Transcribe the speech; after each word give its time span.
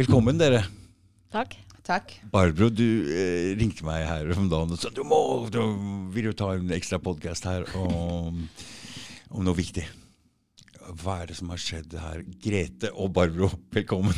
Velkommen, 0.00 0.38
dere. 0.40 0.62
Takk. 1.28 1.58
Takk. 1.84 2.12
Barbro, 2.32 2.70
du 2.72 3.04
eh, 3.12 3.50
ringte 3.58 3.84
meg 3.84 4.06
her 4.08 4.30
om 4.32 4.46
dagen 4.48 4.72
og 4.72 4.78
sa 4.80 4.88
du 4.94 5.02
må, 5.04 5.18
du 5.52 5.58
vil 6.14 6.30
jo 6.30 6.32
ta 6.38 6.54
en 6.56 6.70
ekstra 6.72 6.96
podkast 7.04 7.44
her 7.44 7.66
om, 7.76 8.38
om 9.28 9.44
noe 9.44 9.58
viktig. 9.58 9.84
Hva 11.02 11.18
er 11.20 11.28
det 11.28 11.36
som 11.36 11.52
har 11.52 11.60
skjedd 11.60 11.98
her? 12.00 12.22
Grete 12.40 12.94
og 12.94 13.12
Barbro, 13.18 13.50
velkommen. 13.76 14.16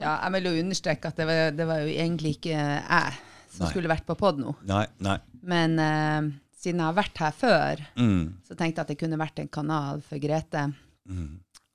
Ja, 0.00 0.14
jeg 0.22 0.38
vil 0.38 0.48
jo 0.48 0.54
understreke 0.62 1.12
at 1.12 1.20
det 1.20 1.28
var, 1.28 1.42
det 1.52 1.68
var 1.68 1.84
jo 1.84 1.92
egentlig 1.92 2.38
ikke 2.38 2.56
jeg 2.56 3.18
som 3.52 3.66
Nei. 3.66 3.72
skulle 3.74 3.92
vært 3.92 4.08
på 4.08 4.16
pod 4.16 4.40
nå. 4.40 4.56
Nei, 4.72 4.86
nei. 5.04 5.18
Men 5.52 5.76
eh, 5.84 6.30
siden 6.56 6.80
jeg 6.80 6.86
har 6.86 6.96
vært 6.96 7.20
her 7.26 7.36
før, 7.36 7.84
Mm, 8.00 8.22
så 8.48 8.56
tenkte 8.56 8.80
jeg 8.80 8.86
at 8.86 8.94
det 8.94 9.00
kunne 9.04 9.20
vært 9.20 9.44
en 9.44 9.52
kanal 9.52 10.00
for 10.00 10.22
Grete 10.22 10.70
mm. 11.04 11.32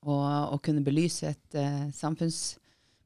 å 0.09 0.17
å 0.49 0.63
kunne 0.65 0.81
belyse 0.81 1.29
et 1.35 1.61
eh, 1.61 1.91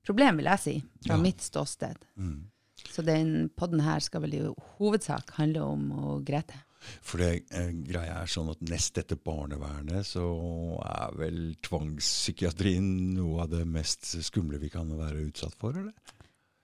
samfunnsproblem, 0.06 0.38
vil 0.38 0.46
jeg 0.46 0.60
si, 0.60 0.84
fra 1.06 1.16
Ja. 1.16 1.22
mitt 1.22 1.42
ståsted. 1.42 1.98
Mm. 2.18 2.46
Så 2.90 3.04
den 3.04 3.50
podden 3.50 3.82
her 3.82 4.00
skal 4.00 4.22
vel 4.22 4.34
i 4.34 4.54
hovedsak 4.78 5.32
handle 5.32 5.62
om 5.62 5.92
og 5.92 6.26
Grete. 6.26 6.56
For 7.02 7.18
det 7.18 7.44
eh, 7.52 7.72
greia 7.74 8.22
er 8.22 8.26
sånn 8.26 8.50
at 8.52 8.62
nest 8.62 8.98
etter 8.98 9.18
barnevernet 9.18 10.06
så 10.06 10.80
er 10.82 11.12
vel 11.18 11.56
tvangspsykiatrien 11.62 13.14
noe 13.16 13.42
av 13.44 13.50
det 13.50 13.66
mest 13.68 14.06
skumle 14.24 14.58
vi 14.60 14.70
kan 14.70 14.88
være 14.88 15.28
utsatt 15.28 15.56
for, 15.60 15.72
eller? 15.76 15.94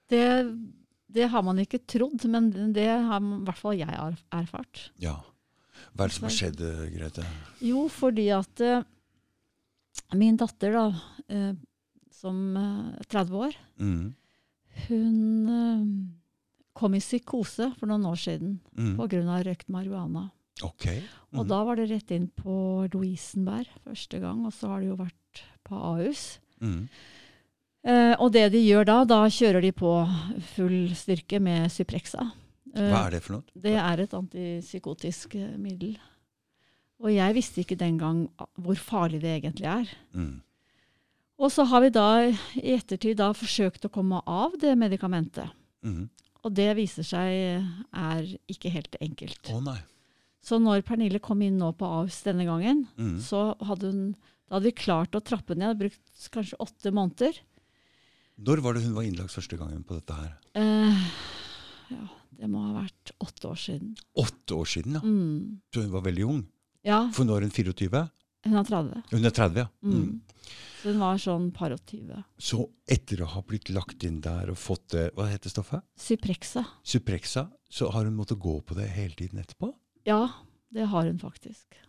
Det, 0.08 0.56
det 1.12 1.28
har 1.30 1.44
man 1.44 1.60
ikke 1.60 1.82
trodd, 1.86 2.24
men 2.30 2.72
det 2.74 2.88
har 2.88 3.20
i 3.20 3.44
hvert 3.44 3.58
fall 3.60 3.76
jeg 3.76 3.92
har 3.92 4.16
erfart. 4.32 4.90
Ja. 4.98 5.18
Hva 5.94 6.06
er 6.06 6.08
det 6.08 6.16
som 6.16 6.30
har 6.30 6.36
skjedd, 6.38 6.62
eh, 6.64 6.90
Grete? 6.96 7.26
Jo, 7.60 7.90
fordi 7.92 8.30
at 8.32 8.62
eh, 8.62 8.84
min 10.16 10.38
datter, 10.40 10.72
da, 10.72 10.88
eh, 11.28 11.52
som 12.26 12.40
eh, 12.58 13.00
er 13.00 13.10
30 13.14 13.42
år, 13.46 13.56
Mm. 13.80 14.14
hun 14.88 15.50
eh, 15.50 15.86
kom 16.76 16.96
i 16.98 17.00
psykose 17.00 17.70
for 17.80 17.88
noen 17.88 18.06
år 18.10 18.18
siden 18.20 18.58
Mm. 18.76 18.96
pga. 18.98 19.44
røykt 19.46 19.70
marihuana. 19.70 20.32
Ok. 20.64 20.88
Og 21.34 21.46
Mm. 21.46 21.48
da 21.48 21.64
var 21.64 21.76
det 21.76 21.90
rett 21.92 22.12
inn 22.12 22.28
på 22.36 22.88
Lovisenberg 22.94 23.68
første 23.86 24.20
gang, 24.20 24.46
og 24.46 24.52
så 24.54 24.68
har 24.70 24.80
det 24.82 24.88
jo 24.90 24.96
vært 24.96 25.44
på 25.66 25.76
Ahus. 25.76 26.40
Mm. 26.62 26.88
Eh, 27.86 28.16
og 28.20 28.32
det 28.34 28.52
de 28.52 28.62
gjør 28.66 28.86
da, 28.86 29.04
da 29.06 29.26
kjører 29.28 29.62
de 29.62 29.72
på 29.72 29.92
full 30.56 30.90
styrke 30.96 31.40
med 31.42 31.70
Cyprexa. 31.70 32.32
Eh, 32.76 32.90
Hva 32.92 33.06
er 33.08 33.12
det 33.12 33.22
for 33.24 33.34
noe? 33.34 33.44
Det 33.56 33.76
er 33.76 34.00
et 34.02 34.10
antipsykotisk 34.14 35.36
eh, 35.36 35.56
middel. 35.58 35.98
Og 37.00 37.12
jeg 37.14 37.36
visste 37.36 37.62
ikke 37.62 37.78
den 37.78 37.98
gang 38.00 38.30
hvor 38.58 38.76
farlig 38.80 39.22
det 39.22 39.44
egentlig 39.44 39.68
er. 39.68 39.86
Mm. 40.16 40.42
Og 41.42 41.52
så 41.52 41.66
har 41.68 41.82
vi 41.84 41.90
da 41.92 42.06
i 42.30 42.76
ettertid 42.78 43.18
da 43.20 43.32
forsøkt 43.36 43.86
å 43.88 43.92
komme 43.92 44.22
av 44.26 44.54
det 44.62 44.72
medikamentet. 44.80 45.52
Mm. 45.84 46.06
Og 46.46 46.54
det 46.56 46.70
viser 46.78 47.04
seg 47.04 47.66
er 47.92 48.30
ikke 48.52 48.72
helt 48.72 48.96
enkelt. 49.02 49.50
Å 49.52 49.60
nei. 49.66 49.80
Så 50.46 50.60
når 50.62 50.84
Pernille 50.86 51.20
kom 51.20 51.42
inn 51.42 51.58
nå 51.58 51.72
på 51.76 51.88
AUS 51.90 52.22
denne 52.24 52.46
gangen, 52.46 52.86
Mm. 52.98 53.18
så 53.20 53.56
hadde 53.66 53.92
hun 53.92 54.16
da 54.48 54.60
hadde 54.60 54.70
vi 54.70 54.72
klart 54.78 55.16
å 55.18 55.24
trappe 55.26 55.56
ned, 55.58 55.74
brukt 55.80 56.30
kanskje 56.30 56.60
åtte 56.62 56.92
måneder. 56.94 57.34
Når 58.38 58.62
var 58.62 58.74
det 58.76 58.84
hun 58.84 58.94
var 58.94 59.04
innlagt 59.08 59.34
første 59.34 59.58
gangen 59.58 59.84
på 59.84 59.96
dette 59.98 60.14
her? 60.14 60.36
Eh, 60.54 61.08
ja, 61.90 62.04
det 62.38 62.50
må 62.52 62.62
ha 62.68 62.84
vært 62.84 63.12
åtte 63.26 63.50
år 63.50 63.58
siden. 63.58 63.96
Åtte 64.16 64.54
år 64.54 64.70
siden, 64.70 64.94
ja. 64.94 65.02
Mm. 65.02 65.62
Så 65.74 65.82
hun 65.82 65.92
var 65.96 66.06
veldig 66.06 66.28
ung. 66.30 66.44
Ja, 66.86 67.10
For 67.12 67.26
nå 67.26 67.36
er 67.40 67.48
hun 67.48 67.50
24? 67.50 68.04
Hun 68.46 68.60
er 68.62 68.64
30. 68.70 69.04
Hun 69.12 69.26
er 69.26 69.34
30, 69.34 69.60
ja. 69.64 69.68
Mm. 69.84 69.96
Mm. 70.00 70.22
Så 70.82 70.92
hun 70.94 71.00
var 71.02 71.18
sånn 71.22 71.48
par 71.56 71.74
og 71.74 71.82
20. 71.90 72.20
Så 72.38 72.60
etter 72.94 73.24
å 73.26 73.30
ha 73.34 73.42
blitt 73.42 73.72
lagt 73.74 74.04
inn 74.06 74.20
der 74.22 74.52
og 74.54 74.60
fått 74.62 74.90
det, 74.94 75.08
hva 75.18 75.26
heter 75.32 75.50
stoffet? 75.50 75.82
Cyprexa. 75.98 76.66
Suprexa, 76.86 77.48
så 77.70 77.90
har 77.96 78.06
hun 78.06 78.16
måttet 78.20 78.38
gå 78.44 78.60
på 78.62 78.78
det 78.78 78.86
hele 78.94 79.18
tiden 79.18 79.42
etterpå? 79.42 79.72
Ja, 80.06 80.22
det 80.76 80.86
har 80.92 81.08
hun 81.10 81.18
faktisk. 81.20 81.80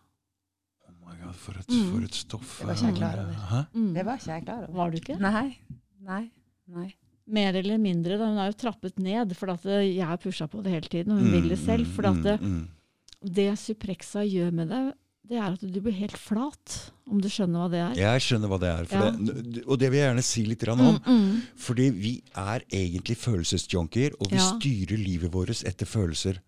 Oh 0.88 0.94
my 1.04 1.16
God, 1.20 1.34
for 1.36 1.58
et, 1.60 1.69
Mm. 1.69 1.91
for 1.92 2.04
et 2.08 2.14
stoff. 2.14 2.59
Det 2.60 2.66
var 2.66 2.75
ikke 2.75 2.86
jeg 2.88 2.97
klar 3.03 3.19
over. 3.20 3.66
Mm. 3.75 3.91
Det 3.94 4.04
var 4.06 4.16
ikke 4.16 4.32
jeg 4.32 4.44
klar 4.47 4.62
over. 4.64 4.72
Var 4.80 4.91
du 4.91 4.97
ikke? 5.03 5.19
Nei. 5.20 5.59
Nei. 6.00 6.22
Nei. 6.72 6.88
Mer 7.26 7.56
eller 7.59 7.78
mindre. 7.82 8.16
Da. 8.16 8.26
Hun 8.30 8.38
er 8.38 8.53
jo 8.53 8.56
trappet 8.64 8.98
ned, 9.03 9.34
for 9.36 9.50
at 9.50 9.64
eh, 9.66 9.82
jeg 9.98 10.06
har 10.06 10.16
pusha 10.22 10.47
på 10.48 10.62
det 10.62 10.72
hele 10.72 10.88
tiden, 10.88 11.12
og 11.12 11.20
hun 11.20 11.32
vil 11.34 11.48
det 11.50 11.59
selv. 11.59 11.86
For 11.92 12.06
at 12.06 12.22
det, 12.22 12.41
mm, 12.41 12.54
mm. 12.62 13.32
det 13.34 13.48
Suprexa 13.59 14.22
gjør 14.25 14.53
med 14.54 14.70
deg, 14.72 14.92
det 15.28 15.37
er 15.38 15.53
at 15.53 15.60
du 15.62 15.81
blir 15.82 15.94
helt 15.97 16.16
flat, 16.19 16.76
om 17.10 17.20
du 17.22 17.28
skjønner 17.28 17.64
hva 17.64 17.69
det 17.72 17.81
er. 17.82 17.94
Jeg 18.00 18.25
skjønner 18.26 18.50
hva 18.53 18.59
det 18.62 18.70
er. 18.72 18.84
For 18.91 18.97
Ja. 18.97 19.10
det, 19.10 19.64
og 19.66 19.78
det 19.78 19.91
vil 19.91 19.98
jeg 20.00 20.09
gjerne 20.10 20.22
si 20.26 20.44
litt 20.47 20.66
om. 20.69 20.78
Mm, 20.78 20.98
mm. 21.06 21.42
Fordi 21.56 21.91
vi 21.91 22.22
er 22.34 22.60
egentlig 22.70 23.16
følelsesjunkier, 23.16 24.15
og 24.20 24.31
vi 24.31 24.36
Ja. 24.36 24.50
styrer 24.56 24.98
livet 24.98 25.32
vårt 25.32 25.65
etter 25.65 25.86
følelser. 25.86 26.38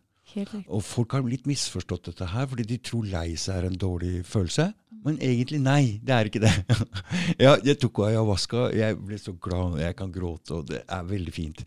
Og 0.68 0.82
folk 0.84 1.12
har 1.12 1.22
litt 1.22 1.46
misforstått 1.48 2.04
dette 2.10 2.26
her, 2.26 2.46
fordi 2.46 2.62
de 2.68 2.76
tror 2.78 3.06
lei 3.08 3.34
seg 3.34 3.56
er 3.56 3.66
en 3.66 3.78
dårlig 3.78 4.24
følelse. 4.28 4.74
Men 5.04 5.16
egentlig 5.18 5.60
nei, 5.62 6.00
det 6.04 6.10
er 6.14 6.24
ikke 6.28 6.42
det. 6.42 6.52
ja, 7.40 7.56
jeg 7.64 7.78
tok 7.80 8.00
ayahuasca, 8.08 8.68
jeg 8.76 8.98
ble 8.98 9.16
så 9.18 9.32
glad, 9.40 9.78
jeg 9.80 9.96
kan 9.96 10.12
gråte, 10.12 10.58
og 10.58 10.66
det 10.66 10.82
er 10.88 11.02
veldig 11.08 11.32
fint. 11.32 11.64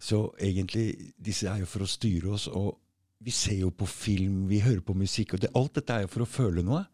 Så 0.00 0.32
egentlig, 0.40 1.12
disse 1.20 1.48
er 1.50 1.58
jo 1.58 1.66
for 1.66 1.84
å 1.84 1.90
styre 1.90 2.32
oss, 2.32 2.46
og 2.48 2.78
vi 3.24 3.34
ser 3.34 3.58
jo 3.64 3.72
på 3.74 3.86
film, 3.90 4.46
vi 4.50 4.60
hører 4.62 4.82
på 4.84 4.94
musikk, 4.96 5.34
og 5.34 5.42
det, 5.42 5.50
alt 5.58 5.74
dette 5.78 5.94
er 5.94 6.06
jo 6.06 6.12
for 6.12 6.24
å 6.24 6.30
føle 6.30 6.62
noe. 6.66 6.84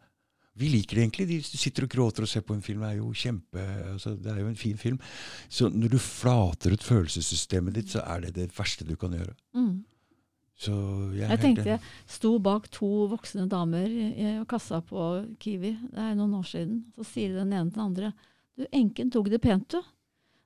Vi 0.55 0.69
liker 0.71 0.97
det 0.97 1.03
egentlig. 1.03 1.25
De 1.27 1.39
sitter 1.43 1.83
og 1.85 1.91
gråter 1.91 2.23
og 2.23 2.31
ser 2.31 2.45
på 2.47 2.55
en 2.55 2.63
film, 2.63 2.85
det 2.85 2.93
er 2.93 3.01
jo 3.01 3.09
kjempe, 3.11 3.65
altså, 3.91 4.15
det 4.15 4.31
er 4.31 4.39
jo 4.39 4.47
en 4.47 4.59
fin 4.59 4.77
film. 4.79 5.01
Så 5.51 5.67
når 5.69 5.91
du 5.95 5.99
flater 6.01 6.73
ut 6.73 6.85
følelsessystemet 6.85 7.75
ditt, 7.75 7.91
så 7.91 8.05
er 8.07 8.23
det 8.25 8.35
det 8.37 8.47
verste 8.55 8.87
du 8.87 8.95
kan 8.99 9.13
gjøre. 9.17 9.35
Mm. 9.57 9.83
Så 10.55 10.73
jeg, 11.11 11.27
Jeg 11.27 11.41
tenkte 11.41 11.67
jeg 11.67 11.81
sto 12.07 12.37
bak 12.39 12.69
to 12.71 12.87
voksne 13.11 13.43
damer 13.51 13.91
og 13.91 14.21
i 14.23 14.29
kassa 14.47 14.79
på 14.87 15.09
Kiwi, 15.43 15.73
det 15.91 15.99
er 15.99 16.15
noen 16.15 16.37
år 16.39 16.47
siden. 16.47 16.79
Så 16.95 17.09
sier 17.09 17.35
den 17.35 17.51
ene 17.51 17.67
til 17.67 17.75
den 17.75 17.85
andre 17.89 18.13
Du, 18.55 18.63
enken 18.71 19.11
tok 19.11 19.27
det 19.33 19.41
pent, 19.43 19.67
du. 19.75 19.83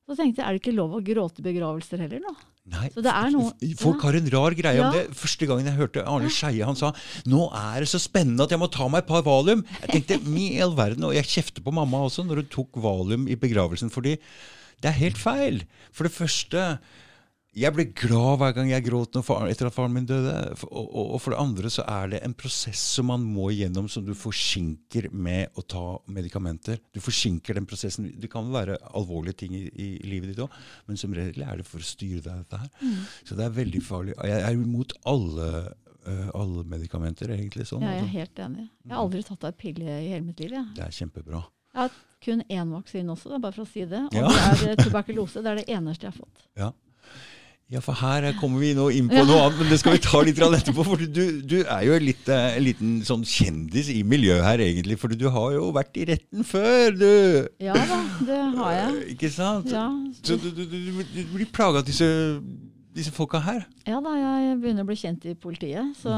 Så 0.10 0.16
tenkte 0.18 0.42
jeg, 0.42 0.46
er 0.48 0.56
det 0.58 0.62
ikke 0.64 0.74
lov 0.74 0.96
å 0.98 1.00
gråte 1.06 1.38
i 1.38 1.46
begravelser 1.46 2.00
heller, 2.02 2.24
da? 2.26 2.32
Nei, 2.74 2.88
Så 2.90 3.02
det 3.06 3.12
er 3.14 3.30
noe- 3.30 3.76
Folk 3.78 4.02
ja. 4.02 4.08
har 4.10 4.16
en 4.18 4.30
rar 4.34 4.52
greie 4.58 4.80
om 4.82 4.88
Ja. 4.90 4.92
det. 5.04 5.12
Første 5.14 5.46
gangen 5.48 5.66
jeg 5.70 5.78
hørte 5.78 6.04
Arne 6.06 6.30
Skeie, 6.34 6.66
han 6.66 6.76
sa 6.76 6.92
'Nå 7.28 7.52
er 7.54 7.80
det 7.82 7.90
så 7.90 8.00
spennende 8.02 8.42
at 8.42 8.50
jeg 8.50 8.58
må 8.60 8.72
ta 8.72 8.88
meg 8.90 9.04
et 9.04 9.08
par 9.08 9.22
valium'. 9.22 9.64
Jeg 9.86 9.90
tenkte, 10.08 10.18
i 10.38 10.60
all 10.62 10.74
verden, 10.76 11.04
Og 11.04 11.14
jeg 11.14 11.26
kjefter 11.26 11.62
på 11.62 11.72
mamma 11.72 11.98
også 12.10 12.26
når 12.26 12.36
hun 12.42 12.46
tok 12.50 12.72
valium 12.74 13.28
i 13.30 13.36
begravelsen, 13.36 13.90
fordi 13.92 14.18
det 14.82 14.90
er 14.90 14.98
helt 14.98 15.18
feil. 15.18 15.62
For 15.92 16.04
det 16.06 16.12
første 16.14 16.80
jeg 17.58 17.74
ble 17.74 17.84
glad 17.98 18.38
hver 18.40 18.54
gang 18.54 18.70
jeg 18.70 18.84
gråt 18.86 19.18
far, 19.26 19.48
etter 19.50 19.68
at 19.68 19.74
faren 19.74 19.94
min 19.96 20.06
døde. 20.06 20.34
Og, 20.70 20.86
og, 20.86 21.08
og 21.16 21.22
for 21.24 21.34
det 21.34 21.40
andre 21.42 21.72
så 21.74 21.82
er 21.90 22.12
det 22.14 22.20
en 22.24 22.36
prosess 22.38 22.80
som 22.96 23.08
man 23.10 23.24
må 23.26 23.48
igjennom, 23.52 23.88
som 23.90 24.06
du 24.06 24.14
forsinker 24.16 25.08
med 25.12 25.50
å 25.58 25.64
ta 25.66 25.82
medikamenter. 26.14 26.78
Du 26.94 27.00
forsinker 27.02 27.58
den 27.58 27.66
prosessen. 27.70 28.12
Det 28.22 28.30
kan 28.32 28.52
være 28.54 28.78
alvorlige 28.94 29.40
ting 29.42 29.56
i, 29.58 29.64
i 29.74 29.88
livet 30.06 30.30
ditt 30.34 30.44
òg, 30.46 30.54
men 30.88 31.00
som 31.02 31.14
regel 31.18 31.42
er 31.44 31.58
det 31.62 31.66
for 31.68 31.82
å 31.82 31.88
styre 31.90 32.22
deg 32.22 32.44
dette 32.46 32.60
her. 32.62 33.00
Så 33.26 33.38
det 33.40 33.48
er 33.48 33.56
veldig 33.58 33.82
farlig. 33.86 34.14
Jeg 34.30 34.44
er 34.46 34.54
imot 34.60 34.94
alle, 35.10 35.50
eh, 36.06 36.28
alle 36.38 36.64
medikamenter, 36.70 37.34
egentlig. 37.34 37.66
sånn. 37.70 37.82
Jeg 37.88 38.04
er 38.04 38.12
helt 38.14 38.44
enig. 38.46 38.68
Jeg 38.86 38.94
har 38.94 39.02
aldri 39.04 39.24
tatt 39.26 39.48
ei 39.50 39.56
pille 39.66 39.88
i 40.04 40.12
hele 40.14 40.26
mitt 40.28 40.40
liv. 40.46 40.54
Jeg. 40.54 40.70
Det 40.78 40.86
er 40.86 40.94
kjempebra. 41.02 41.42
jeg 41.74 41.82
har 41.82 41.98
kun 42.22 42.42
én 42.52 42.72
vaksine 42.78 43.10
også, 43.16 43.34
er 43.36 43.42
bare 43.42 43.56
for 43.58 43.66
å 43.66 43.72
si 43.74 43.86
det. 43.90 44.06
Og 44.06 44.14
Ja. 44.22 44.30
det 44.30 44.70
er 44.70 44.72
eh, 44.76 44.80
tuberkulose. 44.86 45.42
Det 45.42 45.50
er 45.56 45.60
det 45.64 45.68
eneste 45.76 46.06
jeg 46.08 46.14
har 46.14 46.22
fått. 46.22 46.46
Ja. 46.60 46.72
Ja, 47.70 47.78
for 47.86 47.94
her 47.94 48.26
kommer 48.40 48.64
vi 48.64 48.72
nå 48.74 48.88
inn 48.98 49.12
på 49.12 49.22
noe 49.30 49.44
annet, 49.44 49.60
men 49.60 49.68
det 49.70 49.78
skal 49.78 49.94
vi 49.94 50.00
ta 50.02 50.24
litt 50.26 50.40
etterpå. 50.42 50.82
For 50.88 50.98
du, 51.06 51.20
du 51.46 51.60
er 51.62 51.84
jo 51.86 51.94
en, 52.00 52.06
litt, 52.08 52.30
eh, 52.34 52.56
en 52.58 52.64
liten 52.66 52.96
sånn 53.06 53.22
kjendis 53.30 53.92
i 53.94 54.00
miljøet 54.02 54.42
her, 54.42 54.64
egentlig. 54.66 54.98
For 54.98 55.14
du 55.14 55.28
har 55.30 55.52
jo 55.54 55.68
vært 55.76 56.00
i 56.02 56.08
retten 56.10 56.48
før, 56.50 56.98
du. 56.98 57.12
Ja 57.62 57.76
da, 57.78 58.00
det 58.26 58.40
har 58.58 58.74
jeg. 58.74 58.96
Eh, 58.96 59.12
Ikke 59.14 59.30
sant? 59.36 59.70
Ja, 59.70 59.86
Så 60.18 60.40
du, 60.42 60.50
du, 60.50 60.64
du, 60.66 61.22
blir 61.36 61.46
plaga 61.54 61.84
av 61.84 61.86
disse, 61.86 62.08
disse 62.98 63.14
folka 63.14 63.44
her. 63.46 63.62
ja 63.86 64.02
da, 64.02 64.16
jeg 64.18 64.58
begynner 64.64 64.88
å 64.88 64.90
bli 64.90 64.98
kjent 64.98 65.30
i 65.30 65.36
politiet, 65.38 65.94
så 66.02 66.16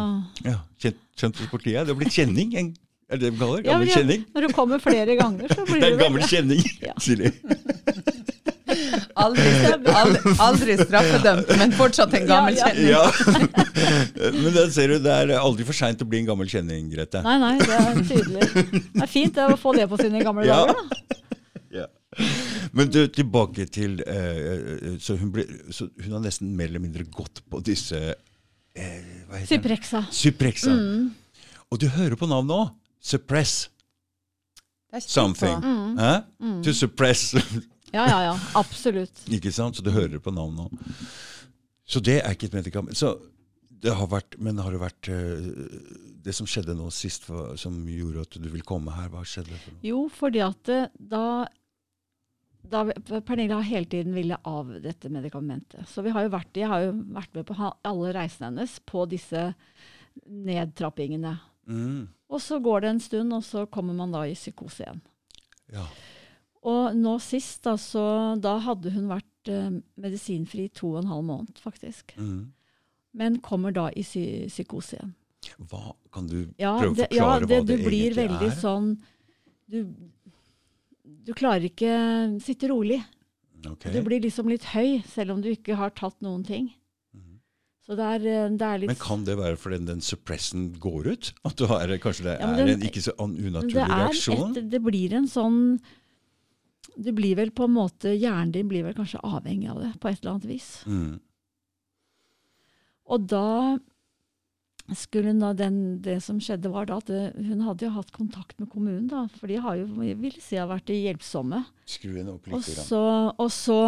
Ja, 0.47 0.61
kjent, 0.79 1.03
kjent 1.19 1.35
hos 1.43 1.51
politiet. 1.51 1.83
Det 1.83 1.91
har 1.91 1.99
blitt 1.99 2.15
kjenning. 2.15 2.55
En, 2.61 2.71
er 3.11 3.19
det 3.19 3.27
det 3.27 3.33
de 3.35 3.43
kaller? 3.43 3.65
Ja, 3.67 3.73
Gammel 3.73 3.91
ja, 3.91 3.97
ja, 3.97 3.99
kjenning? 3.99 4.23
Når 4.31 4.47
du 4.47 4.55
kommer 4.55 4.79
flere 4.79 5.19
ganger, 5.19 5.51
så 5.51 5.67
blir 5.67 5.79
Det 5.83 5.91
er 5.91 5.97
en 5.97 6.03
gammel 6.05 6.23
kjenning, 6.31 6.63
Ja. 6.87 6.95
Silje. 7.03 7.35
Aldri, 9.21 9.45
aldri, 9.91 10.33
aldri 10.45 10.75
straffedømt, 10.81 11.51
men 11.59 11.73
fortsatt 11.77 12.13
en 12.17 12.27
gammel 12.29 12.57
Ja, 12.59 12.69
ja. 12.75 12.91
Ja. 12.91 13.03
Men 14.41 14.49
det, 14.55 14.65
ser 14.75 14.93
du, 14.93 14.97
det 15.03 15.13
er 15.13 15.33
aldri 15.39 15.65
for 15.67 15.77
seint 15.77 16.01
å 16.03 16.07
bli 16.09 16.21
en 16.21 16.29
gammel 16.31 16.49
kjenning, 16.51 16.89
Grete. 16.93 17.21
Nei, 17.25 17.37
nei, 17.41 17.53
det 17.61 17.77
er 17.77 18.01
tydelig. 18.09 18.49
Det 18.91 19.05
er 19.05 19.11
fint 19.11 19.35
det, 19.37 19.47
å 19.53 19.57
få 19.59 19.73
det 19.77 19.87
på 19.91 19.99
sine 20.01 20.21
gamle 20.25 20.45
Ja. 20.49 20.63
dager, 20.67 20.81
da. 20.81 21.17
Ja. 21.71 21.85
Men 22.75 22.89
du, 22.91 23.05
tilbake 23.15 23.63
til 23.71 24.01
eh, 24.03 24.39
eh, 24.51 24.87
så, 24.99 25.15
hun 25.15 25.29
ble, 25.31 25.45
så 25.71 25.85
hun 26.03 26.17
har 26.17 26.23
nesten 26.25 26.49
mer 26.59 26.67
eller 26.67 26.83
mindre 26.83 27.05
gått 27.07 27.39
på 27.47 27.61
disse 27.63 28.01
eh, 28.11 28.97
Hva 29.29 29.39
heter 29.39 29.45
det? 29.45 29.51
Cyprexa. 29.53 30.01
Cyprexa. 30.11 30.73
Mm. 30.75 31.05
Og 31.71 31.79
du 31.79 31.87
hører 31.95 32.19
på 32.19 32.27
navnet 32.27 32.57
òg. 32.57 32.73
Suppress 32.99 33.69
Something. 34.99 35.55
Mm. 35.63 35.99
Eh? 35.99 36.19
Mm. 36.43 36.63
To 36.63 36.73
suppress 36.73 37.35
Ja, 37.91 38.05
ja, 38.07 38.19
ja. 38.29 38.33
Absolutt. 38.59 39.23
Ikke 39.31 39.51
sant? 39.53 39.77
Så 39.77 39.83
du 39.85 39.91
hører 39.91 40.15
det 40.15 40.23
på 40.23 40.33
navnet 40.33 40.67
òg. 40.67 41.05
Så 41.91 41.99
det 42.03 42.21
er 42.21 42.35
ikke 42.35 42.47
et 42.47 42.59
medikament. 42.61 42.97
Så 42.97 43.17
det 43.81 43.95
har 43.97 44.09
vært, 44.11 44.37
men 44.39 44.61
har 44.61 44.73
det 44.73 44.81
vært 44.81 45.09
eh, 45.09 45.47
Det 46.21 46.35
som 46.37 46.47
skjedde 46.49 46.75
nå 46.77 46.91
sist, 46.93 47.25
som 47.57 47.79
gjorde 47.89 48.27
at 48.27 48.37
du 48.37 48.47
ville 48.47 48.67
komme 48.67 48.93
her, 48.93 49.09
hva 49.11 49.23
skjedde? 49.25 49.57
For 49.57 49.73
noe? 49.73 49.83
Jo, 49.85 50.03
fordi 50.13 50.43
at 50.45 50.71
eh, 50.71 50.87
da, 50.93 51.25
da 52.61 52.83
Pernille 53.25 53.57
har 53.57 53.67
hele 53.67 53.89
tiden 53.89 54.15
villet 54.15 54.47
av 54.47 54.69
dette 54.83 55.09
medikamentet. 55.11 55.89
Så 55.89 56.05
vi 56.05 56.13
har 56.13 56.29
vært, 56.31 56.53
jeg 56.55 56.69
har 56.69 56.85
jo 56.85 56.93
vært 57.17 57.33
med 57.39 57.49
på 57.49 57.57
alle 57.59 58.15
reisene 58.15 58.51
hennes 58.51 58.77
på 58.85 59.07
disse 59.09 59.49
nedtrappingene. 60.21 61.35
Mm. 61.67 62.05
Og 62.31 62.41
så 62.43 62.61
går 62.63 62.85
det 62.85 62.93
en 62.93 63.03
stund, 63.03 63.33
og 63.35 63.43
så 63.43 63.65
kommer 63.65 63.97
man 63.97 64.13
da 64.13 64.23
i 64.29 64.37
psykose 64.37 64.85
igjen. 64.85 65.01
Ja. 65.73 65.89
Og 66.63 66.95
nå 66.95 67.15
sist, 67.23 67.63
da, 67.65 67.73
så, 67.81 68.03
da 68.41 68.57
hadde 68.61 68.91
hun 68.93 69.07
vært 69.09 69.49
eh, 69.49 69.71
medisinfri 69.97 70.67
to 70.77 70.91
og 70.93 70.99
en 71.01 71.09
halv 71.09 71.23
måned, 71.25 71.61
faktisk. 71.63 72.13
Mm. 72.21 72.51
Men 73.17 73.39
kommer 73.41 73.73
da 73.75 73.87
i 73.97 74.03
psy 74.05 74.45
psykose 74.51 74.99
igjen. 74.99 75.15
Hva 75.71 75.95
Kan 76.13 76.27
du 76.29 76.51
Ja, 76.61 76.75
prøve 76.77 76.91
å 76.91 76.97
forklare 76.99 77.17
ja 77.17 77.29
det, 77.39 77.47
hva 77.49 77.65
det 77.65 77.77
du 77.79 77.85
blir 77.87 78.13
veldig 78.13 78.49
er? 78.51 78.57
sånn 78.61 78.91
du, 79.71 79.79
du 81.25 81.31
klarer 81.33 81.65
ikke 81.65 81.95
sitte 82.43 82.69
rolig. 82.69 82.99
Okay. 83.65 83.93
Du 83.93 84.01
blir 84.05 84.21
liksom 84.21 84.49
litt 84.51 84.67
høy, 84.73 85.01
selv 85.09 85.35
om 85.35 85.41
du 85.41 85.49
ikke 85.51 85.77
har 85.79 85.93
tatt 85.97 86.17
noen 86.25 86.43
ting. 86.45 86.67
Mhm. 87.15 87.39
Så 87.85 87.97
det 87.97 88.05
er, 88.19 88.27
eh, 88.29 88.49
det 88.53 88.67
er 88.69 88.83
litt 88.83 88.91
Men 88.93 89.01
kan 89.01 89.25
det 89.25 89.37
være 89.39 89.57
fordi 89.57 89.81
den 89.89 90.01
suppressen 90.05 90.69
går 90.81 91.09
ut? 91.15 91.31
At 91.47 91.57
du 91.57 91.65
har, 91.71 91.87
kanskje 91.97 92.27
det 92.29 92.37
Ja, 92.39 92.51
den, 92.55 92.69
er 92.69 92.73
en 92.77 92.85
ikke 92.91 93.01
så 93.05 93.15
unaturlig 93.17 93.73
det, 93.73 93.87
er 93.87 94.05
reaksjon? 94.05 94.57
et, 94.57 94.69
det 94.69 94.81
blir 94.85 95.13
en 95.17 95.27
sånn 95.27 95.59
Det 96.95 97.13
blir 97.15 97.37
vel 97.37 97.51
på 97.55 97.67
en 97.67 97.75
måte 97.75 98.11
Hjernen 98.15 98.51
din 98.55 98.69
blir 98.69 98.83
vel 98.83 98.95
kanskje 98.97 99.21
avhengig 99.23 99.69
av 99.71 99.79
det 99.83 99.91
på 100.01 100.09
et 100.09 100.19
eller 100.21 100.35
annet 100.35 100.49
vis. 100.49 100.69
Mm. 100.89 101.19
Og 103.11 103.27
da 103.31 103.77
skulle 104.97 105.33
da 105.39 105.51
den, 105.55 106.01
det 106.03 106.19
som 106.25 106.39
skjedde, 106.41 106.71
var 106.71 106.87
da 106.89 106.97
at 106.99 107.11
hun 107.11 107.61
hadde 107.65 107.85
jo 107.85 107.93
hatt 107.95 108.11
kontakt 108.15 108.57
med 108.59 108.69
kommunen, 108.71 109.07
da. 109.11 109.25
For 109.37 109.51
de 109.51 109.59
har 109.63 109.77
jo, 109.79 109.85
vil 109.95 110.33
si, 110.39 110.57
har 110.59 110.69
vært 110.71 110.91
hjelpsomme. 110.91 111.63
Skru 111.89 112.15
henne 112.15 112.35
opp 112.35 112.49
litt. 112.49 112.57
Og 112.57 112.65
så, 112.65 113.03
og 113.31 113.51
så 113.53 113.79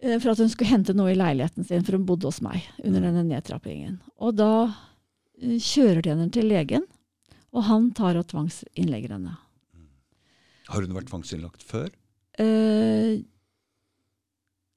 eh, 0.00 0.18
For 0.18 0.32
at 0.32 0.42
hun 0.42 0.52
skulle 0.52 0.72
hente 0.72 0.96
noe 0.96 1.14
i 1.14 1.18
leiligheten 1.18 1.64
sin, 1.64 1.86
for 1.86 1.98
hun 1.98 2.06
bodde 2.08 2.28
hos 2.28 2.42
meg 2.44 2.66
under 2.82 3.06
denne 3.08 3.24
nedtrappingen. 3.30 3.98
Og 4.20 4.36
da 4.36 4.52
eh, 4.66 5.56
kjører 5.56 6.02
de 6.02 6.14
henne 6.14 6.30
til 6.34 6.50
legen, 6.52 6.86
og 7.56 7.68
han 7.70 7.90
tar 7.96 8.18
og 8.20 8.28
tvangsinnlegger 8.32 9.16
henne. 9.16 9.38
Har 10.68 10.82
hun 10.82 10.94
vært 10.96 11.10
tvangsinnlagt 11.12 11.62
før? 11.66 11.90
Uh, 12.40 13.22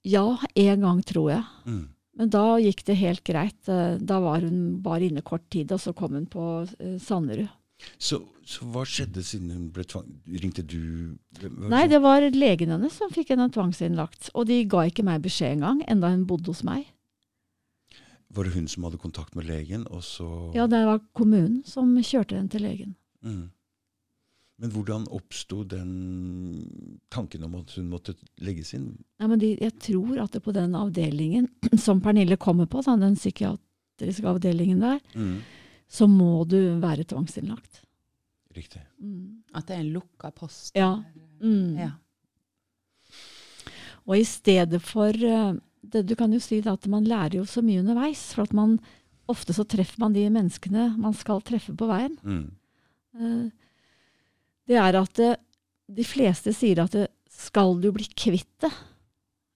ja, 0.07 0.25
én 0.55 0.83
gang, 0.83 1.01
tror 1.03 1.31
jeg. 1.33 1.45
Mm. 1.65 1.87
Men 2.19 2.31
da 2.33 2.43
gikk 2.59 2.83
det 2.87 2.97
helt 2.99 3.23
greit. 3.23 3.59
Eh, 3.71 3.95
Da 4.03 4.19
var 4.19 4.43
hun 4.43 4.81
bare 4.83 5.07
inne 5.07 5.21
kort 5.23 5.45
tid, 5.51 5.71
og 5.71 5.79
så 5.79 5.93
kom 5.95 6.17
hun 6.17 6.25
på 6.27 6.45
eh, 6.79 6.97
Sanderud. 6.99 7.47
Så, 7.95 8.17
så 8.43 8.65
hva 8.67 8.81
skjedde 8.83 9.23
siden 9.23 9.53
hun 9.55 9.69
ble 9.71 9.85
tvang... 9.87 10.07
Ringte 10.27 10.65
du 10.67 11.15
Nei, 11.71 11.85
det 11.87 12.01
var 12.03 12.25
legen 12.35 12.73
hennes 12.75 12.97
som 12.99 13.11
fikk 13.15 13.31
henne 13.31 13.47
tvangsinnlagt. 13.55 14.33
Og 14.35 14.49
de 14.49 14.65
ga 14.67 14.83
ikke 14.89 15.05
meg 15.07 15.23
beskjed 15.23 15.55
engang, 15.57 15.79
enda 15.87 16.11
hun 16.11 16.25
bodde 16.27 16.51
hos 16.51 16.63
meg. 16.67 16.89
Var 18.35 18.45
det 18.45 18.53
hun 18.57 18.67
som 18.67 18.83
hadde 18.85 18.99
kontakt 19.01 19.37
med 19.39 19.47
legen, 19.47 19.87
og 19.87 20.03
så 20.03 20.27
Ja, 20.57 20.67
det 20.67 20.83
var 20.85 20.99
kommunen 21.15 21.63
som 21.65 21.95
kjørte 22.03 22.35
henne 22.35 22.51
til 22.51 22.67
legen. 22.67 22.95
mm. 23.23 23.47
Men 24.59 24.71
hvordan 24.75 25.05
oppsto 25.15 25.61
den 25.63 25.91
tanken 27.13 27.45
om 27.47 27.53
at 27.61 27.71
hun 27.77 27.85
måtte 27.93 28.13
legges 28.43 28.73
inn? 28.75 28.89
Nei, 29.21 29.27
men 29.31 29.39
de, 29.39 29.53
jeg 29.61 29.71
tror 29.79 30.19
at 30.25 30.33
det 30.35 30.41
på 30.43 30.51
den 30.55 30.75
avdelingen 30.75 31.47
som 31.85 32.01
Pernille 32.03 32.35
kommer 32.37 32.67
på, 32.67 32.81
da, 32.83 32.97
den 32.99 33.15
psykiatriske 33.15 34.27
avdelingen 34.27 34.81
der, 34.83 34.99
Mm. 35.15 35.37
så 35.87 36.07
må 36.11 36.43
du 36.47 36.57
være 36.83 37.03
tvangsinnlagt. 37.07 37.81
Riktig. 38.55 38.81
Mm. 38.99 39.43
At 39.55 39.67
det 39.69 39.77
er 39.77 39.83
en 39.85 39.93
lukka 39.95 40.31
post. 40.35 40.75
Ja. 40.75 40.91
Mm. 41.39 41.77
Ja. 41.79 41.91
Og 44.09 44.17
i 44.19 44.25
stedet 44.27 44.81
for 44.83 45.13
eh, 45.13 45.53
det, 45.85 46.03
Du 46.09 46.15
kan 46.19 46.33
jo 46.33 46.39
si 46.43 46.59
at 46.65 46.87
man 46.91 47.05
lærer 47.07 47.39
jo 47.39 47.45
så 47.47 47.61
mye 47.65 47.79
underveis. 47.83 48.31
For 48.35 48.43
at 48.43 48.53
man 48.57 48.79
ofte 49.29 49.53
så 49.55 49.63
treffer 49.69 50.01
man 50.01 50.13
de 50.17 50.25
menneskene 50.33 50.89
man 50.99 51.13
skal 51.17 51.41
treffe 51.45 51.75
på 51.77 51.87
veien. 51.89 52.17
Mm. 52.23 53.51
Eh, 54.69 54.73
Det 54.73 54.77
er 54.77 54.95
at 55.01 55.13
det, 55.17 55.31
de 55.89 56.03
fleste 56.05 56.53
sier 56.53 56.83
at 56.83 56.91
det, 56.93 57.07
skal 57.29 57.79
du 57.81 57.91
bli 57.91 58.05
kvitt 58.15 58.59
det, 58.61 58.71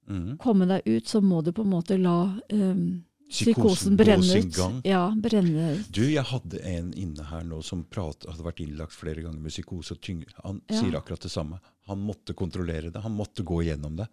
Mm. 0.10 0.38
komme 0.38 0.66
deg 0.68 0.82
ut, 0.86 1.06
så 1.08 1.22
må 1.24 1.42
du 1.44 1.52
på 1.54 1.62
en 1.64 1.70
måte 1.72 1.96
la 1.98 2.36
um, 2.52 3.06
psykosen 3.30 3.96
psykosen 3.96 3.98
brenne 3.98 4.36
ut. 4.44 4.84
Ja, 4.84 5.14
brenne 5.16 5.78
ut. 5.78 5.88
Du, 5.96 6.02
jeg 6.04 6.24
hadde 6.28 6.60
en 6.68 6.90
inne 6.94 7.24
her 7.24 7.42
nå 7.44 7.62
som 7.64 7.86
prat, 7.86 8.26
hadde 8.28 8.44
vært 8.44 8.60
innlagt 8.60 8.92
flere 8.92 9.22
ganger 9.24 9.40
med 9.40 9.50
psykose. 9.52 9.96
Han 10.44 10.62
Ja. 10.70 10.76
sier 10.82 10.92
akkurat 11.00 11.22
det 11.22 11.32
samme. 11.32 11.60
Han 11.88 12.00
måtte 12.06 12.34
kontrollere 12.36 12.92
det. 12.92 13.02
Han 13.02 13.16
måtte 13.16 13.44
gå 13.46 13.64
igjennom 13.64 13.96
det. 13.96 14.08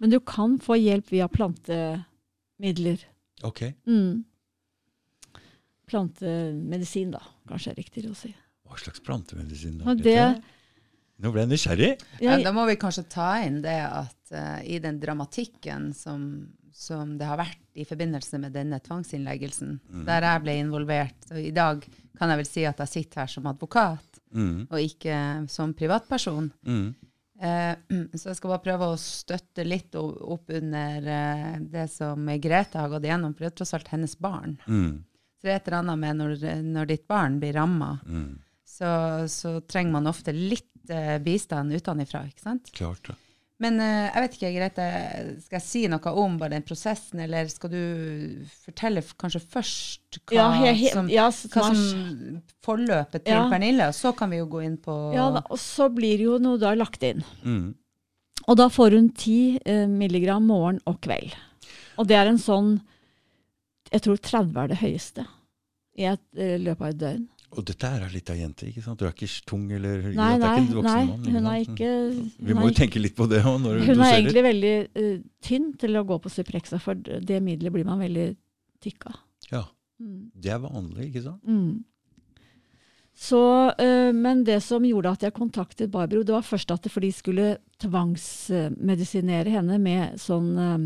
Men 0.00 0.10
du 0.10 0.18
kan 0.20 0.58
få 0.58 0.74
hjelp 0.74 1.06
via 1.10 1.28
plantemidler. 1.28 2.98
Ok. 3.44 3.74
Mm. 3.86 4.24
Plantemedisin, 5.86 7.12
da, 7.12 7.22
kanskje 7.48 7.70
er 7.72 7.74
riktigere 7.76 8.10
å 8.10 8.16
si. 8.16 8.34
Hva 8.68 8.78
slags 8.78 9.00
plantemedisin? 9.04 9.78
da? 9.82 9.94
Det. 9.94 10.42
Nå 11.18 11.32
ble 11.34 11.42
jeg 11.42 11.50
nysgjerrig. 11.50 11.90
Ja, 12.22 12.36
da 12.44 12.52
må 12.54 12.66
vi 12.68 12.76
kanskje 12.78 13.02
ta 13.10 13.30
inn 13.42 13.60
det 13.64 13.78
at 13.82 14.30
uh, 14.36 14.60
i 14.62 14.78
den 14.78 15.00
dramatikken 15.02 15.88
som, 15.96 16.28
som 16.72 17.16
det 17.18 17.26
har 17.26 17.40
vært 17.40 17.58
i 17.74 17.86
forbindelse 17.88 18.38
med 18.38 18.52
denne 18.54 18.78
tvangsinnleggelsen, 18.84 19.80
Mm. 19.90 20.04
der 20.06 20.22
jeg 20.28 20.42
ble 20.44 20.54
involvert 20.62 21.30
og 21.32 21.38
I 21.42 21.50
dag 21.54 21.82
kan 22.18 22.30
jeg 22.30 22.38
vel 22.42 22.46
si 22.46 22.64
at 22.66 22.78
jeg 22.84 22.88
sitter 22.92 23.20
her 23.24 23.26
som 23.34 23.46
advokat, 23.50 24.04
Mm. 24.34 24.66
og 24.70 24.78
ikke 24.78 25.48
som 25.48 25.72
privatperson. 25.74 26.50
Mm. 26.66 26.94
Uh, 27.40 27.74
så 28.18 28.28
jeg 28.30 28.36
skal 28.36 28.50
bare 28.50 28.62
prøve 28.66 28.88
å 28.92 28.98
støtte 29.00 29.64
litt 29.66 29.94
opp 29.98 30.50
under 30.50 31.02
uh, 31.08 31.58
det 31.62 31.86
som 31.90 32.26
Grete 32.42 32.78
har 32.78 32.90
gått 32.92 33.06
igjennom, 33.08 33.32
for 33.34 33.46
det 33.46 33.52
er 33.52 33.56
tross 33.62 33.74
alt 33.78 33.88
hennes 33.94 34.14
barn. 34.20 34.58
Mm. 34.68 34.98
Så 35.38 35.46
det 35.46 35.52
er 35.54 35.56
et 35.60 35.68
eller 35.70 35.78
annet 35.82 35.98
med 36.02 36.18
når, 36.18 36.62
når 36.66 36.86
ditt 36.94 37.06
barn 37.08 37.40
blir 37.42 37.54
ramma, 37.58 37.98
Mm. 38.06 38.36
Så, 38.78 38.90
så 39.30 39.58
trenger 39.66 39.96
man 39.96 40.10
ofte 40.10 40.34
litt 40.34 40.92
eh, 40.92 41.16
bistand 41.22 41.74
utenfra, 41.74 42.26
ikke 42.28 42.44
sant? 42.44 42.70
Klart 42.76 43.10
det. 43.10 43.16
Men 43.58 43.80
eh, 43.82 44.06
jeg 44.06 44.22
vet 44.22 44.36
ikke, 44.36 44.50
Grete, 44.54 44.84
skal 45.42 45.58
jeg 45.58 45.64
si 45.66 45.80
noe 45.90 46.12
om 46.22 46.36
bare 46.38 46.54
den 46.54 46.66
prosessen, 46.66 47.18
eller 47.24 47.48
skal 47.50 47.72
du 47.72 47.80
fortelle 48.62 49.02
kanskje 49.18 49.42
først 49.42 50.20
hva, 50.30 50.36
ja, 50.36 50.46
he, 50.60 50.74
he, 50.78 50.92
som, 50.94 51.08
ja, 51.10 51.26
hva 51.26 51.64
som 51.66 51.80
forløpet 52.64 53.26
til 53.26 53.34
Ja. 53.34 53.48
Pernille, 53.50 53.90
og 53.90 53.98
så 53.98 54.14
kan 54.14 54.30
vi 54.30 54.38
jo 54.38 54.46
gå 54.52 54.62
inn 54.68 54.78
på 54.82 54.94
ja, 55.16 55.26
da, 55.34 55.42
og 55.50 55.58
så 55.58 55.88
blir 55.90 56.22
jo 56.22 56.38
noe 56.42 56.60
da 56.62 56.76
lagt 56.78 57.02
inn. 57.06 57.24
Mm. 57.42 57.72
Og 58.48 58.56
da 58.56 58.68
får 58.72 58.94
hun 58.94 59.10
10 59.10 59.58
eh, 59.66 59.88
milligram 59.90 60.46
morgen 60.46 60.78
og 60.88 61.02
kveld. 61.04 61.34
Og 61.98 62.06
det 62.06 62.14
er 62.14 62.30
en 62.30 62.38
sånn 62.38 62.76
Jeg 63.90 64.04
tror 64.04 64.20
30 64.22 64.62
er 64.62 64.70
det 64.70 64.78
høyeste 64.78 65.24
i 65.98 66.06
et 66.06 66.22
eh, 66.38 66.54
løpet 66.62 66.84
av 66.84 66.92
et 66.92 67.02
døgn. 67.02 67.26
Og 67.56 67.64
dette 67.64 67.88
er 67.88 68.02
ei 68.04 68.10
lita 68.12 68.34
jente, 68.36 68.66
ikke 68.68 68.82
sant? 68.84 69.00
Du 69.00 69.06
er 69.08 69.14
ikke 69.14 69.30
tung 69.48 69.62
eller 69.72 70.02
Nei, 70.04 70.12
det 70.12 70.18
er 70.20 70.42
nei, 70.42 70.50
ikke 70.50 70.60
en 70.60 70.74
voksen 70.76 70.90
nei 70.90 71.06
mann, 71.08 71.38
hun 71.38 71.48
er 71.48 71.62
ikke 71.62 71.92
Vi 72.50 72.56
må 72.58 72.66
jo 72.68 72.74
tenke 72.76 73.00
litt 73.00 73.16
på 73.16 73.24
det 73.30 73.40
òg 73.40 73.56
når 73.62 73.78
du 73.78 73.86
Hun 73.88 74.04
er 74.04 74.18
egentlig 74.18 74.44
veldig 74.44 74.74
uh, 74.98 75.16
tynn 75.48 75.72
til 75.80 75.96
å 75.96 76.04
gå 76.10 76.20
på 76.20 76.32
Cyprexa, 76.34 76.80
for 76.82 77.00
det 77.00 77.40
middelet 77.40 77.72
blir 77.72 77.88
man 77.88 78.04
veldig 78.04 78.28
tykk 78.84 79.08
av. 79.08 79.16
Ja, 79.48 79.64
Mm. 79.98 80.30
Det 80.34 80.52
er 80.54 80.60
vanlig, 80.62 81.08
ikke 81.08 81.24
sant? 81.24 81.46
Mm. 81.46 81.84
Så, 83.18 83.40
uh, 83.74 84.10
men 84.14 84.44
det 84.46 84.60
som 84.62 84.84
gjorde 84.86 85.16
at 85.16 85.24
jeg 85.26 85.34
kontaktet 85.34 85.90
Barbro, 85.90 86.22
det 86.22 86.36
var 86.36 86.46
først 86.46 86.70
at 86.70 86.84
det 86.86 86.92
for 86.94 87.02
de 87.02 87.10
skulle 87.14 87.56
tvangsmedisinere 87.82 89.56
henne 89.56 89.80
med 89.82 90.20
sånn 90.22 90.52
uh, 90.54 90.76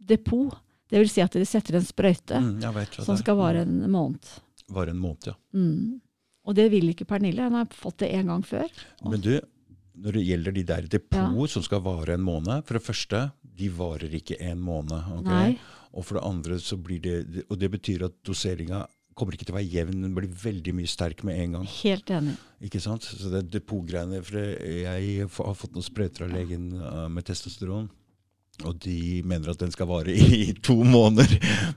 depot. 0.00 0.54
Det 0.88 1.02
vil 1.02 1.12
si 1.12 1.20
at 1.24 1.36
de 1.36 1.44
setter 1.48 1.76
en 1.78 1.84
sprøyte 1.84 2.40
Mm, 2.40 2.60
som 3.02 3.16
skal 3.18 3.36
vare 3.36 3.64
en 3.64 3.84
måned. 3.90 4.24
Vare 4.74 4.94
en 4.94 5.00
måned, 5.00 5.30
ja. 5.30 5.36
Mm. 5.56 6.00
Og 6.44 6.56
det 6.58 6.68
vil 6.72 6.90
ikke 6.92 7.06
Pernille. 7.08 7.46
Hun 7.48 7.56
har 7.56 7.70
fått 7.72 8.02
det 8.02 8.10
en 8.18 8.32
gang 8.32 8.42
før. 8.44 8.68
Men 9.08 9.22
du, 9.24 9.32
når 10.04 10.18
det 10.18 10.24
gjelder 10.26 10.56
de 10.56 10.66
der 10.68 10.88
depot 10.92 11.50
som 11.50 11.64
skal 11.64 11.82
vare 11.84 12.16
en 12.18 12.26
måned 12.26 12.66
For 12.66 12.78
det 12.78 12.84
første, 12.84 13.22
de 13.40 13.70
varer 13.72 14.12
ikke 14.18 14.36
en 14.44 14.60
måned. 14.60 15.08
Okay? 15.20 15.56
Og 15.94 16.04
for 16.04 16.18
det 16.18 16.26
andre 16.26 16.58
så 16.60 16.76
blir 16.80 17.00
det 17.04 17.46
Og 17.48 17.56
det 17.60 17.70
betyr 17.76 18.08
at 18.08 18.18
doseringa 18.26 18.84
kommer 19.14 19.36
ikke 19.36 19.46
til 19.46 19.54
å 19.54 19.60
være 19.60 19.70
jevn, 19.70 20.00
den 20.02 20.14
blir 20.16 20.26
veldig 20.26 20.72
mye 20.74 20.90
sterk 20.90 21.20
med 21.22 21.38
en 21.38 21.52
gang. 21.54 21.66
Helt 21.70 22.10
enig. 22.10 22.32
Ikke 22.66 22.80
sant? 22.82 23.04
Så 23.06 23.30
det 23.30 23.44
depotgreiene 23.54 24.18
For 24.26 24.40
jeg 24.42 25.28
har 25.28 25.54
fått 25.54 25.76
noen 25.76 25.86
sprøyter 25.86 26.26
av 26.26 26.34
legen 26.34 26.72
uh, 26.80 27.06
med 27.06 27.28
testosteron. 27.28 27.86
Og 28.62 28.76
de 28.84 29.22
mener 29.26 29.50
at 29.50 29.58
den 29.58 29.72
skal 29.74 29.88
vare 29.90 30.14
i 30.14 30.52
to 30.66 30.76
måneder. 30.86 31.32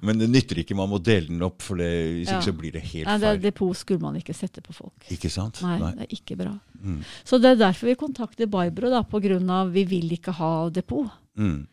Men 0.05 0.21
det 0.21 0.27
nytter 0.29 0.61
ikke, 0.61 0.77
man 0.77 0.91
må 0.91 0.99
dele 1.01 1.31
den 1.31 1.41
opp, 1.47 1.63
for 1.65 1.81
det, 1.81 1.89
hvis 2.19 2.29
Ja. 2.29 2.37
ikke 2.37 2.51
så 2.51 2.55
blir 2.59 2.75
det 2.75 2.83
helt 2.91 3.09
Nei, 3.09 3.17
det, 3.17 3.31
feil. 3.31 3.41
depot 3.47 3.79
skulle 3.79 4.03
man 4.03 4.19
ikke 4.19 4.35
sette 4.37 4.61
på 4.61 4.75
folk. 4.77 5.07
Ikke 5.13 5.31
sant? 5.33 5.63
Nei, 5.65 5.79
det 5.81 6.05
er 6.05 6.13
ikke 6.19 6.37
bra. 6.37 6.53
Mm. 6.77 6.99
Så 7.25 7.39
det 7.41 7.55
er 7.55 7.61
derfor 7.65 7.89
vi 7.89 7.95
kontakter 7.97 8.49
Barbro, 8.51 8.91
da, 8.93 9.01
på 9.01 9.21
grunn 9.23 9.49
av 9.49 9.71
vi 9.73 9.87
vil 9.89 10.13
ikke 10.13 10.35
ha 10.37 10.51
depot. 10.69 11.09
Mm. 11.37 11.63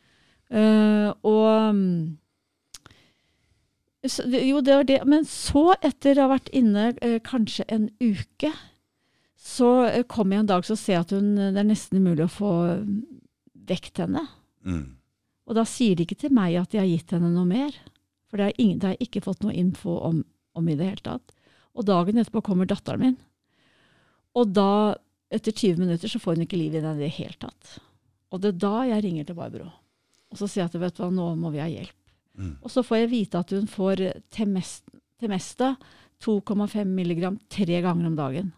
Uh, 0.55 1.11
og 1.25 1.75
mm, 1.75 2.17
så, 4.07 4.25
Jo, 4.29 4.61
det 4.61 4.77
var 4.77 4.85
det. 4.89 5.01
Men 5.09 5.25
så, 5.29 5.75
etter 5.85 6.19
å 6.19 6.27
ha 6.29 6.35
vært 6.37 6.51
inne 6.57 6.91
eh, 7.01 7.19
kanskje 7.25 7.65
en 7.73 7.89
uke, 8.01 8.51
så 9.41 9.71
eh, 9.89 10.05
kom 10.09 10.33
jeg 10.33 10.45
en 10.45 10.51
dag 10.51 10.65
så 10.69 10.77
ser 10.77 10.99
jeg 10.99 11.07
at 11.07 11.15
hun, 11.17 11.31
det 11.37 11.61
er 11.61 11.69
nesten 11.69 12.01
umulig 12.01 12.27
å 12.27 12.33
få 12.33 12.53
mm, 12.85 12.99
vekt 13.69 14.01
henne. 14.05 14.27
Mm. 14.65 14.97
Og 15.45 15.59
da 15.59 15.65
sier 15.69 15.97
de 15.97 16.07
ikke 16.07 16.19
til 16.21 16.33
meg 16.35 16.57
at 16.61 16.73
de 16.73 16.81
har 16.81 16.89
gitt 16.89 17.13
henne 17.15 17.31
noe 17.35 17.49
mer. 17.49 17.75
For 18.31 18.41
det 18.41 18.49
har, 18.49 18.59
ingen, 18.59 18.81
det 18.81 18.89
har 18.89 18.97
jeg 18.97 19.09
ikke 19.09 19.25
fått 19.27 19.45
noe 19.45 19.55
info 19.55 19.99
om, 20.09 20.23
om 20.57 20.69
i 20.69 20.77
det 20.79 20.89
hele 20.89 21.05
tatt. 21.05 21.35
Og 21.75 21.87
dagen 21.87 22.21
etterpå 22.21 22.43
kommer 22.47 22.69
datteren 22.71 23.03
min. 23.03 23.17
Og 24.35 24.51
da, 24.55 24.95
etter 25.35 25.55
20 25.55 25.83
minutter, 25.85 26.11
så 26.11 26.21
får 26.23 26.39
hun 26.39 26.47
ikke 26.47 26.59
liv 26.59 26.75
i 26.75 26.83
det 26.83 26.95
i 26.97 27.05
det 27.05 27.13
hele 27.19 27.37
tatt. 27.39 27.77
Og 28.35 28.43
det 28.43 28.55
er 28.55 28.63
da 28.65 28.75
jeg 28.91 29.05
ringer 29.05 29.29
til 29.29 29.39
Barbro. 29.39 29.69
Og 30.33 30.41
så 30.41 30.49
sier 30.51 30.65
jeg 30.65 30.73
at 30.73 30.81
vet 30.83 30.97
du 30.97 31.05
hva, 31.05 31.13
nå 31.15 31.29
må 31.39 31.53
vi 31.55 31.63
ha 31.63 31.69
hjelp. 31.71 31.95
Mm. 32.35 32.57
Og 32.67 32.73
så 32.73 32.83
får 32.83 33.05
jeg 33.05 33.13
vite 33.13 33.43
at 33.45 33.53
hun 33.55 33.69
får 33.71 34.03
Temest- 34.35 34.91
Temesta 35.23 35.77
2,5 36.25 36.85
milligram 36.85 37.39
tre 37.49 37.81
ganger 37.85 38.09
om 38.09 38.17
dagen. 38.19 38.51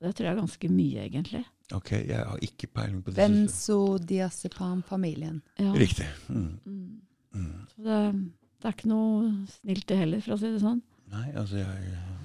Det 0.00 0.12
tror 0.14 0.28
jeg 0.28 0.34
er 0.34 0.42
ganske 0.42 0.70
mye, 0.70 1.06
egentlig. 1.08 1.42
Ok, 1.72 1.92
jeg 1.96 2.20
har 2.20 2.36
ikke 2.44 2.66
peiling 2.68 3.00
på 3.04 3.10
det. 3.10 3.16
Benzodiazepam-familien. 3.22 5.42
Ja. 5.56 5.72
Riktig. 5.72 6.06
Mm. 6.28 6.58
Mm. 6.66 7.00
Mm. 7.34 7.66
Så 7.72 7.82
det, 7.86 8.00
det 8.60 8.68
er 8.68 8.72
ikke 8.76 8.92
noe 8.92 9.30
snilt 9.56 9.86
det 9.88 9.96
heller, 10.02 10.20
for 10.24 10.32
å 10.36 10.38
si 10.40 10.48
det 10.52 10.60
sånn. 10.64 10.82
Nei, 11.14 11.28
altså 11.32 11.56
jeg 11.62 11.72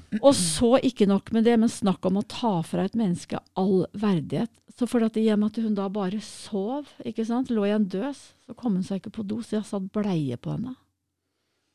Og 0.26 0.34
så 0.34 0.80
ikke 0.82 1.06
nok 1.06 1.30
med 1.36 1.44
det, 1.46 1.54
men 1.62 1.70
snakk 1.70 2.02
om 2.10 2.18
å 2.18 2.26
ta 2.26 2.64
fra 2.66 2.82
et 2.88 2.96
menneske 2.98 3.38
all 3.60 3.86
verdighet. 3.94 4.50
Så 4.74 4.88
for 4.90 5.06
at 5.06 5.14
i 5.20 5.28
og 5.30 5.38
med 5.38 5.52
at 5.52 5.60
hun 5.62 5.76
da 5.78 5.86
bare 5.94 6.18
sov, 6.26 6.90
ikke 7.06 7.26
sant, 7.28 7.52
lå 7.54 7.62
i 7.68 7.76
en 7.76 7.86
døs, 7.92 8.18
så 8.48 8.52
kom 8.58 8.74
hun 8.80 8.86
seg 8.88 8.98
ikke 9.04 9.14
på 9.20 9.28
do, 9.30 9.38
så 9.46 9.60
jeg 9.60 9.68
satt 9.70 9.86
bleie 9.94 10.38
på 10.42 10.50
henne. 10.56 10.74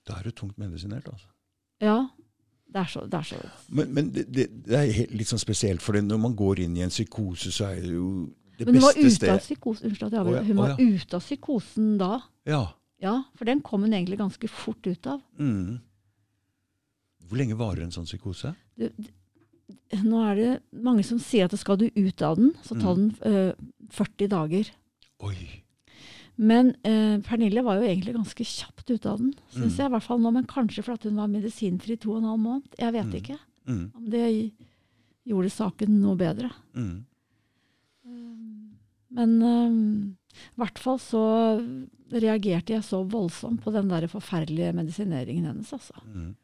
Da 0.09 0.13
er 0.19 0.25
du 0.27 0.33
tungt 0.37 0.59
medisinert, 0.61 1.07
altså. 1.13 1.29
Ja, 1.85 1.99
det 2.75 2.81
er 2.81 2.89
så, 2.91 3.05
det 3.07 3.19
er 3.21 3.27
så 3.29 3.41
Men, 3.71 3.91
men 3.95 4.09
det, 4.11 4.25
det, 4.35 4.49
er 4.75 5.13
litt 5.15 5.31
sånn 5.31 5.43
spesielt, 5.43 5.83
for 5.83 5.95
når 5.95 6.19
man 6.19 6.35
går 6.35 6.65
inn 6.65 6.75
i 6.79 6.83
en 6.83 6.93
psykose, 6.93 7.53
så 7.55 7.71
er 7.71 7.85
det 7.85 7.95
jo 7.95 8.09
det 8.59 8.67
Men 8.69 8.81
beste 8.81 8.99
ute 8.99 9.07
av 9.07 9.15
sted 9.17 9.43
psykosen, 9.45 9.91
unnskyld 9.91 10.15
jeg 10.15 10.35
ja. 10.35 10.43
Hun 10.49 10.61
var 10.61 10.81
ute 10.81 11.19
av 11.19 11.23
psykosen 11.23 11.93
da. 11.99 12.13
Ja. 12.51 12.63
Ja, 13.03 13.17
for 13.39 13.49
den 13.49 13.63
kom 13.67 13.87
hun 13.87 13.95
egentlig 13.95 14.19
ganske 14.21 14.49
fort 14.51 14.87
ut 14.87 15.09
av. 15.11 15.23
Mm. 15.39 15.81
Hvor 17.29 17.41
lenge 17.41 17.59
varer 17.59 17.85
en 17.87 17.95
sånn 17.95 18.07
psykose? 18.09 18.55
Du, 18.79 18.89
nå 20.05 20.23
er 20.29 20.39
det 20.39 20.53
mange 20.85 21.05
som 21.07 21.21
sier 21.23 21.49
at 21.49 21.59
skal 21.61 21.79
du 21.81 21.89
ut 21.89 22.25
av 22.27 22.39
den, 22.39 22.55
så 22.67 22.79
tar 22.79 22.99
den 22.99 23.11
eh, 23.27 23.53
40 23.95 24.31
dager. 24.35 24.71
Oi. 25.25 25.64
Men 26.37 26.75
eh, 26.85 27.19
Pernille 27.23 27.63
var 27.63 27.77
jo 27.79 27.87
egentlig 27.87 28.15
ganske 28.17 28.45
kjapt 28.45 28.91
ute 28.91 29.07
av 29.11 29.19
den, 29.19 29.35
syns 29.55 29.75
Mm. 29.75 29.79
jeg. 29.79 29.87
i 29.87 29.93
hvert 29.95 30.03
fall 30.03 30.19
nå, 30.21 30.33
Men 30.33 30.47
kanskje 30.47 30.83
fordi 30.83 31.09
hun 31.09 31.17
var 31.17 31.29
medisinfri 31.29 31.97
to 32.01 32.11
og 32.13 32.19
en 32.19 32.29
halv 32.31 32.41
måned. 32.41 32.63
Jeg 32.79 32.93
vet 32.93 33.07
Mm. 33.07 33.21
ikke 33.23 33.39
Mm. 33.69 33.91
om 33.95 34.11
det 34.11 34.53
gjorde 35.27 35.51
saken 35.51 36.01
noe 36.03 36.17
bedre. 36.17 36.51
Mm. 36.75 37.05
Men 39.15 39.43
eh, 39.43 39.75
i 40.35 40.59
hvert 40.61 40.79
fall 40.83 40.99
så 40.99 41.23
reagerte 42.15 42.75
jeg 42.75 42.83
så 42.87 43.03
voldsomt 43.09 43.63
på 43.65 43.73
den 43.75 43.89
der 43.89 44.07
forferdelige 44.11 44.73
medisineringen 44.75 45.47
hennes. 45.47 45.73
altså. 45.73 45.95
Mm. 46.05 46.35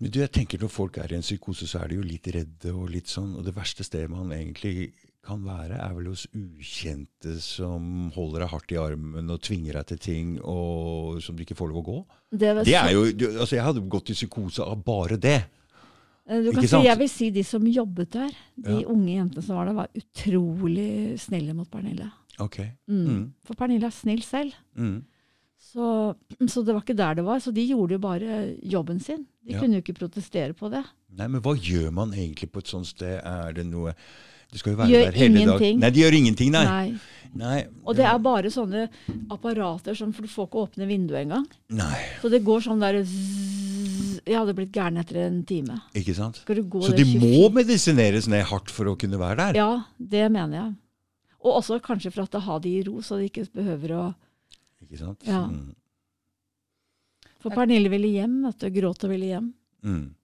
Men 0.00 0.10
du, 0.10 0.18
jeg 0.20 0.32
tenker 0.32 0.58
Når 0.60 0.68
folk 0.70 0.98
er 0.98 1.12
i 1.12 1.16
en 1.16 1.22
psykose, 1.24 1.66
så 1.68 1.82
er 1.82 1.88
de 1.88 1.94
jo 1.96 2.02
litt 2.02 2.26
redde. 2.34 2.72
Og 2.74 2.90
litt 2.90 3.06
sånn, 3.12 3.36
og 3.36 3.44
det 3.44 3.54
verste 3.54 3.84
stedet 3.84 4.10
man 4.10 4.32
egentlig 4.32 4.92
kan 5.22 5.44
være, 5.46 5.76
er 5.78 5.92
vel 5.94 6.08
hos 6.10 6.24
ukjente 6.34 7.36
som 7.40 8.10
holder 8.16 8.42
deg 8.42 8.48
hardt 8.50 8.72
i 8.74 8.78
armen 8.82 9.30
og 9.30 9.40
tvinger 9.46 9.78
deg 9.78 9.86
til 9.92 10.00
ting 10.02 10.30
og 10.42 11.20
som 11.22 11.36
du 11.38 11.44
ikke 11.44 11.54
får 11.58 11.70
lov 11.70 11.78
å 11.82 11.86
gå. 11.86 11.98
Det, 12.32 12.54
Det 12.66 12.74
er 12.74 12.90
jo, 12.94 13.04
du, 13.12 13.26
altså 13.38 13.54
Jeg 13.56 13.64
hadde 13.68 13.84
gått 13.92 14.10
i 14.10 14.16
psykose 14.18 14.64
av 14.66 14.82
bare 14.82 15.16
det. 15.20 15.36
Eh, 16.26 16.40
Du 16.42 16.50
kan 16.52 16.66
si, 16.66 16.82
jeg 16.86 16.98
vil 16.98 17.08
si 17.10 17.30
de 17.30 17.44
som 17.46 17.62
jobbet 17.66 18.10
der, 18.18 18.34
de 18.56 18.80
Ja. 18.82 18.88
unge 18.88 19.14
jentene 19.14 19.42
som 19.46 19.56
var 19.56 19.66
der, 19.66 19.74
var 19.74 19.88
utrolig 19.94 21.18
snille 21.20 21.54
mot 21.54 21.70
Pernille. 21.70 22.10
Ok. 22.40 22.58
Mm. 22.88 23.06
Mm. 23.06 23.24
For 23.44 23.54
Pernille 23.54 23.86
er 23.86 23.94
snill 23.94 24.22
selv. 24.26 24.52
Mm. 24.76 25.04
Så, 25.62 26.16
så 26.50 26.64
det 26.66 26.74
var 26.74 26.82
ikke 26.82 26.96
der 26.98 27.14
det 27.14 27.24
var. 27.24 27.38
Så 27.38 27.52
de 27.54 27.62
gjorde 27.68 27.94
jo 27.94 28.02
bare 28.02 28.56
jobben 28.62 28.98
sin. 29.00 29.26
De 29.46 29.52
Ja. 29.54 29.60
kunne 29.60 29.78
jo 29.78 29.82
ikke 29.82 29.98
protestere 29.98 30.52
på 30.54 30.70
det. 30.70 30.82
Nei, 31.14 31.28
men 31.28 31.40
hva 31.42 31.54
gjør 31.54 31.92
man 31.92 32.10
egentlig 32.12 32.50
på 32.50 32.58
et 32.58 32.66
sånt 32.66 32.86
sted? 32.86 33.20
Er 33.24 33.52
det 33.52 33.66
noe 33.66 33.94
Du 34.52 34.58
skal 34.60 34.74
jo 34.74 34.78
være 34.82 34.92
Gjør 34.92 35.06
der 35.08 35.16
hele 35.16 35.32
dag. 35.32 35.42
ingenting. 35.42 35.80
Nei, 35.80 35.90
de 35.90 36.00
gjør 36.02 36.16
ingenting, 36.18 36.50
nei. 36.52 36.64
Nei. 36.68 37.08
Nei. 37.32 37.60
Og 37.88 37.96
det 37.96 38.04
er 38.04 38.18
bare 38.20 38.50
sånne 38.52 38.82
apparater 39.32 39.96
som 39.96 40.10
For 40.12 40.26
du 40.26 40.28
får 40.28 40.50
ikke 40.50 40.64
åpne 40.66 40.88
vinduet 40.90 41.22
engang. 41.22 41.46
Nei, 41.72 41.96
Så 42.20 42.28
det 42.28 42.42
går 42.44 42.60
sånn 42.60 42.82
der 42.82 42.98
zzz, 43.00 44.20
Jeg 44.26 44.36
hadde 44.36 44.54
blitt 44.54 44.72
gæren 44.74 45.00
etter 45.00 45.16
en 45.24 45.42
time. 45.48 45.80
ikke 45.96 46.14
sant? 46.14 46.42
Så 46.44 46.92
de 46.94 47.04
må 47.18 47.48
24 47.48 47.54
medisineres 47.56 48.28
ned 48.28 48.44
hardt 48.44 48.70
for 48.70 48.84
å 48.92 48.96
kunne 48.98 49.18
være 49.18 49.36
der? 49.36 49.56
Ja, 49.56 49.84
det 49.98 50.30
mener 50.30 50.58
jeg. 50.58 50.74
Og 51.42 51.56
også 51.58 51.80
kanskje 51.82 52.12
for 52.12 52.22
at 52.22 52.36
å 52.38 52.40
ha 52.44 52.58
de 52.62 52.76
i 52.78 52.82
ro, 52.86 53.00
så 53.02 53.18
de 53.18 53.30
ikke 53.30 53.48
behøver 53.50 53.96
å 53.96 54.14
Ikke 54.84 54.98
sant? 54.98 55.24
Ja. 55.26 55.46
Mm. 55.48 55.72
For 57.40 57.50
Pernille 57.50 57.90
ville 57.90 58.06
hjem, 58.12 58.42
vet 58.46 58.58
du. 58.60 58.68
Gråt 58.70 59.02
og 59.04 59.10
ville 59.10 59.26
hjem. 59.32 59.52
Mm. 59.82 60.14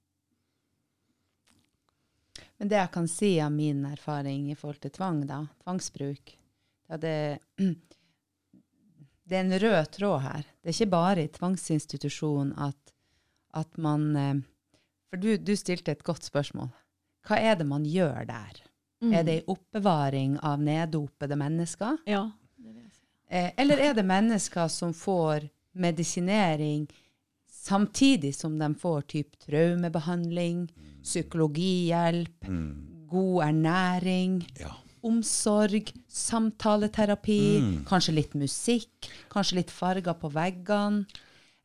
Men 2.59 2.71
det 2.71 2.79
jeg 2.81 2.91
kan 2.95 3.09
si 3.11 3.31
av 3.41 3.53
min 3.55 3.85
erfaring 3.87 4.51
i 4.51 4.57
forhold 4.59 4.81
til 4.83 4.95
tvang, 4.95 5.23
da, 5.29 5.45
tvangsbruk, 5.63 6.35
det 6.99 7.39
det, 9.29 9.37
er 9.37 9.41
en 9.41 9.59
rød 9.61 9.91
tråd 9.95 10.21
her. 10.25 10.47
Det 10.63 10.73
er 10.73 10.77
ikke 10.77 10.95
bare 10.95 11.25
i 11.25 11.33
tvangsinstitusjon 11.33 12.55
at, 12.59 12.95
at 13.55 13.77
man 13.77 14.17
eh, 14.17 14.37
For 15.09 15.21
du, 15.21 15.37
du 15.37 15.55
stilte 15.57 15.93
et 15.93 16.05
godt 16.05 16.27
spørsmål. 16.27 16.69
Hva 17.29 17.39
er 17.41 17.57
det 17.61 17.67
man 17.69 17.85
gjør 17.89 18.27
der? 18.29 18.63
Mm. 19.01 19.13
Er 19.13 19.25
det 19.25 19.37
en 19.39 19.53
oppbevaring 19.55 20.39
av 20.43 20.61
neddopede 20.61 21.37
mennesker? 21.39 22.01
Ja. 22.09 22.27
Det 22.57 22.73
vil 22.73 22.83
jeg 22.83 22.93
si. 22.93 23.05
Eh, 23.29 23.51
eller 23.57 23.85
er 23.85 23.95
det 23.95 24.05
mennesker 24.09 24.69
som 24.73 24.95
får 24.97 25.47
medisinering 25.79 26.89
samtidig 27.59 28.35
som 28.35 28.59
de 28.59 28.69
får 28.79 29.03
typ 29.15 29.37
traumebehandling, 29.47 30.69
psykologihjelp, 31.03 32.47
Mm. 32.49 33.07
god 33.09 33.43
ernæring, 33.45 34.47
Ja. 34.61 34.75
omsorg, 35.03 35.93
samtaleterapi, 36.09 37.61
Mm. 37.61 37.85
kanskje 37.85 38.15
litt 38.15 38.35
musikk, 38.35 39.09
kanskje 39.31 39.55
litt 39.57 39.71
farger 39.71 40.15
på 40.15 40.31
veggene. 40.33 41.07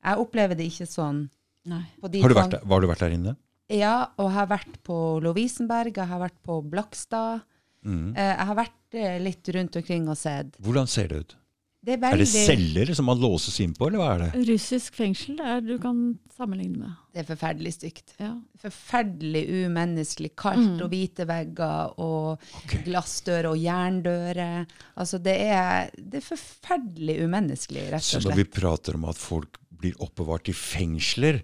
Jeg 0.04 0.18
opplever 0.18 0.56
det 0.56 0.68
ikke 0.72 0.88
sånn. 0.88 1.30
Nei. 1.66 1.86
Har 2.02 2.10
du 2.10 2.20
vært 2.36 2.52
der, 2.52 2.62
var 2.66 2.82
du 2.82 2.88
vært 2.88 3.00
der 3.00 3.12
inne? 3.12 3.38
Ja, 3.70 4.08
og 4.18 4.30
jeg 4.30 4.34
har 4.34 4.48
vært 4.48 4.84
på 4.84 5.22
Lovisenberg, 5.22 5.96
jeg 5.96 6.08
har 6.08 6.20
vært 6.20 6.42
på 6.46 6.62
Blakstad. 6.70 7.42
Mm. 7.86 8.16
Eh, 8.18 8.38
Jeg 8.38 8.46
har 8.46 8.56
vært 8.56 8.70
eh, 8.94 9.20
litt 9.20 9.44
rundt 9.48 9.76
omkring 9.76 10.08
og 10.10 10.18
sett. 10.18 10.52
Hvordan 10.62 10.88
ser 10.88 11.08
det 11.08 11.18
ut? 11.18 11.36
Det 11.84 11.98
er 11.98 12.13
Er 12.13 12.22
det 12.22 12.30
celler 12.32 12.94
som 12.96 13.10
man 13.10 13.20
låses 13.20 13.58
inn 13.60 13.74
på, 13.75 13.90
eller 13.90 14.00
hva 14.00 14.12
er 14.13 14.22
det? 14.24 14.44
Russisk 14.54 14.96
fengsel 14.96 15.42
er 15.44 15.60
du 15.66 15.74
kan 15.84 15.98
sammenligne 16.32 16.80
med. 16.80 16.94
Det 17.13 17.22
er 17.22 17.28
forferdelig 17.28 17.74
stygt. 17.75 18.13
Ja. 18.24 18.32
forferdelig 18.63 19.44
umenneskelig. 19.66 20.32
Kaldt 20.40 20.80
Mm. 20.80 20.82
og 20.82 20.90
hvite 20.90 21.28
vegger 21.28 22.00
og 22.00 22.40
okay. 22.63 22.84
glassdører 22.88 23.50
og 23.52 23.58
jerndører. 23.60 24.66
Altså, 24.96 25.20
det 25.20 25.36
er, 25.42 25.90
det 25.98 26.22
er 26.22 26.25
forferdelig 26.25 27.20
umenneskelig, 27.25 27.92
rett 27.92 28.00
og 28.00 28.08
slett. 28.08 28.24
Så 28.24 28.30
når 28.30 28.40
vi 28.40 28.50
prater 28.62 28.96
om 28.96 29.06
at 29.12 29.20
folk 29.20 29.60
blir 29.70 30.00
oppbevart 30.00 30.48
i 30.48 30.56
fengsler, 30.56 31.44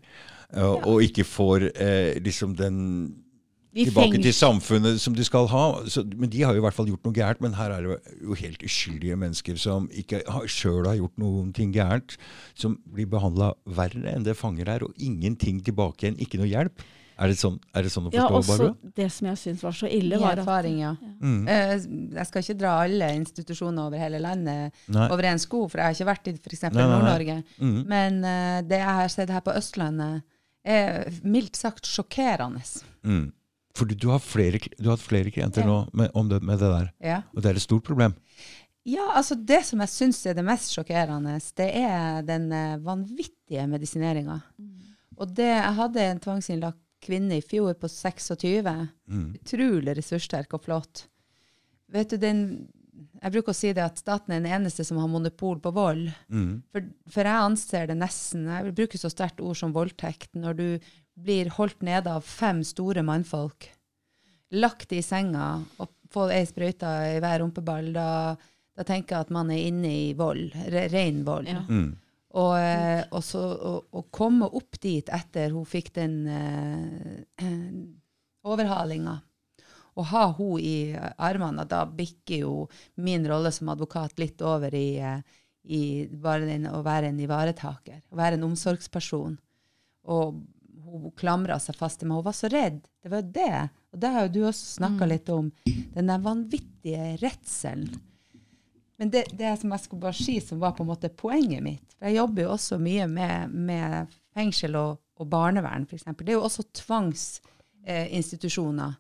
eh, 0.54 0.64
og 0.64 1.04
ikke 1.04 1.28
får 1.28 1.70
uh, 1.76 2.16
liksom 2.24 2.56
den 2.56 2.80
tilbake 3.74 4.16
fengs- 4.16 4.24
til 4.24 4.34
samfunnet 4.34 5.00
som 5.00 5.14
de 5.16 5.24
skal 5.24 5.48
ha. 5.52 5.64
Så, 5.88 6.04
men 6.18 6.30
de 6.30 6.42
har 6.42 6.54
jo 6.54 6.62
i 6.62 6.66
hvert 6.66 6.74
fall 6.74 6.88
gjort 6.90 7.04
noe 7.06 7.14
gærent. 7.14 7.42
Men 7.42 7.54
her 7.54 7.72
er 7.72 7.82
det 7.86 7.98
jo 8.24 8.34
helt 8.34 8.64
uskyldige 8.66 9.18
mennesker 9.20 9.58
som 9.62 9.90
ikke 9.94 10.24
har, 10.28 10.48
sjøl 10.50 10.88
har 10.90 10.98
gjort 10.98 11.18
noen 11.22 11.52
ting 11.54 11.72
gærent, 11.76 12.18
som 12.56 12.80
blir 12.90 13.06
behandla 13.10 13.54
verre 13.66 14.16
enn 14.16 14.24
det 14.26 14.38
fanger 14.40 14.68
er, 14.70 14.84
og 14.88 14.94
ingenting 14.98 15.62
tilbake 15.64 16.08
igjen. 16.08 16.20
Ikke 16.20 16.42
noe 16.42 16.50
hjelp. 16.50 16.82
Er 17.20 17.28
det 17.28 17.36
sånn, 17.36 17.58
er 17.76 17.84
det 17.84 17.90
sånn 17.92 18.06
å 18.08 18.12
Ja, 18.16 18.30
også 18.32 18.56
Barbara? 18.56 18.92
det 18.96 19.10
som 19.12 19.28
jeg 19.28 19.38
syns 19.42 19.64
var 19.66 19.74
så 19.76 19.90
ille, 19.92 20.16
var 20.22 20.38
at 20.38 20.40
erfaring, 20.40 20.78
ja. 20.80 20.94
Mm. 21.20 21.42
Eh, 21.52 21.74
Jeg 22.16 22.28
skal 22.30 22.42
ikke 22.46 22.58
dra 22.62 22.78
alle 22.86 23.10
institusjoner 23.18 23.90
over 23.90 24.00
hele 24.00 24.22
landet 24.24 24.72
Nei. 24.88 25.10
over 25.12 25.28
en 25.28 25.38
sko, 25.44 25.66
for 25.68 25.82
jeg 25.82 25.84
har 25.84 25.98
ikke 25.98 26.08
vært 26.08 26.30
i 26.32 26.36
f.eks. 26.40 26.64
Nord-Norge. 26.72 27.44
Mm. 27.60 27.82
Men 27.92 28.24
uh, 28.24 28.62
det 28.64 28.80
jeg 28.80 28.96
har 29.02 29.12
sett 29.12 29.30
her 29.36 29.42
på 29.44 29.52
Østlandet, 29.52 30.24
er 30.64 31.12
mildt 31.28 31.56
sagt 31.60 31.84
sjokkerende. 31.92 32.64
Mm. 33.04 33.34
For 33.80 33.88
du, 33.88 33.96
du, 33.96 34.10
har 34.12 34.20
flere, 34.24 34.60
du 34.78 34.90
har 34.90 34.98
hatt 34.98 35.06
flere 35.06 35.32
klienter 35.32 35.64
Ja. 35.64 35.68
nå 35.70 35.78
med, 35.96 36.12
om 36.20 36.28
det, 36.32 36.42
med 36.44 36.60
det 36.60 36.70
der, 36.74 36.90
Ja. 37.00 37.22
og 37.34 37.42
det 37.44 37.54
er 37.54 37.60
et 37.62 37.64
stort 37.66 37.86
problem. 37.88 38.16
Ja, 38.90 39.06
altså 39.16 39.36
det 39.36 39.62
som 39.68 39.80
jeg 39.84 39.92
syns 39.92 40.20
er 40.28 40.34
det 40.38 40.44
mest 40.48 40.72
sjokkerende, 40.74 41.36
det 41.60 41.68
er 41.78 42.22
den 42.26 42.48
eh, 42.56 42.78
vanvittige 42.84 43.66
medisineringa. 43.70 44.40
Og 45.20 45.34
det, 45.36 45.50
jeg 45.52 45.76
hadde 45.78 46.06
en 46.10 46.22
tvangsinnlagt 46.24 46.80
kvinne 47.04 47.38
i 47.38 47.44
fjor 47.44 47.74
på 47.80 47.88
26. 47.92 48.66
Mm. 49.08 49.28
Utrolig 49.40 49.96
ressurssterk 50.00 50.54
og 50.58 50.64
flott. 50.66 51.06
Vet 51.92 52.12
du, 52.12 52.18
den, 52.22 52.42
jeg 53.22 53.32
bruker 53.36 53.54
å 53.54 53.58
si 53.58 53.72
det 53.76 53.84
at 53.84 54.00
staten 54.02 54.34
er 54.36 54.42
den 54.44 54.52
eneste 54.60 54.84
som 54.88 55.00
har 55.02 55.08
monopol 55.12 55.60
på 55.64 55.72
vold. 55.76 56.10
Mm. 56.32 56.62
For, 56.72 56.88
for 57.12 57.30
jeg 57.30 57.46
anser 57.52 57.88
det 57.92 57.98
nesten 58.00 58.48
Jeg 58.52 58.76
bruker 58.80 59.00
så 59.02 59.12
sterkt 59.12 59.44
ord 59.44 59.60
som 59.60 59.76
voldtekt. 59.76 60.32
Når 60.40 60.58
du 60.60 60.68
blir 61.24 61.52
holdt 61.56 61.82
nede 61.86 62.14
av 62.16 62.26
fem 62.26 62.64
store 62.66 63.04
mannfolk, 63.06 63.70
lagt 64.56 64.94
i 64.96 65.02
senga 65.06 65.60
og 65.78 65.92
får 66.14 66.34
ei 66.34 66.46
sprøyte 66.50 66.90
i 67.14 67.20
hver 67.22 67.42
rumpeball, 67.44 67.92
da, 67.94 68.10
da 68.76 68.86
tenker 68.88 69.16
jeg 69.16 69.28
at 69.28 69.34
man 69.34 69.52
er 69.54 69.66
inne 69.70 69.92
i 69.92 70.06
vold. 70.18 70.56
Re, 70.74 70.88
ren 70.92 71.24
vold. 71.28 71.50
Ja. 71.52 71.64
Mm. 71.68 71.92
Og, 72.40 72.54
eh, 72.62 73.02
og 73.10 73.24
så 73.26 73.42
å, 73.42 73.72
å 73.90 74.04
komme 74.14 74.46
opp 74.46 74.78
dit 74.82 75.08
etter 75.10 75.50
hun 75.54 75.66
fikk 75.66 75.94
den 75.96 76.20
eh, 76.30 77.46
overhalinga, 78.52 79.16
og 80.00 80.06
ha 80.14 80.28
hun 80.38 80.62
i 80.62 80.94
armene, 81.18 81.66
da 81.68 81.84
bikker 81.86 82.44
jo 82.46 82.54
min 83.04 83.26
rolle 83.28 83.52
som 83.52 83.72
advokat 83.74 84.22
litt 84.22 84.42
over 84.46 84.76
i, 84.78 85.00
eh, 85.02 85.42
i 85.74 85.82
bare 86.08 86.46
den 86.48 86.70
å 86.70 86.84
være 86.86 87.10
en 87.10 87.20
ivaretaker, 87.20 88.04
å 88.14 88.20
være 88.20 88.38
en 88.38 88.48
omsorgsperson. 88.52 89.36
Og 90.14 90.40
hun 90.92 91.12
klamra 91.18 91.60
seg 91.60 91.76
fast 91.78 92.00
til 92.00 92.08
meg. 92.10 92.16
Hun 92.20 92.26
var 92.26 92.34
så 92.38 92.48
redd. 92.52 92.82
Det 93.04 93.12
var 93.14 93.22
det. 93.22 93.70
Og 93.94 94.00
det 94.02 94.10
har 94.14 94.22
jo 94.28 94.34
du 94.34 94.42
også 94.50 94.66
snakka 94.80 95.04
Mm. 95.06 95.10
litt 95.10 95.30
om. 95.30 95.52
Den 95.96 96.08
der 96.08 96.18
vanvittige 96.20 97.18
redselen. 97.22 98.02
Men 99.00 99.10
det, 99.10 99.24
det 99.38 99.60
som 99.62 99.72
jeg 99.72 99.80
skulle 99.80 100.02
bare 100.02 100.14
si, 100.14 100.40
som 100.44 100.60
var 100.60 100.72
på 100.76 100.84
en 100.84 100.90
måte 100.90 101.10
poenget 101.16 101.64
mitt 101.64 101.94
For 101.98 102.06
jeg 102.10 102.16
jobber 102.18 102.42
jo 102.44 102.50
også 102.52 102.78
mye 102.80 103.08
med, 103.08 103.50
med 103.54 104.08
fengsel 104.36 104.76
og, 104.76 104.98
og 105.20 105.30
barnevern, 105.30 105.84
f.eks. 105.88 106.04
Det 106.04 106.30
er 106.30 106.34
jo 106.36 106.42
også 106.44 106.64
tvangsinstitusjoner. 106.74 108.94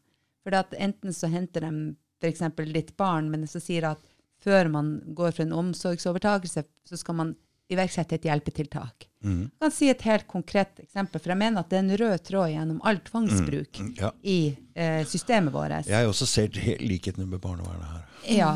for 0.43 0.51
at 0.55 0.73
enten 0.79 1.13
så 1.13 1.27
henter 1.27 1.61
de 1.61 1.95
f.eks. 2.21 2.39
ditt 2.73 2.97
barn, 2.97 3.29
men 3.31 3.47
så 3.47 3.59
sier 3.59 3.83
at 3.91 3.97
før 4.39 4.69
man 4.71 5.01
går 5.13 5.31
for 5.35 5.41
en 5.43 5.53
omsorgsovertakelse, 5.53 6.63
så 6.87 6.97
skal 6.97 7.15
man 7.15 7.35
iverksette 7.69 8.15
et 8.17 8.25
hjelpetiltak. 8.25 9.05
Mm. 9.23 9.41
Jeg 9.51 9.59
kan 9.61 9.73
si 9.75 9.89
et 9.91 10.01
helt 10.07 10.25
konkret 10.31 10.79
eksempel, 10.81 11.19
for 11.21 11.33
jeg 11.33 11.37
mener 11.41 11.61
at 11.61 11.69
det 11.69 11.77
er 11.77 11.83
en 11.85 11.97
rød 12.01 12.23
tråd 12.25 12.49
gjennom 12.53 12.79
all 12.87 12.97
tvangsbruk 13.05 13.79
Mm. 13.83 13.93
Ja. 13.99 14.11
i 14.23 14.55
eh, 14.73 15.03
systemet 15.05 15.53
vårt. 15.53 15.85
Jeg 15.87 16.07
også 16.09 16.25
ser 16.27 16.49
helt 16.63 16.81
likhetene 16.81 17.27
med 17.29 17.41
barnevernet 17.43 17.85
her. 17.93 18.03
Ja. 18.33 18.51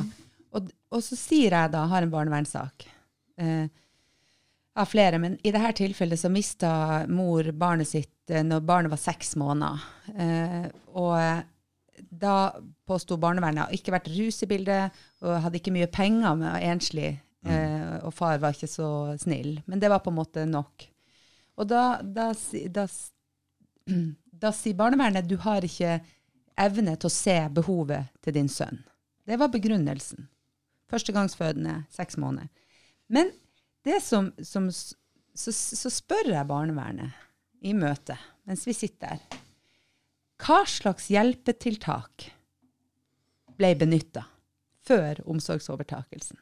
Og, 0.53 0.69
og 0.93 1.03
så 1.05 1.17
sier 1.19 1.51
jeg 1.57 1.71
da, 1.73 1.85
har 1.91 2.01
en 2.05 2.11
barnevernssak. 2.13 2.87
Eh, 3.37 3.65
av 4.75 4.89
flere, 4.89 5.19
men 5.21 5.35
i 5.45 5.51
dette 5.53 5.75
tilfellet 5.83 6.17
så 6.17 6.31
mista 6.33 7.05
mor 7.09 7.51
barnet 7.53 7.87
sitt 7.91 8.29
eh, 8.33 8.41
når 8.45 8.63
barnet 8.65 8.89
var 8.93 9.01
seks 9.01 9.35
måneder. 9.37 9.83
Eh, 10.17 10.63
og 10.97 11.13
eh, 11.19 11.43
da 12.09 12.37
påsto 12.89 13.17
barnevernet 13.21 13.67
har 13.67 13.75
ikke 13.77 13.93
vært 13.93 14.09
rus 14.15 14.41
i 14.41 14.49
bildet, 14.49 14.95
og 15.21 15.37
hadde 15.45 15.59
ikke 15.61 15.73
mye 15.75 15.91
penger 15.93 16.33
med 16.39 16.49
å 16.49 16.57
være. 17.43 17.59
Eh, 17.59 17.93
og 18.07 18.13
far 18.15 18.41
var 18.41 18.55
ikke 18.55 18.71
så 18.71 18.89
snill. 19.21 19.57
Men 19.65 19.81
det 19.81 19.91
var 19.91 20.03
på 20.03 20.11
en 20.13 20.19
måte 20.19 20.45
nok. 20.49 20.87
Og 21.59 21.69
da, 21.69 22.01
da, 22.03 22.31
da, 22.73 22.87
da 24.43 24.51
sier 24.55 24.79
barnevernet 24.79 25.29
du 25.29 25.37
har 25.43 25.65
ikke 25.65 25.99
evne 26.59 26.95
til 26.97 27.09
å 27.09 27.13
se 27.13 27.37
behovet 27.53 28.11
til 28.23 28.37
din 28.37 28.49
sønn. 28.51 28.81
Det 29.25 29.39
var 29.39 29.51
begrunnelsen. 29.53 30.27
Førstegangsfødende, 30.91 31.83
seks 31.93 32.19
måneder. 32.21 32.49
Men 33.07 33.31
det 33.85 33.99
som, 34.03 34.31
som 34.43 34.69
så, 34.71 35.51
så 35.51 35.89
spør 35.91 36.29
jeg 36.33 36.49
barnevernet 36.49 37.15
i 37.63 37.73
møtet, 37.75 38.19
mens 38.47 38.65
vi 38.67 38.75
sitter 38.75 39.15
der, 39.15 39.39
hva 40.43 40.63
slags 40.67 41.07
hjelpetiltak 41.13 42.27
ble 43.55 43.69
benytta 43.79 44.25
før 44.83 45.21
omsorgsovertakelsen? 45.29 46.37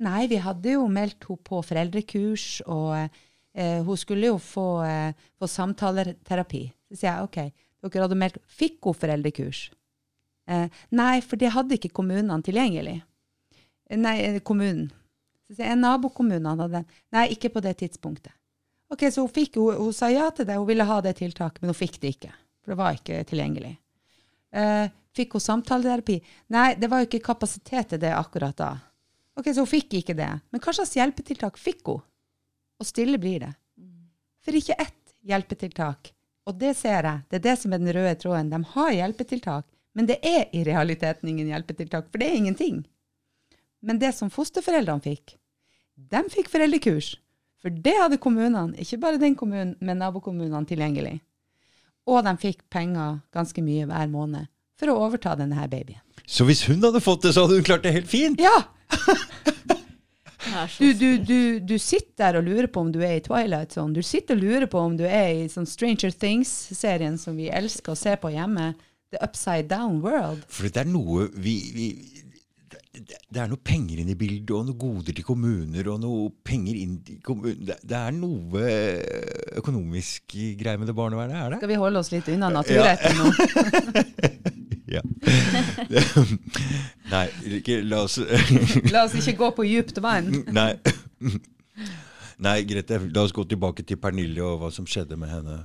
Nei, 0.00 0.24
vi 0.30 0.38
hadde 0.40 0.76
jo 0.78 0.86
meldt 0.88 1.26
henne 1.28 1.44
på 1.44 1.60
foreldrekurs, 1.66 2.46
og 2.70 2.94
eh, 2.96 3.82
hun 3.84 3.98
skulle 4.00 4.30
jo 4.30 4.38
få, 4.40 4.68
eh, 4.86 5.26
få 5.36 5.48
samtaleterapi. 5.50 6.62
Så 6.88 7.02
sier 7.02 7.10
jeg 7.12 7.26
OK, 7.28 7.66
dere 7.84 8.06
hadde 8.06 8.18
meldt 8.18 8.40
Fikk 8.48 8.88
hun 8.88 8.96
foreldrekurs? 8.96 9.66
Eh, 10.50 10.66
nei, 10.96 11.20
for 11.20 11.40
det 11.40 11.52
hadde 11.54 11.76
ikke 11.76 11.92
kommunene 12.00 12.40
tilgjengelig. 12.46 13.00
Eh, 13.90 13.98
Nei, 14.00 14.16
eh, 14.24 14.40
kommunen. 14.40 14.88
Så 15.48 15.58
sier 15.58 15.72
jeg 15.72 15.82
nabokommunene 15.82 16.56
hadde 16.56 16.70
den. 16.78 16.88
Nei, 17.14 17.28
ikke 17.34 17.52
på 17.54 17.62
det 17.64 17.76
tidspunktet. 17.82 18.32
Ok, 18.90 19.04
Så 19.10 19.22
hun, 19.22 19.30
fikk, 19.30 19.56
hun, 19.60 19.76
hun 19.78 19.94
sa 19.94 20.08
ja 20.10 20.30
til 20.34 20.46
det, 20.48 20.56
hun 20.58 20.66
ville 20.66 20.86
ha 20.86 21.00
det 21.04 21.16
tiltaket, 21.20 21.60
men 21.62 21.70
hun 21.70 21.78
fikk 21.78 22.00
det 22.02 22.16
ikke. 22.16 22.32
For 22.62 22.72
det 22.72 22.78
var 22.80 22.96
ikke 22.96 23.22
tilgjengelig. 23.28 23.76
Eh, 24.50 24.90
fikk 25.14 25.36
hun 25.36 25.44
samtaleterapi? 25.44 26.16
Nei, 26.54 26.74
det 26.74 26.90
var 26.90 27.02
jo 27.02 27.10
ikke 27.10 27.22
kapasitet 27.30 27.92
til 27.92 28.02
det 28.02 28.10
akkurat 28.16 28.56
da. 28.58 28.70
Ok, 29.40 29.50
Så 29.54 29.64
hun 29.64 29.70
fikk 29.70 29.94
ikke 30.00 30.16
det. 30.16 30.30
Men 30.52 30.60
hva 30.60 30.72
slags 30.76 30.92
hjelpetiltak 30.98 31.58
fikk 31.58 31.86
hun? 31.88 32.02
Og 32.80 32.88
stille 32.88 33.20
blir 33.20 33.40
det. 33.46 33.52
For 34.44 34.56
ikke 34.56 34.76
ett 34.80 35.14
hjelpetiltak. 35.26 36.12
Og 36.48 36.56
det 36.60 36.74
ser 36.76 37.06
jeg. 37.06 37.24
Det 37.28 37.38
er 37.40 37.44
det 37.44 37.56
som 37.60 37.72
er 37.72 37.80
den 37.82 37.92
røde 37.96 38.14
tråden. 38.20 38.50
De 38.52 38.60
har 38.74 38.92
hjelpetiltak, 38.96 39.66
men 39.96 40.08
det 40.08 40.18
er 40.26 40.46
i 40.56 40.62
realiteten 40.66 41.28
ingen 41.28 41.50
hjelpetiltak, 41.52 42.08
for 42.10 42.22
det 42.22 42.30
er 42.30 42.38
ingenting. 42.38 42.80
Men 43.84 44.00
det 44.00 44.12
som 44.16 44.32
fosterforeldrene 44.32 45.04
fikk, 45.04 45.36
de 46.10 46.22
fikk 46.32 46.48
foreldrekurs. 46.52 47.14
For 47.60 47.72
det 47.84 47.92
hadde 47.96 48.20
kommunene, 48.20 48.72
ikke 48.80 49.00
bare 49.02 49.20
den 49.20 49.36
kommunen, 49.36 49.74
men 49.84 50.00
nabokommunene 50.00 50.64
tilgjengelig. 50.68 51.18
Og 52.08 52.24
de 52.24 52.32
fikk 52.40 52.64
penger 52.72 53.20
ganske 53.36 53.64
mye 53.64 53.88
hver 53.88 54.08
måned 54.12 54.48
for 54.80 54.92
å 54.92 54.98
overta 55.04 55.34
denne 55.36 55.68
babyen. 55.68 56.00
Så 56.24 56.46
hvis 56.48 56.64
hun 56.68 56.80
hadde 56.80 57.02
fått 57.04 57.26
det, 57.26 57.34
så 57.36 57.44
hadde 57.44 57.60
hun 57.60 57.66
klart 57.66 57.84
det 57.84 57.92
helt 57.92 58.08
fint! 58.08 58.40
Ja! 58.40 58.64
Du, 60.78 60.92
du, 60.92 61.18
du, 61.24 61.60
du 61.60 61.76
sitter 61.78 62.16
der 62.18 62.38
og 62.40 62.46
lurer 62.48 62.66
på 62.72 62.82
om 62.82 62.90
du 62.92 62.98
er 63.04 63.18
i 63.18 63.24
Twilight 63.24 63.72
Zone. 63.76 63.94
Du 63.94 64.02
sitter 64.04 64.36
og 64.36 64.42
lurer 64.42 64.66
på 64.70 64.80
om 64.82 64.96
du 64.98 65.04
er 65.06 65.44
i 65.44 65.48
sånn 65.52 65.68
Stranger 65.68 66.12
Things-serien 66.12 67.16
som 67.20 67.38
vi 67.38 67.48
elsker 67.52 67.94
å 67.94 67.98
se 67.98 68.16
på 68.20 68.32
hjemme. 68.34 68.72
The 69.14 69.20
Upside 69.24 69.70
Down 69.70 70.00
World. 70.04 70.42
For 70.50 70.70
det 70.70 70.84
er 70.84 70.90
noe 70.90 71.28
vi, 71.34 71.54
vi 71.74 71.86
det 72.90 73.20
det 73.30 73.38
er 73.38 73.50
noe 73.50 73.62
penger 73.62 74.00
inn 74.02 74.10
i 74.10 74.16
bildet, 74.18 74.50
og 74.50 74.66
noe 74.66 74.78
goder 74.78 75.14
til 75.14 75.24
kommuner, 75.26 75.86
og 75.92 76.00
noe 76.02 76.30
penger 76.46 76.78
inn 76.80 76.96
til 77.06 77.20
kommuner 77.22 77.54
Det, 77.68 77.76
det 77.86 77.98
er 78.00 78.16
noe 78.16 78.64
økonomisk 79.60 80.34
greie 80.58 80.80
med 80.80 80.90
det 80.90 80.96
barnevernet, 80.98 81.36
er 81.38 81.54
det? 81.54 81.60
Skal 81.62 81.70
vi 81.70 81.78
holde 81.78 82.02
oss 82.02 82.10
litt 82.10 82.30
unna 82.34 82.50
naturretten 82.50 83.20
nå? 83.20 83.30
Ja. 84.90 85.02
Nei, 87.12 87.26
ikke, 87.60 87.80
la 87.86 88.04
oss 88.08 88.18
La 88.90 89.04
oss 89.06 89.14
ikke 89.20 89.36
gå 89.38 89.50
på 89.60 89.66
djupt 89.68 90.00
vann. 90.02 90.32
Nei. 90.50 90.72
Nei, 92.40 92.56
Grete, 92.66 92.98
la 93.12 93.22
oss 93.22 93.34
gå 93.36 93.44
tilbake 93.46 93.84
til 93.86 94.00
Pernille 94.00 94.42
og 94.42 94.62
hva 94.62 94.72
som 94.74 94.88
skjedde 94.88 95.18
med 95.20 95.30
henne. 95.30 95.60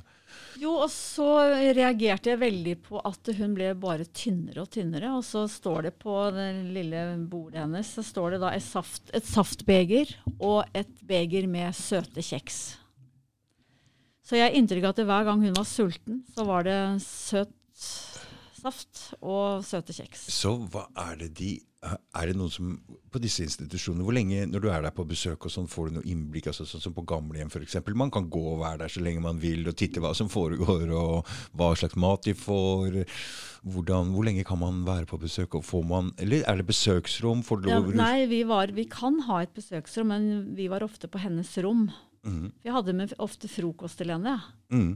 Jo, 0.60 0.72
og 0.86 0.92
så 0.92 1.28
reagerte 1.76 2.32
jeg 2.32 2.40
veldig 2.40 2.76
på 2.86 3.00
at 3.04 3.32
hun 3.38 3.56
ble 3.58 3.74
bare 3.80 4.08
tynnere 4.16 4.64
og 4.64 4.72
tynnere. 4.72 5.12
Og 5.18 5.26
så 5.28 5.46
står 5.52 5.90
det 5.90 5.94
på 6.00 6.16
det 6.36 6.48
lille 6.76 7.04
bordet 7.32 7.64
hennes 7.66 7.92
så 7.98 8.04
står 8.06 8.36
det 8.36 8.42
da 8.46 8.54
et, 8.56 8.64
saft, 8.64 9.12
et 9.16 9.28
saftbeger 9.28 10.16
og 10.38 10.64
et 10.76 10.92
beger 11.08 11.50
med 11.52 11.76
søte 11.76 12.24
kjeks. 12.24 12.64
Så 14.26 14.40
jeg 14.40 14.48
har 14.48 14.56
inntrykk 14.58 14.88
av 14.88 14.96
at 14.96 15.06
hver 15.06 15.28
gang 15.28 15.44
hun 15.44 15.58
var 15.58 15.68
sulten, 15.70 16.24
så 16.34 16.48
var 16.48 16.66
det 16.66 16.80
søt 17.04 17.52
saft 18.66 19.06
og 19.22 19.64
søte 19.66 19.94
kjeks. 19.96 20.28
Så 20.34 20.56
hva 20.72 20.88
er 21.08 21.24
det 21.24 21.34
de 21.40 21.54
Er 21.86 22.26
det 22.26 22.34
noen 22.34 22.50
som 22.50 22.70
På 23.14 23.20
disse 23.22 23.44
institusjonene, 23.46 24.02
hvor 24.02 24.16
lenge 24.16 24.48
når 24.50 24.64
du 24.64 24.68
er 24.74 24.82
der 24.82 24.94
på 24.96 25.06
besøk 25.06 25.46
og 25.46 25.52
sånn, 25.54 25.68
får 25.70 25.92
du 25.92 25.98
noe 26.00 26.08
innblikk? 26.10 26.48
altså 26.50 26.66
Sånn 26.66 26.82
som 26.82 26.96
på 26.96 27.04
gamlehjem 27.06 27.52
f.eks. 27.52 27.78
Man 27.94 28.10
kan 28.14 28.26
gå 28.32 28.42
og 28.56 28.64
være 28.64 28.82
der 28.82 28.94
så 28.96 29.04
lenge 29.06 29.22
man 29.22 29.38
vil 29.44 29.68
og 29.70 29.78
titte 29.78 30.02
hva 30.02 30.16
som 30.18 30.32
foregår, 30.32 30.90
og 30.98 31.30
hva 31.54 31.70
slags 31.78 32.00
mat 32.02 32.26
de 32.26 32.34
får. 32.34 33.04
Hvordan, 33.70 34.16
hvor 34.16 34.26
lenge 34.26 34.48
kan 34.48 34.60
man 34.64 34.82
være 34.88 35.06
på 35.12 35.22
besøk? 35.22 35.60
og 35.60 35.68
får 35.68 35.86
man, 35.86 36.12
Eller 36.18 36.42
er 36.50 36.58
det 36.58 36.66
besøksrom? 36.72 37.46
Ja, 37.70 37.80
nei, 37.80 38.26
vi, 38.34 38.42
var, 38.50 38.74
vi 38.74 38.90
kan 38.90 39.22
ha 39.30 39.44
et 39.46 39.54
besøksrom, 39.54 40.10
men 40.10 40.56
vi 40.58 40.68
var 40.74 40.84
ofte 40.84 41.08
på 41.12 41.22
hennes 41.22 41.54
rom. 41.62 41.88
Mm. 42.26 42.50
Vi 42.66 42.74
hadde 42.74 42.98
med 42.98 43.14
ofte 43.22 43.48
frokost 43.52 44.02
til 44.02 44.10
henne. 44.10 44.40
Mm. 44.74 44.96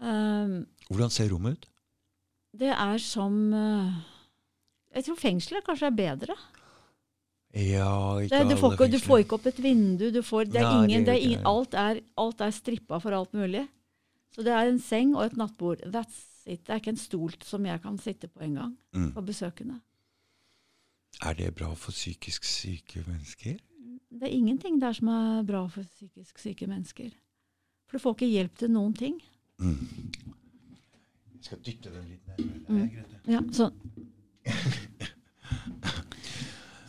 Um, 0.00 0.66
Hvordan 0.88 1.12
ser 1.12 1.28
rommet 1.30 1.58
ut? 1.60 1.68
Det 2.54 2.70
er 2.70 2.98
som 3.02 3.38
eh, 3.54 3.94
Jeg 4.94 5.04
tror 5.08 5.16
fengselet 5.18 5.64
kanskje 5.66 5.88
er 5.90 5.96
bedre. 5.98 6.36
Ja, 7.54 8.18
ikke 8.22 8.34
Det, 8.42 8.50
du, 8.50 8.56
får 8.58 8.72
ikke, 8.74 8.90
du 8.90 8.98
får 9.02 9.18
ikke 9.22 9.36
opp 9.38 9.46
et 9.46 9.58
vindu. 9.62 10.08
Du 10.14 10.20
får, 10.26 10.48
det 10.50 10.58
er 10.62 10.66
Nei, 10.68 10.84
ingen, 10.84 11.04
det 11.04 11.12
det 11.12 11.14
er 11.14 11.26
ingen, 11.28 11.46
alt, 11.46 11.74
er, 11.78 12.00
alt 12.18 12.40
er 12.42 12.50
strippa 12.54 12.98
for 13.02 13.14
alt 13.14 13.34
mulig. 13.34 13.62
Så 14.34 14.42
det 14.42 14.50
er 14.54 14.66
en 14.70 14.80
seng 14.82 15.12
og 15.14 15.28
et 15.28 15.36
nattbord. 15.38 15.82
That's 15.86 16.16
it. 16.50 16.64
Det 16.66 16.74
er 16.74 16.80
ikke 16.82 16.94
en 16.96 16.98
stol 16.98 17.36
som 17.46 17.66
jeg 17.66 17.82
kan 17.82 17.98
sitte 18.02 18.28
på 18.28 18.42
engang 18.42 18.74
Mm. 18.94 19.12
for 19.14 19.22
besøkende. 19.22 19.80
Er 21.22 21.34
det 21.34 21.54
bra 21.54 21.72
for 21.74 21.92
psykisk 21.94 22.44
syke 22.44 23.04
mennesker? 23.06 23.58
Det 24.10 24.22
er 24.22 24.34
ingenting 24.34 24.80
der 24.82 24.92
som 24.92 25.08
er 25.08 25.42
bra 25.46 25.66
for 25.70 25.82
psykisk 25.82 26.38
syke 26.38 26.66
mennesker. 26.66 27.10
For 27.86 27.98
du 27.98 28.02
får 28.02 28.14
ikke 28.16 28.30
hjelp 28.32 28.58
til 28.58 28.70
noen 28.70 28.94
ting. 28.94 29.20
Mm. 29.58 29.78
Jeg 31.44 31.50
skal 31.50 31.60
dytte 31.66 31.90
den 31.92 32.06
litt 32.08 32.24
nærmere. 32.30 32.64
Mm. 32.72 32.88
Ja, 33.28 33.40
sånn. 33.52 33.74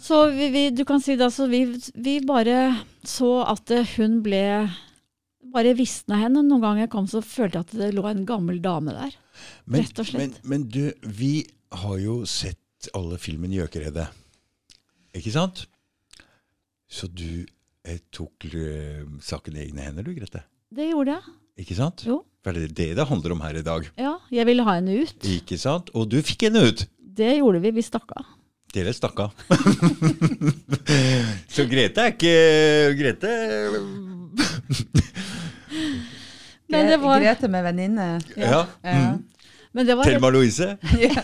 Så 0.06 0.20
vi, 0.32 0.48
vi, 0.54 0.70
du 0.70 0.86
kan 0.88 1.02
si 1.02 1.16
det, 1.18 1.26
altså, 1.26 1.48
vi, 1.52 1.66
vi 1.98 2.20
bare 2.24 2.76
så 3.04 3.40
at 3.50 3.72
eh, 3.74 3.96
hun 3.98 4.20
ble 4.24 4.70
bare 5.56 5.74
visna 5.76 6.20
henne. 6.22 6.44
Noen 6.46 6.62
ganger 6.62 6.86
jeg 6.86 6.92
kom, 6.94 7.08
så 7.10 7.24
følte 7.26 7.58
jeg 7.58 7.66
at 7.66 7.74
det 7.80 7.90
lå 7.98 8.06
en 8.08 8.22
gammel 8.28 8.62
dame 8.64 8.94
der. 8.96 9.16
Men, 9.66 9.82
Rett 9.82 10.00
og 10.04 10.08
slett. 10.08 10.22
Men, 10.22 10.52
men 10.52 10.68
du, 10.72 10.84
vi 11.04 11.34
har 11.82 11.98
jo 12.00 12.20
sett 12.30 12.92
alle 12.96 13.18
filmen 13.20 13.52
'Gjøkeredet'. 13.52 14.08
Ikke 15.18 15.34
sant? 15.34 15.66
Så 16.86 17.10
du 17.10 17.44
eh, 17.84 18.00
tok 18.14 18.46
eh, 18.54 19.04
saken 19.26 19.58
i 19.58 19.66
egne 19.66 19.90
hender, 19.90 20.06
du, 20.06 20.14
Grete. 20.16 20.46
Det 20.70 20.86
gjorde 20.92 21.18
jeg. 21.18 21.36
Ikke 21.66 21.82
sant? 21.82 22.06
Jo. 22.08 22.22
For 22.46 22.54
det 22.54 22.68
er 22.70 22.74
det 22.78 22.92
det 23.00 23.08
handler 23.10 23.34
om 23.34 23.40
her 23.42 23.58
i 23.58 23.66
dag. 23.66 23.88
Ja, 23.98 24.20
jeg 24.30 24.46
ville 24.46 24.62
ha 24.68 24.76
henne 24.78 25.00
ut. 25.02 25.18
Ikke 25.26 25.58
sant? 25.58 25.90
Og 25.98 26.06
du 26.12 26.20
fikk 26.22 26.46
henne 26.46 26.62
ut! 26.70 26.84
Det 27.18 27.32
gjorde 27.40 27.62
vi. 27.64 27.72
Vi 27.74 27.82
stakk 27.82 28.12
av. 28.14 28.28
Dere 28.76 28.94
stakk 28.94 29.18
av. 29.24 29.32
Så 31.56 31.66
Grete 31.72 32.04
er 32.04 32.14
ikke 32.14 32.36
Grete 33.00 33.32
Men 36.70 36.92
det 36.92 37.00
var, 37.02 37.24
Grete 37.24 37.50
med 37.50 37.66
venninne. 37.66 38.08
Ja. 38.36 38.62
Ja. 38.84 38.94
Mm. 38.94 39.24
men 39.72 39.88
det 39.90 39.96
var, 39.98 40.06
Thelma 40.06 40.30
Louise. 40.30 40.78
Ja. 41.02 41.24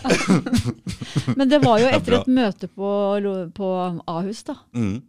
men 1.36 1.48
det 1.48 1.62
var 1.62 1.78
jo 1.82 1.90
etter 1.92 2.18
et 2.18 2.30
møte 2.34 2.68
på, 2.68 2.90
på 3.54 3.72
Ahus, 4.10 4.42
da. 4.48 4.56
Mm. 4.74 5.02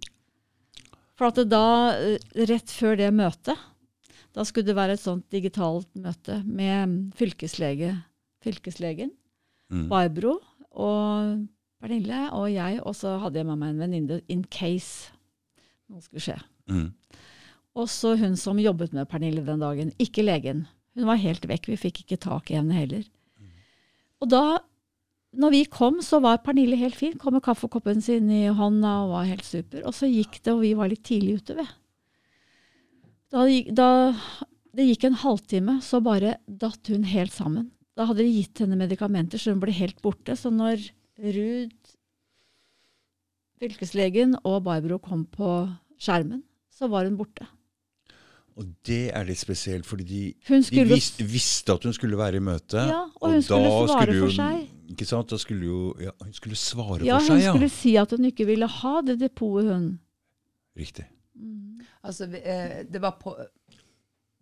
For 1.18 1.30
at 1.32 1.42
da, 1.50 1.66
eh, 1.96 2.46
rett 2.50 2.70
før 2.74 2.98
det 3.02 3.10
møtet, 3.16 3.58
da 4.34 4.46
skulle 4.48 4.66
det 4.66 4.78
være 4.78 4.96
et 4.98 5.04
sånt 5.04 5.28
digitalt 5.34 5.90
møte 6.00 6.40
med 6.46 7.12
fylkeslege, 7.20 7.96
fylkeslegen, 8.44 9.14
Mm. 9.74 9.88
Barbro 9.90 10.38
og 10.72 11.48
Pernille 11.82 12.28
og 12.36 12.48
jeg, 12.54 12.80
og 12.86 12.96
så 12.96 13.18
hadde 13.24 13.42
jeg 13.42 13.48
med 13.48 13.60
meg 13.60 13.74
en 13.74 13.82
venninne 13.82 14.20
in 14.32 14.44
case 14.46 15.12
noe 15.90 16.04
skulle 16.04 16.24
skje. 16.24 16.38
Mm. 16.72 16.92
Og 17.74 17.90
så 17.90 18.14
hun 18.20 18.38
som 18.40 18.62
jobbet 18.62 18.94
med 18.94 19.10
Pernille 19.10 19.44
den 19.46 19.64
dagen, 19.64 19.92
ikke 20.02 20.26
legen. 20.26 20.66
Hun 20.94 21.10
var 21.10 21.22
helt 21.22 21.46
vekk, 21.50 21.72
vi 21.72 21.80
fikk 21.88 22.04
ikke 22.04 22.22
tak 22.22 22.52
i 22.52 22.60
henne 22.60 22.76
heller. 22.78 23.04
Og 24.22 24.30
da, 24.32 24.44
når 25.36 25.56
vi 25.56 25.64
kom, 25.68 25.98
så 26.06 26.22
var 26.24 26.44
Pernille 26.46 26.78
helt 26.80 26.96
fin, 26.96 27.18
kom 27.20 27.36
med 27.36 27.44
kaffekoppen 27.44 28.00
sin 28.06 28.30
i 28.32 28.46
hånda 28.54 28.94
og 29.04 29.16
var 29.18 29.28
helt 29.28 29.48
super. 29.48 29.82
Og 29.90 29.98
så 29.98 30.08
gikk 30.08 30.38
det, 30.40 30.54
og 30.54 30.62
vi 30.64 30.76
var 30.78 30.92
litt 30.94 31.04
tidlig 31.04 31.42
ute 31.42 31.58
ved. 31.58 31.74
Da, 33.34 33.46
da 33.74 33.90
det 34.78 34.86
gikk 34.92 35.08
en 35.10 35.18
halvtime, 35.24 35.80
så 35.82 36.02
bare 36.06 36.38
datt 36.46 36.90
hun 36.94 37.06
helt 37.10 37.34
sammen. 37.34 37.72
Da 37.98 38.08
hadde 38.10 38.26
de 38.26 38.30
gitt 38.32 38.62
henne 38.62 38.78
medikamenter, 38.78 39.42
så 39.42 39.54
hun 39.54 39.62
ble 39.62 39.74
helt 39.74 40.00
borte. 40.06 40.36
Så 40.38 40.52
når 40.54 40.82
Ruud, 41.22 41.74
fylkeslegen 43.62 44.38
og 44.44 44.64
Barbro 44.66 44.98
kom 45.02 45.26
på 45.30 45.50
skjermen, 46.02 46.42
så 46.74 46.90
var 46.90 47.06
hun 47.10 47.18
borte. 47.20 47.46
Og 48.54 48.68
det 48.86 49.08
er 49.18 49.26
litt 49.26 49.42
spesielt, 49.42 49.86
fordi 49.90 50.06
de, 50.06 50.22
skulle, 50.46 50.86
de 50.86 50.94
visste, 50.94 51.26
visste 51.26 51.74
at 51.74 51.86
hun 51.88 51.94
skulle 51.96 52.18
være 52.20 52.38
i 52.38 52.44
møte. 52.46 52.84
Ja, 52.86 53.00
og 53.18 53.34
hun 53.34 53.42
skulle 53.42 53.72
svare 53.72 54.04
skulle 54.06 54.20
for 54.28 54.36
seg. 54.36 54.68
Ikke 54.94 55.08
sant? 55.10 55.34
Da 55.34 55.40
skulle 55.42 55.66
jo, 55.66 55.80
ja, 56.02 56.14
hun 56.22 56.36
skulle 56.38 56.60
svare 56.60 57.02
Ja, 57.08 57.18
for 57.18 57.34
hun 57.34 57.40
seg, 57.40 57.48
ja. 57.48 57.56
skulle 57.56 57.72
si 57.74 57.96
at 57.98 58.14
hun 58.14 58.30
ikke 58.30 58.46
ville 58.50 58.70
ha 58.70 58.94
det 59.06 59.18
depotet, 59.24 59.72
hun. 59.74 59.88
Riktig. 60.78 61.08
Altså, 62.04 62.28
eh, 62.36 62.84
det, 62.90 63.00
var 63.02 63.12
på, 63.22 63.34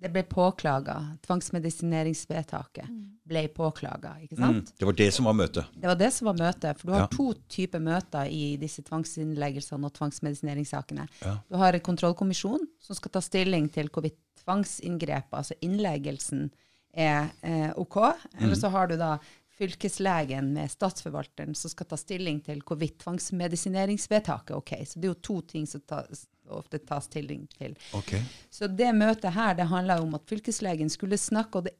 det 0.01 0.10
ble 0.12 0.23
påklaga. 0.27 0.95
Tvangsmedisineringsvedtaket 1.25 2.88
ble 3.32 3.45
påklaga, 3.56 4.15
ikke 4.25 4.38
Mm. 4.41 4.65
Det 4.77 4.86
var 4.86 4.93
det 4.93 5.12
som 5.13 5.25
var 5.25 5.34
møtet. 5.34 5.65
Det 5.75 5.88
var 5.88 5.95
det 5.95 6.12
som 6.13 6.25
var 6.25 6.34
møtet. 6.39 6.77
For 6.77 6.88
du 6.88 6.93
har 6.93 7.01
Ja. 7.01 7.08
to 7.08 7.34
typer 7.47 7.80
møter 7.80 8.25
i 8.27 8.58
disse 8.58 8.82
tvangsinnleggelsene 8.84 9.86
og 9.86 9.93
tvangsmedisineringssakene. 9.93 11.08
Ja. 11.21 11.38
Du 11.49 11.56
har 11.58 11.73
en 11.73 11.80
kontrollkommisjon 11.80 12.67
som 12.80 12.95
skal 12.95 13.12
ta 13.12 13.21
stilling 13.21 13.69
til 13.71 13.88
hvorvidt 13.89 14.17
tvangsinngrepet, 14.43 15.32
altså 15.34 15.54
innleggelsen, 15.62 16.51
er 16.93 17.30
eh, 17.41 17.71
OK. 17.77 17.97
Eller 18.39 18.56
så 18.56 18.69
har 18.69 18.88
du 18.88 18.97
da 18.97 19.17
fylkeslegen 19.58 20.54
med 20.54 20.71
statsforvalteren 20.71 21.56
som 21.56 21.69
skal 21.69 21.86
ta 21.86 21.95
stilling 21.95 22.41
til 22.43 22.60
hvorvidt 22.65 22.97
tvangsmedisineringsvedtaket 23.04 24.51
er 24.51 24.58
OK. 24.58 24.73
Så 24.86 24.99
det 24.99 25.06
er 25.08 25.13
jo 25.13 25.21
to 25.21 25.41
ting 25.41 25.67
som 25.67 25.82
tas, 25.88 26.25
ofte 26.58 26.80
tas 26.80 27.06
stilling 27.06 27.48
til. 27.58 27.76
Okay. 27.94 28.22
Så 28.50 28.68
det 28.68 28.92
møtet 28.96 29.34
her, 29.34 29.54
det 29.56 29.68
handla 29.72 30.00
om 30.02 30.16
at 30.16 30.26
fylkeslegen 30.30 30.90
skulle 30.90 31.18
snakke, 31.18 31.58
og 31.62 31.64
det, 31.70 31.76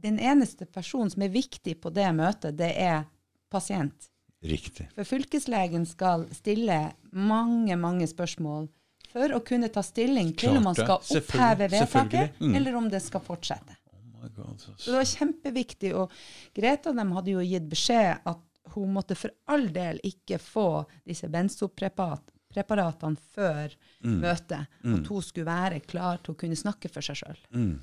den 0.00 0.18
eneste 0.18 0.66
personen 0.66 1.10
som 1.10 1.22
er 1.22 1.28
viktig 1.34 1.78
på 1.80 1.90
det 1.92 2.08
møtet, 2.16 2.56
det 2.56 2.72
er 2.76 3.04
pasient. 3.50 4.08
Riktig. 4.42 4.86
For 4.96 5.04
fylkeslegen 5.04 5.84
skal 5.86 6.26
stille 6.32 6.92
mange, 7.12 7.76
mange 7.76 8.06
spørsmål 8.08 8.68
for 9.10 9.34
å 9.36 9.40
kunne 9.44 9.68
ta 9.68 9.82
stilling 9.82 10.30
til 10.38 10.56
om 10.56 10.64
man 10.70 10.74
skal 10.78 11.00
oppheve 11.02 11.66
vedtaket, 11.68 12.38
Mm. 12.40 12.54
eller 12.56 12.76
om 12.78 12.88
det 12.88 13.02
skal 13.02 13.20
fortsette. 13.20 13.76
Oh 13.92 14.22
my 14.22 14.28
God. 14.28 14.56
så- 14.60 14.72
Så 14.78 14.90
det 14.90 14.96
var 14.96 15.04
kjempeviktig. 15.04 15.94
Og 15.94 16.10
Greta 16.54 16.92
dem 16.92 17.12
hadde 17.12 17.30
jo 17.32 17.40
gitt 17.40 17.68
beskjed 17.68 18.20
at 18.24 18.38
hun 18.74 18.94
måtte 18.94 19.16
for 19.16 19.30
all 19.48 19.66
del 19.68 19.98
ikke 20.04 20.38
få 20.38 20.86
disse 21.06 21.26
benzopreparatene 22.50 23.16
før 23.34 23.74
møtet. 24.02 24.66
At 24.84 25.06
hun 25.06 25.22
skulle 25.22 25.46
være 25.46 25.80
klar 25.86 26.18
til 26.22 26.34
å 26.34 26.38
kunne 26.38 26.56
snakke 26.58 26.90
for 26.90 27.00
seg 27.02 27.16
sjøl. 27.22 27.38
Mm. 27.54 27.80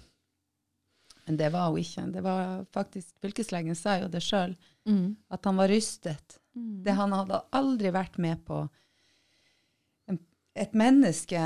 Men 1.28 1.38
det 1.38 1.52
var 1.52 1.70
hun 1.70 1.80
ikke. 1.82 2.06
Det 2.14 2.24
var 2.24 2.66
faktisk, 2.72 3.14
Fylkeslegen 3.22 3.76
sa 3.76 3.98
jo 4.02 4.08
det 4.08 4.22
sjøl, 4.24 4.56
Mm. 4.88 5.18
at 5.30 5.44
han 5.44 5.58
var 5.58 5.68
rystet. 5.68 6.38
Det 6.56 6.94
Han 6.96 7.12
hadde 7.12 7.42
aldri 7.52 7.92
vært 7.92 8.18
med 8.18 8.44
på 8.46 8.70
et 10.56 10.72
menneske 10.74 11.42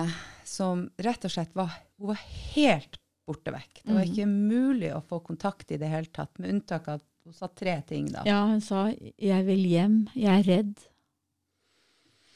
som 0.46 0.90
rett 0.98 1.26
og 1.26 1.32
slett 1.32 1.54
var 1.54 1.68
Hun 1.98 2.08
var 2.14 2.22
helt 2.56 2.98
borte 3.28 3.52
vekk. 3.52 3.82
Det 3.84 3.94
var 3.94 4.06
ikke 4.06 4.26
mulig 4.28 4.94
å 4.96 5.02
få 5.04 5.20
kontakt 5.24 5.72
i 5.72 5.78
det 5.78 5.88
hele 5.90 6.06
tatt, 6.14 6.38
med 6.40 6.50
unntak 6.50 6.88
av 6.88 6.96
at 7.02 7.04
hun 7.26 7.34
sa 7.34 7.48
tre 7.48 7.82
ting. 7.88 8.08
da. 8.08 8.24
Ja, 8.26 8.46
hun 8.48 8.62
sa 8.62 8.88
'jeg 8.90 9.46
vil 9.46 9.66
hjem, 9.66 10.10
jeg 10.16 10.40
er 10.40 10.44
redd'. 10.44 10.88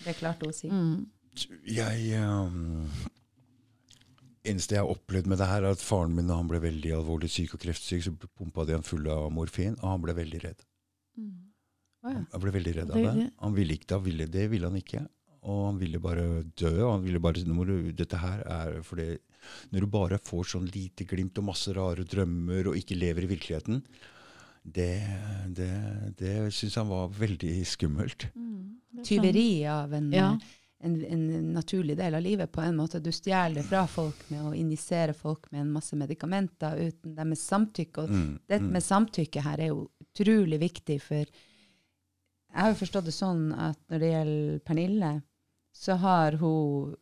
Det 0.04 0.18
klarte 0.20 0.46
hun 0.46 0.54
å 0.54 0.56
si. 0.56 0.70
Mm. 0.72 1.06
Jeg 1.68 2.22
um, 2.24 2.86
eneste 4.46 4.76
jeg 4.78 4.84
har 4.84 4.92
opplevd 4.92 5.28
med 5.32 5.42
det 5.42 5.50
her, 5.50 5.64
er 5.66 5.76
at 5.76 5.84
faren 5.84 6.14
min 6.16 6.30
da 6.30 6.38
han 6.40 6.50
ble 6.52 6.62
veldig 6.64 6.94
alvorlig 7.00 7.32
syk 7.32 7.56
og 7.58 7.64
kreftsyk, 7.66 8.06
så 8.06 8.14
pumpa 8.28 8.66
de 8.68 8.78
han 8.78 8.86
full 8.88 9.08
av 9.12 9.28
morfin, 9.34 9.76
og 9.82 9.90
han 9.96 10.06
ble 10.06 10.16
veldig 10.18 10.42
redd. 10.46 10.64
Ja. 12.06 12.14
Han 12.32 12.42
ble 12.42 12.52
veldig 12.54 12.74
redd 12.78 12.92
av 12.94 13.02
Det- 13.02 13.32
Han 13.42 13.56
ville 13.56 13.74
ikke, 13.74 13.88
det 13.88 14.04
ville, 14.04 14.28
det 14.28 14.50
ville 14.52 14.68
han 14.70 14.78
ikke. 14.78 15.08
Og 15.46 15.66
han 15.66 15.78
ville 15.80 16.00
bare 16.00 16.44
dø. 16.58 16.74
og 16.86 16.92
Han 16.94 17.04
ville 17.04 17.20
bare, 17.20 17.36
si, 17.36 17.92
dette 17.92 18.18
her 18.18 18.42
er 18.46 18.82
for 18.82 18.98
Når 18.98 19.80
du 19.80 19.86
bare 19.88 20.18
får 20.18 20.44
sånn 20.44 20.72
lite 20.74 21.06
glimt 21.06 21.38
og 21.38 21.46
masse 21.46 21.68
rare 21.74 22.04
drømmer 22.04 22.68
og 22.68 22.76
ikke 22.76 22.98
lever 22.98 23.24
i 23.24 23.28
virkeligheten, 23.36 23.84
det, 24.66 24.92
det, 25.56 25.70
det 26.18 26.36
syns 26.54 26.76
han 26.82 26.90
var 26.90 27.10
veldig 27.14 27.54
skummelt. 27.70 28.28
Tyveri 29.06 29.66
av 29.70 29.94
en, 29.94 30.12
Ja. 30.14 30.32
en, 30.80 30.96
en 31.06 31.54
naturlig 31.54 31.98
del 31.98 32.16
av 32.18 32.22
livet, 32.26 32.52
på 32.52 32.62
en 32.62 32.76
måte. 32.78 33.00
Du 33.04 33.12
stjeler 33.14 33.60
det 33.62 33.66
fra 33.70 33.84
folk 33.88 34.24
med 34.32 34.42
å 34.50 34.54
injisere 34.58 35.14
folk 35.14 35.52
med 35.52 35.62
en 35.62 35.72
masse 35.76 35.96
medikamenter 35.98 36.78
uten 36.88 37.16
deres 37.16 37.44
samtykke. 37.48 38.04
Og 38.06 38.10
Mm, 38.10 38.40
dette 38.48 38.64
med 38.72 38.84
samtykke 38.84 39.42
her 39.46 39.60
er 39.60 39.68
jo 39.74 39.90
utrolig 40.02 40.60
viktig, 40.60 41.00
for 41.02 41.26
jeg 41.26 42.62
har 42.64 42.70
jo 42.72 42.80
forstått 42.82 43.06
det 43.10 43.14
sånn 43.16 43.50
at 43.54 43.80
når 43.92 44.00
det 44.00 44.12
gjelder 44.14 44.60
Pernille, 44.66 45.14
så 45.76 45.98
har 46.00 46.38
hun 46.40 46.96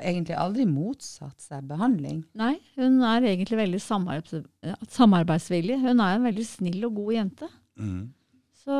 egentlig 0.00 0.34
aldri 0.38 0.64
motsatt 0.66 1.40
seg 1.44 1.66
behandling. 1.70 2.24
Nei, 2.38 2.56
hun 2.78 3.00
er 3.06 3.26
egentlig 3.30 3.58
veldig 3.60 3.80
samarbeidsvillig. 3.82 5.76
Hun 5.84 6.00
er 6.02 6.16
en 6.18 6.26
veldig 6.28 6.46
snill 6.48 6.84
og 6.88 6.96
god 6.98 7.12
jente. 7.14 7.48
Mm. 7.78 8.00
Så 8.64 8.78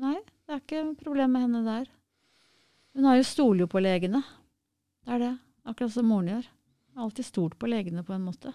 nei, 0.00 0.16
det 0.46 0.56
er 0.56 0.62
ikke 0.62 0.82
noe 0.88 0.98
problem 1.00 1.34
med 1.36 1.46
henne 1.46 1.62
der. 1.66 1.86
Hun 2.94 3.08
har 3.08 3.18
jo 3.18 3.26
stoler 3.26 3.64
jo 3.64 3.70
på 3.70 3.82
legene. 3.82 4.20
Det 5.04 5.16
er 5.16 5.22
det. 5.24 5.32
Akkurat 5.68 5.94
som 5.94 6.06
moren 6.08 6.30
gjør. 6.30 6.46
Hun 6.90 7.00
har 7.00 7.08
alltid 7.08 7.26
stolt 7.26 7.56
på 7.58 7.70
legene 7.70 8.04
på 8.06 8.14
en 8.14 8.24
måte. 8.26 8.52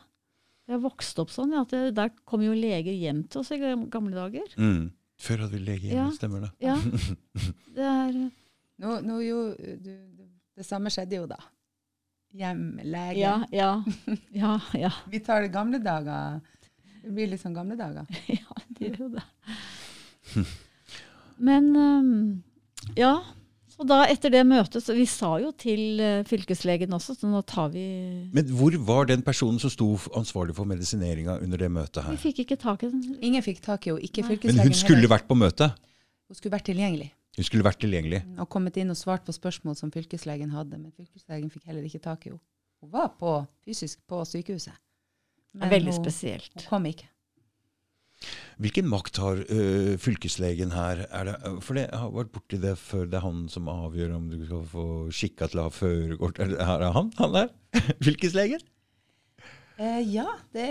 Vi 0.70 0.76
har 0.76 0.82
vokst 0.84 1.18
opp 1.20 1.32
sånn. 1.34 1.52
Ja, 1.56 1.64
at 1.66 1.74
det, 1.74 1.96
der 1.98 2.12
kom 2.30 2.44
jo 2.46 2.54
leger 2.56 2.94
hjem 2.94 3.24
til 3.28 3.42
oss 3.42 3.52
i 3.56 3.60
gamle 3.60 4.14
dager. 4.16 4.52
Mm. 4.62 4.92
Før 5.20 5.42
hadde 5.44 5.58
vi 5.58 5.64
lege 5.66 5.90
hjemme, 5.90 6.06
Ja. 6.06 6.12
stemmer 6.16 6.46
det? 6.46 6.52
Ja, 6.64 6.76
det 7.76 7.88
er 7.88 8.20
Nå, 8.80 8.94
nå 9.04 9.18
jo, 9.20 9.40
du, 9.60 9.90
du, 10.16 10.28
det 10.56 10.64
samme 10.64 10.88
skjedde 10.94 11.18
jo 11.18 11.26
da. 11.28 11.36
Hjemlege. 12.36 13.18
Ja, 13.20 13.36
ja. 13.52 13.72
Ja, 14.42 14.60
ja. 14.78 14.92
Vi 15.10 15.20
tar 15.26 15.42
det 15.42 15.52
gamle 15.54 15.80
dager. 15.82 16.40
Det 17.02 17.14
blir 17.16 17.30
litt 17.32 17.42
sånn 17.42 17.56
gamle 17.58 17.78
dager. 17.80 18.06
Ja, 18.40 18.62
det 18.78 18.92
gjør 18.92 19.04
jo 19.08 19.10
det. 19.18 20.46
Men 21.40 21.70
um, 21.76 22.10
ja, 23.00 23.16
Så 23.74 23.86
da 23.88 24.02
etter 24.12 24.30
det 24.34 24.42
møtet, 24.46 24.84
så 24.84 24.94
Vi 24.94 25.06
sa 25.10 25.32
jo 25.42 25.50
til 25.58 26.02
eh, 26.04 26.22
fylkeslegen 26.28 26.92
også, 26.94 27.16
så 27.18 27.30
nå 27.32 27.40
tar 27.48 27.72
vi 27.74 27.86
Men 28.36 28.50
hvor 28.54 28.76
var 28.86 29.08
den 29.10 29.24
personen 29.26 29.58
som 29.64 29.72
sto 29.74 29.88
ansvarlig 30.20 30.54
for 30.58 30.68
medisineringa 30.70 31.38
under 31.42 31.58
det 31.64 31.72
møtet 31.72 32.04
her? 32.04 32.12
Vi 32.14 32.22
fikk 32.30 32.44
ikke 32.46 32.60
tak 32.62 32.84
i 32.86 32.92
den. 32.92 33.16
Ingen 33.24 33.46
fikk 33.46 33.64
tak 33.66 33.88
i 33.88 33.94
henne, 33.94 34.04
ikke 34.06 34.26
fylkeslegen 34.28 34.60
Men 34.60 34.70
hun 34.70 34.78
skulle 34.78 35.00
heller. 35.02 35.16
vært 35.16 35.30
på 35.32 35.40
møtet? 35.40 35.80
Hun 36.30 36.38
skulle 36.38 36.54
vært 36.60 36.68
tilgjengelig. 36.70 37.10
Hun 37.40 37.48
skulle 37.48 37.64
vært 37.64 37.80
tilgjengelig? 37.80 38.18
Og 38.36 38.50
kommet 38.52 38.76
inn 38.82 38.92
og 38.92 38.98
svart 39.00 39.24
på 39.24 39.32
spørsmål 39.32 39.78
som 39.80 39.94
fylkeslegen 39.96 40.52
hadde. 40.52 40.76
Men 40.76 40.92
fylkeslegen 40.92 41.48
fikk 41.54 41.70
heller 41.70 41.86
ikke 41.88 42.02
tak 42.04 42.26
i 42.28 42.34
henne. 42.34 42.42
Hun 42.84 42.92
var 42.92 43.14
på, 43.20 43.32
fysisk 43.64 44.02
på 44.12 44.20
sykehuset. 44.28 44.76
Er 45.60 45.72
veldig 45.72 45.94
hun, 45.94 45.98
spesielt. 46.02 46.52
hun 46.58 46.68
kom 46.68 46.90
ikke. 46.90 47.08
Hvilken 48.60 48.90
makt 48.92 49.22
har 49.24 49.40
ø, 49.48 49.62
fylkeslegen 50.04 50.74
her? 50.76 51.06
Er 51.16 51.30
det, 51.30 51.36
for 51.64 51.80
det, 51.80 51.86
har 51.96 52.12
vært 52.12 52.34
borti 52.36 52.60
det 52.60 52.76
før. 52.82 53.08
Det 53.08 53.22
er 53.22 53.24
han 53.24 53.46
som 53.52 53.72
avgjør 53.72 54.18
om 54.18 54.28
du 54.32 54.42
skal 54.44 54.66
få 54.74 54.86
skikka 55.16 55.48
til 55.48 55.64
å 55.64 55.70
ha 55.70 55.74
førerkort. 55.78 56.44
Er 56.44 56.58
er 56.60 56.84
det 56.84 56.92
han? 56.98 57.14
Han 57.22 57.38
der? 57.38 57.56
Fylkeslegen? 58.06 58.68
Eh, 59.80 60.02
ja, 60.12 60.26
det 60.52 60.64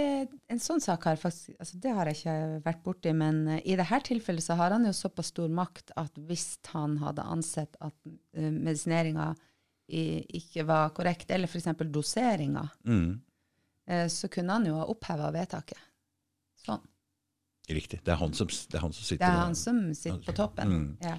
en 0.52 0.60
sånn 0.60 0.82
sak 0.84 1.06
har 1.08 1.16
faktisk 1.16 1.54
altså 1.56 1.78
Det 1.80 1.92
har 1.96 2.10
jeg 2.10 2.18
ikke 2.18 2.32
vært 2.66 2.82
borti, 2.84 3.12
men 3.16 3.38
eh, 3.54 3.62
i 3.72 3.76
dette 3.80 4.00
tilfellet 4.10 4.44
så 4.44 4.56
har 4.60 4.74
han 4.76 4.84
jo 4.84 4.92
såpass 4.92 5.30
stor 5.32 5.48
makt 5.48 5.94
at 5.96 6.18
hvis 6.28 6.58
han 6.74 6.98
hadde 7.00 7.24
ansett 7.24 7.78
at 7.80 7.94
uh, 8.04 8.50
medisineringa 8.52 9.30
ikke 9.88 10.66
var 10.68 10.90
korrekt, 10.92 11.30
eller 11.32 11.48
f.eks. 11.48 11.70
doseringa, 11.88 12.66
Mm. 12.84 13.20
eh, 13.88 14.06
så 14.12 14.28
kunne 14.28 14.52
han 14.58 14.66
jo 14.68 14.74
ha 14.76 14.84
oppheva 14.92 15.30
vedtaket. 15.32 15.78
Sånn. 16.66 16.82
Riktig. 17.72 18.02
Det 18.04 18.12
er 18.12 18.20
han 18.20 18.34
som, 18.36 18.46
det 18.48 18.74
er 18.76 18.84
han 18.84 18.92
som 18.92 19.04
sitter 19.08 19.24
Det 19.24 19.32
er 19.32 19.40
han 19.46 19.54
som 19.56 19.80
sitter 19.94 20.20
på 20.28 20.34
toppen. 20.36 20.68
Mm. 20.68 20.98
Ja. 21.00 21.16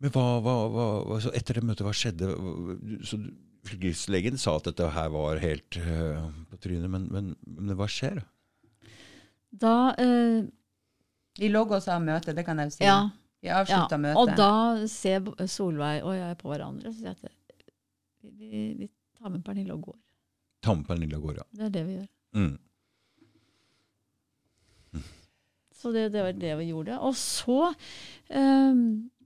Men 0.00 0.10
hva, 0.16 0.24
hva, 0.40 0.54
hva, 0.72 1.20
etter 1.36 1.60
det 1.60 1.64
møtet, 1.68 1.84
hva 1.84 1.92
skjedde? 1.92 2.32
Hva- 2.32 3.04
Så 3.04 3.20
Fylkeslegen 3.62 4.38
sa 4.40 4.56
at 4.58 4.66
dette 4.66 4.88
her 4.94 5.10
var 5.14 5.38
helt 5.42 5.78
uh, 5.78 6.30
på 6.50 6.58
trynet, 6.62 6.90
men, 6.90 7.06
men, 7.14 7.32
men 7.46 7.76
hva 7.78 7.86
skjer? 7.90 8.22
Da 9.52 9.92
uh, 9.94 10.42
Vi 11.38 11.50
logger 11.52 11.78
oss 11.78 11.86
av 11.92 12.02
møtet, 12.02 12.34
det 12.36 12.44
kan 12.46 12.58
jeg 12.58 12.72
jo 12.72 12.76
si. 12.78 12.86
Ja. 12.88 12.98
Vi 13.42 13.50
ja. 13.50 13.86
møtet. 13.98 14.18
Og 14.18 14.34
da 14.38 14.86
ser 14.90 15.24
Solveig 15.50 16.02
og 16.06 16.14
jeg 16.14 16.36
på 16.38 16.50
hverandre 16.52 16.90
og 16.90 16.94
sier 16.94 17.14
at 17.14 17.22
vi, 17.22 17.32
vi, 18.30 18.66
vi 18.78 18.90
tar 19.18 19.32
med 19.34 19.42
Pernille 19.46 19.74
og 19.74 19.88
går. 19.88 19.96
Ta 20.62 20.76
med 20.78 20.86
Pernille 20.86 21.18
går, 21.18 21.40
ja. 21.40 21.46
Det 21.58 21.64
er 21.66 21.72
det 21.74 21.82
vi 21.88 21.96
gjør. 21.96 22.10
Mm. 22.38 22.52
Så 25.82 25.90
det, 25.90 26.12
det 26.14 26.22
var 26.22 26.32
det 26.38 26.52
vi 26.60 26.68
gjorde. 26.70 26.98
Og 27.02 27.16
så 27.18 27.72
ehm, 28.30 29.10
t- 29.10 29.21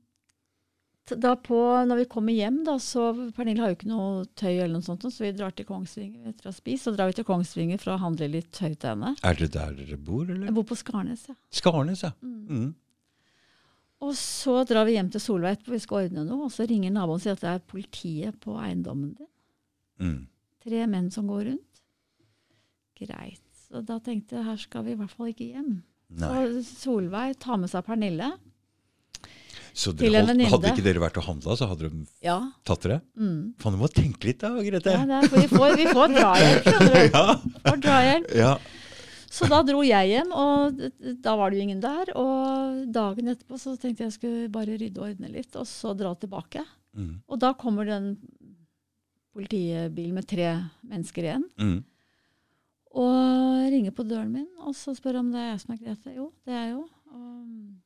da 1.14 1.36
på, 1.38 1.58
Når 1.86 2.00
vi 2.00 2.04
kommer 2.10 2.34
hjem, 2.34 2.64
da, 2.66 2.78
så 2.82 3.10
Pernille 3.36 3.62
har 3.62 3.70
jo 3.70 3.76
ikke 3.76 3.90
noe 3.90 4.24
tøy, 4.34 4.56
eller 4.56 4.72
noe 4.74 4.86
sånt, 4.86 5.04
så 5.06 5.22
vi 5.22 5.30
drar 5.36 5.54
til 5.54 5.68
Kongsvinger 5.68 6.32
etter 6.32 6.48
å 6.48 6.50
ha 6.50 6.56
spist. 6.56 6.88
Så 6.88 6.94
drar 6.96 7.10
vi 7.10 7.18
til 7.18 7.26
Kongsvinger 7.28 7.78
for 7.82 7.94
å 7.94 8.00
handle 8.02 8.28
litt 8.32 8.50
tøy 8.50 8.72
til 8.74 8.90
henne. 8.90 9.12
Er 9.22 9.38
det 9.38 9.52
der 9.54 9.76
dere 9.78 9.98
bor, 10.00 10.24
eller? 10.24 10.48
Jeg 10.48 10.56
bor 10.56 10.66
på 10.66 10.78
Skarnes, 10.78 11.28
ja. 11.30 11.36
Skarnes, 11.54 12.02
ja. 12.02 12.10
Mm. 12.24 12.42
Mm. 12.50 12.74
Og 14.06 14.12
så 14.18 14.58
drar 14.68 14.84
vi 14.88 14.96
hjem 14.96 15.08
til 15.14 15.22
Solveig 15.22 15.56
etterpå, 15.56 15.72
vi 15.76 15.84
skal 15.86 16.02
ordne 16.04 16.26
noe, 16.26 16.48
og 16.48 16.52
så 16.52 16.66
ringer 16.68 16.92
naboen 16.92 17.20
og 17.20 17.24
sier 17.24 17.38
at 17.38 17.44
det 17.44 17.52
er 17.54 17.64
politiet 17.70 18.40
på 18.42 18.58
eiendommen 18.60 19.14
din. 19.16 19.30
Mm. 20.02 20.18
Tre 20.66 20.86
menn 20.90 21.08
som 21.14 21.30
går 21.30 21.46
rundt. 21.52 21.82
Greit. 22.98 23.42
Så 23.66 23.80
da 23.86 23.98
tenkte 24.02 24.38
jeg 24.38 24.46
her 24.46 24.58
skal 24.60 24.84
vi 24.86 24.94
i 24.94 24.98
hvert 24.98 25.14
fall 25.14 25.30
ikke 25.32 25.48
hjem. 25.54 25.78
Nei. 26.20 26.28
Så 26.58 26.62
Solveig 26.84 27.38
tar 27.42 27.58
med 27.62 27.72
seg 27.72 27.86
Pernille. 27.86 28.34
Så 29.76 29.92
dere 29.92 30.22
holdt, 30.24 30.46
hadde 30.48 30.70
ikke 30.72 30.84
dere 30.86 31.00
vært 31.02 31.18
og 31.20 31.26
handla, 31.26 31.54
så 31.60 31.66
hadde 31.68 31.90
de 31.92 32.06
Ja. 32.24 32.38
tatt 32.64 32.80
dere? 32.86 33.02
Mm. 33.20 33.52
Faen, 33.60 33.74
du 33.76 33.80
må 33.82 33.90
tenke 33.92 34.24
litt 34.30 34.40
da, 34.40 34.54
Grete. 34.64 34.94
ja 34.94 35.04
det 35.04 35.18
er, 35.18 35.28
vi, 35.34 35.46
får, 35.52 35.74
vi 35.76 35.86
får 35.92 36.14
drahjelp, 36.16 36.70
skjønner 36.70 36.96
du. 36.96 38.30
Ja. 38.40 38.54
Så 39.36 39.44
da 39.52 39.58
dro 39.68 39.82
jeg 39.84 40.08
hjem, 40.14 40.30
og 40.32 40.78
da 41.20 41.34
var 41.36 41.50
det 41.52 41.58
jo 41.58 41.64
ingen 41.66 41.82
der. 41.84 42.08
Og 42.16 42.86
dagen 42.94 43.28
etterpå 43.34 43.58
så 43.60 43.74
tenkte 43.76 44.06
jeg 44.06 44.14
skulle 44.14 44.48
bare 44.54 44.78
rydde 44.80 44.96
og 45.02 45.10
ordne 45.10 45.28
litt, 45.34 45.52
og 45.60 45.66
så 45.68 45.92
dra 45.98 46.14
tilbake. 46.16 46.62
Mm. 46.96 47.18
Og 47.28 47.40
da 47.42 47.52
kommer 47.60 47.84
den 47.84 48.14
politibilen 49.36 50.14
med 50.16 50.24
tre 50.30 50.54
mennesker 50.88 51.26
igjen. 51.28 51.44
Mm. 51.60 51.78
Og 52.96 53.66
ringer 53.74 53.92
på 53.92 54.06
døren 54.08 54.30
min 54.32 54.46
og 54.64 54.72
så 54.78 54.94
spør 54.96 55.18
om 55.20 55.28
det 55.34 55.42
er 55.42 55.50
jeg 55.52 55.60
som 55.66 55.74
er 55.74 55.82
Grete. 55.82 56.14
Jo, 56.16 56.30
det 56.48 56.54
er 56.56 56.62
jeg 56.64 56.76
jo. 56.78 56.86
Og 57.12 57.85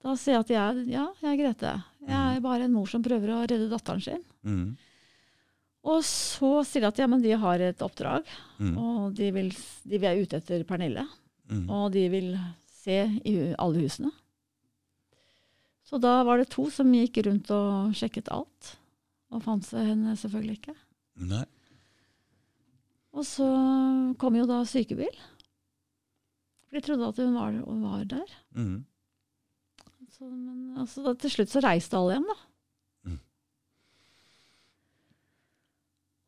da 0.00 0.14
sier 0.16 0.36
jeg 0.38 0.44
at 0.46 0.52
jeg, 0.54 0.84
ja, 0.94 1.06
jeg 1.20 1.32
er 1.34 1.40
Grete. 1.42 1.72
Jeg 2.08 2.36
er 2.36 2.40
bare 2.44 2.64
en 2.64 2.72
mor 2.72 2.88
som 2.88 3.02
prøver 3.04 3.34
å 3.34 3.40
redde 3.44 3.66
datteren 3.68 4.00
sin. 4.04 4.22
Mm. 4.46 4.70
Og 5.90 6.00
så 6.04 6.50
sier 6.68 6.84
de 6.84 6.88
at 6.90 6.98
ja, 7.00 7.06
men 7.08 7.22
de 7.24 7.32
har 7.40 7.60
et 7.64 7.82
oppdrag, 7.84 8.24
Mm. 8.60 8.74
og 8.76 9.14
de, 9.16 9.30
vil, 9.32 9.46
de 9.88 9.96
er 10.04 10.18
ute 10.20 10.36
etter 10.36 10.64
Pernille. 10.68 11.06
Mm. 11.48 11.62
Og 11.72 11.86
de 11.94 12.02
vil 12.12 12.34
se 12.80 12.98
i 13.24 13.34
alle 13.56 13.80
husene. 13.86 14.10
Så 15.88 15.98
da 16.00 16.18
var 16.28 16.38
det 16.38 16.50
to 16.52 16.66
som 16.70 16.92
gikk 16.94 17.22
rundt 17.26 17.48
og 17.56 17.94
sjekket 17.96 18.28
alt. 18.30 18.74
Og 19.32 19.40
fant 19.42 19.64
seg 19.64 19.88
henne 19.88 20.12
selvfølgelig 20.18 20.58
ikke. 20.60 20.74
Nei. 21.30 21.44
Og 23.16 23.24
så 23.26 23.48
kom 24.20 24.36
jo 24.38 24.44
da 24.46 24.60
sykebil. 24.68 25.16
For 26.68 26.78
de 26.78 26.84
trodde 26.86 27.08
at 27.10 27.18
hun 27.24 27.34
var, 27.34 27.56
var 27.82 28.04
der. 28.12 28.36
Mm. 28.54 28.76
Så, 30.10 30.26
men 30.26 30.78
altså, 30.80 31.04
da, 31.04 31.14
til 31.14 31.30
slutt 31.30 31.52
så 31.52 31.62
reiste 31.62 31.98
alle 31.98 32.16
hjem, 32.16 32.24
da. 32.26 32.38
Mm. 33.06 33.18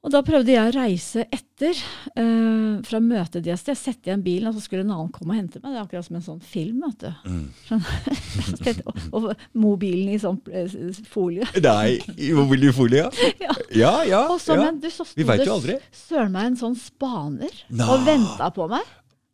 Og 0.03 0.13
da 0.15 0.21
prøvde 0.27 0.55
jeg 0.55 0.71
å 0.71 0.75
reise 0.77 1.25
etter, 1.35 1.81
uh, 2.15 2.79
fra 2.87 3.01
møtet 3.03 3.43
deres. 3.43 3.65
Jeg 3.67 3.79
sette 3.79 4.11
igjen 4.11 4.23
bilen, 4.23 4.49
og 4.51 4.57
så 4.57 4.63
skulle 4.65 4.87
en 4.87 4.95
annen 4.95 5.11
komme 5.15 5.35
og 5.35 5.41
hente 5.41 5.59
meg. 5.63 5.73
Det 5.73 5.81
er 5.81 5.83
akkurat 5.83 6.07
som 6.07 6.19
en 6.19 6.25
sånn 6.29 6.41
film. 6.47 6.85
vet 6.87 7.03
du. 7.03 7.11
Mm. 7.27 7.51
Og, 8.89 8.97
og 9.13 9.27
mobilen 9.59 10.13
i 10.15 10.19
sånn 10.21 10.39
eh, 10.55 10.73
folie. 11.11 11.47
Nei, 11.67 11.99
i 12.17 12.33
vil 12.35 12.69
i 12.69 12.73
folie? 12.75 13.09
Ja. 13.43 13.55
Ja, 13.75 13.93
ja. 14.07 14.23
Og 14.31 14.39
så, 14.43 14.55
ja. 14.55 14.67
men 14.69 14.79
du, 14.83 14.89
så 14.93 15.05
sto 15.09 15.19
det 15.67 15.79
søren 15.97 16.35
meg 16.35 16.53
en 16.53 16.59
sånn 16.61 16.77
spaner 16.79 17.55
Nå. 17.73 17.87
og 17.91 18.05
venta 18.07 18.51
på 18.55 18.69
meg. 18.71 18.87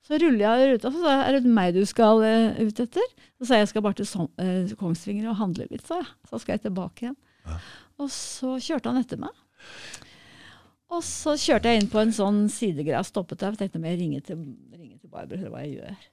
Så 0.08 0.16
ruller 0.22 0.40
jeg 0.40 0.68
ruta, 0.70 0.88
så 0.88 1.02
sa 1.02 1.10
jeg, 1.12 1.24
er 1.28 1.36
det 1.36 1.50
meg 1.52 1.74
du 1.76 1.82
skal 1.88 2.22
uh, 2.24 2.60
ut 2.64 2.78
etter? 2.80 3.10
Så 3.36 3.44
sa 3.44 3.58
jeg 3.58 3.66
jeg 3.66 3.70
skal 3.74 3.84
bare 3.84 3.98
til 3.98 4.06
Som- 4.08 4.30
uh, 4.40 4.70
Kongsvinger 4.80 5.28
og 5.28 5.36
handle 5.36 5.66
litt, 5.68 5.84
sa 5.84 5.98
jeg. 6.00 6.08
Så 6.30 6.40
skal 6.40 6.56
jeg 6.56 6.64
tilbake 6.64 7.04
igjen. 7.04 7.16
Ja. 7.44 7.56
Og 8.00 8.08
så 8.14 8.54
kjørte 8.62 8.88
han 8.88 9.02
etter 9.02 9.20
meg. 9.20 9.42
Og 10.96 11.02
så 11.04 11.34
kjørte 11.36 11.68
jeg 11.68 11.82
inn 11.82 11.90
på 11.92 12.00
en 12.00 12.14
sånn 12.16 12.46
sidegreie, 12.48 13.02
stoppet 13.04 13.42
der 13.42 13.52
og 13.52 13.60
tenkte 13.60 13.76
om 13.76 13.84
jeg 13.84 13.98
ringer 14.00 14.24
til, 14.24 14.40
ringer 14.72 14.96
til 14.96 15.12
Barbro 15.12 15.36
og 15.36 15.42
hører 15.44 15.52
hva 15.52 15.66
jeg 15.66 15.76
gjør. 15.76 16.06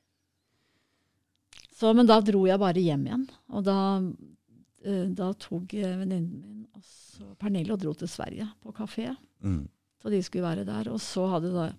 Så, 1.75 1.93
men 1.95 2.11
da 2.11 2.19
dro 2.23 2.43
jeg 2.49 2.59
bare 2.59 2.83
hjem 2.83 3.07
igjen. 3.07 3.25
Og 3.55 3.63
da, 3.63 3.77
uh, 4.03 5.07
da 5.15 5.31
tok 5.39 5.71
venninnen 5.71 6.27
min 6.35 6.67
og 6.75 6.83
så 6.83 7.31
Pernille 7.39 7.71
og 7.71 7.79
dro 7.79 7.95
til 7.95 8.11
Sverige 8.11 8.49
på 8.59 8.75
kafé. 8.75 9.07
Mm. 9.39 9.63
Så 10.03 10.11
de 10.11 10.19
skulle 10.19 10.43
være 10.43 10.67
der. 10.67 10.91
Og 10.91 10.99
så 10.99 11.23
hadde 11.31 11.55
da 11.55 11.69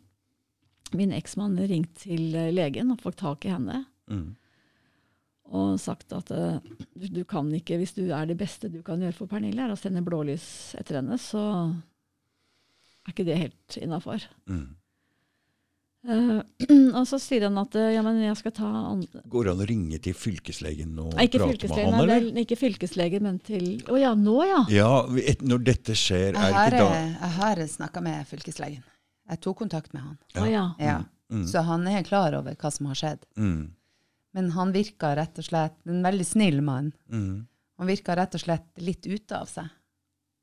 min 0.94 1.14
eksmann 1.16 1.59
ringt 1.59 2.03
til 2.05 2.35
eh, 2.37 2.53
legen 2.55 2.92
og 2.94 3.03
fått 3.03 3.20
tak 3.22 3.46
i 3.46 3.53
henne. 3.55 3.85
Mm. 4.11 4.37
Og 5.57 5.77
sagt 5.83 6.14
at 6.14 6.31
eh, 6.35 6.59
du, 6.94 7.22
kan 7.29 7.51
ikke, 7.55 7.79
hvis 7.81 7.96
du 7.99 8.07
er 8.11 8.27
det 8.29 8.38
beste 8.38 8.70
du 8.72 8.83
kan 8.87 9.03
gjøre 9.03 9.16
for 9.16 9.31
Pernille, 9.31 9.66
er 9.66 9.75
å 9.75 9.79
sende 9.79 10.05
blålys 10.07 10.75
etter 10.79 11.01
henne, 11.01 11.18
så 11.22 11.44
er 13.07 13.14
ikke 13.14 13.29
det 13.29 13.38
helt 13.44 13.79
innafor. 13.81 14.27
Mm. 14.51 14.75
Uh, 16.07 16.38
og 17.01 17.03
så 17.11 17.18
sier 17.18 17.49
han 17.49 17.57
at 17.59 17.75
ja, 17.75 17.99
men 18.07 18.20
jeg 18.22 18.37
skal 18.38 18.53
ta 18.55 18.68
andre 18.92 19.25
Går 19.27 19.49
det 19.49 19.55
an 19.57 19.62
å 19.64 19.66
ringe 19.66 19.99
til 20.05 20.14
fylkeslegen 20.14 20.92
og 21.03 21.16
Nei, 21.18 21.25
prate 21.33 21.66
med 21.66 21.81
han, 21.81 21.96
nei, 21.96 22.03
eller? 22.05 22.29
Nei, 22.37 22.44
ikke 22.46 22.59
fylkeslegen, 22.61 23.25
men 23.27 23.40
til 23.42 23.81
Å 23.90 23.99
ja, 23.99 24.12
nå 24.14 24.37
ja! 24.46 24.61
Ja, 24.70 24.90
et, 25.18 25.42
når 25.42 25.64
dette 25.66 25.96
skjer, 25.99 26.29
er 26.31 26.53
Jeg 26.53 26.53
det 26.53 26.61
har, 26.61 26.77
ikke 26.77 26.85
da 26.85 27.01
jeg 27.01 27.33
har 27.40 27.62
snakka 27.72 28.05
med 28.07 28.31
fylkeslegen. 28.31 28.85
Jeg 29.26 29.42
tok 29.42 29.58
kontakt 29.64 29.92
med 29.96 30.02
han. 30.02 30.18
Å 30.38 30.46
ja. 30.46 30.66
Ja. 30.82 31.00
Mm. 31.32 31.46
Så 31.50 31.62
han 31.66 31.86
er 31.90 32.04
klar 32.06 32.36
over 32.38 32.54
hva 32.54 32.70
som 32.70 32.86
har 32.90 32.98
skjedd. 32.98 33.24
Mm. 33.36 33.74
Men 34.36 34.50
han 34.54 34.72
virka 34.74 35.14
rett 35.16 35.38
og 35.40 35.46
slett 35.48 35.78
en 35.88 36.04
veldig 36.04 36.26
snill 36.28 36.60
mann. 36.62 36.92
Mm. 37.10 37.46
Han 37.80 37.90
virka 37.90 38.16
rett 38.16 38.36
og 38.36 38.42
slett 38.44 38.68
litt 38.78 39.06
ute 39.06 39.38
av 39.38 39.50
seg. 39.50 39.72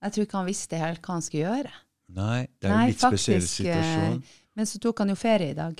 Jeg 0.04 0.16
tror 0.16 0.28
ikke 0.28 0.40
han 0.42 0.50
visste 0.50 0.82
helt 0.82 1.06
hva 1.06 1.16
han 1.16 1.24
skulle 1.24 1.46
gjøre. 1.46 1.72
Nei, 2.14 2.40
det 2.60 2.70
er 2.70 2.82
jo 2.82 2.92
litt 2.92 3.06
spesiell 3.06 3.48
situasjon. 3.48 4.20
eh, 4.20 4.42
Men 4.60 4.70
så 4.70 4.82
tok 4.84 5.00
han 5.02 5.14
jo 5.14 5.16
ferie 5.18 5.54
i 5.54 5.58
dag. 5.58 5.80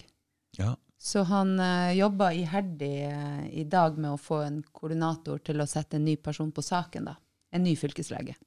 Ja. 0.58 0.72
Så 1.04 1.26
han 1.28 1.58
uh, 1.60 1.92
jobba 1.92 2.30
iherdig 2.32 2.94
uh, 3.12 3.44
i 3.52 3.66
dag 3.68 3.98
med 4.00 4.14
å 4.14 4.22
få 4.22 4.40
en 4.46 4.62
koordinator 4.72 5.42
til 5.44 5.60
å 5.60 5.68
sette 5.68 6.00
en 6.00 6.06
ny 6.08 6.16
person 6.16 6.54
på 6.56 6.64
saken. 6.64 7.10
da. 7.12 7.18
En 7.52 7.66
ny 7.66 7.76
fylkeslege. 7.76 8.38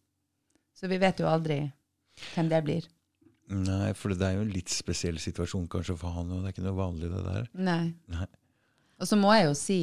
Så 0.76 0.88
vi 0.88 0.98
vet 1.02 1.20
jo 1.20 1.28
aldri 1.28 1.60
hvem 2.32 2.48
det 2.48 2.62
blir. 2.64 2.88
Nei, 3.48 3.92
for 3.94 4.10
det 4.10 4.26
er 4.26 4.34
jo 4.38 4.42
en 4.42 4.50
litt 4.50 4.72
spesiell 4.72 5.18
situasjon 5.22 5.68
kanskje 5.70 5.94
for 6.00 6.10
han, 6.16 6.30
og 6.34 6.42
det 6.42 6.48
er 6.50 6.54
ikke 6.56 6.64
noe 6.66 6.78
vanlig 6.80 7.10
det 7.12 7.22
der. 7.24 7.44
Nei. 7.54 7.94
Nei. 8.10 8.26
Og 8.98 9.06
så 9.06 9.18
må 9.20 9.30
jeg 9.36 9.44
jo 9.46 9.54
si 9.54 9.80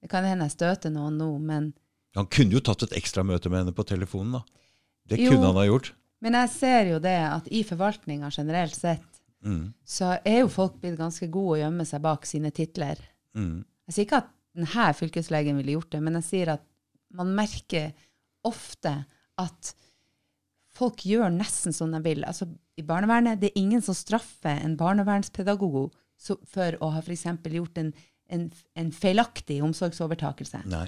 Det 0.00 0.08
kan 0.12 0.24
hende 0.24 0.44
jeg 0.46 0.54
støter 0.54 0.92
noen 0.92 1.16
nå, 1.18 1.26
men 1.40 1.72
Han 2.14 2.26
kunne 2.30 2.52
jo 2.54 2.60
tatt 2.60 2.82
et 2.86 2.92
ekstra 3.00 3.24
møte 3.26 3.48
med 3.50 3.62
henne 3.64 3.72
på 3.74 3.84
telefonen, 3.88 4.32
da. 4.38 4.42
Det 5.08 5.18
Jo. 5.18 5.30
kunne 5.32 5.46
han 5.50 5.56
ha 5.56 5.64
gjort. 5.66 5.92
Men 6.22 6.32
jeg 6.38 6.48
ser 6.54 6.86
jo 6.92 6.98
det 7.02 7.16
at 7.26 7.48
i 7.52 7.62
forvaltninga 7.64 8.30
generelt 8.30 8.74
sett, 8.76 9.02
Mm. 9.44 9.74
så 9.84 10.18
er 10.24 10.38
jo 10.40 10.48
folk 10.48 10.78
blitt 10.80 10.96
ganske 10.96 11.26
gode 11.30 11.58
å 11.58 11.60
gjemme 11.60 11.84
seg 11.84 12.00
bak 12.00 12.24
sine 12.24 12.50
titler. 12.50 12.96
Mm. 13.36 13.64
Jeg 13.88 13.92
sier 13.94 14.04
ikke 14.06 14.16
at 14.22 14.30
denne 14.56 14.94
fylkeslegen 14.96 15.56
ville 15.58 15.74
gjort 15.76 15.90
det, 15.90 16.00
men 16.02 16.14
jeg 16.14 16.22
sier 16.24 16.48
at 16.54 16.62
man 17.12 17.34
merker 17.36 17.92
ofte 18.44 19.04
at 19.36 19.74
folk 20.74 21.04
gjør 21.06 21.30
nesten 21.34 21.72
som 21.76 21.92
de 21.94 22.00
vil. 22.04 22.24
Altså, 22.26 22.48
I 22.78 22.82
barnevernet 22.86 23.40
det 23.40 23.52
er 23.52 23.60
ingen 23.60 23.82
som 23.84 23.94
straffer 23.94 24.58
en 24.64 24.76
barnevernspedagog 24.80 25.92
for 26.50 26.76
å 26.80 26.90
ha 26.94 27.00
f.eks. 27.02 27.24
gjort 27.52 27.78
en, 27.82 27.92
en, 28.32 28.48
en 28.80 28.92
feilaktig 28.94 29.60
omsorgsovertakelse. 29.66 30.64
Nei. 30.70 30.86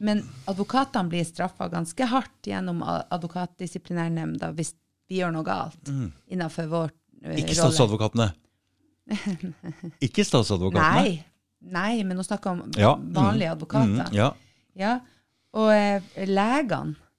Men 0.00 0.22
advokatene 0.48 1.10
blir 1.12 1.26
straffa 1.28 1.68
ganske 1.68 2.06
hardt 2.08 2.48
gjennom 2.48 2.80
advokatdisiplinærnemnda 2.86 4.52
hvis 4.56 4.72
vi 5.10 5.18
gjør 5.20 5.34
noe 5.34 5.44
galt 5.44 5.90
innenfor 5.90 6.70
vår 6.70 6.92
rolle. 7.24 7.40
Ikke 7.42 7.56
statsadvokatene. 7.58 8.30
Ikke 10.06 10.24
statsadvokatene. 10.24 11.02
Nei. 11.02 11.24
Nei, 11.60 12.04
men 12.08 12.16
nå 12.16 12.24
snakker 12.24 12.54
jeg 12.54 12.62
om 12.62 12.70
Ja. 12.80 12.94
vanlige 12.96 13.50
advokater. 13.52 14.06
Mm, 14.08 14.14
ja. 14.16 14.30
Ja, 14.80 14.94
og 15.52 15.68
eh, 15.74 16.00
legene, 16.30 16.94
eh, 16.94 17.09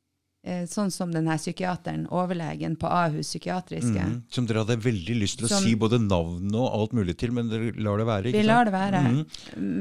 sånn 0.44 0.90
som 0.92 1.12
denne 1.14 1.36
psykiateren, 1.38 2.08
overlegen 2.10 2.74
på 2.76 2.88
Ahus 2.90 3.28
psykiatriske, 3.30 4.02
Mm, 4.02 4.24
som 4.34 4.46
dere 4.48 4.64
hadde 4.64 4.78
veldig 4.82 5.16
lyst 5.22 5.38
til 5.38 5.46
å 5.46 5.50
Som- 5.50 5.64
si 5.64 5.76
både 5.76 6.00
navn 6.02 6.50
og 6.56 6.74
alt 6.74 6.92
mulig 6.94 7.16
til, 7.18 7.32
men 7.32 7.48
dere 7.48 7.72
lar 7.78 7.98
det 7.98 8.08
være. 8.08 8.24
ikke 8.32 8.42
vi 8.42 8.48
lar 8.48 8.66
det 8.66 8.74
være. 8.74 9.02
Mm. 9.06 9.26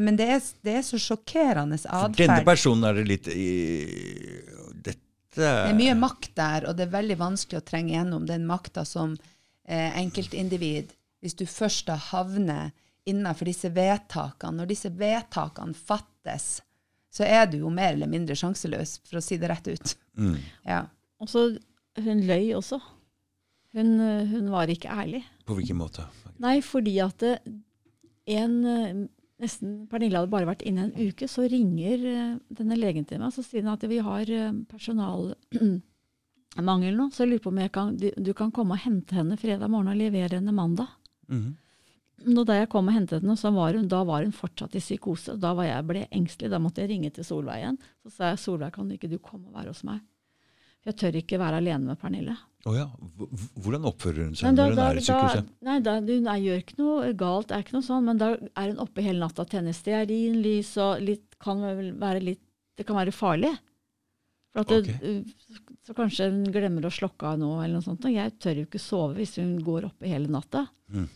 Men 0.05 0.17
det 0.17 0.29
er, 0.29 0.41
det 0.63 0.75
er 0.77 0.83
så 0.83 0.99
sjokkerende 1.01 1.79
For 1.81 2.09
denne 2.11 2.45
personen 2.45 2.85
er 2.85 2.93
det 2.95 3.07
litt 3.09 3.29
i, 3.29 4.43
Dette 4.83 4.99
Det 5.35 5.45
er 5.71 5.75
mye 5.79 5.95
makt 5.97 6.35
der, 6.35 6.69
og 6.69 6.77
det 6.77 6.89
er 6.89 6.93
veldig 7.01 7.17
vanskelig 7.17 7.61
å 7.61 7.65
trenge 7.65 7.93
gjennom 7.95 8.27
den 8.27 8.47
makta 8.47 8.85
som 8.85 9.17
eh, 9.67 9.93
enkeltindivid, 9.97 10.89
hvis 11.23 11.37
du 11.37 11.45
først 11.47 11.87
da 11.87 11.97
havner 11.97 12.73
innenfor 13.07 13.45
disse 13.47 13.71
vedtakene. 13.73 14.57
Når 14.61 14.67
disse 14.73 14.91
vedtakene 14.91 15.75
fattes, 15.75 16.61
så 17.11 17.27
er 17.27 17.49
du 17.51 17.59
jo 17.65 17.73
mer 17.75 17.97
eller 17.97 18.11
mindre 18.11 18.37
sjanseløs, 18.39 18.99
for 19.09 19.19
å 19.19 19.25
si 19.25 19.39
det 19.41 19.51
rett 19.51 19.71
ut. 19.71 19.95
Mm. 20.21 20.37
Ja. 20.69 20.85
Og 21.21 21.31
så 21.31 21.49
hun 22.01 22.21
løy 22.29 22.53
også. 22.57 22.79
Hun, 23.75 23.91
eh, 24.03 24.27
hun 24.31 24.51
var 24.51 24.71
ikke 24.71 24.91
ærlig. 24.91 25.25
På 25.47 25.57
hvilken 25.59 25.79
måte? 25.79 26.07
Nei, 26.43 26.59
fordi 26.65 26.97
at 27.03 27.23
det, 27.23 27.35
en 28.31 28.55
eh, 28.67 29.03
nesten 29.41 29.87
Pernille 29.91 30.19
hadde 30.21 30.33
bare 30.33 30.49
vært 30.49 30.65
inne 30.69 30.83
en 30.89 30.97
uke, 30.97 31.27
så 31.31 31.47
ringer 31.51 31.99
eh, 32.11 32.35
denne 32.61 32.77
legen 32.79 33.07
til 33.09 33.19
meg 33.23 33.31
så 33.35 33.43
sier 33.45 33.63
hun 33.65 33.75
at 33.75 33.85
vi 33.91 33.99
har 34.05 34.25
eh, 34.37 34.59
personalmangel 34.71 36.95
nå, 36.99 37.05
så 37.11 37.19
jeg 37.25 37.31
lurer 37.33 37.45
på 37.47 37.53
om 37.55 37.63
jeg 37.63 37.73
kan, 37.75 37.87
du, 37.97 38.09
du 38.17 38.33
kan 38.37 38.51
komme 38.55 38.73
og 38.77 38.85
hente 38.85 39.13
henne 39.17 39.37
fredag 39.41 39.69
morgen 39.73 39.93
og 39.95 40.01
levere 40.01 40.37
henne 40.39 40.55
mandag. 40.57 40.89
Mhm. 41.33 41.51
Nå 42.29 42.45
da 42.45 42.59
jeg 42.59 42.69
kom 42.73 42.91
og 42.91 42.97
hentet 42.97 43.23
henne, 43.23 43.37
så 43.39 43.53
var 43.55 43.77
hun, 43.77 43.89
da 43.89 44.03
var 44.05 44.25
hun 44.27 44.35
fortsatt 44.37 44.75
i 44.77 44.83
psykose. 44.83 45.39
Da 45.41 45.55
var 45.57 45.69
jeg, 45.69 45.87
ble 45.89 46.03
jeg 46.03 46.13
engstelig. 46.19 46.51
Da 46.53 46.61
måtte 46.61 46.85
jeg 46.85 46.93
ringe 46.93 47.11
til 47.17 47.27
Solveig 47.27 47.63
igjen. 47.63 47.79
Så 48.05 48.13
sa 48.15 48.33
jeg 48.33 48.43
Solveig, 48.43 48.75
kan 48.77 48.91
ikke 48.93 49.11
du 49.11 49.17
komme 49.19 49.49
og 49.49 49.57
være 49.57 49.73
hos 49.73 49.85
meg? 49.89 50.03
Jeg 50.89 50.97
tør 50.97 51.17
ikke 51.21 51.41
være 51.41 51.61
alene 51.61 51.91
med 51.91 52.01
Pernille. 52.01 52.35
Oh 52.69 52.77
ja. 52.77 52.87
Hvordan 53.61 53.89
oppfører 53.89 54.29
hun 54.29 54.37
seg 54.37 54.57
da, 54.57 54.67
når 54.67 54.73
hun 54.73 54.79
da, 54.79 54.85
er 54.87 54.99
i 54.99 55.01
da, 55.01 55.07
sykehuset? 55.07 55.51
nei, 55.65 55.79
da, 55.85 55.97
hun 56.01 56.29
er, 56.33 56.45
gjør 56.45 56.63
ikke 56.63 56.79
noe 56.81 57.11
galt, 57.21 57.49
det 57.49 57.57
er 57.57 57.65
ikke 57.65 57.77
noe 57.77 57.87
sånn, 57.87 58.07
men 58.09 58.21
da 58.21 58.31
er 58.37 58.71
hun 58.73 58.81
oppe 58.85 59.05
hele 59.05 59.21
natta, 59.21 59.47
tenner 59.49 59.77
stearinlys 59.77 60.73
og 60.81 61.05
litt, 61.05 61.27
kan 61.41 61.61
vel 61.65 61.93
være 62.01 62.25
litt 62.25 62.47
Det 62.81 62.87
kan 62.89 62.97
være 62.97 63.13
farlig. 63.13 63.51
For 64.55 64.65
at 64.65 64.87
det, 64.87 64.95
uh, 65.05 65.67
så 65.85 65.95
kanskje 65.97 66.31
hun 66.31 66.47
glemmer 66.53 66.87
å 66.89 66.93
slokke 66.93 67.29
av 67.29 67.41
noe, 67.43 67.59
eller 67.61 67.77
noe 67.77 67.85
sånt. 67.85 68.07
Og 68.09 68.15
jeg 68.15 68.33
tør 68.41 68.63
jo 68.63 68.69
ikke 68.69 68.81
sove 68.81 69.19
hvis 69.19 69.37
hun 69.37 69.59
går 69.67 69.91
oppe 69.91 70.09
hele 70.09 70.31
natta. 70.33 70.65
Mm. 70.89 71.09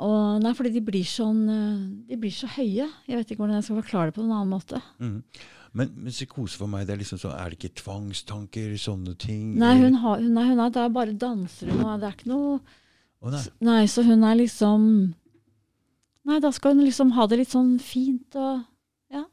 Og, 0.00 0.38
nei, 0.40 0.54
fordi 0.56 0.70
de 0.72 0.80
blir 0.84 1.04
sånn 1.04 1.40
uh, 1.52 1.80
De 2.08 2.16
blir 2.16 2.32
så 2.32 2.48
høye. 2.54 2.86
Jeg 3.04 3.18
vet 3.18 3.32
ikke 3.32 3.42
hvordan 3.42 3.58
jeg 3.58 3.66
skal 3.66 3.82
forklare 3.82 4.08
det 4.08 4.16
på 4.16 4.22
en 4.24 4.32
annen 4.32 4.54
måte. 4.54 4.80
Mm. 5.02 5.18
Men, 5.72 5.92
men 5.96 6.12
psykose 6.12 6.58
for 6.60 6.68
meg, 6.68 6.86
det 6.88 6.94
er 6.94 7.00
liksom 7.00 7.20
sånn, 7.20 7.34
er 7.36 7.52
det 7.52 7.58
ikke 7.58 7.80
tvangstanker, 7.80 8.74
sånne 8.80 9.14
ting? 9.20 9.54
Nei, 9.60 9.74
hun, 9.80 9.96
har, 10.02 10.20
hun, 10.20 10.36
er, 10.36 10.50
hun 10.50 10.60
er 10.60 10.72
der 10.74 10.92
bare 10.92 11.16
danser 11.16 11.70
hun, 11.72 11.84
og 11.86 12.02
det 12.02 12.08
er 12.10 12.16
ikke 12.18 12.32
noe 12.32 12.50
oh, 12.58 13.30
nei. 13.32 13.44
Nei, 13.64 13.78
så 13.88 14.04
hun 14.04 14.26
er 14.28 14.36
liksom 14.36 14.82
Nei, 16.28 16.36
da 16.44 16.52
skal 16.54 16.76
hun 16.76 16.84
liksom 16.84 17.14
ha 17.16 17.24
det 17.26 17.40
litt 17.40 17.54
sånn 17.54 17.78
fint 17.82 18.36
og 18.38 18.68
Ja. 19.12 19.24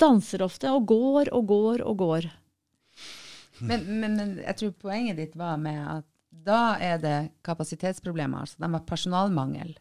Danser 0.00 0.42
ofte, 0.46 0.72
og 0.74 0.88
går 0.90 1.30
og 1.36 1.46
går 1.50 1.84
og 1.86 2.02
går. 2.02 2.26
Men, 3.62 3.86
men, 3.86 4.18
men 4.18 4.34
jeg 4.42 4.58
tror 4.58 4.74
poenget 4.82 5.20
ditt 5.20 5.38
var 5.38 5.58
med 5.60 5.80
at 5.80 6.08
da 6.44 6.76
er 6.80 6.98
det 7.02 7.16
kapasitetsproblemer. 7.46 8.44
altså 8.44 8.58
De 8.60 8.70
har 8.72 8.84
personalmangel. 8.88 9.74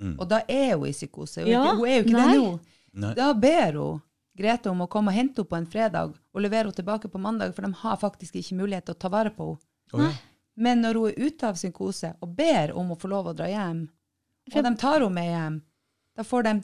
Mm. 0.00 0.14
Og 0.18 0.28
da 0.28 0.42
er 0.48 0.76
hun 0.76 0.88
i 0.88 0.92
psykose. 0.92 1.42
Hun, 1.42 1.50
Ja, 1.52 1.64
ikke- 1.64 1.76
hun 1.76 1.88
er 1.88 1.96
jo 1.96 2.04
ikke 2.04 2.12
nei. 2.12 2.32
det 2.32 2.40
nå. 2.42 2.60
Nei. 2.92 3.14
Da 3.14 3.32
ber 3.34 3.72
hun 3.78 4.02
Grete 4.40 4.70
om 4.70 4.80
å 4.80 4.88
komme 4.88 5.10
og 5.10 5.14
hente 5.14 5.42
henne 5.42 5.48
på 5.50 5.56
en 5.56 5.66
fredag 5.66 6.14
og 6.32 6.40
levere 6.40 6.64
henne 6.70 6.72
tilbake 6.72 7.10
på 7.10 7.18
mandag, 7.20 7.52
for 7.54 7.62
de 7.62 7.72
har 7.72 7.96
faktisk 7.98 8.34
ikke 8.38 8.56
mulighet 8.56 8.86
til 8.86 8.94
å 8.94 8.98
ta 8.98 9.08
vare 9.08 9.30
på 9.30 9.58
henne. 9.92 10.12
Men 10.56 10.80
når 10.82 10.94
hun 10.94 11.08
er 11.10 11.26
ute 11.26 11.42
av 11.48 11.54
psykose 11.54 12.14
og 12.22 12.36
ber 12.36 12.72
om 12.72 12.90
å 12.92 12.96
få 12.98 13.08
lov 13.10 13.26
å 13.26 13.34
dra 13.36 13.46
hjem, 13.50 13.88
og 14.54 14.62
de 14.64 14.74
tar 14.76 15.00
henne 15.00 15.12
med 15.12 15.28
hjem, 15.28 15.62
da 16.16 16.22
får 16.22 16.42
de 16.44 16.62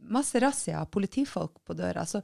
masse 0.00 0.34
razzia 0.40 0.80
av 0.80 0.90
politifolk 0.90 1.64
på 1.64 1.74
døra. 1.74 2.04
Så 2.06 2.22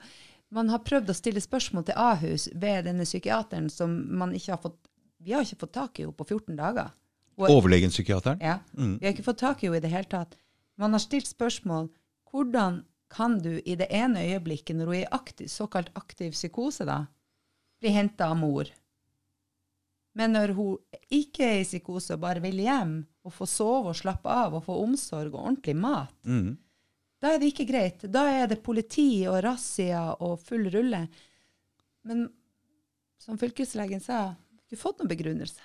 man 0.51 0.69
har 0.69 0.79
prøvd 0.79 1.09
å 1.11 1.15
stille 1.15 1.41
spørsmål 1.41 1.85
til 1.87 1.95
Ahus 1.97 2.49
ved 2.55 2.85
denne 2.85 3.05
psykiateren 3.05 3.71
som 3.71 4.17
man 4.19 4.33
ikke 4.33 4.53
har 4.53 4.59
fått 4.59 4.88
Vi 5.29 5.35
har 5.37 5.45
ikke 5.45 5.61
fått 5.67 5.75
tak 5.77 5.99
i 6.01 6.07
henne 6.07 6.17
på 6.17 6.25
14 6.25 6.57
dager. 6.57 6.95
Overlegen 7.39 7.93
psykiateren? 7.93 8.41
ja. 8.43 8.57
Mm. 8.75 8.97
Vi 8.99 9.07
har 9.07 9.13
ikke 9.15 9.27
fått 9.29 9.39
tak 9.45 9.61
i 9.63 9.69
henne 9.69 9.79
i 9.79 9.85
det 9.85 9.91
hele 9.93 10.09
tatt. 10.11 10.33
Man 10.81 10.95
har 10.97 11.03
stilt 11.05 11.29
spørsmål 11.29 11.91
hvordan 12.33 12.81
kan 13.13 13.39
du 13.45 13.61
i 13.65 13.75
det 13.79 13.87
ene 13.95 14.21
øyeblikket, 14.25 14.77
når 14.77 14.87
hun 14.91 14.95
er 14.99 15.05
i 15.05 15.13
aktiv, 15.17 15.47
såkalt 15.49 15.89
aktiv 15.97 16.33
psykose, 16.35 16.85
da, 16.89 16.99
bli 17.81 17.93
henta 17.95 18.27
av 18.33 18.37
mor? 18.41 18.69
Men 20.19 20.33
når 20.35 20.53
hun 20.57 20.99
ikke 21.15 21.45
er 21.47 21.61
i 21.61 21.67
psykose 21.69 22.17
og 22.17 22.21
bare 22.25 22.43
vil 22.43 22.59
hjem 22.65 22.97
og 23.29 23.33
få 23.37 23.47
sove 23.49 23.93
og 23.93 23.97
slappe 24.01 24.29
av 24.33 24.57
og 24.59 24.65
få 24.67 24.77
omsorg 24.83 25.31
og 25.35 25.45
ordentlig 25.45 25.77
mat, 25.79 26.13
Mm. 26.25 26.57
da 27.23 27.35
er 27.35 27.39
det 27.39 27.53
ikke 27.53 27.69
greit. 27.71 28.03
Da 28.13 28.27
er 28.43 28.47
det 28.49 28.63
politi 28.63 29.27
og 29.29 29.43
razzia 29.45 30.17
og 30.21 30.41
full 30.41 30.69
rulle. 30.75 31.09
Men 32.05 32.29
som 33.19 33.39
fylkeslegen 33.39 34.01
sa, 34.03 34.35
du 34.69 34.77
har 34.77 34.83
fått 34.83 34.99
noen 35.01 35.09
begrunnelse. 35.11 35.61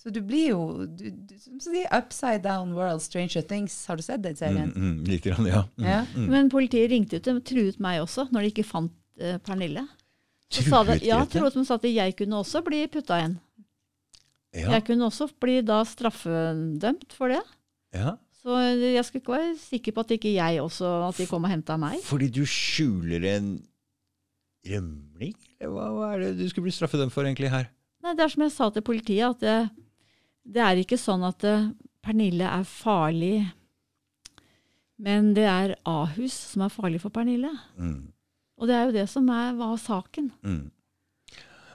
Så 0.00 0.08
du 0.14 0.22
blir 0.24 0.54
jo 0.54 0.60
du, 0.88 1.10
du, 1.12 1.34
som 1.36 1.58
de 1.58 1.64
sier, 1.66 1.88
Upside 1.92 2.40
Down 2.46 2.70
World, 2.72 3.02
Stranger 3.04 3.42
Things. 3.44 3.74
Har 3.90 3.98
du 4.00 4.02
sett 4.06 4.22
den 4.24 4.32
Mm, 4.32 4.38
serien? 4.40 4.70
mm, 4.72 5.02
litt 5.04 5.26
grann, 5.26 5.46
ja. 5.50 5.64
Mm. 5.76 5.84
Ja. 5.84 5.98
Men 6.30 6.48
politiet 6.52 6.88
ringte 6.90 7.18
ut 7.20 7.28
og 7.28 7.42
truet 7.44 7.78
meg 7.84 8.00
også, 8.00 8.24
når 8.32 8.46
de 8.46 8.52
ikke 8.54 8.64
fant 8.64 8.94
uh, 9.20 9.36
Pernille. 9.44 9.84
Så 10.50 10.64
sa 10.66 10.80
det, 10.88 10.96
Truet 11.02 11.06
ja, 11.10 11.18
truet 11.30 11.54
de 11.54 11.64
sa 11.68 11.76
at 11.76 11.84
jeg 11.86 12.16
kunne 12.18 12.40
også 12.40 12.62
bli 12.66 12.80
putta 12.90 13.20
inn. 13.26 13.36
Ja. 14.56 14.72
Jeg 14.78 14.86
kunne 14.88 15.06
også 15.06 15.28
bli 15.38 15.60
da 15.62 15.82
straffedømt 15.86 17.12
for 17.14 17.28
det. 17.36 17.42
ja. 17.94 18.16
Så 18.40 18.54
jeg 18.56 19.04
skulle 19.04 19.20
ikke 19.20 19.34
være 19.36 19.56
sikker 19.60 19.92
på 19.92 20.00
at 20.00 20.12
ikke 20.16 20.30
jeg 20.32 20.62
også 20.62 20.88
at 21.10 21.18
de 21.20 21.26
kom 21.28 21.44
og 21.44 21.50
henta 21.52 21.74
meg. 21.76 21.98
Fordi 22.08 22.30
du 22.32 22.40
skjuler 22.48 23.26
en 23.36 23.50
rømling? 24.64 25.34
Hva, 25.60 25.88
hva 25.92 26.06
er 26.14 26.22
det 26.24 26.30
du 26.38 26.46
skulle 26.48 26.64
bli 26.70 26.72
straffedømt 26.72 27.12
for 27.12 27.28
egentlig 27.28 27.50
her? 27.52 27.68
Nei, 28.00 28.14
det 28.16 28.24
er 28.24 28.32
som 28.32 28.42
jeg 28.46 28.52
sa 28.54 28.68
til 28.72 28.84
politiet, 28.86 29.36
at 29.36 29.40
det, 29.44 29.56
det 30.56 30.62
er 30.64 30.80
ikke 30.80 30.96
sånn 31.00 31.24
at 31.28 31.44
eh, 31.44 31.66
Pernille 32.04 32.46
er 32.48 32.64
farlig, 32.64 33.42
men 35.00 35.32
det 35.36 35.46
er 35.48 35.74
Ahus 35.88 36.34
som 36.52 36.64
er 36.66 36.72
farlig 36.72 37.00
for 37.02 37.12
Pernille. 37.12 37.50
Mm. 37.80 38.10
Og 38.60 38.68
det 38.68 38.76
er 38.76 38.86
jo 38.88 38.94
det 38.98 39.06
som 39.08 39.28
er, 39.32 39.54
var 39.56 39.76
saken. 39.80 40.30
Mm. 40.44 40.70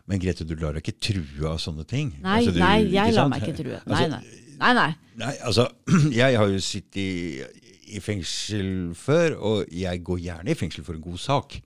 Men 0.06 0.22
Grete, 0.22 0.46
du 0.46 0.54
lar 0.62 0.76
deg 0.78 0.84
ikke 0.86 1.00
true 1.02 1.50
av 1.50 1.58
sånne 1.62 1.86
ting? 1.90 2.12
Nei, 2.22 2.40
Altså, 2.44 2.54
du- 2.54 2.60
nei, 2.62 2.76
jeg 2.94 3.14
lar 3.16 3.30
meg 3.32 3.42
ikke 3.42 3.58
true. 3.58 3.80
Nei, 3.90 4.02
Altså, 4.04 4.10
nei. 4.14 4.42
Nei, 4.60 4.74
nei. 4.78 4.92
Nei, 5.18 5.32
altså, 5.42 5.66
jeg 6.22 6.38
har 6.38 6.52
jo 6.54 6.60
sittet 6.62 7.00
i, 7.02 7.46
i 7.98 8.02
fengsel 8.06 8.94
før, 8.98 9.38
og 9.42 9.74
jeg 9.74 10.04
går 10.06 10.22
gjerne 10.28 10.54
i 10.54 10.58
fengsel 10.58 10.86
for 10.86 10.94
en 10.98 11.02
god 11.06 11.18
sak. 11.22 11.58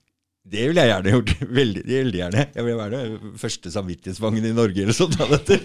Det 0.50 0.62
ville 0.70 0.82
jeg 0.82 0.90
gjerne 0.90 1.12
gjort. 1.14 1.32
Veldig, 1.60 1.82
veldig 1.86 2.20
gjerne. 2.22 2.44
Jeg 2.54 2.64
vil 2.66 2.78
være 2.78 3.00
den 3.04 3.34
første 3.40 3.72
samvittighetsfangen 3.74 4.46
i 4.48 4.52
Norge 4.56 4.84
eller 4.86 4.96
sånt. 4.96 5.18
dette. 5.30 5.58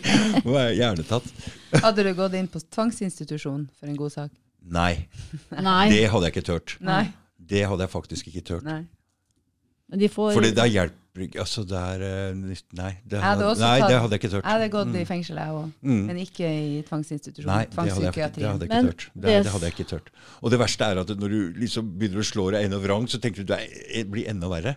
Må 0.44 0.58
jeg 0.60 0.82
gjerne 0.82 1.06
tatt. 1.08 1.30
Hadde 1.86 2.06
du 2.06 2.12
gått 2.18 2.36
inn 2.38 2.50
på 2.52 2.60
tvangsinstitusjon 2.76 3.70
for 3.80 3.92
en 3.92 4.00
god 4.00 4.16
sak? 4.18 4.34
Nei, 4.66 5.06
nei. 5.54 5.86
det 5.94 6.08
hadde 6.10 6.26
jeg 6.26 6.34
ikke 6.34 6.46
turt. 6.48 6.76
Nei. 6.82 7.04
Det 7.38 7.62
hadde 7.70 7.86
jeg 7.86 7.92
faktisk 7.94 8.30
ikke 8.32 8.42
turt. 8.48 8.66
Nei. 8.66 8.82
De 9.94 10.08
får 10.10 10.34
Fordi 10.34 10.52
da 10.58 10.66
hjelper 10.66 11.22
ikke 11.28 11.40
Altså, 11.40 11.62
det 11.64 11.78
er 11.80 12.02
eh, 12.04 12.34
Nei, 12.36 12.90
det, 13.08 13.20
hadde 13.22 13.46
nei, 13.62 13.80
tatt- 13.80 13.88
det 13.90 14.00
hadde 14.02 14.12
jeg 14.18 14.20
ikke 14.20 14.32
turt. 14.34 14.44
Jeg 14.44 14.52
hadde 14.52 14.70
gått 14.74 14.88
Mm. 14.90 14.96
i 15.00 15.06
fengsel, 15.06 15.38
jeg 15.40 15.54
òg. 15.56 15.70
Mm. 15.86 16.02
Men 16.10 16.18
ikke 16.18 16.50
i 16.50 16.82
tvangsinstitusjon. 16.90 17.46
Nei, 17.48 17.66
det 17.66 17.76
hadde, 17.78 17.88
jeg, 17.88 18.34
det 18.36 18.50
hadde 18.50 18.66
jeg 18.66 18.70
ikke 18.70 18.90
tørt. 18.90 19.06
Det, 19.14 19.22
det- 19.24 19.44
det 19.46 19.52
hadde 19.54 19.70
jeg 19.70 19.74
ikke 19.78 19.90
tørt. 19.94 20.10
Og 20.42 20.52
det 20.52 20.60
verste 20.60 20.82
er 20.92 21.00
at 21.00 21.08
når 21.08 21.30
du 21.30 21.54
liksom 21.62 21.94
begynner 22.00 22.20
å 22.20 22.28
slå 22.28 22.52
deg 22.52 22.66
enda 22.66 22.80
vrang, 22.84 23.08
så 23.08 23.20
tenker 23.22 23.46
du 23.46 23.54
det 23.54 23.60
er- 23.96 24.04
blir 24.12 24.28
enda 24.28 24.48
verre. 24.52 24.76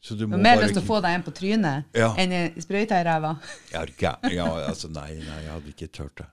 Så 0.00 0.16
du 0.16 0.26
må 0.26 0.38
mer 0.38 0.56
bare 0.56 0.68
lyst 0.68 0.74
til 0.78 0.82
å 0.82 0.86
få 0.86 1.02
deg 1.02 1.10
en 1.18 1.22
på 1.22 1.32
trynet 1.34 1.84
Ja. 1.94 2.14
enn 2.16 2.32
en 2.32 2.54
sprøyta 2.62 3.00
i 3.00 3.04
ræva. 3.04 3.38
Er 3.74 3.88
Ja, 4.30 4.46
altså 4.70 4.88
nei, 4.88 5.14
nei, 5.18 5.42
jeg 5.42 5.50
hadde 5.50 5.74
ikke 5.74 5.88
tørt 5.92 6.14
det. 6.16 6.26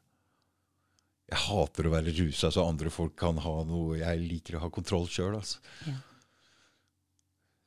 Jeg 1.28 1.40
hater 1.40 1.84
å 1.84 1.92
være 1.92 2.14
rusa 2.16 2.48
så 2.54 2.64
andre 2.70 2.90
folk 2.90 3.16
kan 3.18 3.36
ha 3.44 3.64
noe 3.68 3.98
Jeg 3.98 4.20
liker 4.30 4.56
å 4.56 4.60
ha 4.62 4.70
kontroll 4.70 5.08
sjøl, 5.08 5.36
altså. 5.36 5.58
Ja. 5.86 5.94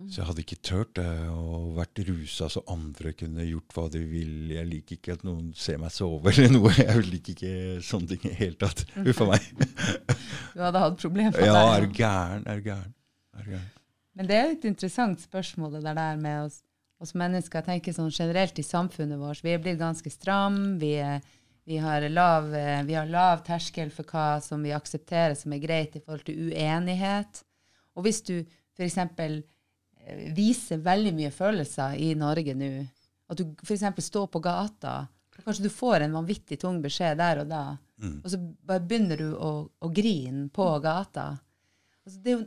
Så 0.09 0.23
jeg 0.23 0.27
hadde 0.31 0.41
ikke 0.41 0.57
tørt 0.65 0.95
det 0.97 1.09
å 1.29 1.75
vært 1.77 2.01
rusa 2.09 2.47
så 2.49 2.63
andre 2.73 3.13
kunne 3.13 3.45
gjort 3.45 3.75
hva 3.77 3.85
de 3.93 4.01
vil. 4.09 4.33
Jeg 4.55 4.69
liker 4.71 4.97
ikke 4.97 5.17
at 5.19 5.27
noen 5.27 5.51
ser 5.59 5.77
meg 5.83 5.93
sove 5.93 6.33
eller 6.33 6.53
noe. 6.57 6.73
Jeg 6.79 7.05
liker 7.05 7.35
ikke 7.35 7.83
sånne 7.85 8.15
ting 8.15 8.23
i 8.25 8.31
det 8.31 8.39
hele 8.39 8.57
tatt. 8.63 8.87
Huff 8.97 9.21
a 9.27 9.29
meg. 9.35 9.51
Du 10.55 10.63
hadde 10.65 10.81
hatt 10.83 10.97
problemer 10.99 11.37
med 11.37 11.47
Ja, 11.47 11.61
er 11.75 11.85
det. 11.85 11.91
du 11.93 12.01
gæren? 12.01 12.47
Er 12.49 12.59
du 12.59 12.65
gæren? 12.71 12.95
Gæren? 13.45 13.69
Men 14.19 14.27
det 14.29 14.37
er 14.37 14.49
et 14.55 14.65
interessant 14.69 15.21
spørsmål, 15.23 15.77
det 15.79 15.93
der 15.97 16.17
med 16.21 16.47
oss, 16.49 16.57
oss 17.01 17.13
mennesker. 17.17 17.61
Jeg 17.61 17.69
tenker 17.69 17.95
sånn 17.97 18.11
generelt 18.13 18.59
i 18.59 18.65
samfunnet 18.67 19.21
vårt. 19.21 19.45
Vi 19.45 19.53
er 19.55 19.63
blitt 19.63 19.79
ganske 19.81 20.11
stram. 20.13 20.59
Vi, 20.81 20.91
er, 21.01 21.23
vi, 21.69 21.79
har 21.81 22.05
lav, 22.11 22.51
eh, 22.57 22.81
vi 22.89 22.97
har 22.99 23.09
lav 23.09 23.45
terskel 23.47 23.93
for 23.95 24.09
hva 24.11 24.41
som 24.45 24.65
vi 24.67 24.75
aksepterer 24.77 25.37
som 25.39 25.55
er 25.55 25.63
greit 25.63 25.95
i 25.97 26.03
forhold 26.03 26.27
til 26.27 26.51
uenighet. 26.51 27.45
Og 27.95 28.05
hvis 28.09 28.21
du 28.27 28.35
f.eks. 28.41 28.99
viser 30.37 30.81
veldig 30.85 31.13
mye 31.17 31.31
følelser 31.35 31.97
i 32.01 32.13
Norge 32.19 32.55
nå, 32.57 32.71
at 33.31 33.39
du 33.39 33.45
f.eks. 33.65 33.85
står 34.07 34.27
på 34.33 34.41
gata, 34.43 34.95
og 35.39 35.45
kanskje 35.47 35.65
du 35.69 35.71
får 35.73 36.05
en 36.07 36.17
vanvittig 36.19 36.59
tung 36.61 36.81
beskjed 36.85 37.19
der 37.23 37.45
og 37.45 37.49
da, 37.53 37.65
Mm. 38.01 38.23
og 38.25 38.31
så 38.33 38.39
bare 38.65 38.81
begynner 38.81 39.19
du 39.21 39.35
å, 39.37 39.49
å 39.85 39.89
grine 39.93 40.47
på 40.57 40.65
gata. 40.81 41.35
Altså, 42.07 42.21
det 42.25 42.31
er 42.33 42.39
jo, 42.39 42.45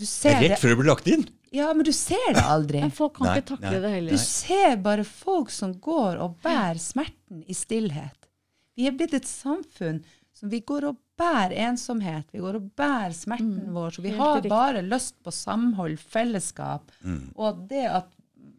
du 0.00 0.02
ser 0.04 0.34
er 0.40 0.48
rett 0.50 0.58
før 0.58 0.72
det 0.72 0.78
blir 0.80 0.88
lagt 0.90 1.06
inn! 1.12 1.22
ja, 1.54 1.68
men 1.72 1.86
du 1.86 1.92
ser 1.94 2.32
det 2.34 2.42
aldri. 2.42 2.80
Men 2.82 2.90
folk 2.90 3.14
kan 3.20 3.28
Nei, 3.28 3.36
ikke 3.38 3.52
takle 3.52 3.78
nei. 3.84 4.00
det 4.02 4.16
Du 4.16 4.18
ser 4.18 4.74
bare 4.82 5.04
folk 5.06 5.52
som 5.54 5.76
går 5.78 6.18
og 6.24 6.34
bærer 6.42 6.80
smerten 6.82 7.44
i 7.46 7.54
stillhet. 7.54 8.26
Vi 8.74 8.88
er 8.90 8.96
blitt 8.98 9.14
et 9.14 9.30
samfunn 9.30 10.02
som 10.36 10.50
vi 10.52 10.60
går 10.68 10.84
og 10.90 10.98
bærer 11.16 11.54
ensomhet. 11.70 12.26
Vi 12.34 12.42
går 12.44 12.58
og 12.58 12.66
bærer 12.76 13.14
smerten 13.16 13.54
Mm, 13.66 13.72
vår. 13.74 13.94
Så 13.96 14.02
vi 14.04 14.10
helt 14.12 14.20
har 14.20 14.34
riktig. 14.36 14.50
bare 14.52 14.82
lyst 14.84 15.14
på 15.24 15.32
samhold, 15.32 15.96
fellesskap. 15.98 16.92
Mm. 17.02 17.30
Og 17.40 17.62
det 17.70 17.86
at 17.88 18.10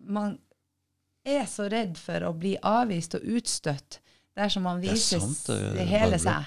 man 0.07 0.39
er 1.27 1.45
så 1.45 1.67
redd 1.69 1.97
for 1.99 2.23
å 2.23 2.33
bli 2.33 2.55
avvist 2.63 3.13
og 3.19 3.25
utstøtt 3.37 3.99
dersom 4.37 4.63
man 4.63 4.81
Det 4.81 4.89
er 4.89 4.93
viser 4.93 5.19
sant, 5.19 5.47
det, 5.75 5.85
hele 5.89 6.17
seg. 6.21 6.45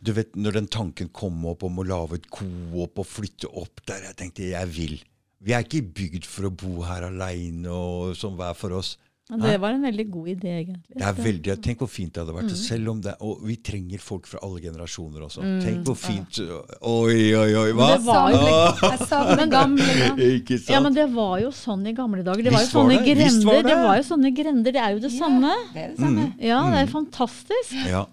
Du 0.00 0.12
vet, 0.16 0.34
når 0.38 0.52
den 0.60 0.66
tanken 0.70 1.08
kom 1.14 1.44
opp 1.50 1.62
om 1.66 1.78
å 1.82 1.86
lage 1.86 2.14
et 2.20 2.28
coop 2.30 2.98
og 3.02 3.06
flytte 3.06 3.50
opp 3.50 3.82
der, 3.86 4.02
jeg 4.08 4.16
tenkte 4.16 4.50
jeg 4.52 4.68
vil. 4.76 4.98
Vi 5.42 5.52
er 5.56 5.64
ikke 5.66 5.82
bygd 5.94 6.24
for 6.30 6.46
å 6.46 6.52
bo 6.54 6.82
her 6.86 7.02
aleine 7.08 7.66
og 7.74 8.14
sånn 8.18 8.36
hver 8.38 8.54
for 8.54 8.70
oss. 8.78 8.96
Men 9.32 9.40
det 9.48 9.52
var 9.62 9.72
en 9.72 9.82
veldig 9.86 10.04
god 10.12 10.26
idé, 10.28 10.50
egentlig. 10.60 10.96
Det 11.00 11.04
er 11.08 11.14
veldig, 11.24 11.54
Tenk 11.64 11.78
hvor 11.80 11.88
fint 11.88 12.12
det 12.12 12.20
hadde 12.22 12.34
vært. 12.36 12.50
Mm. 12.52 12.58
Selv 12.62 12.90
om 12.92 12.98
det, 13.00 13.14
Og 13.24 13.40
vi 13.48 13.56
trenger 13.64 14.02
folk 14.04 14.26
fra 14.28 14.38
alle 14.44 14.60
generasjoner 14.60 15.24
også. 15.24 15.40
Tenk 15.64 15.86
hvor 15.88 15.96
fint 15.96 16.40
Oi, 16.42 17.32
oi, 17.38 17.48
oi, 17.62 17.70
hva? 17.72 17.88
det 17.96 18.02
var 18.04 18.30
jo- 18.30 18.40
Savner- 18.42 18.90
Jeg 18.92 19.08
savner 19.08 19.46
gamle. 19.54 19.86
Ikke 20.36 20.58
sant? 20.60 20.74
Ja, 20.76 20.80
men 20.84 20.92
det 20.94 21.06
var 21.14 21.38
jo 21.40 21.48
sånn 21.56 21.86
i 21.88 21.94
gamle 21.96 22.22
dager. 22.22 22.42
Det 22.44 22.52
var 22.52 22.60
jo 22.60 22.66
Visst 22.66 22.74
var 22.76 22.82
sånne 22.84 22.98
det, 22.98 23.14
grender. 23.16 23.46
var. 23.48 23.62
Det 23.62 23.70
det. 23.72 23.78
var 23.86 23.96
jo 23.96 24.02
sånne 24.12 24.34
grender. 24.36 24.72
Det 24.78 24.82
er 24.84 24.90
jo 24.98 25.00
det 25.06 25.12
samme. 25.16 25.54
Det 25.72 25.82
er 25.86 25.88
det 25.94 25.98
samme. 26.04 26.26
Mm. 26.28 26.44
Ja, 26.52 26.60
det 26.70 26.82
er 26.84 26.92
fantastisk. 26.92 27.72
Ja. 27.88 28.04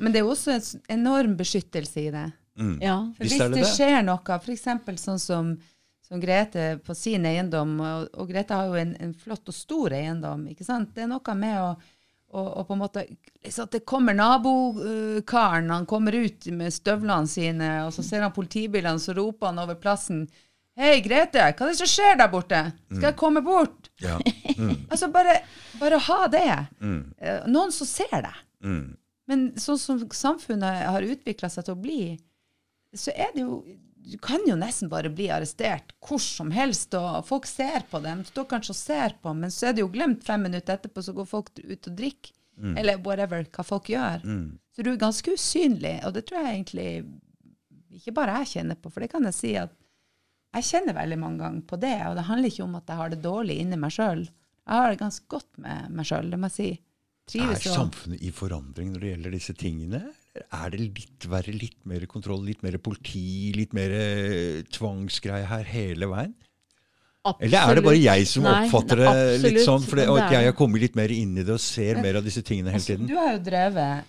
Men 0.00 0.12
det 0.14 0.22
er 0.22 0.30
også 0.30 0.54
en 0.54 0.62
enorm 1.00 1.36
beskyttelse 1.36 2.06
i 2.06 2.10
det. 2.14 2.32
Mm. 2.58 2.78
Ja. 2.82 2.96
For 3.16 3.24
hvis 3.24 3.38
det. 3.54 3.64
skjer 3.74 4.02
noe, 4.04 4.38
f.eks. 4.38 4.64
sånn 5.02 5.20
som, 5.20 5.52
som 6.12 6.20
Grete 6.20 6.78
på 6.84 6.94
sin 6.94 7.24
eiendom, 7.24 7.78
og, 7.80 8.08
og 8.20 8.28
Grete 8.28 8.52
har 8.52 8.68
jo 8.68 8.76
en, 8.76 8.90
en 9.00 9.14
flott 9.16 9.48
og 9.48 9.54
stor 9.56 9.94
eiendom, 9.96 10.42
ikke 10.52 10.66
sant? 10.66 10.90
Det 10.92 11.06
er 11.06 11.08
noe 11.08 11.34
med 11.40 11.56
å, 11.56 11.70
å, 12.36 12.42
å 12.60 12.64
på 12.68 12.74
en 12.76 12.82
måte 12.82 13.04
liksom 13.08 13.64
At 13.64 13.76
det 13.78 13.80
kommer 13.88 14.12
nabokaren, 14.18 15.70
han 15.72 15.86
kommer 15.88 16.12
ut 16.12 16.50
med 16.52 16.74
støvlene 16.74 17.30
sine, 17.32 17.70
og 17.86 17.94
så 17.96 18.04
ser 18.04 18.26
han 18.26 18.34
politibilene, 18.36 19.00
så 19.00 19.14
roper 19.16 19.48
han 19.48 19.62
over 19.62 19.78
plassen. 19.80 20.26
Hei, 20.76 20.98
Grete, 21.04 21.46
hva 21.48 21.68
er 21.68 21.72
det 21.72 21.80
som 21.80 21.88
skjer 21.88 22.20
der 22.20 22.28
borte? 22.32 22.60
Skal 22.90 23.08
jeg 23.08 23.20
komme 23.22 23.40
bort? 23.46 23.88
Ja. 24.04 24.18
Mm. 24.52 24.74
Altså, 24.92 25.08
bare, 25.08 25.38
bare 25.80 25.96
ha 26.10 26.18
det. 26.28 26.48
Mm. 26.84 27.00
Eh, 27.24 27.46
Noen 27.48 27.72
som 27.72 27.88
ser 27.88 28.12
deg. 28.12 28.42
Mm. 28.60 28.84
Men 29.32 29.46
sånn 29.56 29.80
som 29.80 30.04
samfunnet 30.12 30.84
har 30.92 31.08
utvikla 31.08 31.48
seg 31.48 31.64
til 31.64 31.78
å 31.78 31.80
bli, 31.80 32.02
så 32.92 33.16
er 33.16 33.32
det 33.32 33.46
jo 33.46 33.62
Du 34.02 34.16
kan 34.18 34.42
jo 34.48 34.56
nesten 34.58 34.90
bare 34.90 35.12
bli 35.14 35.28
arrestert 35.30 35.92
hvor 36.02 36.18
som 36.22 36.50
helst, 36.54 36.94
og 36.98 37.22
folk 37.28 37.46
ser 37.46 37.84
på 37.90 38.00
dem. 38.02 38.24
Står 38.26 38.48
kanskje 38.50 38.74
og 38.74 38.78
ser 38.80 39.14
på, 39.22 39.34
men 39.38 39.52
så 39.54 39.68
er 39.68 39.76
det 39.76 39.84
jo 39.84 39.92
glemt 39.92 40.24
fem 40.26 40.42
minutter 40.48 40.74
etterpå, 40.74 41.04
så 41.06 41.14
går 41.16 41.28
folk 41.30 41.52
ut 41.58 41.90
og 41.90 41.98
drikker. 41.98 42.34
Eller 42.78 43.00
whatever, 43.02 43.46
hva 43.48 43.64
folk 43.64 43.88
gjør. 43.90 44.22
Mm. 44.22 44.58
Så 44.74 44.84
du 44.84 44.92
er 44.92 45.00
ganske 45.00 45.32
usynlig, 45.34 45.94
og 46.06 46.12
det 46.14 46.26
tror 46.28 46.42
jeg 46.42 46.58
egentlig 46.58 46.88
ikke 47.96 48.14
bare 48.16 48.42
jeg 48.42 48.52
kjenner 48.56 48.78
på, 48.78 48.92
for 48.92 49.04
det 49.04 49.10
kan 49.12 49.26
jeg 49.28 49.36
si 49.36 49.52
at 49.60 49.72
jeg 50.52 50.68
kjenner 50.68 50.96
veldig 50.96 51.18
mange 51.20 51.40
ganger 51.40 51.66
på 51.68 51.78
det, 51.80 51.96
og 52.08 52.16
det 52.18 52.28
handler 52.28 52.52
ikke 52.52 52.66
om 52.66 52.78
at 52.78 52.90
jeg 52.92 53.00
har 53.00 53.12
det 53.12 53.20
dårlig 53.24 53.58
inni 53.62 53.78
meg 53.80 53.94
sjøl. 53.94 54.26
Jeg 54.62 54.78
har 54.78 54.92
det 54.92 55.00
ganske 55.00 55.28
godt 55.32 55.62
med 55.64 55.94
meg 55.96 56.08
sjøl, 56.08 56.28
det 56.32 56.40
må 56.40 56.50
jeg 56.50 56.56
si. 56.58 56.70
Er 56.72 57.32
Trives 57.32 57.64
jo. 57.64 57.74
samfunnet 57.76 58.24
i 58.24 58.32
forandring 58.34 58.92
når 58.92 59.02
det 59.02 59.12
gjelder 59.12 59.34
disse 59.36 59.54
tingene? 59.56 60.02
Er 60.32 60.70
det 60.72 60.80
litt 60.80 61.26
verre, 61.28 61.52
litt 61.52 61.76
mer 61.88 62.06
kontroll, 62.08 62.40
litt 62.46 62.62
mer 62.64 62.78
politi, 62.80 63.52
litt 63.56 63.74
mer 63.76 63.92
eh, 63.92 64.62
tvangsgreie 64.72 65.44
her 65.50 65.66
hele 65.68 66.08
veien? 66.08 66.32
Eller 67.38 67.58
er 67.60 67.78
det 67.78 67.84
bare 67.86 67.98
jeg 68.00 68.24
som 68.26 68.46
Nei, 68.48 68.54
oppfatter 68.64 68.98
det 68.98 69.10
er 69.10 69.36
litt 69.44 69.60
sånn, 69.62 69.84
sånn, 69.84 69.98
det, 70.00 70.06
og 70.10 70.16
at 70.18 70.32
jeg 70.34 70.48
har 70.48 70.56
kommet 70.58 70.82
litt 70.82 70.96
mer 70.98 71.12
inn 71.14 71.36
i 71.36 71.44
det 71.46 71.54
og 71.54 71.62
ser 71.62 72.00
mer 72.02 72.18
av 72.18 72.24
disse 72.26 72.42
tingene 72.42 72.72
hele 72.72 72.80
Altså, 72.80 72.96
tiden? 72.96 73.10
Du 73.12 73.14
har 73.14 73.36
jo 73.36 73.42
drevet 73.46 74.08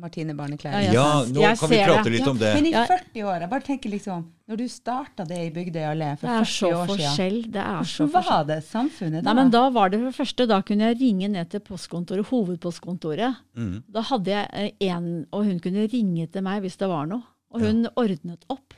Martine 0.00 0.34
Barneklær. 0.38 0.76
Ja, 0.86 0.92
Ja, 0.94 1.06
nå 1.26 1.42
jeg 1.42 1.58
kan 1.60 1.70
vi 1.72 1.78
prate 1.82 2.04
det. 2.06 2.12
litt 2.14 2.30
om 2.30 2.38
det. 2.40 2.52
Men 2.56 2.66
i 2.70 2.72
40 2.74 3.22
år, 3.28 3.40
jeg 3.44 3.50
bare 3.52 3.66
tenker 3.66 3.92
liksom, 3.92 4.24
når 4.48 4.60
du 4.62 4.64
starta 4.72 5.26
det 5.28 5.38
i 5.44 5.50
Bygdøy 5.54 5.84
allé 5.90 6.10
for 6.18 6.28
Det 6.28 6.36
er 6.38 6.48
så 6.52 6.70
40 6.72 6.78
år 6.78 7.02
siden. 7.16 7.52
Det 7.52 7.62
er 7.64 7.82
så 7.92 8.06
hvordan 8.06 8.14
forskjell. 8.16 8.32
var 8.32 8.48
det 8.50 8.58
samfunnet 8.68 9.22
da? 9.22 9.26
Nei, 9.28 9.36
men 9.42 9.52
da 9.54 9.64
var 9.74 9.90
det 9.92 10.00
for 10.00 10.10
det 10.10 10.18
første, 10.20 10.48
da 10.54 10.60
kunne 10.62 10.90
jeg 10.90 11.00
ringe 11.02 11.28
ned 11.34 11.50
til 11.52 11.60
postkontoret, 11.66 12.26
hovedpostkontoret. 12.32 13.42
Mm. 13.58 13.76
Da 13.92 14.06
hadde 14.10 14.34
jeg 14.34 14.74
eh, 14.80 14.88
en, 14.92 15.26
og 15.32 15.44
hun 15.44 15.60
kunne 15.60 15.86
ringe 15.92 16.26
til 16.26 16.42
meg 16.46 16.62
hvis 16.64 16.78
det 16.80 16.88
var 16.90 17.06
noe. 17.10 17.22
Og 17.52 17.62
hun 17.64 17.86
ordnet 17.96 18.44
opp. 18.52 18.74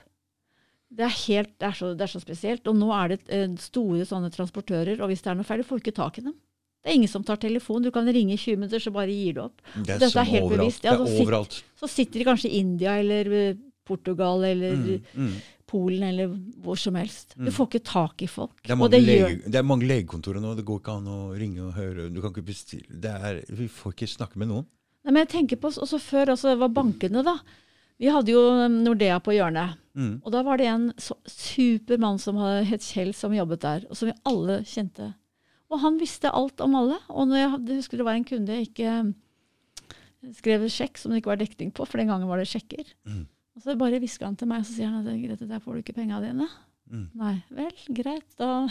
Det 0.90 1.04
er, 1.06 1.14
helt, 1.28 1.52
det, 1.58 1.68
er 1.68 1.74
så, 1.78 1.94
det 1.94 2.02
er 2.06 2.10
så 2.10 2.20
spesielt. 2.22 2.66
Og 2.66 2.74
nå 2.78 2.90
er 2.94 3.12
det 3.14 3.20
eh, 3.30 3.48
store 3.62 4.04
sånne 4.06 4.30
transportører, 4.34 5.00
og 5.00 5.10
hvis 5.10 5.22
det 5.22 5.30
er 5.32 5.38
noe 5.38 5.46
feil, 5.46 5.62
du 5.62 5.68
får 5.68 5.82
ikke 5.84 5.94
tak 5.96 6.18
i 6.18 6.24
dem. 6.26 6.34
Det 6.80 6.90
er 6.90 6.96
ingen 6.96 7.10
som 7.12 7.24
tar 7.26 7.36
telefon. 7.36 7.82
Du 7.84 7.90
kan 7.92 8.06
ringe 8.08 8.32
i 8.34 8.40
20 8.40 8.56
minutter, 8.56 8.80
så 8.80 8.90
bare 8.94 9.12
gir 9.12 9.34
du 9.36 9.40
opp. 9.44 9.60
Det 9.74 9.96
er 9.96 9.98
Dette 10.00 10.16
er 10.22 10.28
helt 10.30 10.46
overalt. 10.46 10.60
bevisst. 10.64 10.84
Ja, 10.88 10.94
så 10.96 11.06
er 11.06 11.22
overalt. 11.26 11.56
Så 11.76 11.88
sitter 11.92 12.18
de 12.22 12.28
kanskje 12.30 12.48
i 12.50 12.60
India 12.62 12.94
eller 13.02 13.32
eh, 13.36 13.56
Portugal 13.86 14.44
eller 14.44 14.76
Mm, 14.80 15.00
mm. 15.14 15.32
Polen 15.70 16.02
eller 16.02 16.26
hvor 16.64 16.74
som 16.80 16.96
helst. 16.98 17.36
Du 17.38 17.50
får 17.54 17.68
ikke 17.68 17.84
tak 17.86 18.22
i 18.22 18.26
folk. 18.26 18.56
Det 18.64 18.72
er, 18.72 18.76
mange 18.80 18.90
det 18.96 19.02
lege, 19.04 19.18
gjør, 19.20 19.50
det 19.52 19.58
er 19.60 19.62
mange 19.62 19.86
legekontorer 19.86 20.42
nå. 20.42 20.54
Det 20.58 20.64
går 20.66 20.80
ikke 20.80 20.96
an 20.98 21.06
å 21.06 21.18
ringe 21.38 21.62
og 21.62 21.76
høre. 21.76 22.08
Du 22.10 22.18
kan 22.24 22.32
ikke 22.32 22.42
bestille. 22.48 22.88
Det 22.90 23.12
er, 23.14 23.38
vi 23.54 23.68
får 23.70 23.94
ikke 23.94 24.08
snakke 24.10 24.40
med 24.42 24.50
noen. 24.50 24.66
Nei, 25.04 25.12
men 25.14 25.22
jeg 25.22 25.30
tenker 25.36 25.60
på 25.62 25.70
også 25.70 26.00
før, 26.02 26.32
altså, 26.34 26.50
det 26.50 26.58
var 26.64 26.72
bankene, 26.74 27.22
da. 27.22 27.36
Vi 28.02 28.10
hadde 28.10 28.32
jo 28.34 28.40
um, 28.64 28.80
Nordea 28.82 29.20
på 29.22 29.36
hjørnet. 29.36 29.78
Mm. 29.94 30.16
Og 30.24 30.32
da 30.34 30.42
var 30.42 30.58
det 30.58 30.66
en 30.72 30.88
så 30.98 31.14
super 31.30 31.98
mann 32.02 32.18
som 32.18 32.36
het 32.40 32.82
Kjell, 32.82 33.14
som 33.14 33.32
jobbet 33.36 33.62
der, 33.62 33.86
og 33.88 33.96
som 33.96 34.10
vi 34.10 34.16
alle 34.26 34.62
kjente. 34.66 35.12
Og 35.70 35.82
han 35.84 35.98
visste 36.00 36.32
alt 36.34 36.60
om 36.64 36.74
alle. 36.78 36.98
Og 37.08 37.28
når 37.30 37.38
jeg 37.38 37.50
jeg 37.68 37.82
husker 37.82 38.00
det 38.00 38.06
var 38.06 38.18
en 38.18 38.26
kunde 38.26 38.56
jeg 38.56 38.70
ikke 38.70 38.94
um, 39.00 39.12
skrev 40.36 40.66
sjekk 40.72 40.98
som 40.98 41.12
det 41.12 41.20
ikke 41.20 41.32
var 41.32 41.40
dekning 41.40 41.70
på, 41.74 41.86
for 41.86 42.00
den 42.00 42.10
gangen 42.10 42.28
var 42.30 42.42
det 42.42 42.48
sjekker. 42.50 42.90
Mm. 43.06 43.26
Og 43.56 43.64
så 43.64 43.76
bare 43.78 44.00
hvisker 44.02 44.26
han 44.26 44.38
til 44.38 44.50
meg, 44.50 44.62
og 44.62 44.68
så 44.68 44.76
sier 44.76 44.90
han 44.90 45.06
at 45.06 45.22
Grete, 45.22 45.48
der 45.48 45.62
får 45.62 45.76
du 45.76 45.82
ikke 45.82 45.96
penga 45.96 46.20
dine. 46.22 46.48
Mm. 46.90 47.06
Nei, 47.20 47.36
vel, 47.54 47.74
greit, 47.94 48.32
da 48.40 48.64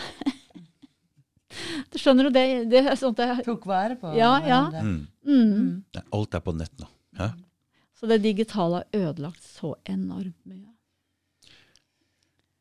Du 1.89 1.95
skjønner 1.95 2.27
jo 2.27 2.31
det, 2.35 2.43
det 2.69 2.81
er 2.83 2.97
sånt 2.99 3.21
jeg 3.23 3.45
tok 3.45 3.63
vare 3.69 3.95
på 3.97 4.11
Ja, 4.17 4.33
ja. 4.43 4.59
Mm. 4.75 5.07
mm. 5.23 5.69
Nei, 5.95 6.03
Alt 6.17 6.35
er 6.35 6.43
på 6.43 6.53
nett 6.57 6.75
nå. 6.81 6.89
Hæ? 7.17 7.31
Så 7.99 8.07
det 8.11 8.21
digitale 8.23 8.83
har 8.83 8.99
ødelagt 9.07 9.43
så 9.43 9.73
enormt 9.89 10.37
mye. 10.47 10.69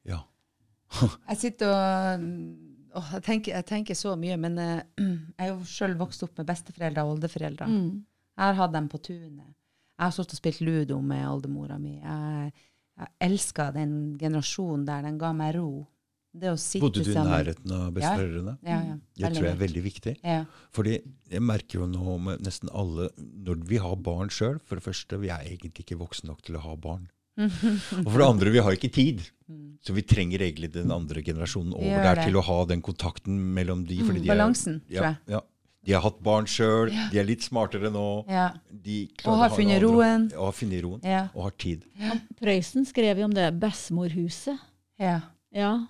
Ja. 0.09 0.23
Jeg 1.03 1.39
sitter 1.43 1.75
og 1.75 2.25
åh, 2.97 3.11
jeg, 3.19 3.25
tenker, 3.27 3.55
jeg 3.57 3.67
tenker 3.69 3.99
så 3.99 4.15
mye, 4.21 4.39
men 4.41 4.59
eh, 4.63 4.81
jeg 5.39 5.45
er 5.45 5.53
jo 5.53 5.61
sjøl 5.69 5.99
vokst 6.01 6.25
opp 6.27 6.41
med 6.41 6.49
besteforeldre 6.49 7.05
og 7.05 7.17
oldeforeldre. 7.17 7.69
Mm. 7.69 7.93
Jeg 8.39 8.45
har 8.45 8.59
hatt 8.61 8.75
dem 8.75 8.89
på 8.91 9.01
tunet. 9.03 9.55
Jeg 9.99 10.07
har 10.07 10.15
stått 10.15 10.35
og 10.37 10.39
spilt 10.39 10.61
ludo 10.63 11.01
med 11.03 11.27
oldemora 11.27 11.79
mi. 11.83 11.97
Jeg, 11.99 12.53
jeg 12.99 13.15
elska 13.27 13.73
den 13.75 13.95
generasjonen 14.21 14.85
der. 14.87 15.09
Den 15.09 15.19
ga 15.19 15.33
meg 15.35 15.57
ro. 15.57 15.71
det 16.39 16.53
å 16.53 16.59
sitte 16.61 16.85
Bodde 16.85 17.03
du 17.03 17.11
i 17.11 17.17
nærheten 17.19 17.73
av 17.75 17.89
besteforeldrene? 17.97 18.55
Ja, 18.63 18.79
ja. 18.93 18.97
Det 19.19 19.33
tror 19.35 19.49
jeg 19.49 19.57
er 19.57 19.63
veldig 19.65 19.83
viktig. 19.83 20.15
Ja. 20.23 20.45
Fordi 20.77 21.01
jeg 21.33 21.43
merker 21.43 21.81
jo 21.81 21.89
nå 21.91 22.19
med 22.29 22.45
nesten 22.47 22.71
alle 22.71 23.09
Når 23.19 23.65
vi 23.67 23.81
har 23.83 23.97
barn 23.97 24.31
sjøl, 24.31 24.61
for 24.63 24.79
det 24.79 24.87
første, 24.87 25.19
vi 25.19 25.33
er 25.35 25.43
egentlig 25.49 25.83
ikke 25.83 25.99
voksne 25.99 26.31
nok 26.31 26.45
til 26.47 26.61
å 26.61 26.63
ha 26.69 26.77
barn. 26.79 27.09
Og 27.43 28.07
for 28.07 28.21
det 28.21 28.29
andre, 28.29 28.55
vi 28.55 28.63
har 28.63 28.79
ikke 28.79 28.95
tid. 28.95 29.27
Så 29.83 29.95
vi 29.97 30.03
trenger 30.03 30.39
egentlig 30.45 30.73
den 30.75 30.91
andre 30.93 31.23
generasjonen 31.25 31.73
over 31.75 32.03
der 32.05 32.23
til 32.27 32.35
å 32.37 32.43
ha 32.45 32.65
den 32.69 32.83
kontakten 32.83 33.39
mellom 33.55 33.87
de. 33.89 33.97
Fordi 34.05 34.21
de 34.21 34.29
er- 34.29 34.35
Balansen, 34.37 34.81
tror 34.91 35.07
jeg. 35.07 35.17
Ja. 35.29 35.41
De 35.85 35.93
har 35.95 36.03
hatt 36.03 36.19
barn 36.23 36.45
sjøl, 36.45 36.91
Ja. 36.93 37.09
de 37.11 37.19
er 37.19 37.25
litt 37.25 37.41
smartere 37.41 37.89
nå. 37.91 38.25
Ja. 38.29 38.51
De 38.71 39.09
Og 39.25 39.37
har 39.39 39.49
funnet 39.51 39.77
andre- 39.83 39.89
roen. 39.89 40.27
Og 40.37 40.45
har 40.45 40.53
funnet 40.53 40.83
roen. 40.85 41.01
Ja. 41.03 41.29
Og 41.35 41.43
har 41.45 41.51
tid. 41.53 41.85
Prøysen 42.41 42.85
skrev 42.85 43.17
jo 43.19 43.25
om 43.25 43.33
det 43.33 43.59
bestemorhuset. 43.61 44.59
ja. 44.99 45.21
Ja. 45.55 45.87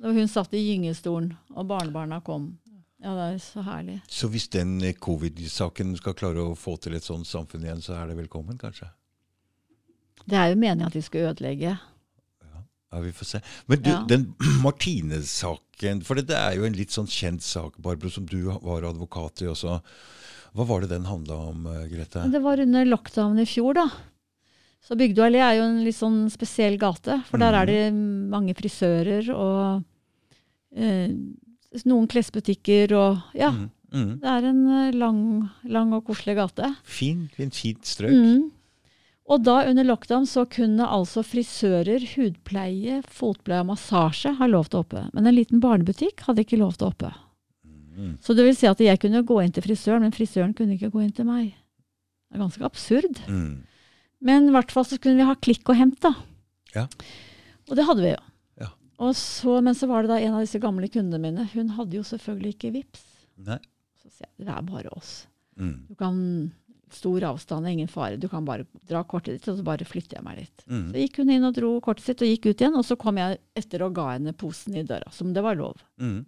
Da 0.00 0.10
hun 0.12 0.26
satt 0.26 0.52
i 0.54 0.58
gyngestolen, 0.58 1.36
og 1.54 1.66
barnebarna 1.68 2.20
kom. 2.24 2.58
Ja, 3.02 3.14
det 3.14 3.34
er 3.34 3.38
så 3.38 3.62
herlig. 3.62 4.00
Så 4.08 4.28
hvis 4.30 4.48
den 4.48 4.80
eh, 4.82 4.92
covid-saken 4.94 5.96
skal 5.96 6.14
klare 6.14 6.36
å 6.38 6.56
få 6.56 6.80
til 6.80 6.94
et 6.94 7.02
sånt 7.02 7.26
samfunn 7.26 7.62
igjen, 7.62 7.82
så 7.82 7.94
er 8.02 8.06
det 8.08 8.16
velkommen, 8.16 8.56
kanskje? 8.58 8.88
Det 10.26 10.36
er 10.38 10.48
jo 10.54 10.56
meningen 10.60 10.86
at 10.86 10.92
de 10.92 11.02
skal 11.02 11.32
ødelegge. 11.34 11.78
Ja, 12.92 13.00
vi 13.00 13.12
får 13.16 13.24
se. 13.24 13.40
Men 13.66 13.82
du, 13.82 13.90
Ja. 13.90 14.04
den 14.08 14.26
Martine-saken, 14.64 16.02
for 16.04 16.20
det 16.20 16.36
er 16.36 16.56
jo 16.58 16.64
en 16.68 16.76
litt 16.76 16.92
sånn 16.92 17.08
kjent 17.08 17.42
sak, 17.42 17.78
Barbro, 17.82 18.10
som 18.12 18.26
du 18.28 18.42
var 18.62 18.84
advokat 18.84 19.42
i 19.42 19.48
også. 19.48 19.78
Hva 20.52 20.66
var 20.68 20.82
det 20.84 20.90
den 20.92 21.06
handla 21.08 21.38
om, 21.48 21.66
eh, 21.66 21.86
Grete? 21.88 22.26
Det 22.30 22.42
var 22.44 22.60
under 22.60 22.84
lockdown 22.84 23.40
i 23.40 23.46
fjor, 23.48 23.74
da. 23.80 23.86
Så 24.82 24.96
Bygdøyallé 24.98 25.40
er 25.40 25.56
jo 25.60 25.62
en 25.70 25.84
litt 25.86 25.96
sånn 25.96 26.26
spesiell 26.30 26.76
gate, 26.76 27.20
for 27.30 27.38
der 27.38 27.54
er 27.54 27.66
det 27.70 27.94
mange 27.94 28.52
frisører 28.58 29.28
og 29.32 29.84
eh, 30.76 31.12
noen 31.86 32.08
klesbutikker 32.10 32.92
og 32.98 33.22
Ja. 33.38 33.52
Mm, 33.54 33.70
mm. 33.94 34.10
Det 34.20 34.28
er 34.28 34.48
en 34.50 34.62
eh, 34.68 34.90
lang, 34.98 35.22
lang 35.64 35.92
og 35.94 36.04
koselig 36.10 36.34
gate. 36.36 36.74
Fin, 36.84 37.28
fin, 37.36 37.50
fint 37.54 37.86
strøk. 37.86 38.10
Mm. 38.12 38.50
Og 39.32 39.40
da 39.46 39.62
under 39.64 39.86
lockdown 39.86 40.26
så 40.28 40.44
kunne 40.50 40.84
altså 40.84 41.22
frisører, 41.24 42.04
hudpleie, 42.14 42.98
fotpleie 43.08 43.62
og 43.62 43.70
massasje 43.70 44.34
ha 44.36 44.48
lov 44.50 44.68
til 44.68 44.80
å 44.80 44.84
åpne. 44.84 45.06
Men 45.16 45.28
en 45.28 45.36
liten 45.36 45.62
barnebutikk 45.62 46.26
hadde 46.26 46.44
ikke 46.44 46.60
lov 46.60 46.74
til 46.76 46.88
å 46.88 46.92
åpne. 46.92 47.12
Mm. 47.92 48.12
Så 48.24 48.36
det 48.36 48.44
vil 48.44 48.56
si 48.56 48.68
at 48.68 48.80
jeg 48.82 49.00
kunne 49.00 49.24
gå 49.28 49.38
inn 49.40 49.54
til 49.54 49.64
frisøren, 49.64 50.04
men 50.04 50.14
frisøren 50.16 50.52
kunne 50.56 50.76
ikke 50.76 50.92
gå 50.92 51.04
inn 51.04 51.14
til 51.16 51.28
meg. 51.28 51.54
Det 52.28 52.36
er 52.36 52.44
ganske 52.44 52.66
absurd. 52.66 53.22
Mm. 53.28 53.62
Men 54.24 54.50
i 54.50 54.54
hvert 54.54 54.72
fall 54.74 54.86
så 54.88 55.00
kunne 55.00 55.20
vi 55.20 55.28
ha 55.28 55.38
klikk 55.40 55.72
og 55.72 55.80
hent, 55.80 55.98
da. 56.04 56.12
Ja. 56.76 56.86
Og 57.70 57.76
det 57.78 57.88
hadde 57.88 58.04
vi 58.04 58.14
jo. 58.14 58.22
Ja. 58.62 58.70
Og 59.02 59.16
så, 59.18 59.58
men 59.64 59.76
så 59.78 59.88
var 59.90 60.04
det 60.04 60.12
da 60.12 60.20
en 60.22 60.38
av 60.38 60.44
disse 60.44 60.60
gamle 60.62 60.88
kundene 60.92 61.20
mine. 61.24 61.48
Hun 61.52 61.74
hadde 61.78 61.98
jo 61.98 62.06
selvfølgelig 62.06 62.56
ikke 62.56 62.72
VIPS. 62.78 63.04
Nei. 63.48 63.60
Så 64.00 64.10
sier 64.10 64.28
jeg 64.28 64.48
det 64.48 64.56
er 64.56 64.66
bare 64.68 64.92
oss. 64.96 65.22
Mm. 65.60 65.76
Du 65.90 65.96
kan 66.00 66.16
Stor 66.92 67.24
avstand, 67.30 67.68
ingen 67.68 67.88
fare. 67.88 68.18
Du 68.20 68.28
kan 68.28 68.44
bare 68.44 68.66
dra 68.88 69.00
kortet 69.08 69.38
ditt, 69.38 69.48
og 69.48 69.58
så 69.58 69.64
bare 69.66 69.86
flytter 69.88 70.18
jeg 70.18 70.26
meg 70.26 70.42
litt. 70.42 70.66
Mm. 70.66 70.84
Så 70.92 71.04
gikk 71.04 71.22
hun 71.22 71.32
inn 71.32 71.48
og 71.48 71.56
dro 71.56 71.72
kortet 71.84 72.04
sitt 72.04 72.24
og 72.24 72.28
gikk 72.28 72.50
ut 72.50 72.64
igjen. 72.64 72.76
Og 72.78 72.84
så 72.86 72.98
kom 73.00 73.20
jeg 73.20 73.40
etter 73.58 73.86
og 73.86 73.96
ga 73.96 74.10
henne 74.14 74.36
posen 74.36 74.76
i 74.76 74.84
døra, 74.86 75.08
som 75.14 75.32
det 75.32 75.44
var 75.44 75.56
lov. 75.58 75.80
Mm. 76.02 76.20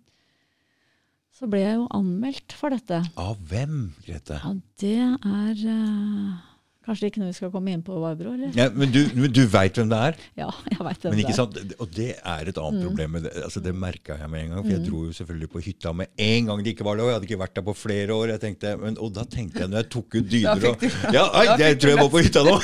Så 1.34 1.48
ble 1.50 1.64
jeg 1.64 1.78
jo 1.80 1.86
anmeldt 1.96 2.54
for 2.54 2.70
dette. 2.70 3.00
Av 3.18 3.38
hvem, 3.50 3.78
Grete? 4.06 4.38
Ja, 4.38 4.52
det 4.80 4.98
er 5.02 5.62
eh, 5.74 6.42
Kanskje 6.84 7.08
ikke 7.08 7.20
noe 7.22 7.30
vi 7.30 7.36
skal 7.38 7.50
komme 7.54 7.72
inn 7.72 7.80
på, 7.84 7.94
Barbro? 7.96 8.34
eller? 8.36 8.50
Ja, 8.52 8.66
men 8.76 8.90
du, 8.92 8.98
men 9.16 9.32
du 9.32 9.40
veit 9.48 9.78
hvem 9.80 9.88
det 9.88 10.00
er? 10.10 10.18
Ja, 10.42 10.50
jeg 10.68 10.78
vet 10.84 11.00
hvem 11.06 11.14
Men 11.14 11.20
ikke 11.22 11.30
det 11.32 11.36
sant? 11.38 11.56
Og 11.80 11.88
det 11.96 12.08
er 12.20 12.50
et 12.50 12.58
annet 12.60 12.80
Mm. 12.82 12.86
problem. 12.88 13.10
med 13.16 13.22
Det 13.24 13.32
altså, 13.46 13.62
det 13.64 13.72
merka 13.74 14.18
jeg 14.20 14.30
med 14.30 14.42
en 14.44 14.50
gang. 14.54 14.64
For 14.66 14.72
jeg 14.74 14.82
dro 14.88 15.04
jo 15.06 15.12
selvfølgelig 15.16 15.48
på 15.54 15.62
hytta 15.64 15.92
med 15.96 16.06
en 16.18 16.46
gang 16.50 16.62
det 16.66 16.74
ikke 16.74 16.84
var 16.84 16.98
lov. 17.00 17.08
Jeg 17.08 17.16
hadde 17.18 17.28
ikke 17.30 17.40
vært 17.44 17.54
der 17.56 17.66
på 17.70 17.74
flere 17.78 18.18
år. 18.18 18.34
Tenkte, 18.44 18.76
men, 18.82 18.98
og 19.00 19.14
da 19.16 19.24
tenkte 19.24 19.64
jeg, 19.64 19.70
når 19.72 19.82
jeg 19.84 19.90
tok 19.96 20.18
ut 20.20 20.28
dyner 20.34 20.68
og 20.74 20.84
Ja, 21.14 21.24
oi, 21.40 21.46
det 21.62 21.72
tror 21.80 21.94
jeg 21.94 22.02
var 22.04 22.12
på 22.12 22.24
hytta 22.26 22.44
nå! 22.44 22.58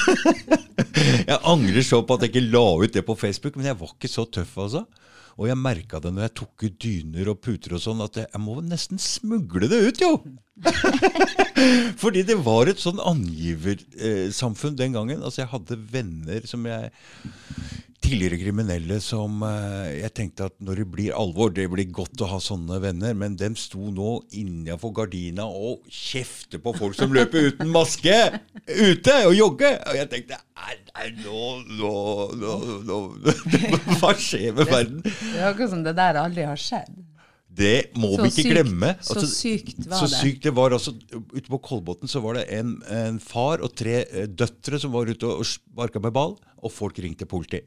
jeg 1.30 1.38
angrer 1.54 1.84
så 1.86 2.02
på 2.04 2.16
at 2.18 2.26
jeg 2.26 2.34
ikke 2.34 2.46
la 2.52 2.64
ut 2.84 2.92
det 2.96 3.04
på 3.06 3.16
Facebook, 3.18 3.56
men 3.56 3.70
jeg 3.70 3.78
var 3.80 3.94
ikke 3.96 4.10
så 4.10 4.24
tøff, 4.28 4.56
altså. 4.66 4.84
Og 5.41 5.49
jeg 5.49 5.57
merka 5.57 5.99
det 6.05 6.12
når 6.12 6.26
jeg 6.26 6.36
tok 6.43 6.64
ut 6.66 6.78
dyner 6.84 7.30
og 7.32 7.38
puter 7.41 7.72
og 7.76 7.80
sånn, 7.80 8.03
at 8.05 8.18
jeg, 8.20 8.28
jeg 8.28 8.43
må 8.45 8.59
nesten 8.61 9.01
smugle 9.01 9.70
det 9.72 9.78
ut, 9.86 10.03
jo! 10.05 10.11
Fordi 12.03 12.24
det 12.28 12.36
var 12.45 12.68
et 12.68 12.82
sånn 12.82 13.01
angiversamfunn 13.01 14.76
den 14.76 14.99
gangen. 14.99 15.22
Altså 15.24 15.41
Jeg 15.43 15.53
hadde 15.55 15.78
venner 15.95 16.45
som 16.49 16.66
jeg 16.68 16.93
Tidligere 18.01 18.38
kriminelle 18.40 18.96
som 19.05 19.42
eh, 19.44 19.98
jeg 20.01 20.11
tenkte 20.16 20.46
at 20.48 20.55
når 20.64 20.78
det 20.80 20.86
blir 20.88 21.12
alvor 21.20 21.51
Det 21.53 21.66
blir 21.68 21.90
godt 21.92 22.22
å 22.24 22.28
ha 22.30 22.38
sånne 22.40 22.78
venner, 22.80 23.12
men 23.14 23.34
dem 23.36 23.53
sto 23.61 23.90
nå 23.92 24.14
innafor 24.40 24.94
gardina 24.96 25.44
og 25.44 25.84
kjefter 25.92 26.62
på 26.64 26.72
folk 26.78 26.96
som 26.96 27.12
løper 27.12 27.51
uten 27.51 27.68
maske 27.74 28.14
ute 28.64 29.18
og 29.28 29.34
jogger. 29.36 29.76
Og 29.84 29.98
jeg 30.01 30.09
tenkte 30.14 30.38
Nei, 30.61 30.78
nei 30.94 31.11
nå, 31.20 31.42
nå, 31.76 31.92
nå, 32.40 32.57
nå 32.88 32.98
Hva 34.01 34.14
skjer 34.16 34.57
med 34.57 34.66
verden? 34.72 35.03
Det 35.05 35.36
er 35.36 35.51
akkurat 35.53 35.72
som 35.76 35.84
det 35.84 35.94
der 36.01 36.18
aldri 36.22 36.46
har 36.48 36.61
skjedd. 36.61 36.96
Det 37.61 37.90
må 37.98 38.12
Så 38.14 38.22
vi 38.22 38.28
ikke 38.30 38.42
sykt- 38.44 38.53
glemme. 38.55 38.90
så 39.03 39.14
Altså, 39.18 39.28
sykt 39.34 39.80
var 39.90 39.98
så 40.01 40.07
det. 40.09 40.18
sykt 40.22 40.44
det 40.46 40.53
var 40.57 40.72
altså, 40.76 40.92
Ute 41.34 41.48
på 41.51 41.59
Kolbotn 41.66 42.09
så 42.09 42.22
var 42.24 42.38
det 42.38 42.46
en, 42.57 42.76
en 42.88 43.18
far 43.20 43.61
og 43.66 43.74
tre 43.76 43.98
eh, 44.07 44.24
døtre 44.30 44.78
som 44.80 44.94
var 44.94 45.11
ute 45.11 45.26
og 45.28 45.44
sparka 45.44 46.01
med 46.01 46.14
ball, 46.16 46.36
og 46.62 46.72
folk 46.72 46.96
ringte 47.03 47.26
politi. 47.28 47.61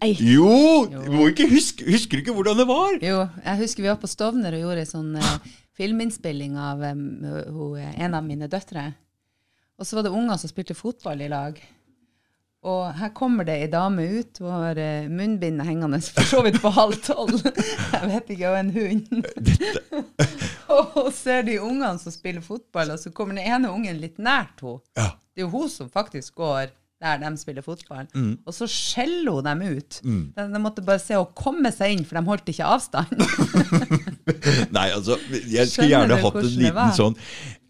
Ei, 0.00 0.14
Jo! 0.16 0.88
jo. 0.88 1.26
ikke 1.28 1.44
huske, 1.50 1.84
husker 1.84 2.16
du 2.16 2.22
ikke 2.22 2.32
hvordan 2.32 2.56
det 2.62 2.66
var? 2.68 2.94
Jo, 3.04 3.18
jeg 3.44 3.60
husker 3.60 3.84
vi 3.84 3.90
var 3.90 3.98
på 4.00 4.08
Stovner 4.08 4.54
og 4.56 4.62
gjorde 4.62 4.84
en 4.86 4.88
sånn 4.88 5.10
eh, 5.20 5.50
filminnspilling 5.76 6.56
av 6.60 6.80
um, 6.88 7.02
ho, 7.52 7.66
en 7.76 8.16
av 8.16 8.24
mine 8.24 8.48
døtre. 8.48 8.86
Og 9.76 9.84
så 9.88 9.98
var 9.98 10.06
det 10.08 10.14
unger 10.16 10.40
som 10.40 10.52
spilte 10.52 10.76
fotball 10.76 11.20
i 11.20 11.28
lag. 11.28 11.60
Og 12.64 12.80
her 12.96 13.12
kommer 13.16 13.44
det 13.48 13.58
ei 13.60 13.68
dame 13.72 14.04
ut, 14.20 14.40
hun 14.40 14.52
har 14.52 14.80
uh, 14.80 15.12
munnbindet 15.12 15.68
hengende 15.68 16.00
for 16.04 16.32
så 16.32 16.42
vidt 16.48 16.58
på 16.64 16.72
halv 16.76 16.96
tolv. 17.04 17.36
Jeg 17.94 18.10
vet 18.14 18.34
ikke, 18.36 18.50
og 18.50 18.58
en 18.58 18.74
hund. 18.74 19.30
og 20.76 20.96
hun 20.96 21.12
ser 21.16 21.44
de 21.44 21.60
ungene 21.60 21.96
som 22.00 22.12
spiller 22.12 22.44
fotball, 22.44 22.96
og 22.96 23.00
så 23.04 23.12
kommer 23.12 23.36
den 23.36 23.48
ene 23.48 23.72
ungen 23.72 24.00
litt 24.00 24.16
nært 24.20 24.64
henne. 24.64 24.80
Ja. 24.96 25.10
Det 25.30 25.44
er 25.44 25.46
jo 25.46 25.54
hun 25.54 25.68
som 25.72 25.88
faktisk 25.92 26.40
går 26.40 26.72
der 27.00 27.16
de 27.22 27.30
spiller 27.40 27.64
fotball. 27.64 28.08
Og 28.44 28.52
så 28.52 28.66
skjeller 28.68 29.38
hun 29.38 29.46
dem 29.48 29.62
ut. 29.78 30.00
De, 30.04 30.48
de 30.52 30.60
måtte 30.60 30.82
bare 30.84 31.00
se 31.00 31.16
å 31.16 31.24
komme 31.36 31.72
seg 31.72 31.94
inn, 31.96 32.04
for 32.04 32.18
de 32.20 32.26
holdt 32.28 32.50
ikke 32.52 32.66
avstand. 32.68 33.14
Nei, 34.76 34.90
altså, 34.94 35.16
jeg 35.50 35.68
skulle 35.70 35.88
gjerne 35.94 36.18
hatt 36.20 36.36
en 36.40 36.52
liten 36.60 36.92
sånn 36.96 37.16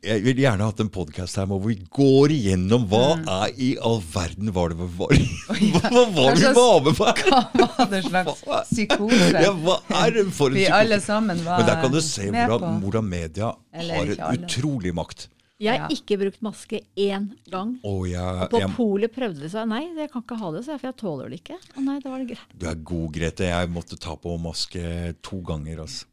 Jeg 0.05 0.23
ville 0.25 0.43
gjerne 0.45 0.65
hatt 0.65 0.81
en 0.81 0.89
podkast 0.93 1.37
her 1.41 1.47
hvor 1.51 1.61
vi 1.65 1.75
går 1.93 2.33
igjennom 2.35 2.87
hva 2.91 3.01
Mm. 3.21 3.25
er 3.35 3.55
i 3.61 3.69
all 3.85 3.99
verden 4.13 4.51
var 4.55 4.71
det 4.73 4.79
vi 4.81 4.87
var 4.99 5.15
Hva 5.91 6.05
var 6.15 6.37
det 6.37 6.45
vi 6.45 6.53
var 6.57 6.85
med 6.87 6.97
på? 7.01 7.09
Hva 7.31 7.41
var 7.79 7.91
det 7.91 8.01
slags 8.07 8.45
psykose 8.71 9.31
Ja, 9.45 9.53
hva 9.57 9.77
er 10.05 10.15
det 10.17 10.25
for 10.37 10.49
en 10.53 10.57
psykose? 10.57 10.57
vi 10.57 10.67
alle 10.81 11.01
sammen 11.05 11.43
var 11.45 11.59
med 11.61 11.67
på. 11.67 11.67
Men 11.67 11.69
der 11.73 11.83
kan 11.85 11.93
du 11.97 12.01
se 12.07 12.29
hvordan, 12.31 12.81
hvordan 12.85 13.11
media 13.11 13.51
har 13.91 14.15
utrolig 14.39 14.95
makt. 14.97 15.29
Jeg 15.61 15.77
Ja. 15.77 15.83
har 15.85 15.91
ikke 15.93 16.17
brukt 16.19 16.41
maske 16.43 16.81
én 16.97 17.27
gang. 17.53 17.75
Og 17.85 18.07
jeg, 18.09 18.49
På 18.51 18.59
jeg, 18.63 18.71
polet 18.77 19.13
prøvde 19.13 19.41
de 19.45 19.49
seg. 19.53 19.69
Nei, 19.69 19.83
jeg 19.95 20.09
kan 20.11 20.23
ikke 20.25 20.39
ha 20.41 20.51
det, 20.55 20.65
sa 20.65 20.73
jeg, 20.73 20.81
for 20.81 20.89
jeg 20.89 20.97
tåler 21.03 21.29
det 21.31 21.39
ikke. 21.43 21.59
Å 21.77 21.81
nei, 21.85 21.99
da 22.01 22.09
var 22.11 22.19
det 22.25 22.29
greit. 22.33 22.49
du 22.57 22.65
er 22.67 22.75
god, 22.81 23.13
Grete. 23.13 23.45
Jeg 23.51 23.69
måtte 23.71 23.97
ta 24.01 24.17
på 24.17 24.39
maske 24.41 25.13
to 25.23 25.41
ganger. 25.45 25.81
Altså. 25.85 26.05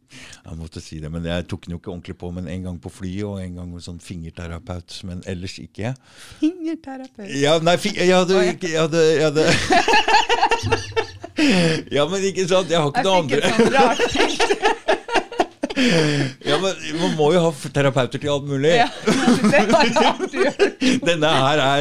Jeg 0.45 0.55
måtte 0.55 0.79
si 0.81 0.99
det, 1.03 1.11
Men 1.11 1.23
jeg 1.27 1.47
tok 1.51 1.65
den 1.65 1.71
jo 1.75 1.79
ikke 1.79 1.91
ordentlig 1.91 2.15
på. 2.17 2.31
Men 2.33 2.47
en 2.47 2.63
gang 2.63 2.79
på 2.79 2.89
flyet 2.91 3.23
og 3.27 3.39
en 3.43 3.55
gang 3.55 3.71
med 3.73 3.81
sånn 3.83 3.99
fingerterapeut. 4.03 5.03
Men 5.03 5.21
ellers 5.25 5.57
ikke. 5.59 5.93
Fingerterapeut. 6.39 7.29
Ja, 7.39 7.59
nei, 7.59 7.77
fi, 7.77 7.89
jeg 7.95 8.11
hadde 8.15 8.33
ikke 8.53 8.67
jeg 8.71 8.79
hadde, 8.83 9.01
jeg 9.15 9.23
hadde 9.31 9.47
Ja, 11.91 12.05
men 12.09 12.21
ikke 12.25 12.47
sant? 12.49 12.69
Jeg 12.71 12.79
har 12.81 12.87
ikke 12.89 12.97
Jeg 12.97 13.05
noe 13.05 13.23
fikk 13.23 13.31
et 13.37 13.43
andre. 13.43 13.55
sånt 13.55 13.73
rart. 13.77 13.99
Ja, 15.77 16.57
men 16.61 16.73
Man 17.01 17.15
må 17.17 17.25
jo 17.35 17.39
ha 17.45 17.51
terapeuter 17.73 18.19
til 18.21 18.29
alt 18.33 18.45
mulig. 18.49 18.71
Ja, 18.77 18.87
det 18.97 19.03
var. 19.71 19.85
Denne 21.07 21.29
her 21.31 21.57
er 21.63 21.79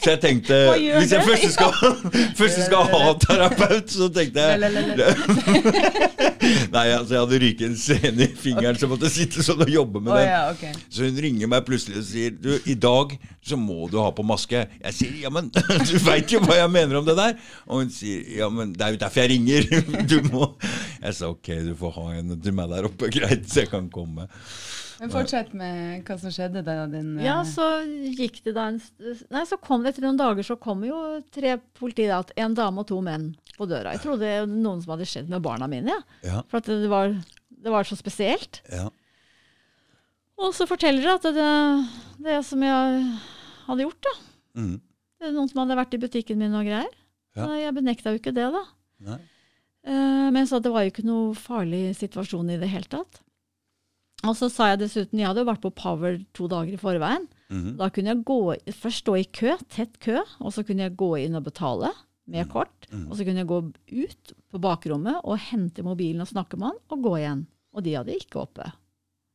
Så 0.00 0.10
jeg 0.14 0.20
tenkte 0.22 0.54
Hvis 0.76 1.12
jeg 1.14 1.22
først 1.26 1.48
skal, 1.54 1.70
først 2.40 2.58
skal 2.66 2.82
ha 2.92 3.00
terapeut, 3.22 3.88
så 3.92 4.08
tenkte 4.14 4.40
jeg 4.40 4.50
Nei, 6.74 6.86
altså 6.94 7.12
jeg 7.14 7.20
hadde 7.20 7.38
ryket 7.42 7.66
en 7.68 7.76
scene 7.78 8.22
i 8.24 8.26
fingeren, 8.40 8.76
så 8.78 8.82
jeg 8.86 8.92
måtte 8.94 9.10
sitte 9.12 9.42
sånn 9.44 9.60
og 9.64 9.70
jobbe 9.70 10.00
med 10.02 10.12
den. 10.16 10.28
Så 10.92 10.98
hun 11.06 11.18
ringer 11.22 11.46
meg 11.50 11.60
plutselig 11.66 11.98
og 12.00 12.06
sier 12.08 12.30
Du, 12.40 12.50
i 12.70 12.74
dag 12.80 13.06
så 13.44 13.56
må 13.56 13.88
du 13.90 13.98
ha 14.02 14.10
på 14.12 14.22
maske. 14.26 14.66
Jeg 14.82 14.94
sier 14.96 15.14
ja, 15.24 15.30
men 15.32 15.48
du 15.52 15.94
veit 16.04 16.32
jo 16.32 16.40
hva 16.44 16.56
jeg 16.58 16.70
mener 16.72 16.98
om 17.00 17.06
det 17.06 17.16
der. 17.18 17.34
Og 17.68 17.74
hun 17.82 17.90
sier 17.94 18.20
ja, 18.40 18.48
men 18.52 18.72
det 18.76 18.84
er 18.86 18.90
jo 18.96 19.00
derfor 19.00 19.20
jeg 19.24 19.30
ringer. 19.34 19.62
Du 20.10 20.18
må 20.30 20.42
Jeg 21.00 21.14
sa 21.16 21.24
ok, 21.32 21.48
du 21.70 21.74
får 21.80 21.92
ha 21.96 22.04
en 22.20 22.28
til 22.44 22.54
meg 22.56 22.66
der 22.72 22.84
oppe, 22.90 23.04
greit, 23.20 23.46
så 23.50 23.62
jeg 23.64 23.70
kan 23.72 23.88
komme. 23.92 24.26
Men 25.00 25.12
fortsett 25.14 25.54
med 25.56 26.02
hva 26.04 26.16
som 26.20 26.32
skjedde 26.34 26.60
da 26.66 26.74
din 26.92 27.14
Ja, 27.24 27.38
eh, 27.40 27.48
så 27.48 27.64
gikk 28.18 28.42
det 28.44 28.52
da 28.58 28.66
en 28.68 28.80
Nei, 29.32 29.44
så 29.48 29.56
kom 29.60 29.80
det 29.84 29.94
etter 29.94 30.04
noen 30.04 30.18
dager 30.20 30.44
så 30.44 30.58
kom 30.60 30.82
jo 30.84 30.98
tre 31.32 31.54
politiet, 31.78 32.34
en 32.36 32.56
dame 32.58 32.82
og 32.84 32.88
to 32.90 32.98
menn 33.04 33.30
på 33.56 33.68
døra. 33.68 33.94
Jeg 33.96 34.04
trodde 34.04 34.28
noen 34.50 34.82
som 34.84 34.92
hadde 34.96 35.08
skjedd 35.08 35.28
med 35.32 35.44
barna 35.44 35.68
mine, 35.70 35.94
ja. 35.94 36.00
Ja, 36.26 36.42
for 36.48 36.60
at 36.60 36.68
det 36.68 36.88
var, 36.92 37.14
det 37.50 37.72
var 37.72 37.88
så 37.88 37.96
spesielt. 37.96 38.60
ja. 38.72 38.88
Og 40.40 40.54
så 40.56 40.64
forteller 40.64 41.04
de 41.04 41.10
at 41.12 41.26
det, 41.36 41.48
det 42.24 42.38
som 42.48 42.62
jeg 42.64 43.00
hadde 43.66 43.84
gjort, 43.86 44.02
da 44.08 44.14
Mm. 44.58 44.80
Det 45.20 45.28
er 45.28 45.34
noen 45.36 45.46
som 45.50 45.60
hadde 45.62 45.76
vært 45.78 45.92
i 45.94 46.00
butikken 46.02 46.38
min 46.40 46.54
og 46.58 46.64
greier. 46.66 46.88
Ja. 47.36 47.44
Så 47.44 47.58
Jeg 47.60 47.74
benekta 47.76 48.10
jo 48.10 48.18
ikke 48.18 48.32
det, 48.34 48.48
da. 48.50 48.62
Nei. 49.06 49.18
Eh, 49.86 50.28
men 50.34 50.46
så 50.46 50.60
det 50.60 50.72
var 50.72 50.84
jo 50.84 50.92
ikke 50.92 51.06
noe 51.08 51.34
farlig 51.38 51.96
situasjon 51.98 52.52
i 52.52 52.58
det 52.60 52.68
hele 52.72 52.90
tatt. 52.90 53.22
Og 54.28 54.34
så 54.36 54.50
sa 54.52 54.68
jeg 54.68 54.82
dessuten, 54.82 55.20
jeg 55.20 55.30
hadde 55.30 55.40
jo 55.44 55.48
vært 55.48 55.62
på 55.64 55.72
Power 55.72 56.18
to 56.36 56.48
dager 56.50 56.76
i 56.76 56.80
forveien. 56.80 57.24
Mhm. 57.48 57.76
Da 57.80 57.88
kunne 57.88 58.12
jeg 58.12 58.24
gå, 58.28 58.40
først 58.82 59.06
stå 59.06 59.16
i 59.16 59.24
kø, 59.24 59.56
tett 59.72 59.96
kø, 59.98 60.20
og 60.40 60.52
så 60.52 60.64
kunne 60.66 60.84
jeg 60.84 60.98
gå 61.00 61.14
inn 61.24 61.38
og 61.38 61.46
betale 61.48 61.92
med 62.30 62.50
kort. 62.52 62.86
Mm. 62.92 63.08
Og 63.10 63.16
så 63.16 63.24
kunne 63.24 63.42
jeg 63.42 63.48
gå 63.50 63.60
ut 64.04 64.32
på 64.52 64.60
bakrommet 64.62 65.18
og 65.24 65.40
hente 65.50 65.82
mobilen 65.82 66.22
og 66.22 66.30
snakke 66.30 66.58
med 66.60 66.70
han, 66.70 66.78
og 66.92 67.02
gå 67.02 67.16
igjen. 67.18 67.46
Og 67.74 67.82
de 67.86 67.96
hadde 67.96 68.14
ikke 68.14 68.42
oppe. 68.44 68.68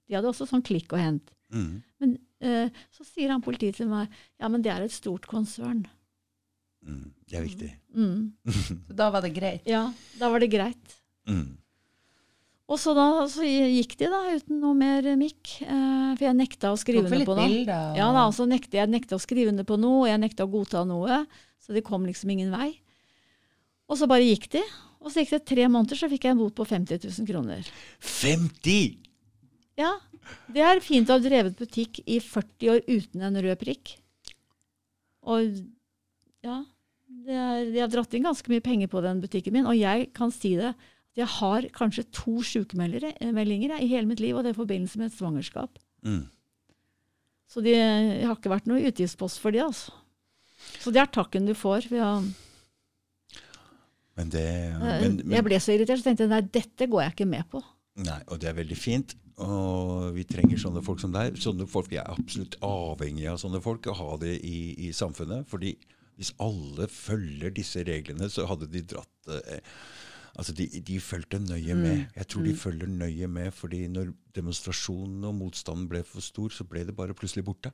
De 0.08 0.16
hadde 0.16 0.30
også 0.30 0.48
sånn 0.48 0.64
klikk 0.64 0.94
og 0.94 1.02
hent. 1.02 1.34
Mhm. 1.52 1.82
Men 2.00 2.18
eh, 2.42 2.70
så 2.94 3.04
sier 3.08 3.34
han 3.34 3.44
politiet 3.44 3.80
til 3.80 3.90
meg, 3.90 4.12
ja, 4.40 4.48
men 4.48 4.62
det 4.62 4.72
er 4.72 4.86
et 4.86 4.94
stort 4.94 5.26
konsern. 5.28 5.86
Mm. 6.86 7.12
Det 7.26 7.38
er 7.40 7.46
viktig. 7.48 7.70
Mm. 7.98 8.18
Så 8.88 8.94
da 8.96 9.10
var 9.14 9.22
det 9.26 9.34
greit. 9.34 9.64
Ja, 9.70 9.88
da 10.20 10.30
var 10.30 10.40
det 10.44 10.52
greit. 10.54 10.98
Mm. 11.28 11.56
Og 12.66 12.80
så 12.82 12.96
da 12.98 13.04
så 13.30 13.46
gikk 13.46 13.92
de 14.00 14.08
da 14.10 14.20
uten 14.34 14.58
noe 14.58 14.74
mer 14.74 15.06
mikk, 15.20 15.60
eh, 15.62 16.16
for 16.18 16.24
jeg 16.26 16.34
nekta 16.38 16.72
å 16.74 16.78
skrive 16.82 17.04
under 17.06 17.22
på 17.28 17.36
noe. 17.38 17.46
bilder. 17.48 17.92
og- 17.92 17.98
Ja 18.00 18.08
da, 18.16 18.24
så 18.34 18.48
nekta 18.50 18.80
jeg 18.80 18.90
nekta 18.90 19.18
å 19.18 19.22
skrive 19.22 19.52
under 19.54 19.64
på 19.70 19.78
noe, 19.78 20.00
og 20.02 20.08
jeg 20.10 20.22
nekta 20.24 20.48
å 20.48 20.50
godta 20.50 20.82
noe, 20.90 21.20
så 21.62 21.74
det 21.78 21.84
kom 21.86 22.06
liksom 22.10 22.32
ingen 22.34 22.50
vei. 22.50 22.72
Og 23.88 24.00
så 24.02 24.08
bare 24.10 24.26
gikk 24.26 24.50
de, 24.58 24.64
og 25.00 25.12
så 25.14 25.22
gikk 25.22 25.36
det 25.36 25.46
tre 25.46 25.68
måneder, 25.70 25.94
så 26.00 26.10
fikk 26.10 26.26
jeg 26.26 26.34
en 26.34 26.42
bot 26.42 26.56
på 26.58 26.66
50 26.66 27.06
000 27.06 27.28
kroner. 27.30 27.70
50! 28.02 28.98
Ja, 29.78 29.92
det 30.50 30.66
er 30.66 30.82
fint 30.82 31.06
å 31.14 31.20
ha 31.20 31.22
drevet 31.22 31.58
butikk 31.62 32.02
i 32.10 32.18
40 32.18 32.72
år 32.74 32.82
uten 32.90 33.22
en 33.22 33.38
rød 33.46 33.60
prikk. 33.62 33.94
Og 35.22 35.54
ja, 36.46 36.64
er, 37.26 37.72
de 37.72 37.82
har 37.82 37.92
dratt 37.92 38.14
inn 38.16 38.26
ganske 38.26 38.52
mye 38.52 38.64
penger 38.64 38.92
på 38.92 39.02
den 39.06 39.22
butikken 39.24 39.56
min, 39.56 39.68
og 39.70 39.78
jeg 39.78 40.10
kan 40.16 40.34
si 40.34 40.56
det, 40.60 40.74
at 40.76 41.22
jeg 41.22 41.32
har 41.38 41.68
kanskje 41.76 42.08
to 42.12 42.42
sykemeldinger 42.44 43.78
i 43.80 43.90
hele 43.92 44.08
mitt 44.10 44.24
liv, 44.24 44.36
og 44.36 44.44
det 44.44 44.52
er 44.52 44.58
i 44.58 44.62
forbindelse 44.62 45.00
med 45.00 45.12
et 45.12 45.18
svangerskap. 45.18 45.80
Mm. 46.04 46.26
Så 47.48 47.62
det 47.64 47.78
har 47.78 48.36
ikke 48.36 48.52
vært 48.52 48.68
noe 48.68 48.84
utgiftspost 48.90 49.40
for 49.40 49.56
de, 49.56 49.64
altså. 49.64 49.94
Så 50.82 50.92
det 50.92 51.04
er 51.04 51.12
takken 51.14 51.48
du 51.48 51.54
får. 51.56 51.88
For 51.88 52.00
jeg, 52.00 52.34
Men 54.18 54.32
det 54.34 54.46
Eh, 54.76 55.02
men, 55.02 55.20
men, 55.22 55.36
jeg 55.38 55.46
ble 55.46 55.60
så 55.62 55.76
irritert, 55.76 56.02
så 56.02 56.10
tenkte 56.10 56.26
jeg 56.26 56.34
nei, 56.34 56.42
dette 56.42 56.90
går 56.90 57.06
jeg 57.06 57.16
ikke 57.16 57.30
med 57.30 57.48
på. 57.52 57.62
Nei, 58.06 58.20
og 58.28 58.42
det 58.42 58.50
er 58.52 58.58
veldig 58.58 58.78
fint. 58.80 59.16
Og 59.44 60.16
vi 60.16 60.24
trenger 60.28 60.60
sånne 60.60 60.84
folk 60.84 61.02
som 61.04 61.14
deg. 61.16 61.36
Sånne 61.40 61.68
folk, 61.68 61.90
Vi 61.92 62.00
er 62.00 62.12
absolutt 62.12 62.56
avhengige 62.64 63.34
av 63.34 63.40
sånne 63.42 63.62
folk, 63.64 63.88
å 63.92 63.96
ha 64.00 64.18
det 64.22 64.38
i, 64.48 64.88
i 64.88 64.92
samfunnet. 64.96 65.48
fordi 65.48 65.76
hvis 66.20 66.34
alle 66.42 66.88
følger 66.92 67.54
disse 67.56 67.84
reglene, 67.88 68.30
så 68.32 68.48
hadde 68.50 68.72
de 68.72 68.84
dratt 68.96 69.32
eh, 69.32 69.62
Altså, 70.36 70.52
de, 70.52 70.66
de 70.84 70.98
fulgte 71.00 71.40
nøye 71.40 71.76
med. 71.80 72.10
Jeg 72.12 72.28
tror 72.28 72.44
de 72.44 72.52
følger 72.60 72.90
nøye 72.92 73.28
med, 73.32 73.54
fordi 73.56 73.86
når 73.88 74.10
demonstrasjonen 74.36 75.24
og 75.24 75.38
motstanden 75.38 75.86
ble 75.88 76.02
for 76.04 76.20
stor, 76.20 76.52
så 76.52 76.66
ble 76.68 76.82
det 76.84 76.96
bare 76.98 77.16
plutselig 77.16 77.46
borte. 77.48 77.72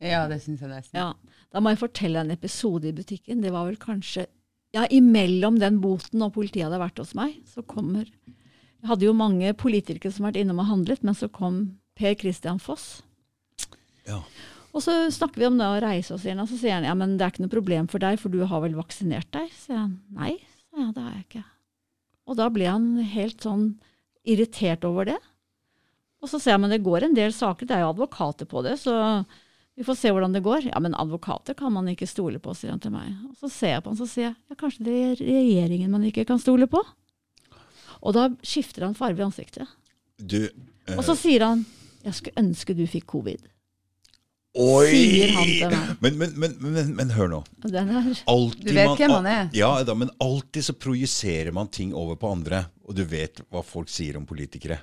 Ja, 0.00 0.22
det 0.30 0.38
syns 0.40 0.62
jeg 0.64 0.70
nesten. 0.72 0.96
Ja, 0.96 1.12
Da 1.52 1.60
må 1.60 1.74
jeg 1.74 1.82
fortelle 1.82 2.22
en 2.24 2.32
episode 2.32 2.88
i 2.88 2.94
butikken. 2.96 3.42
Det 3.44 3.52
var 3.52 3.66
vel 3.68 3.76
kanskje 3.76 4.24
ja, 4.72 4.86
imellom 4.88 5.58
den 5.60 5.80
boten 5.82 6.22
og 6.24 6.32
politiet 6.36 6.68
hadde 6.68 6.80
vært 6.80 7.00
hos 7.02 7.12
meg, 7.18 7.40
så 7.44 7.62
kommer 7.66 8.06
Jeg 8.06 8.88
hadde 8.88 9.04
jo 9.04 9.12
mange 9.12 9.52
politikere 9.52 10.08
som 10.08 10.24
har 10.24 10.32
vært 10.32 10.46
innom 10.46 10.62
og 10.62 10.70
handlet, 10.70 11.02
men 11.04 11.12
så 11.12 11.28
kom 11.28 11.76
Per 11.98 12.14
Christian 12.16 12.56
Foss. 12.62 13.02
Ja. 14.08 14.22
Og 14.70 14.84
så 14.84 14.94
snakker 15.10 15.42
vi 15.42 15.48
om 15.48 15.56
det 15.58 15.66
å 15.66 15.80
reise, 15.82 16.14
oss 16.14 16.24
igjen, 16.26 16.40
og 16.42 16.50
så 16.50 16.58
sier 16.60 16.76
han 16.76 16.86
ja, 16.86 16.94
men 16.94 17.16
det 17.18 17.26
er 17.26 17.32
ikke 17.34 17.42
noe 17.42 17.52
problem 17.52 17.88
for 17.90 18.02
deg, 18.02 18.20
for 18.22 18.32
du 18.32 18.44
har 18.46 18.62
vel 18.62 18.76
vaksinert 18.78 19.30
deg? 19.34 19.50
Så 19.54 19.70
sier 19.70 19.80
han 19.82 19.96
nei, 20.14 20.36
ja, 20.76 20.90
det 20.94 21.02
har 21.02 21.16
jeg 21.16 21.26
ikke. 21.26 21.44
Og 22.30 22.38
da 22.38 22.46
ble 22.54 22.68
han 22.70 22.88
helt 23.10 23.42
sånn 23.42 23.66
irritert 24.28 24.86
over 24.86 25.08
det. 25.10 25.18
Og 26.20 26.30
så 26.30 26.38
sier 26.38 26.54
jeg 26.54 26.62
men 26.62 26.72
det 26.74 26.84
går 26.84 27.08
en 27.08 27.16
del 27.16 27.32
saker, 27.34 27.66
det 27.66 27.78
er 27.78 27.82
jo 27.82 27.94
advokater 27.94 28.46
på 28.46 28.62
det, 28.66 28.76
så 28.82 28.94
vi 29.80 29.86
får 29.86 29.96
se 29.96 30.10
hvordan 30.12 30.34
det 30.36 30.42
går. 30.44 30.68
Ja, 30.68 30.80
men 30.84 30.94
advokater 30.98 31.56
kan 31.56 31.72
man 31.72 31.88
ikke 31.88 32.08
stole 32.08 32.38
på, 32.42 32.54
sier 32.54 32.74
han 32.74 32.82
til 32.82 32.92
meg. 32.92 33.14
Og 33.30 33.38
så 33.40 33.48
ser 33.48 33.78
jeg 33.78 33.84
på 33.84 33.94
han, 33.94 33.98
så 33.98 34.08
sier 34.10 34.28
jeg 34.28 34.36
ja, 34.36 34.58
kanskje 34.60 34.86
det 34.86 34.96
er 35.00 35.22
regjeringen 35.24 35.94
man 35.94 36.04
ikke 36.06 36.26
kan 36.28 36.42
stole 36.42 36.68
på? 36.70 36.82
Og 38.00 38.16
da 38.16 38.28
skifter 38.46 38.86
han 38.86 38.96
farge 38.98 39.22
i 39.22 39.26
ansiktet. 39.26 39.72
Du 40.20 40.42
eh, 40.44 40.96
Og 40.98 41.02
så 41.06 41.16
sier 41.18 41.46
han 41.46 41.64
jeg 42.04 42.16
skulle 42.16 42.44
ønske 42.44 42.76
du 42.76 42.84
fikk 42.88 43.08
covid. 43.12 43.42
Oi! 44.58 45.30
Men, 46.00 46.16
men, 46.18 46.32
men, 46.34 46.54
men, 46.58 46.88
men 46.98 47.10
hør 47.14 47.28
nå. 47.30 47.40
Alltid 48.26 48.66
Du 48.66 48.74
vet 48.74 48.96
hvem 48.98 49.12
han 49.14 49.28
er. 49.30 49.50
Ja, 49.54 49.68
da, 49.86 49.94
men 49.94 50.10
alltid 50.18 50.66
så 50.66 50.74
projiserer 50.74 51.52
man 51.54 51.70
ting 51.70 51.92
over 51.94 52.18
på 52.18 52.32
andre. 52.34 52.64
Og 52.88 52.96
du 52.98 53.04
vet 53.06 53.42
hva 53.50 53.62
folk 53.62 53.90
sier 53.92 54.18
om 54.18 54.26
politikere. 54.26 54.80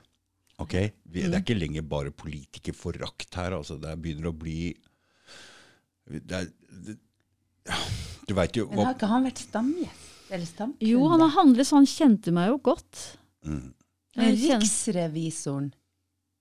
Ok? 0.63 0.73
Vi, 1.03 1.25
Det 1.27 1.33
er 1.33 1.43
ikke 1.43 1.57
lenger 1.59 1.83
bare 1.85 2.13
politikerforakt 2.15 3.35
her. 3.41 3.57
altså. 3.59 3.75
Det 3.81 3.91
begynner 4.01 4.31
å 4.31 4.37
bli 4.37 4.71
det 6.07 6.37
er, 6.37 6.45
det, 6.87 6.93
ja, 7.67 7.77
Du 8.29 8.31
veit 8.37 8.55
jo 8.55 8.69
Men 8.71 8.85
har 8.87 8.95
ikke 8.95 9.09
han 9.11 9.25
vært 9.27 9.41
stamgjest? 9.43 10.05
Eller 10.31 10.47
stamkunde? 10.47 10.87
Jo, 10.87 11.01
han 11.11 11.23
har 11.23 11.33
handlet 11.35 11.67
så 11.67 11.75
han 11.81 11.87
kjente 11.87 12.31
meg 12.35 12.49
jo 12.53 12.57
godt. 12.71 13.01
mm, 13.47 13.65
Men 14.19 14.33
riksrevisoren 14.39 15.69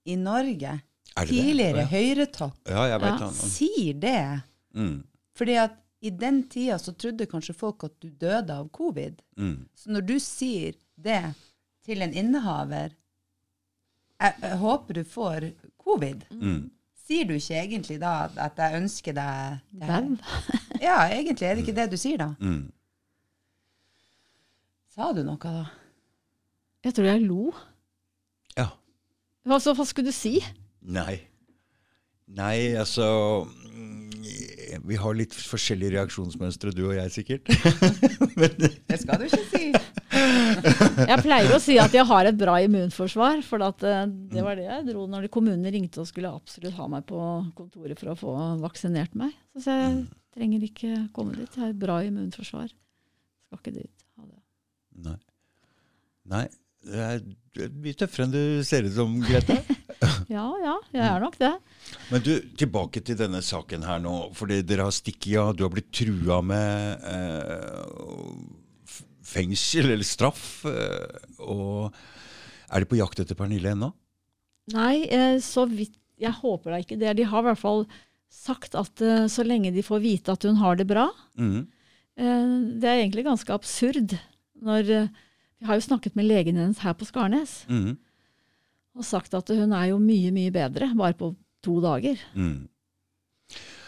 i 0.07 0.15
Norge, 0.19 0.73
Er 1.17 1.25
det 1.27 1.29
det? 1.29 1.43
tidligere 1.43 1.77
Ja. 1.85 1.87
Høyretopp, 1.87 2.57
Ja, 2.69 2.83
jeg 2.91 3.01
vet 3.01 3.21
Ja. 3.21 3.27
han. 3.27 3.35
sier 3.35 3.95
det. 4.01 4.43
Mm, 4.75 5.05
Fordi 5.35 5.55
at 5.55 5.77
i 6.03 6.11
den 6.11 6.43
tida 6.49 6.77
så 6.79 6.93
trodde 6.97 7.27
kanskje 7.27 7.55
folk 7.55 7.85
at 7.85 8.01
du 8.01 8.09
døde 8.11 8.51
av 8.53 8.69
covid. 8.71 9.21
mm. 9.37 9.69
Så 9.75 9.91
når 9.91 10.07
du 10.07 10.19
sier 10.21 10.75
det 10.99 11.35
til 11.85 12.03
en 12.03 12.13
innehaver 12.13 12.91
jeg, 14.21 14.35
jeg 14.43 14.57
håper 14.59 14.95
du 14.95 15.05
får 15.05 15.53
covid. 15.79 16.25
Mm. 16.31 16.71
Sier 17.07 17.25
du 17.25 17.35
ikke 17.35 17.55
egentlig 17.63 18.01
da 18.01 18.29
at 18.37 18.57
jeg 18.57 18.83
ønsker 18.83 19.13
deg 19.15 19.61
det. 19.73 20.19
Ja, 20.83 21.09
egentlig 21.09 21.43
er 21.47 21.55
det 21.55 21.63
ikke 21.67 21.75
det 21.77 21.91
du 21.91 21.97
sier 21.97 22.19
da. 22.19 22.35
Mm. 22.41 22.73
Sa 24.95 25.13
du 25.13 25.23
noe 25.27 25.37
da? 25.43 25.67
Jeg 26.87 26.95
tror 26.97 27.05
jeg 27.11 27.23
lo. 27.27 27.53
Ja. 28.57 28.69
Altså, 29.47 29.75
hva 29.77 29.85
skulle 29.87 30.07
du 30.11 30.17
si? 30.17 30.39
Nei. 30.87 31.17
Nei, 32.27 32.75
altså 32.75 33.07
mm, 33.47 34.81
Vi 34.87 34.99
har 34.99 35.15
litt 35.19 35.35
forskjellige 35.35 35.95
reaksjonsmønstre, 35.95 36.73
du 36.75 36.85
og 36.89 36.97
jeg 36.97 37.13
sikkert. 37.15 37.51
Men, 38.39 38.57
Det 38.59 38.99
skal 39.03 39.23
du 39.23 39.29
ikke 39.29 39.45
si. 39.53 39.71
Jeg 41.11 41.21
pleier 41.23 41.53
å 41.53 41.59
si 41.61 41.77
at 41.79 41.93
jeg 41.93 42.07
har 42.09 42.27
et 42.29 42.37
bra 42.39 42.55
immunforsvar, 42.65 43.43
for 43.45 43.63
at, 43.67 43.83
eh, 43.85 44.07
det 44.33 44.43
var 44.43 44.57
det 44.57 44.65
jeg 44.65 44.87
dro 44.89 45.05
når 45.11 45.27
kommunene 45.33 45.71
ringte 45.75 46.01
og 46.01 46.09
skulle 46.09 46.31
absolutt 46.33 46.79
ha 46.79 46.87
meg 46.91 47.05
på 47.09 47.19
kontoret 47.59 48.01
for 48.01 48.13
å 48.15 48.17
få 48.19 48.35
vaksinert 48.63 49.15
meg. 49.19 49.35
Så 49.61 49.75
jeg 49.75 49.91
jeg 50.37 50.43
trenger 50.43 50.65
ikke 50.67 50.93
komme 51.17 51.33
dit, 51.33 51.49
jeg 51.49 51.63
har 51.63 51.71
et 51.73 51.81
bra 51.81 51.95
immunforsvar. 52.05 52.69
Skal 53.49 53.61
ikke 53.61 53.75
dit. 53.79 54.07
Ha 54.17 54.27
det. 54.29 54.41
nei. 55.07 55.19
Nei. 56.33 56.47
Det 56.87 57.03
er, 57.03 57.23
du 57.57 57.63
er 57.65 57.71
mye 57.83 57.97
tøffere 57.99 58.27
enn 58.27 58.35
du 58.35 58.43
ser 58.67 58.85
ut 58.87 58.93
som, 58.95 59.17
Grete. 59.25 59.57
Ja, 60.37 60.45
ja, 60.61 60.75
jeg 60.93 61.05
er 61.07 61.21
nok 61.23 61.37
det. 61.41 61.53
Men 62.11 62.23
du, 62.25 62.33
tilbake 62.59 63.01
til 63.07 63.17
denne 63.19 63.39
saken 63.45 63.85
her 63.87 64.01
nå. 64.03 64.15
Fordi 64.37 64.61
dere 64.67 64.89
har 64.89 64.95
stikket 64.95 65.39
av, 65.41 65.53
du 65.57 65.63
har 65.65 65.73
blitt 65.73 65.93
trua 65.95 66.41
med 66.45 67.05
eh, 67.07 68.33
fengsel 69.27 69.93
eller 69.95 70.07
straff. 70.07 70.65
Eh, 70.69 71.39
og 71.47 71.95
er 72.67 72.83
de 72.83 72.91
på 72.91 72.99
jakt 72.99 73.23
etter 73.23 73.39
Pernille 73.39 73.73
ennå? 73.77 73.93
Nei, 74.75 75.07
eh, 75.15 75.37
så 75.45 75.67
vidt 75.71 75.95
Jeg 76.19 76.33
håper 76.33 76.73
da 76.73 76.79
ikke 76.81 76.97
det. 76.97 77.11
De 77.19 77.27
har 77.29 77.43
i 77.45 77.47
hvert 77.51 77.61
fall 77.61 77.83
sagt 78.33 78.75
at 78.79 79.03
eh, 79.05 79.27
så 79.31 79.45
lenge 79.47 79.71
de 79.75 79.85
får 79.85 80.01
vite 80.03 80.33
at 80.33 80.47
hun 80.49 80.57
har 80.59 80.79
det 80.81 80.87
bra 80.89 81.07
mm. 81.39 81.61
eh, 82.17 82.55
Det 82.81 82.89
er 82.89 83.03
egentlig 83.03 83.27
ganske 83.29 83.53
absurd. 83.55 84.17
Når 84.65 84.91
eh, 84.97 85.11
Vi 85.61 85.69
har 85.69 85.79
jo 85.79 85.85
snakket 85.87 86.17
med 86.17 86.27
legen 86.29 86.57
hennes 86.59 86.81
her 86.85 86.97
på 86.99 87.07
Skarnes 87.09 87.63
Mhm. 87.71 87.97
Og 88.97 89.05
sagt 89.07 89.37
at 89.37 89.53
hun 89.53 89.75
er 89.77 89.91
jo 89.93 90.01
mye, 90.03 90.33
mye 90.35 90.55
bedre 90.55 90.91
bare 90.97 91.19
på 91.19 91.35
to 91.65 91.79
dager. 91.85 92.21
Mm. 92.35 92.65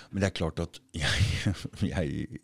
Men 0.08 0.22
det 0.22 0.28
er 0.30 0.36
klart 0.38 0.60
at 0.62 0.78
jeg, 0.96 1.54
jeg, 1.84 2.38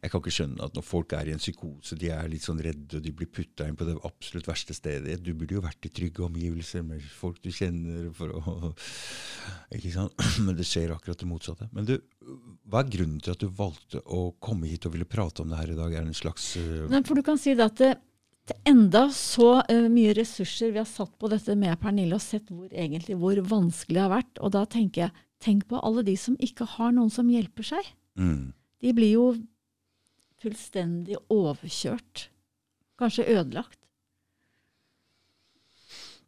jeg 0.00 0.10
kan 0.10 0.20
ikke 0.22 0.32
skjønne 0.32 0.64
at 0.64 0.76
når 0.76 0.84
folk 0.86 1.12
er 1.16 1.28
i 1.28 1.34
en 1.34 1.42
psykose, 1.42 1.98
de 2.00 2.08
er 2.12 2.30
litt 2.32 2.44
sånn 2.46 2.62
redde, 2.64 2.98
og 2.98 3.04
de 3.04 3.12
blir 3.16 3.28
putta 3.28 3.66
inn 3.68 3.76
på 3.76 3.86
det 3.88 3.98
absolutt 4.08 4.48
verste 4.48 4.76
stedet 4.76 5.18
Du 5.20 5.32
burde 5.36 5.58
jo 5.58 5.64
vært 5.64 5.88
i 5.88 5.92
trygge 5.92 6.24
omgivelser 6.24 6.86
med 6.86 7.04
folk 7.04 7.42
du 7.44 7.50
kjenner. 7.52 8.08
for 8.16 8.32
å, 8.32 8.72
ikke 9.76 9.92
sant? 9.92 10.16
Men 10.44 10.56
det 10.56 10.68
skjer 10.68 10.94
akkurat 10.96 11.20
det 11.20 11.28
motsatte. 11.28 11.68
Men 11.76 11.88
du, 11.88 11.98
hva 12.70 12.80
er 12.80 12.94
grunnen 12.96 13.20
til 13.20 13.36
at 13.36 13.44
du 13.44 13.50
valgte 13.60 14.00
å 14.06 14.30
komme 14.40 14.70
hit 14.70 14.88
og 14.88 14.96
ville 14.96 15.08
prate 15.08 15.44
om 15.44 15.52
det 15.52 15.60
her 15.60 15.74
i 15.74 15.78
dag? 15.78 15.92
Er 15.92 16.06
det 16.06 16.14
en 16.14 16.22
slags 16.22 16.54
uh... 16.56 16.88
Nei, 16.92 17.04
for 17.04 17.18
du 17.18 17.26
kan 17.26 17.40
si 17.40 17.56
det 17.58 17.68
at 17.74 17.84
enda 18.66 19.04
så 19.14 19.52
uh, 19.60 19.86
mye 19.92 20.14
ressurser 20.18 20.72
vi 20.74 20.80
har 20.80 20.88
satt 20.88 21.12
på 21.18 21.30
dette 21.30 21.54
med 21.58 21.78
Pernille, 21.82 22.18
og 22.18 22.24
sett 22.24 22.50
hvor, 22.50 22.66
egentlig, 22.70 23.16
hvor 23.20 23.38
vanskelig 23.46 23.98
det 24.00 24.02
har 24.02 24.16
vært. 24.16 24.42
Og 24.42 24.54
da 24.56 24.64
tenker 24.66 25.06
jeg, 25.06 25.24
tenk 25.42 25.68
på 25.70 25.80
alle 25.82 26.04
de 26.06 26.16
som 26.18 26.38
ikke 26.42 26.66
har 26.76 26.92
noen 26.96 27.12
som 27.12 27.30
hjelper 27.30 27.72
seg. 27.74 27.94
mm. 28.18 28.50
De 28.82 28.90
blir 28.90 29.12
jo 29.14 29.26
fullstendig 30.42 31.14
overkjørt. 31.30 32.26
Kanskje 32.98 33.28
ødelagt. 33.30 33.78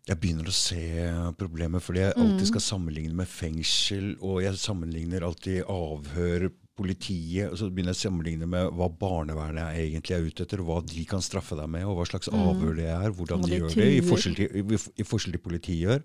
Jeg 0.04 0.20
begynner 0.20 0.50
å 0.50 0.54
se 0.54 0.84
problemet, 1.40 1.82
fordi 1.82 2.02
jeg 2.02 2.16
alltid 2.20 2.46
skal 2.50 2.62
sammenligne 2.62 3.16
med 3.16 3.30
fengsel, 3.30 4.10
og 4.20 4.42
jeg 4.44 4.60
sammenligner 4.60 5.24
alltid 5.24 5.64
avhør, 5.72 6.50
politiet, 6.78 7.52
og 7.52 7.58
så 7.58 7.68
begynner 7.70 7.94
jeg 7.94 8.00
å 8.00 8.04
sammenligne 8.08 8.48
med 8.50 8.72
hva 8.74 8.88
barnevernet 9.00 9.78
egentlig 9.78 10.16
er 10.16 10.26
ute 10.26 10.46
etter, 10.46 10.62
og 10.62 10.70
hva 10.70 10.80
de 10.90 11.04
kan 11.08 11.22
straffe 11.22 11.58
deg 11.58 11.70
med, 11.70 11.86
og 11.86 12.00
hva 12.00 12.08
slags 12.08 12.32
avhør 12.34 12.74
det 12.80 12.88
er, 12.90 13.12
hvordan 13.14 13.44
de 13.44 13.52
de 13.52 13.60
gjør 13.60 13.76
det, 13.78 13.86
i 13.92 14.02
forskjell 14.04 14.34
til, 14.40 14.58
i, 14.58 15.06
forskjell 15.06 15.36
til 15.36 15.44
politiet 15.44 15.80
gjør. 15.84 16.02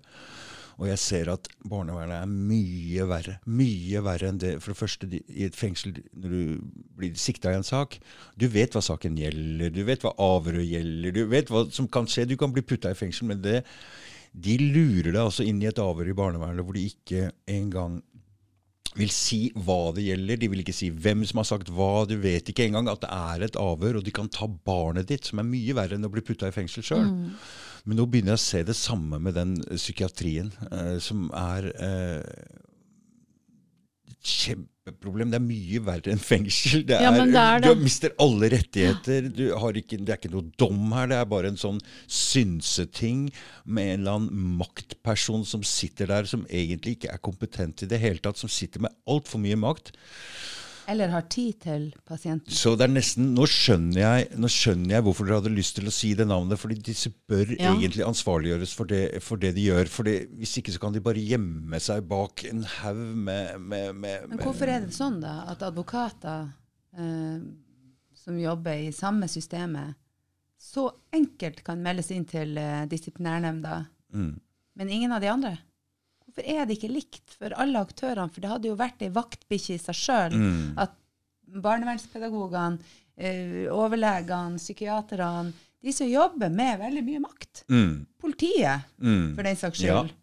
Og 0.80 0.86
jeg 0.88 1.00
ser 1.02 1.28
at 1.28 1.48
barnevernet 1.68 2.22
er 2.22 2.28
mye 2.30 3.04
verre. 3.10 3.34
Mye 3.52 4.00
verre 4.06 4.30
enn 4.30 4.38
det. 4.40 4.54
For 4.64 4.72
det 4.72 4.78
første, 4.80 5.08
i 5.12 5.44
et 5.44 5.58
fengsel, 5.58 5.98
når 6.16 6.32
du 6.32 6.70
blir 6.96 7.18
sikta 7.20 7.52
i 7.52 7.58
en 7.58 7.66
sak, 7.66 7.98
du 8.40 8.46
vet 8.48 8.72
hva 8.72 8.80
saken 8.84 9.18
gjelder, 9.20 9.74
du 9.74 9.82
vet 9.84 10.06
hva 10.06 10.14
avhøret 10.24 10.64
gjelder, 10.64 11.12
du 11.18 11.26
vet 11.28 11.52
hva 11.52 11.66
som 11.74 11.90
kan 11.92 12.08
skje. 12.08 12.30
Du 12.30 12.38
kan 12.40 12.54
bli 12.54 12.64
putta 12.64 12.94
i 12.94 12.96
fengsel, 12.96 13.28
men 13.28 13.42
det, 13.44 13.58
de 14.32 14.56
lurer 14.62 15.10
deg 15.10 15.20
altså 15.20 15.44
inn 15.44 15.60
i 15.60 15.68
et 15.68 15.82
avhør 15.82 16.08
i 16.08 16.16
barnevernet 16.16 16.64
hvor 16.64 16.78
de 16.78 16.86
ikke 16.86 17.28
engang 17.50 17.98
vil 18.98 19.10
si 19.14 19.40
hva 19.54 19.92
det 19.94 20.04
gjelder. 20.08 20.40
De 20.40 20.48
vil 20.50 20.62
ikke 20.64 20.74
si 20.74 20.90
hvem 20.90 21.22
som 21.28 21.42
har 21.42 21.48
sagt 21.48 21.70
hva. 21.74 22.06
Du 22.10 22.16
vet 22.22 22.48
ikke 22.50 22.66
engang 22.66 22.90
at 22.90 23.02
det 23.04 23.10
er 23.14 23.46
et 23.46 23.58
avhør, 23.60 24.00
og 24.00 24.06
de 24.06 24.14
kan 24.14 24.30
ta 24.32 24.48
barnet 24.48 25.10
ditt, 25.10 25.30
som 25.30 25.42
er 25.42 25.50
mye 25.50 25.76
verre 25.78 25.98
enn 25.98 26.08
å 26.08 26.12
bli 26.12 26.24
putta 26.26 26.50
i 26.50 26.54
fengsel 26.54 26.86
sjøl. 26.86 27.06
Men 27.88 28.00
nå 28.00 28.06
begynner 28.10 28.34
jeg 28.34 28.40
å 28.40 28.46
se 28.46 28.62
det 28.68 28.76
samme 28.76 29.20
med 29.22 29.36
den 29.38 29.54
eh, 29.62 29.78
psykiatrien, 29.78 30.50
eh, 30.70 30.96
som 31.02 31.30
er 31.36 31.70
eh, 31.70 32.24
kjempeproblem. 34.88 35.30
Det 35.32 35.38
er 35.38 35.44
mye 35.44 35.80
verre 35.84 36.12
enn 36.14 36.22
fengsel. 36.22 36.84
Det 36.88 36.96
er, 36.96 37.04
Ja, 37.04 37.10
det 37.12 37.42
er 37.42 37.60
det. 37.64 37.72
Du 37.74 37.82
mister 37.84 38.14
alle 38.18 38.50
rettigheter. 38.52 39.28
Du 39.28 39.44
har 39.60 39.76
ikke, 39.76 39.98
det 40.00 40.14
er 40.14 40.20
ikke 40.20 40.32
noe 40.32 40.48
dom 40.60 40.92
her. 40.96 41.10
Det 41.10 41.18
er 41.18 41.28
bare 41.28 41.50
en 41.52 41.60
sånn 41.60 41.80
synseting 42.06 43.28
med 43.64 43.94
en 43.94 44.00
eller 44.00 44.20
annen 44.20 44.56
maktperson 44.60 45.44
som 45.44 45.62
sitter 45.66 46.10
der, 46.10 46.24
som 46.30 46.46
egentlig 46.48 46.96
ikke 46.98 47.12
er 47.12 47.20
kompetent 47.22 47.84
i 47.84 47.90
det 47.90 48.00
hele 48.00 48.22
tatt, 48.24 48.40
som 48.40 48.50
sitter 48.50 48.86
med 48.86 48.94
altfor 49.10 49.42
mye 49.42 49.58
makt. 49.60 49.92
Eller 50.88 51.08
har 51.12 51.22
tid 51.28 51.58
til 51.60 51.86
pasienten. 52.08 52.50
Så 52.52 52.76
det 52.78 52.86
er 52.88 52.92
nesten, 52.94 53.34
Nå 53.34 53.44
skjønner 53.50 54.00
jeg, 54.00 54.28
nå 54.40 54.48
skjønner 54.50 54.94
jeg 54.96 55.02
hvorfor 55.06 55.26
dere 55.28 55.40
hadde 55.40 55.52
lyst 55.54 55.76
til 55.76 55.86
å 55.90 55.92
si 55.94 56.14
det 56.14 56.26
navnet. 56.26 56.58
fordi 56.58 56.74
disse 56.82 57.10
bør 57.28 57.56
Ja. 57.58 57.72
egentlig 57.74 58.04
ansvarliggjøres 58.06 58.74
for 58.74 58.84
det, 58.86 59.22
for 59.22 59.36
det 59.36 59.54
de 59.54 59.66
gjør. 59.68 59.88
Fordi 59.88 60.26
Hvis 60.38 60.56
ikke 60.58 60.72
så 60.72 60.80
kan 60.80 60.92
de 60.92 61.00
bare 61.00 61.20
gjemme 61.22 61.80
seg 61.80 62.06
bak 62.08 62.44
en 62.50 62.62
haug 62.64 62.96
med, 63.16 63.60
med, 63.60 63.94
med, 63.94 64.28
Men 64.28 64.38
hvorfor 64.38 64.68
er 64.68 64.80
det 64.80 64.92
sånn, 64.94 65.20
da, 65.20 65.44
at 65.48 65.62
advokater 65.62 66.48
eh, 66.98 67.40
som 68.14 68.38
jobber 68.38 68.72
i 68.88 68.92
samme 68.92 69.28
systemet, 69.28 69.94
så 70.60 70.90
enkelt 71.12 71.62
kan 71.64 71.80
meldes 71.82 72.10
inn 72.10 72.24
til 72.28 72.56
eh, 72.58 72.84
disiplinærnemnda, 72.86 73.86
mm, 74.12 74.40
men 74.76 74.88
ingen 74.90 75.12
av 75.12 75.20
de 75.20 75.26
andre? 75.32 75.58
Hvorfor 76.30 76.46
er 76.46 76.66
det 76.68 76.76
ikke 76.78 76.92
likt 76.94 77.32
for 77.34 77.50
alle 77.58 77.80
aktørene? 77.82 78.30
For 78.30 78.40
det 78.44 78.50
hadde 78.52 78.68
jo 78.70 78.76
vært 78.78 79.02
ei 79.02 79.08
vaktbikkje 79.10 79.74
i 79.74 79.80
seg 79.82 79.96
sjøl 79.98 80.36
mm, 80.38 80.78
at 80.78 80.92
barnevernspedagogene, 81.64 82.78
eh, 83.18 83.66
overlegene, 83.74 84.60
psykiaterne, 84.60 85.52
de 85.82 85.92
som 85.96 86.06
jobber 86.06 86.52
med 86.52 86.78
veldig 86.78 87.02
mye 87.06 87.20
makt, 87.24 87.64
mm, 87.72 87.92
politiet 88.20 88.86
mm. 89.00 89.34
for 89.34 89.42
den 89.48 89.56
saks 89.58 89.82
Ja. 89.82 90.02
skyld, 90.04 90.14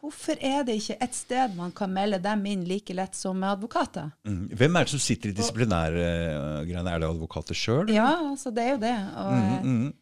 hvorfor 0.00 0.38
er 0.40 0.62
det 0.64 0.78
ikke 0.80 0.96
et 1.04 1.14
sted 1.18 1.56
man 1.58 1.72
kan 1.76 1.92
melde 1.92 2.22
dem 2.24 2.46
inn 2.46 2.64
like 2.64 2.94
lett 2.96 3.14
som 3.18 3.36
med 3.36 3.50
advokater? 3.58 4.12
Mm. 4.24 4.48
Hvem 4.56 4.76
er 4.80 4.86
det 4.88 4.94
som 4.94 5.02
sitter 5.02 5.28
i 5.28 5.36
disiplinære 5.36 6.06
uh, 6.06 6.64
greiene? 6.64 6.94
Er 6.94 7.02
det 7.04 7.10
advokater 7.10 7.54
sjøl? 7.58 7.90
Ja, 7.92 8.14
altså 8.30 8.50
det 8.54 8.64
er 8.64 8.70
jo 8.78 8.80
det. 8.86 8.96
Og 9.26 9.34
eh, 9.34 9.64
Mm, 9.66 9.82
mm, 9.82 9.92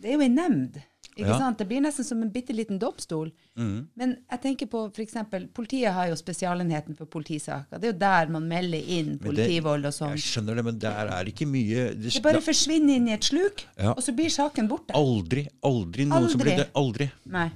det 0.00 0.08
er 0.08 0.14
jo 0.16 0.24
en 0.24 0.38
nemnd. 0.40 0.80
Ikke 1.16 1.28
Ja. 1.32 1.38
sant? 1.38 1.56
Det 1.58 1.66
blir 1.68 1.80
nesten 1.80 2.04
som 2.04 2.20
en 2.22 2.30
bitte 2.30 2.52
liten 2.52 2.78
domstol. 2.78 3.30
mm. 3.56 3.86
Men 3.96 4.18
jeg 4.30 4.40
tenker 4.42 4.66
på 4.68 4.82
eksempel, 5.00 5.48
politiet 5.48 5.92
har 5.92 6.08
jo 6.10 6.14
spesialenheten 6.14 6.94
for 6.96 7.06
politisaker. 7.06 7.80
Det 7.80 7.84
er 7.88 7.92
jo 7.92 7.98
der 7.98 8.28
man 8.28 8.46
melder 8.48 8.78
inn 8.98 9.18
politivold 9.18 9.86
og 9.86 9.92
sånn. 9.96 10.10
Jeg 10.16 10.26
skjønner 10.26 10.54
det, 10.56 10.64
men 10.64 10.78
der 10.78 11.08
er 11.08 11.24
ikke 11.24 11.46
mye 11.48 11.94
Det, 11.96 12.12
Det 12.12 12.22
bare 12.22 12.42
forsvinner 12.44 12.96
inn 12.96 13.08
i 13.08 13.12
et 13.12 13.24
sluk, 13.24 13.64
Ja. 13.78 13.92
og 13.92 14.02
så 14.04 14.14
blir 14.14 14.28
saken 14.28 14.68
borte. 14.68 14.92
Aldri, 14.92 15.48
aldri 15.64 16.04
noen 16.04 16.28
som 16.28 16.40
blir 16.40 16.56
det. 16.56 16.68
Aldri. 16.74 17.10
Nei. 17.24 17.50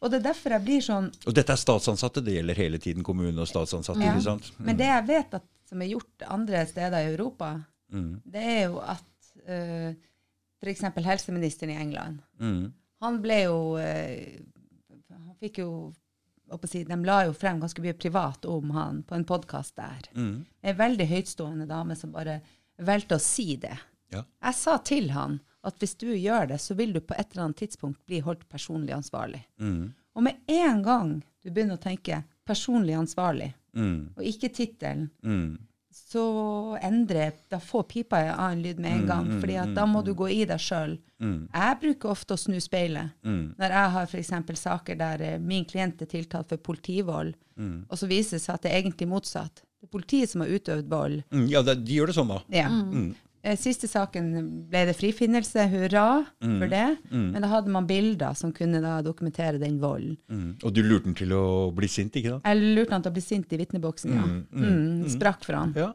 Og 0.00 0.10
det 0.10 0.20
er 0.20 0.32
derfor 0.32 0.50
jeg 0.50 0.64
blir 0.64 0.80
sånn 0.84 1.12
Og 1.26 1.34
dette 1.34 1.50
er 1.50 1.56
statsansatte. 1.56 2.22
Det 2.22 2.34
gjelder 2.36 2.54
hele 2.54 2.78
tiden 2.78 3.02
kommune 3.02 3.38
og 3.40 3.48
statsansatte. 3.48 4.00
Ja. 4.04 4.12
ikke 4.14 4.22
sant? 4.22 4.52
Men 4.60 4.76
det 4.76 4.86
jeg 4.86 5.06
vet 5.06 5.34
at, 5.34 5.42
som 5.68 5.80
er 5.82 5.88
gjort 5.88 6.28
andre 6.28 6.66
steder 6.66 6.98
i 7.02 7.14
Europa, 7.16 7.64
Mm, 7.92 8.20
det 8.26 8.42
er 8.42 8.62
jo 8.66 8.78
at 8.80 9.04
uh, 9.48 9.94
f.eks. 10.64 10.82
helseministeren 11.04 11.70
i 11.74 11.76
England 11.80 12.22
mm, 12.40 12.72
Han 13.04 13.20
ble 13.22 13.38
jo 13.44 13.58
eh, 13.78 14.40
Han 15.12 15.36
fikk 15.40 15.58
jo 15.62 15.68
si, 16.68 16.84
De 16.88 16.96
la 17.04 17.24
jo 17.28 17.32
frem 17.36 17.60
ganske 17.62 17.82
mye 17.82 17.96
privat 17.98 18.44
om 18.50 18.70
han 18.76 19.02
på 19.02 19.14
en 19.16 19.24
podkast 19.28 19.76
der. 19.76 20.08
mm. 20.14 20.36
En 20.62 20.76
veldig 20.76 21.06
høytstående 21.10 21.66
dame 21.66 21.96
som 21.96 22.12
bare 22.12 22.40
valgte 22.78 23.16
å 23.16 23.22
si 23.22 23.56
det. 23.60 23.76
Ja. 24.12 24.22
Jeg 24.42 24.54
sa 24.58 24.78
til 24.78 25.10
han 25.14 25.38
at 25.64 25.78
hvis 25.80 25.94
du 26.00 26.08
gjør 26.12 26.48
det, 26.52 26.58
så 26.60 26.74
vil 26.76 26.92
du 26.92 27.00
på 27.00 27.14
et 27.16 27.32
eller 27.32 27.46
annet 27.46 27.60
tidspunkt 27.62 28.00
bli 28.06 28.20
holdt 28.20 28.44
personlig 28.52 28.92
ansvarlig. 28.96 29.40
Mm, 29.60 29.92
Og 30.14 30.22
med 30.22 30.36
en 30.46 30.82
gang 30.84 31.12
du 31.42 31.50
begynner 31.50 31.78
å 31.78 31.82
tenke 31.82 32.22
personlig 32.46 32.94
ansvarlig, 32.94 33.48
mm, 33.74 34.14
og 34.16 34.22
ikke 34.28 34.52
tittelen, 34.54 35.08
mm. 35.24 35.56
Så 35.94 36.22
endrer 36.82 37.32
Da 37.50 37.60
får 37.62 37.82
pipa 37.92 38.18
en 38.18 38.34
annen 38.34 38.62
lyd 38.64 38.80
med 38.82 38.92
en 38.92 39.06
gang, 39.06 39.28
fordi 39.40 39.56
at 39.62 39.74
da 39.76 39.84
må 39.86 40.02
du 40.04 40.12
gå 40.14 40.26
i 40.34 40.44
deg 40.44 40.58
sjøl. 40.60 40.96
Mm. 41.22 41.48
Jeg 41.54 41.78
bruker 41.80 42.10
ofte 42.10 42.34
å 42.34 42.40
snu 42.40 42.58
speilet. 42.60 43.12
Mm. 43.24 43.54
Når 43.58 43.70
jeg 43.76 43.90
har 43.94 44.08
f.eks. 44.10 44.32
saker 44.60 44.98
der 44.98 45.22
eh, 45.22 45.38
min 45.38 45.64
klient 45.64 46.02
er 46.02 46.06
tiltalt 46.10 46.48
for 46.48 46.56
politivold, 46.72 47.34
Mm. 47.54 47.84
og 47.88 47.94
så 48.00 48.08
viser 48.10 48.34
det 48.34 48.42
seg 48.42 48.54
at 48.56 48.62
det 48.64 48.70
er 48.72 48.80
egentlig 48.82 49.06
motsatt. 49.06 49.60
Det 49.78 49.86
er 49.86 49.90
politiet 49.92 50.28
som 50.32 50.40
har 50.42 50.48
utøvd 50.50 50.88
vold. 50.90 51.20
Mm, 51.30 51.44
ja, 51.52 51.60
de 51.62 51.76
gjør 51.94 52.10
det 52.10 52.14
sånn, 52.16 52.32
da. 52.32 52.40
Ja. 52.50 52.66
Mm. 52.66 53.12
Eh, 53.44 53.58
Siste 53.60 53.84
saken 53.90 54.30
ble 54.72 54.86
det 54.88 54.94
frifinnelse, 54.96 55.66
hurra 55.68 56.04
for 56.40 56.70
det. 56.72 56.84
Mm. 57.10 57.26
Men 57.34 57.42
da 57.44 57.48
hadde 57.52 57.72
man 57.74 57.86
bilder 57.86 58.32
som 58.38 58.52
kunne 58.56 58.80
da 58.80 58.94
dokumentere 59.04 59.58
den 59.60 59.76
volden. 59.82 60.16
Mm. 60.32 60.46
Og 60.64 60.72
du 60.72 60.80
lurte 60.82 61.10
han 61.10 61.18
til 61.18 61.34
å 61.36 61.42
bli 61.76 61.90
sint, 61.92 62.16
ikke 62.16 62.32
sant? 62.38 62.46
Jeg 62.48 62.74
lurte 62.78 62.96
han 62.96 63.04
til 63.04 63.12
å 63.12 63.16
bli 63.18 63.24
sint 63.26 63.52
i 63.52 63.60
vitneboksen, 63.60 64.14
ja. 64.16 64.24
Mm, 64.24 64.64
Mm, 64.64 65.04
sprakk 65.12 65.44
for 65.44 65.58
han. 65.60 65.74
Ja. 65.76 65.90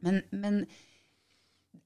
Men, 0.00 0.22
men 0.32 0.62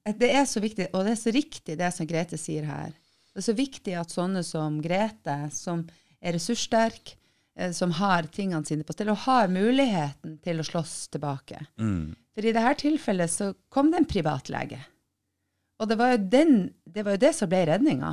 det 0.05 0.31
er 0.31 0.45
så 0.47 0.61
viktig, 0.63 0.87
og 0.93 1.03
det 1.03 1.15
er 1.17 1.21
så 1.25 1.33
riktig 1.35 1.77
det 1.81 1.91
som 1.93 2.07
Grete 2.07 2.37
sier 2.39 2.63
her. 2.69 2.93
Det 3.35 3.41
er 3.43 3.49
så 3.49 3.55
viktig 3.57 3.95
at 3.99 4.13
sånne 4.15 4.43
som 4.47 4.77
Grete, 4.79 5.39
som 5.51 5.83
er 6.23 6.37
ressurssterk, 6.37 7.17
eh, 7.59 7.71
som 7.75 7.91
har 7.99 8.29
tingene 8.31 8.63
sine 8.65 8.85
på 8.87 8.95
stell, 8.95 9.11
og 9.11 9.25
har 9.27 9.51
muligheten 9.51 10.37
til 10.45 10.61
å 10.63 10.67
slåss 10.71 11.09
tilbake. 11.17 11.65
Mm. 11.81 12.13
For 12.35 12.45
i 12.45 12.51
dette 12.55 12.75
tilfellet 12.83 13.31
så 13.31 13.53
kom 13.71 13.93
det 13.93 14.01
en 14.01 14.09
privatlege. 14.09 14.81
Og 15.79 15.89
det 15.91 15.97
var 15.99 16.13
jo, 16.13 16.21
den, 16.31 16.53
det, 16.83 17.03
var 17.03 17.15
jo 17.15 17.23
det 17.25 17.31
som 17.35 17.51
ble 17.51 17.61
redninga. 17.67 18.11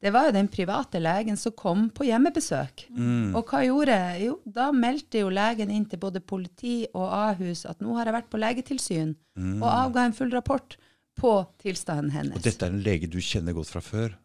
Det 0.00 0.10
var 0.14 0.30
jo 0.30 0.34
den 0.34 0.48
private 0.48 1.00
legen 1.02 1.36
som 1.36 1.52
kom 1.52 1.88
på 1.92 2.06
hjemmebesøk. 2.08 2.86
Mm. 2.96 3.34
Og 3.36 3.50
hva 3.50 3.60
gjorde? 3.66 3.98
Jo, 4.22 4.38
da 4.48 4.70
meldte 4.72 5.20
jo 5.20 5.32
legen 5.34 5.72
inn 5.74 5.84
til 5.90 6.00
både 6.00 6.22
politi 6.24 6.86
og 6.94 7.04
Ahus 7.04 7.66
at 7.68 7.82
nå 7.84 7.98
har 7.98 8.08
jeg 8.08 8.16
vært 8.16 8.30
på 8.32 8.40
legetilsyn, 8.40 9.12
og 9.60 9.68
avga 9.68 10.06
en 10.06 10.16
full 10.16 10.32
rapport 10.32 10.78
på 11.20 11.34
tilstanden 11.60 12.14
hennes. 12.14 12.38
Og 12.38 12.46
dette 12.46 12.64
er 12.64 12.72
en 12.72 12.80
lege 12.86 13.10
du 13.12 13.18
kjenner 13.20 13.56
godt 13.56 13.74
fra 13.74 13.84
før? 13.84 14.16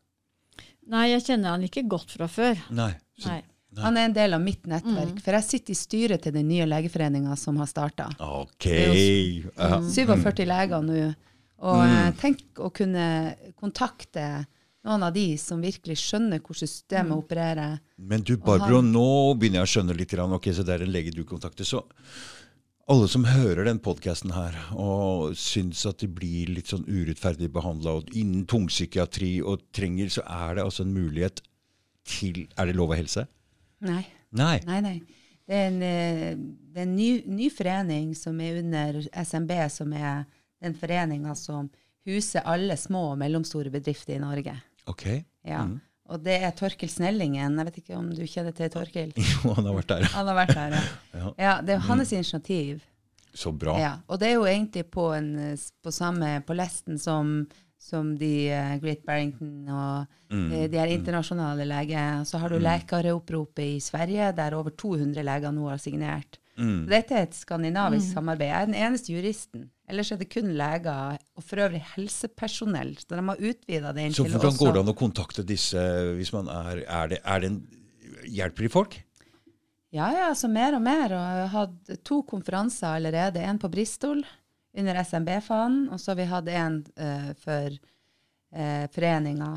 Nei, 0.93 1.09
jeg 1.11 1.25
kjenner 1.27 1.55
han 1.57 1.65
ikke 1.65 1.83
godt 1.91 2.13
fra 2.15 2.29
før. 2.31 2.61
Nei. 2.77 2.93
Så, 3.19 3.33
Nei. 3.33 3.41
Han 3.83 3.97
er 3.97 4.05
en 4.05 4.13
del 4.13 4.33
av 4.33 4.41
mitt 4.41 4.63
nettverk, 4.63 5.19
for 5.21 5.31
jeg 5.33 5.43
sitter 5.43 5.71
i 5.71 5.75
styret 5.75 6.21
til 6.21 6.31
den 6.33 6.47
nye 6.47 6.65
legeforeninga 6.65 7.35
som 7.37 7.57
har 7.57 7.65
starta. 7.67 8.09
OK. 8.19 8.63
Det 8.63 9.51
Ja. 9.57 9.79
47 9.81 10.45
leger 10.45 10.81
nå. 10.81 11.15
Og 11.59 11.81
Mm. 11.83 12.07
eh, 12.07 12.11
tenk 12.19 12.41
å 12.57 12.71
kunne 12.73 13.35
kontakte 13.59 14.45
noen 14.85 15.03
av 15.03 15.13
de 15.13 15.35
som 15.37 15.61
virkelig 15.61 15.97
skjønner 15.97 16.39
hvordan 16.39 16.67
systemet 16.67 17.11
Mm. 17.11 17.23
opererer. 17.23 17.79
Men 17.97 18.21
du, 18.21 18.37
Barbro, 18.37 18.81
nå 18.81 19.33
begynner 19.39 19.63
jeg 19.65 19.67
å 19.67 19.73
skjønne 19.83 19.97
litt. 19.97 20.09
grann. 20.09 20.31
Ok, 20.33 20.43
så 20.53 20.63
det 20.65 20.79
er 20.79 20.83
en 20.83 20.91
lege 20.91 21.11
du 21.15 21.23
kontakter. 21.23 21.63
Så 21.65 21.83
alle 22.87 23.07
som 23.07 23.23
hører 23.25 23.65
den 23.65 23.79
podkasten 23.79 24.31
her 24.35 24.53
og 24.77 25.31
syns 25.33 25.85
at 25.89 25.97
de 25.97 26.07
blir 26.07 26.47
litt 26.53 26.67
sånn 26.67 26.85
urettferdig 26.85 27.49
behandla 27.51 28.03
innen 28.13 28.45
tungpsykiatri 28.45 29.41
og 29.43 29.61
trenger, 29.73 30.05
så 30.13 30.21
er 30.29 30.55
det 30.55 30.63
altså 30.65 30.81
en 30.85 30.93
mulighet 30.93 31.41
til 32.05 32.47
Er 32.55 32.67
det 32.67 32.75
lov 32.75 32.91
av 32.91 32.97
helse? 32.99 33.27
Nei. 33.85 34.03
Nei. 34.35 34.57
Nei, 34.67 34.81
nei. 34.83 34.97
Det 35.45 35.55
er 35.55 35.67
en, 35.69 35.81
eh, 35.85 36.29
det 36.73 36.81
er 36.81 36.87
en 36.87 36.95
ny, 36.97 37.09
ny 37.29 37.49
forening 37.53 38.13
som 38.17 38.39
er 38.41 38.61
under 38.63 39.01
SMB, 39.21 39.51
som 39.71 39.93
er 39.93 40.25
den 40.63 40.73
foreninga 40.77 41.35
som 41.37 41.69
huser 42.05 42.45
alle 42.45 42.77
små 42.77 43.11
og 43.13 43.19
mellomstore 43.21 43.71
bedrifter 43.73 44.17
i 44.17 44.23
Norge. 44.23 44.55
Ok. 44.89 45.05
Ja. 45.45 45.65
Mm. 45.65 45.77
Og 46.13 46.21
det 46.21 46.37
er 46.45 46.51
Torkel 46.53 46.89
Snellingen. 46.89 47.57
Jeg 47.57 47.69
vet 47.69 47.79
ikke 47.81 47.97
om 47.97 48.11
du 48.13 48.25
kjenner 48.29 48.53
til 48.53 48.69
Torkel? 48.73 49.13
Jo, 49.31 49.53
han 49.57 49.65
har 49.65 49.77
vært 49.79 49.93
der. 49.93 50.09
Han 50.13 50.29
har 50.29 50.37
vært 50.37 50.57
der, 50.57 50.75
ja. 50.77 50.83
Ja. 51.21 51.31
ja 51.41 51.55
det 51.65 51.77
er 51.77 51.87
hans 51.87 52.13
initiativ. 52.13 52.83
Så 53.35 53.51
bra. 53.51 53.75
Ja, 53.81 53.93
og 54.07 54.21
det 54.21 54.29
er 54.29 54.37
jo 54.37 54.45
egentlig 54.47 54.85
på, 54.93 55.09
en, 55.11 55.33
eh, 55.51 55.63
på 55.83 55.91
samme 55.91 56.37
på 56.47 56.55
lesten 56.55 57.01
som, 57.01 57.41
som 57.85 58.15
de 58.17 58.33
uh, 58.49 58.75
Great 58.81 59.05
Barrington 59.05 59.69
og 59.69 60.13
Mm. 60.25 60.51
eh, 60.51 60.63
de 60.67 60.79
her 60.79 60.89
internasjonale 60.89 61.67
leger. 61.69 62.23
Så 62.25 62.39
har 62.41 62.49
du 62.49 62.57
Legeoppropet 62.57 63.75
i 63.75 63.79
Sverige, 63.79 64.31
der 64.35 64.55
over 64.57 64.73
200 64.73 65.21
leger 65.23 65.51
nå 65.53 65.69
har 65.69 65.77
signert. 65.77 66.39
Mm. 66.57 66.87
Dette 66.89 67.13
er 67.13 67.27
et 67.27 67.35
skandinavisk 67.37 68.13
samarbeid. 68.15 68.49
Jeg 68.49 68.61
er 68.61 68.65
den 68.65 68.75
eneste 68.87 69.13
juristen. 69.13 69.69
Ellers 69.87 70.11
er 70.11 70.17
det 70.17 70.29
kun 70.33 70.49
leger, 70.57 71.19
og 71.37 71.43
for 71.43 71.61
øvrig 71.61 71.83
helsepersonell. 71.95 72.95
Så 72.97 73.11
de 73.11 73.21
har 73.21 73.37
utvida 73.37 73.93
det 73.93 74.07
Så 74.15 74.23
til 74.23 74.31
hvordan 74.31 74.49
også 74.49 74.65
går 74.65 74.73
det 74.73 74.81
an 74.81 74.93
å 74.93 74.97
kontakte 74.97 75.45
disse 75.45 75.77
hvis 76.17 76.33
man 76.33 76.47
er 76.49 76.83
Er 76.87 77.07
det, 77.07 77.19
er 77.23 77.39
det 77.39 77.51
en 77.51 77.67
Hjelper 78.25 78.63
de 78.65 78.69
folk? 78.69 78.95
Ja, 79.93 80.09
ja, 80.11 80.29
altså 80.29 80.47
mer 80.49 80.73
og 80.75 80.81
mer. 80.81 81.13
Og 81.13 81.21
jeg 81.21 81.47
har 81.47 81.53
hatt 81.53 82.03
to 82.03 82.23
konferanser 82.23 82.95
allerede. 82.97 83.37
En 83.45 83.59
på 83.59 83.69
Bristol 83.69 84.23
under 84.77 85.03
SMB-fanen, 85.03 85.85
og 85.91 85.99
så 86.01 86.11
har 86.11 86.19
vi 86.19 86.27
hatt 86.31 86.51
en 86.51 86.81
uh, 86.99 87.31
for 87.43 87.77
uh, 88.55 88.85
foreninga. 88.95 89.53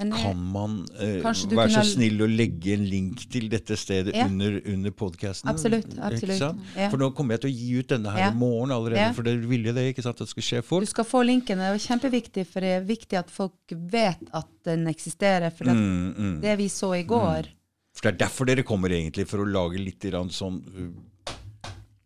Men 0.00 0.12
eh, 0.12 0.22
Kan 0.22 0.38
man 0.52 0.74
uh, 0.96 1.24
være 1.26 1.32
kunne... 1.50 1.68
så 1.74 1.82
snill 1.84 2.22
å 2.24 2.28
legge 2.30 2.72
en 2.76 2.86
link 2.88 3.24
til 3.32 3.50
dette 3.52 3.76
stedet 3.76 4.14
Ja. 4.16 4.24
under, 4.30 4.56
under 4.72 4.94
podkasten? 4.96 5.50
Absolutt, 5.50 5.92
absolutt. 5.98 6.62
Ja. 6.76 6.88
For 6.88 7.00
nå 7.00 7.10
kommer 7.16 7.36
jeg 7.36 7.44
til 7.44 7.50
å 7.50 7.56
gi 7.58 7.70
ut 7.82 7.92
denne 7.92 8.14
her 8.14 8.24
Ja. 8.24 8.30
i 8.30 8.38
morgen 8.38 8.72
allerede, 8.72 9.10
for 9.16 9.26
dere 9.26 9.44
ville 9.50 9.74
det, 9.76 9.90
ikke 9.92 10.06
sant? 10.06 10.20
At 10.22 10.30
det 10.30 10.32
skal 10.32 10.46
skje 10.46 10.80
du 10.80 10.88
skal 10.88 11.04
få 11.04 11.22
linken. 11.26 11.60
Det 11.60 11.68
er 11.68 11.84
kjempeviktig, 11.84 12.46
for 12.48 12.64
det 12.64 12.74
er 12.78 12.86
viktig 12.88 13.18
at 13.20 13.30
folk 13.34 13.74
vet 13.92 14.24
at 14.32 14.48
den 14.64 14.86
eksisterer. 14.88 15.50
For 15.50 15.68
det, 15.68 15.74
Mm, 15.76 16.14
mm. 16.16 16.40
det 16.40 16.56
vi 16.58 16.68
så 16.68 16.94
i 16.96 17.04
går 17.04 17.50
For 17.92 18.06
det 18.06 18.14
er 18.14 18.24
derfor 18.26 18.46
dere 18.46 18.62
kommer, 18.62 18.88
egentlig, 18.88 19.26
for 19.26 19.42
å 19.42 19.44
lage 19.44 19.76
litt 19.76 20.00
sånn 20.30 20.62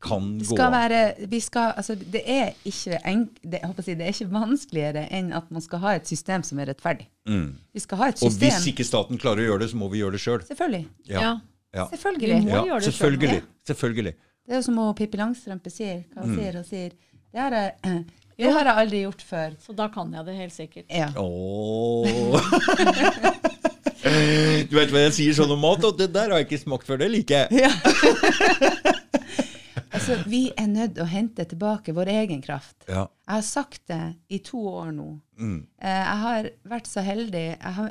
Kan 0.05 0.35
det 0.39 0.45
gå 0.49 0.53
skal 0.57 0.71
være, 0.75 1.01
vi 1.33 1.39
skal, 1.41 1.73
altså, 1.81 1.95
det, 1.97 2.21
er 2.29 2.49
ikke 2.69 2.99
enk, 3.09 3.29
det, 3.43 3.59
jeg 3.63 3.75
si, 3.87 3.95
det 3.97 4.05
er 4.05 4.09
ikke 4.13 4.27
vanskeligere 4.35 5.03
enn 5.17 5.29
at 5.37 5.47
man 5.55 5.63
skal 5.65 5.79
ha 5.85 5.91
et 5.97 6.07
system 6.11 6.43
som 6.45 6.59
er 6.61 6.67
rettferdig. 6.75 7.07
Mm. 7.29 7.55
Vi 7.73 7.81
skal 7.81 7.97
ha 8.03 8.07
et 8.13 8.21
Og 8.23 8.31
hvis 8.43 8.67
ikke 8.69 8.85
staten 8.85 9.19
klarer 9.23 9.41
å 9.45 9.47
gjøre 9.53 9.61
det, 9.65 9.71
så 9.73 9.77
må 9.81 9.87
vi 9.93 9.99
gjøre 10.03 10.13
det 10.19 10.23
sjøl. 10.27 10.41
Selvfølgelig. 10.51 10.85
Ja. 11.09 11.19
Ja. 11.75 11.85
Selvfølgelig. 11.91 12.29
Vi 12.35 12.41
må 12.45 12.49
Ja, 12.53 12.65
gjøre 12.69 12.81
det 12.85 12.89
selv. 12.91 12.99
selvfølgelig. 13.01 13.43
Selvfølgelig. 13.67 14.15
Det 14.45 14.53
er 14.53 14.57
jo 14.61 14.67
som 14.69 14.77
Pippi 14.95 15.17
Langstrømpe 15.19 15.71
sier. 15.73 15.99
Hva 16.15 16.23
Mm. 16.27 16.37
sier 16.39 16.55
og 16.61 16.67
sier. 16.69 16.91
Det 17.33 17.41
har, 17.41 17.51
jeg, 17.51 17.73
det 18.39 18.53
har 18.53 18.65
jeg 18.69 18.77
aldri 18.85 18.99
gjort 19.07 19.23
før. 19.23 19.51
Så 19.65 19.73
da 19.75 19.89
kan 19.89 20.13
jeg 20.13 20.25
det 20.27 20.35
helt 20.37 20.53
sikkert. 20.53 20.85
Ja. 20.91 21.09
Oh. 21.17 22.05
du 24.69 24.77
vet 24.77 24.91
hva 24.93 25.01
jeg 25.07 25.13
sier 25.17 25.33
sånn 25.41 25.51
om 25.57 25.61
mat, 25.65 25.81
og 25.85 25.97
det 25.99 26.13
der 26.13 26.29
har 26.31 26.39
jeg 26.43 26.47
ikke 26.51 26.63
smakt 26.67 26.87
før. 26.87 26.97
Det 27.01 27.11
liker 27.11 27.49
jeg. 27.49 27.73
Altså, 30.05 30.29
vi 30.29 30.41
er 30.57 30.67
nødt 30.69 30.95
til 30.97 31.05
å 31.05 31.09
hente 31.09 31.45
tilbake 31.49 31.95
vår 31.97 32.11
egen 32.13 32.43
kraft. 32.45 32.77
Ja. 32.89 33.07
Jeg 33.27 33.35
har 33.39 33.47
sagt 33.47 33.87
det 33.89 34.01
i 34.29 34.41
to 34.45 34.61
år 34.69 34.91
nå. 34.93 35.07
Mm. 35.41 35.61
Eh, 35.81 36.01
Jeg 36.05 36.19
har 36.25 36.49
vært 36.75 36.91
så 36.91 37.05
heldig 37.05 37.45
jeg, 37.47 37.73
har, 37.79 37.91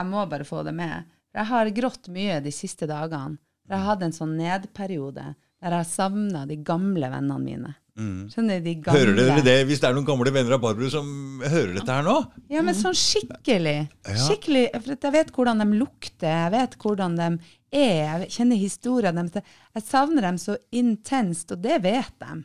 jeg 0.00 0.06
må 0.10 0.24
bare 0.30 0.46
få 0.48 0.64
det 0.66 0.74
med. 0.74 1.06
Jeg 1.36 1.46
har 1.46 1.70
grått 1.76 2.08
mye 2.10 2.40
de 2.42 2.52
siste 2.54 2.88
dagene. 2.90 3.38
Jeg 3.70 3.78
har 3.78 3.86
hatt 3.92 4.02
en 4.02 4.16
sånn 4.16 4.34
nedperiode 4.38 5.28
der 5.60 5.74
jeg 5.74 5.76
har 5.76 5.84
savna 5.86 6.46
de 6.48 6.56
gamle 6.64 7.10
vennene 7.12 7.38
mine. 7.44 7.74
De 8.00 8.74
gamle. 8.80 8.96
Hører 8.96 9.16
dere 9.18 9.42
det, 9.44 9.56
hvis 9.68 9.80
det 9.82 9.88
er 9.90 9.96
noen 9.96 10.06
gamle 10.08 10.32
venner 10.32 10.56
av 10.56 10.62
Barbro 10.62 10.88
som 10.92 11.40
hører 11.42 11.74
dette 11.76 11.96
her 11.96 12.04
nå? 12.06 12.16
Ja, 12.52 12.62
men 12.64 12.76
sånn 12.78 12.96
skikkelig. 12.96 13.76
Skikkelig, 14.06 14.62
For 14.76 14.94
jeg 14.94 15.14
vet 15.16 15.32
hvordan 15.36 15.60
de 15.60 15.66
lukter, 15.80 16.28
jeg 16.30 16.52
vet 16.54 16.76
hvordan 16.80 17.18
de 17.18 17.28
er, 17.28 18.24
jeg 18.24 18.30
kjenner 18.36 18.60
historien 18.60 19.20
deres. 19.20 19.50
Jeg 19.76 19.86
savner 19.86 20.26
dem 20.28 20.38
så 20.40 20.56
intenst, 20.76 21.52
og 21.52 21.60
det 21.64 21.80
vet 21.84 22.14
de. 22.22 22.38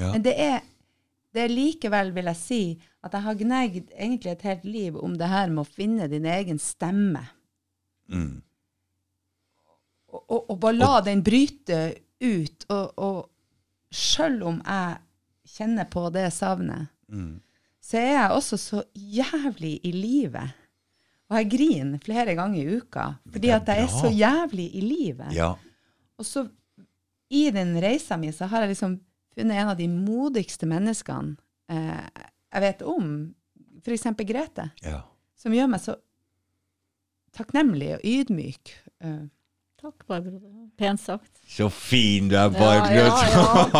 Ja. 0.00 0.12
Men 0.14 0.24
det 0.24 0.36
er, 0.40 0.62
det 1.34 1.44
er 1.44 1.52
likevel, 1.52 2.14
vil 2.16 2.30
jeg 2.32 2.40
si, 2.40 2.62
at 3.02 3.18
jeg 3.18 3.26
har 3.26 3.42
gnegd 3.42 3.92
egentlig 3.92 4.32
et 4.32 4.46
helt 4.48 4.64
liv 4.68 4.96
om 4.96 5.18
det 5.18 5.28
her 5.28 5.52
med 5.52 5.64
å 5.64 5.68
finne 5.68 6.08
din 6.10 6.28
egen 6.28 6.62
stemme. 6.62 7.26
Mm. 8.12 8.40
Og, 10.12 10.22
og, 10.22 10.40
og 10.40 10.56
bare 10.62 10.78
la 10.78 10.94
den 11.04 11.22
bryte 11.24 11.82
ut. 12.22 12.66
Og, 12.70 12.98
og 13.02 13.31
sjøl 13.92 14.40
om 14.48 14.60
jeg 14.64 14.98
kjenner 15.56 15.88
på 15.92 16.08
det 16.14 16.28
savnet, 16.32 16.88
Mm. 17.12 17.40
så 17.82 17.98
er 18.00 18.12
jeg 18.14 18.30
også 18.38 18.56
så 18.56 18.78
jævlig 18.96 19.74
i 19.84 19.90
livet. 19.92 20.54
Og 21.28 21.36
jeg 21.36 21.48
griner 21.52 21.98
flere 22.00 22.34
ganger 22.38 22.60
i 22.62 22.76
uka 22.78 23.04
fordi 23.32 23.50
at 23.52 23.68
jeg 23.68 23.82
er 23.84 23.90
så 23.92 24.08
jævlig 24.08 24.68
i 24.74 24.80
livet. 24.80 25.32
Ja. 25.36 25.50
Og 26.16 26.24
så 26.24 26.46
i 27.32 27.50
den 27.50 27.74
reisa 27.82 28.16
mi 28.16 28.30
så 28.32 28.46
har 28.48 28.64
jeg 28.64 28.72
liksom 28.74 28.98
funnet 29.34 29.56
en 29.60 29.68
av 29.72 29.76
de 29.76 29.88
modigste 29.88 30.66
menneskene 30.68 31.36
eh, 31.68 32.08
jeg 32.52 32.60
vet 32.64 32.82
om, 32.84 33.12
f.eks. 33.84 34.08
Grete, 34.28 34.70
ja. 34.84 35.02
som 35.36 35.52
gjør 35.56 35.68
meg 35.72 35.80
så 35.84 35.94
takknemlig 37.36 37.94
og 37.96 38.04
ydmyk. 38.04 38.72
Eh, 39.00 39.22
Takk, 39.82 40.04
Barbro. 40.06 40.38
Pent 40.78 41.00
sagt. 41.02 41.40
Så 41.50 41.66
fin 41.74 42.28
du 42.30 42.36
er, 42.38 42.50
Barbro. 42.54 42.94
ja, 42.94 43.02
ja. 43.02 43.72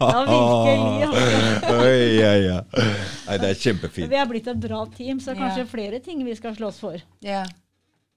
Ja, 0.00 0.22
virkelig. 0.24 1.08
altså. 1.08 1.74
Oi, 1.84 1.98
ja, 2.16 2.30
ja. 2.40 2.56
Nei, 3.26 3.36
det 3.42 3.50
er 3.50 3.58
kjempefint. 3.60 4.08
Vi 4.10 4.16
er 4.22 4.30
blitt 4.30 4.48
et 4.50 4.62
bra 4.62 4.80
team, 4.96 5.20
så 5.20 5.32
det 5.32 5.36
er 5.36 5.42
kanskje 5.44 5.64
Ja. 5.66 5.68
flere 5.74 6.00
ting 6.04 6.24
vi 6.24 6.34
skal 6.38 6.56
slåss 6.56 6.80
for. 6.80 6.96
ja. 7.24 7.44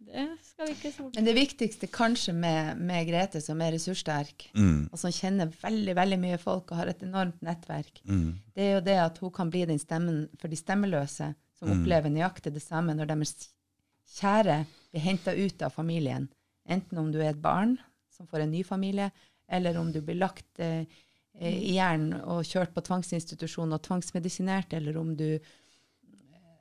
Det 0.07 0.23
skal 0.41 0.67
vi 0.69 0.73
ikke 0.73 1.09
Men 1.17 1.25
det 1.25 1.34
viktigste 1.36 1.88
kanskje 1.91 2.32
med, 2.34 2.78
med 2.80 3.07
Grete, 3.09 3.41
som 3.43 3.59
er 3.61 3.73
ressurssterk, 3.75 4.45
Mm. 4.55 4.88
og 4.93 4.97
som 5.01 5.11
kjenner 5.11 5.51
veldig 5.61 5.95
veldig 5.97 6.19
mye 6.21 6.38
folk 6.39 6.71
og 6.71 6.78
har 6.78 6.88
et 6.88 7.03
enormt 7.03 7.41
nettverk, 7.43 7.99
Mm. 8.07 8.38
det 8.55 8.63
er 8.63 8.73
jo 8.75 8.80
det 8.86 8.95
at 9.03 9.17
hun 9.17 9.32
kan 9.32 9.49
bli 9.51 9.65
den 9.65 9.78
stemmen 9.80 10.30
for 10.39 10.47
de 10.47 10.55
stemmeløse, 10.55 11.34
som 11.59 11.67
opplever 11.75 12.07
nøyaktig 12.09 12.53
det 12.53 12.61
samme 12.63 12.95
når 12.95 13.05
deres 13.11 13.49
kjære 14.15 14.65
blir 14.93 15.01
henta 15.01 15.36
ut 15.36 15.61
av 15.61 15.73
familien. 15.75 16.30
Enten 16.68 16.99
om 16.99 17.11
du 17.11 17.20
er 17.22 17.32
et 17.32 17.41
barn 17.41 17.78
som 18.11 18.28
får 18.28 18.43
en 18.43 18.51
ny 18.51 18.63
familie, 18.68 19.11
eller 19.47 19.78
om 19.80 19.91
du 19.93 20.01
blir 20.01 20.18
lagt 20.20 20.59
eh, 20.59 20.84
eh, 21.38 21.53
i 21.53 21.78
hjernen 21.78 22.18
og 22.26 22.43
kjørt 22.47 22.74
på 22.76 22.84
tvangsinstitusjon 22.84 23.76
og 23.76 23.84
tvangsmedisinert, 23.86 24.74
eller 24.74 24.97
om 24.99 25.13
du 25.15 25.28
eh, 25.38 25.53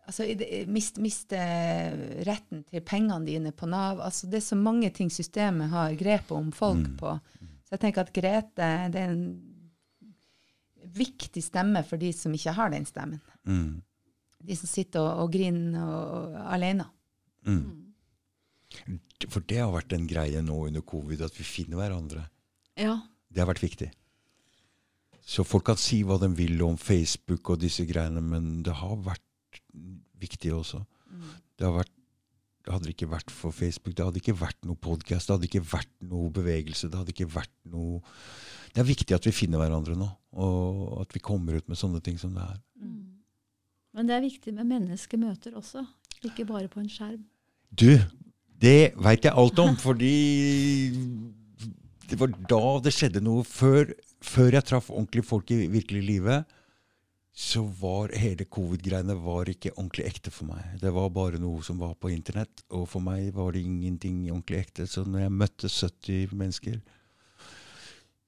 altså, 0.06 0.22
mister 0.28 0.44
det- 0.44 0.68
mist, 0.68 1.00
mister 1.02 1.96
retten 2.28 2.62
til 2.68 2.84
pengene 2.86 3.26
dine 3.26 3.52
på 3.52 3.66
Nav. 3.66 4.00
Altså, 4.04 4.30
det 4.30 4.42
er 4.42 4.46
så 4.52 4.60
mange 4.60 4.92
ting 4.94 5.10
systemet 5.10 5.72
har 5.72 5.96
grepet 5.98 6.36
om 6.36 6.52
folk 6.52 6.92
på. 7.00 7.18
Så 7.66 7.74
jeg 7.74 7.82
tenker 7.82 8.04
at 8.04 8.14
Grete 8.14 8.70
det 8.94 9.00
er 9.02 9.10
en 9.10 9.26
viktig 10.96 11.42
stemme 11.42 11.82
for 11.84 11.98
de 11.98 12.12
som 12.14 12.34
ikke 12.36 12.54
har 12.54 12.70
den 12.70 12.86
stemmen. 12.86 13.20
Mm. 13.42 13.82
De 14.46 14.56
som 14.56 14.70
sitter 14.70 15.02
og, 15.02 15.24
og 15.24 15.32
griner 15.34 15.82
og, 15.82 16.14
og, 16.14 16.38
alene. 16.54 16.86
For 19.24 19.44
det 19.48 19.62
har 19.62 19.72
vært 19.72 19.94
en 19.96 20.08
greie 20.08 20.42
nå 20.44 20.56
under 20.68 20.84
covid, 20.84 21.22
at 21.24 21.36
vi 21.38 21.46
finner 21.46 21.80
hverandre. 21.80 22.26
Ja. 22.76 22.98
Det 23.32 23.40
har 23.40 23.48
vært 23.48 23.64
viktig. 23.64 23.88
Så 25.26 25.42
folk 25.42 25.66
kan 25.66 25.78
si 25.80 26.02
hva 26.06 26.20
de 26.22 26.28
vil 26.38 26.60
om 26.62 26.76
Facebook 26.78 27.50
og 27.50 27.62
disse 27.64 27.86
greiene, 27.88 28.22
men 28.22 28.60
det 28.66 28.76
har 28.78 28.94
vært 29.02 29.24
viktig 30.20 30.52
også. 30.54 30.84
Det, 31.56 31.64
har 31.64 31.72
vært, 31.74 31.92
det 32.62 32.74
hadde 32.74 32.92
ikke 32.92 33.08
vært 33.10 33.32
for 33.34 33.54
Facebook, 33.56 33.96
det 33.96 34.04
hadde 34.06 34.20
ikke 34.20 34.36
vært 34.38 34.68
noe 34.68 34.78
podkast, 34.78 35.26
det 35.26 35.34
hadde 35.34 35.48
ikke 35.48 35.64
vært 35.66 35.90
noe 36.06 36.30
bevegelse, 36.36 36.90
det 36.92 37.00
hadde 37.00 37.14
ikke 37.14 37.30
vært 37.32 37.54
noe 37.72 38.02
Det 38.74 38.82
er 38.82 38.90
viktig 38.90 39.16
at 39.16 39.26
vi 39.26 39.32
finner 39.32 39.62
hverandre 39.62 39.96
nå, 39.96 40.06
og 40.36 41.00
at 41.00 41.14
vi 41.16 41.24
kommer 41.24 41.56
ut 41.56 41.68
med 41.72 41.80
sånne 41.80 42.02
ting 42.04 42.20
som 42.20 42.34
det 42.36 42.44
er. 42.44 42.58
Men 43.96 44.10
det 44.10 44.18
er 44.18 44.26
viktig 44.26 44.52
med 44.52 44.68
menneskemøter 44.68 45.56
også, 45.56 45.86
ikke 46.28 46.44
bare 46.44 46.68
på 46.68 46.82
en 46.82 46.90
skjerm. 46.92 47.22
Du, 47.72 47.96
det 48.62 48.94
veit 49.02 49.26
jeg 49.26 49.36
alt 49.36 49.58
om, 49.60 49.74
fordi 49.76 50.16
det 52.08 52.18
var 52.20 52.32
da 52.48 52.62
det 52.84 52.94
skjedde 52.94 53.22
noe. 53.24 53.44
Før, 53.44 53.90
før 54.24 54.56
jeg 54.56 54.68
traff 54.68 54.92
ordentlig 54.92 55.26
folk 55.26 55.50
i 55.52 55.66
virkelig 55.72 56.04
livet, 56.06 56.56
så 57.36 57.60
var 57.80 58.14
hele 58.16 58.46
covid-greiene 58.48 59.12
ikke 59.52 59.74
ordentlig 59.76 60.06
ekte 60.08 60.32
for 60.32 60.48
meg. 60.48 60.78
Det 60.80 60.92
var 60.94 61.10
bare 61.12 61.40
noe 61.40 61.60
som 61.62 61.76
var 61.78 61.92
på 62.00 62.08
internett, 62.08 62.64
og 62.72 62.86
for 62.88 63.04
meg 63.04 63.34
var 63.36 63.52
det 63.52 63.60
ingenting 63.60 64.30
ordentlig 64.30 64.62
ekte. 64.64 64.86
Så 64.88 65.04
når 65.04 65.26
jeg 65.26 65.34
møtte 65.36 65.68
70 65.68 66.32
mennesker, 66.32 66.80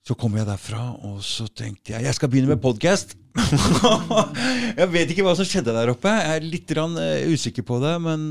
Så 0.08 0.14
kom 0.16 0.38
jeg 0.38 0.48
derfra, 0.48 0.86
og 1.04 1.18
så 1.20 1.44
tenkte 1.52 1.92
jeg 1.92 2.06
jeg 2.06 2.16
skal 2.16 2.30
begynne 2.32 2.48
med 2.48 2.62
podkast. 2.64 3.10
jeg 4.78 4.86
vet 4.88 5.10
ikke 5.12 5.26
hva 5.26 5.34
som 5.36 5.44
skjedde 5.44 5.74
der 5.76 5.92
oppe. 5.92 6.08
Jeg 6.08 6.38
er 6.38 6.46
litt 6.46 6.72
rann, 6.78 6.94
uh, 6.96 7.28
usikker 7.28 7.66
på 7.68 7.76
det. 7.82 7.90
Men, 8.00 8.22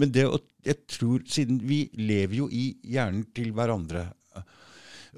men 0.00 0.14
det 0.14 0.24
å 0.24 0.38
Jeg 0.64 0.86
tror 0.88 1.26
Siden 1.28 1.58
vi 1.68 1.82
lever 2.00 2.38
jo 2.38 2.48
i 2.48 2.70
hjernen 2.80 3.26
til 3.36 3.52
hverandre. 3.52 4.06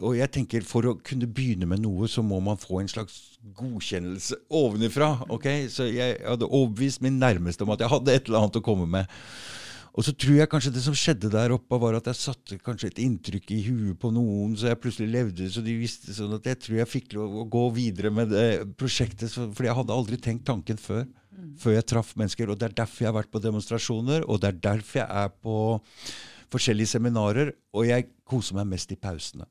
Og 0.03 0.17
jeg 0.19 0.33
tenker 0.35 0.67
for 0.67 0.89
å 0.91 0.97
kunne 0.99 1.31
begynne 1.31 1.69
med 1.71 1.85
noe, 1.85 2.11
så 2.11 2.25
må 2.27 2.41
man 2.43 2.59
få 2.59 2.81
en 2.81 2.91
slags 2.91 3.39
godkjennelse 3.55 4.41
ovenifra. 4.51 5.13
ok? 5.31 5.47
Så 5.71 5.87
jeg 5.93 6.19
hadde 6.25 6.51
overbevist 6.51 7.05
min 7.07 7.23
nærmeste 7.23 7.63
om 7.63 7.71
at 7.77 7.87
jeg 7.87 7.93
hadde 7.95 8.19
et 8.19 8.27
eller 8.27 8.43
annet 8.49 8.59
å 8.59 8.67
komme 8.67 8.91
med. 8.99 9.21
Og 9.91 10.07
så 10.07 10.13
tror 10.15 10.37
jeg 10.39 10.51
kanskje 10.51 10.73
det 10.75 10.83
som 10.85 10.95
skjedde 10.97 11.31
der 11.33 11.55
oppe, 11.55 11.79
var 11.83 11.97
at 11.99 12.07
jeg 12.11 12.19
satte 12.19 12.59
kanskje 12.63 12.93
et 12.93 13.01
inntrykk 13.03 13.51
i 13.57 13.61
huet 13.67 13.99
på 14.01 14.13
noen, 14.15 14.55
så 14.59 14.71
jeg 14.71 14.79
plutselig 14.83 15.11
levde 15.11 15.49
så 15.51 15.65
de 15.67 15.75
visste 15.81 16.15
sånn 16.15 16.37
at 16.37 16.47
jeg 16.47 16.61
tror 16.63 16.79
jeg 16.79 16.91
fikk 16.93 17.17
lov 17.19 17.41
å 17.43 17.47
gå 17.51 17.65
videre 17.75 18.13
med 18.15 18.31
det 18.31 18.47
prosjektet. 18.79 19.35
For 19.35 19.67
jeg 19.67 19.77
hadde 19.77 19.97
aldri 19.97 20.21
tenkt 20.23 20.47
tanken 20.51 20.79
før. 20.81 21.09
Før 21.61 21.75
jeg 21.75 21.89
traff 21.91 22.13
mennesker. 22.21 22.53
Og 22.53 22.61
det 22.61 22.69
er 22.69 22.77
derfor 22.83 23.05
jeg 23.05 23.11
har 23.11 23.19
vært 23.19 23.33
på 23.33 23.43
demonstrasjoner, 23.43 24.27
og 24.29 24.43
det 24.43 24.53
er 24.53 24.61
derfor 24.71 25.03
jeg 25.03 25.25
er 25.25 25.33
på 25.43 25.57
forskjellige 26.55 26.95
seminarer. 26.95 27.55
Og 27.75 27.89
jeg 27.89 28.11
koser 28.29 28.61
meg 28.61 28.71
mest 28.77 28.95
i 28.95 29.01
pausene. 29.01 29.49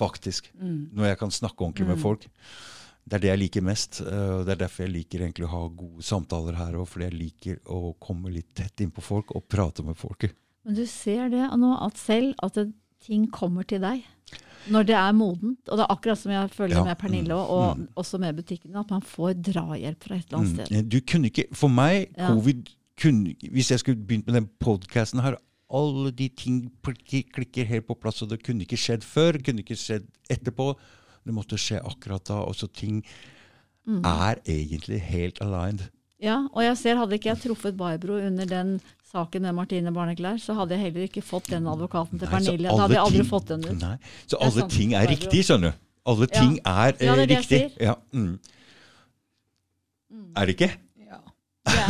Faktisk. 0.00 0.50
Når 0.58 1.12
jeg 1.12 1.20
kan 1.20 1.34
snakke 1.34 1.62
ordentlig 1.62 1.88
med 1.92 2.02
folk. 2.02 2.26
Det 3.08 3.16
er 3.16 3.24
det 3.24 3.30
jeg 3.30 3.40
liker 3.44 3.64
mest. 3.64 4.00
eh, 4.04 4.32
og 4.38 4.44
Det 4.46 4.54
er 4.54 4.62
derfor 4.66 4.84
jeg 4.84 4.94
liker 4.94 5.24
egentlig 5.24 5.46
å 5.48 5.54
ha 5.54 5.62
gode 5.68 6.04
samtaler 6.04 6.58
her 6.58 6.76
òg. 6.76 6.86
Fordi 6.90 7.08
jeg 7.08 7.16
liker 7.16 7.58
å 7.64 7.94
komme 8.00 8.32
litt 8.34 8.52
tett 8.58 8.84
innpå 8.84 9.04
folk 9.04 9.32
og 9.36 9.48
prate 9.48 9.84
med 9.86 9.96
folket. 9.96 10.36
Men 10.64 10.76
du 10.76 10.84
ser 10.86 11.30
det 11.32 11.46
nå, 11.56 11.72
at 11.80 11.96
selv 11.96 12.34
at 12.44 12.58
det, 12.58 12.68
ting 13.04 13.28
kommer 13.30 13.64
til 13.64 13.80
deg 13.80 14.02
når 14.68 14.88
det 14.88 14.96
er 14.98 15.12
modent. 15.16 15.60
Og 15.70 15.78
det 15.78 15.84
er 15.84 15.92
akkurat 15.94 16.20
som 16.20 16.32
jeg 16.34 16.50
føler 16.52 16.76
Ja, 16.76 16.84
med 16.84 16.98
Pernille, 17.00 17.34
og, 17.34 17.50
og 17.50 17.78
mm. 17.78 17.86
også 18.02 18.18
med 18.20 18.36
butikkene, 18.36 18.82
at 18.82 18.90
man 18.92 19.04
får 19.06 19.38
drahjelp 19.48 20.04
fra 20.04 20.18
et 20.18 20.26
eller 20.26 20.38
annet 20.42 20.54
sted. 20.56 20.74
Mm. 20.76 20.88
Du 20.92 20.98
kunne 21.00 21.30
ikke, 21.30 21.46
For 21.56 21.72
meg, 21.72 22.10
Ja. 22.18 22.28
covid 22.34 22.74
kunne, 23.00 23.34
Hvis 23.52 23.70
jeg 23.70 23.78
skulle 23.80 24.04
begynt 24.04 24.26
med 24.26 24.34
den 24.34 24.48
podkasten 24.60 25.22
her 25.22 25.38
Alle 25.70 26.10
de 26.10 26.28
ting 26.28 26.70
klikker 26.82 27.64
helt 27.64 27.86
på 27.86 27.96
plass, 28.00 28.22
og 28.22 28.30
det 28.30 28.42
kunne 28.42 28.64
ikke 28.64 28.76
skjedd 28.76 29.04
før. 29.04 29.38
kunne 29.44 29.60
ikke 29.60 29.76
skjedd 29.76 30.06
etterpå. 30.30 30.74
Det 31.28 31.34
måtte 31.36 31.58
skje 31.60 31.82
akkurat 31.84 32.24
da. 32.30 32.40
og 32.48 32.54
så 32.56 32.68
ting 32.72 33.02
Mm. 33.88 34.02
er 34.04 34.36
egentlig 34.44 34.98
helt 35.00 35.38
aligned. 35.40 35.86
Ja, 36.20 36.42
og 36.52 36.60
jeg 36.62 36.76
ser, 36.76 36.96
hadde 36.98 37.14
ikke 37.16 37.30
jeg 37.30 37.38
truffet 37.44 37.76
Barbro 37.78 38.18
under 38.20 38.44
den 38.44 38.80
saken 39.12 39.40
med 39.46 39.54
Martine 39.56 39.92
Barneklær, 39.94 40.36
så 40.42 40.52
hadde 40.58 40.74
jeg 40.76 40.82
heller 40.82 41.06
ikke 41.08 41.22
fått 41.24 41.46
den 41.48 41.64
advokaten 41.70 42.18
til 42.20 42.28
Nei, 42.28 42.32
Pernille. 42.34 42.68
Da 42.68 42.76
hadde 42.82 42.96
jeg 42.98 43.04
aldri 43.04 43.22
ting- 43.22 43.30
fått 43.30 43.46
den 43.48 43.64
ut. 43.64 43.80
Nei. 43.80 43.94
Så 44.26 44.36
alle 44.40 44.60
sant, 44.60 44.72
ting 44.72 44.92
er 44.92 45.06
Barbro. 45.06 45.14
riktig, 45.16 45.40
skjønner 45.46 45.72
du. 45.72 45.78
Alle 46.06 46.26
Ja. 46.32 46.40
ting 46.40 46.58
er, 46.66 46.88
eh, 47.00 47.06
Ja, 47.06 47.14
det 47.14 47.22
er 47.22 47.26
det 47.26 47.28
jeg 47.28 47.44
riktig. 47.48 47.80
Ja, 47.80 47.94
mm. 48.12 48.38
Er 50.36 50.46
det 50.46 50.56
ikke? 50.56 50.70
Ja. 51.06 51.20
Ja. 51.68 51.86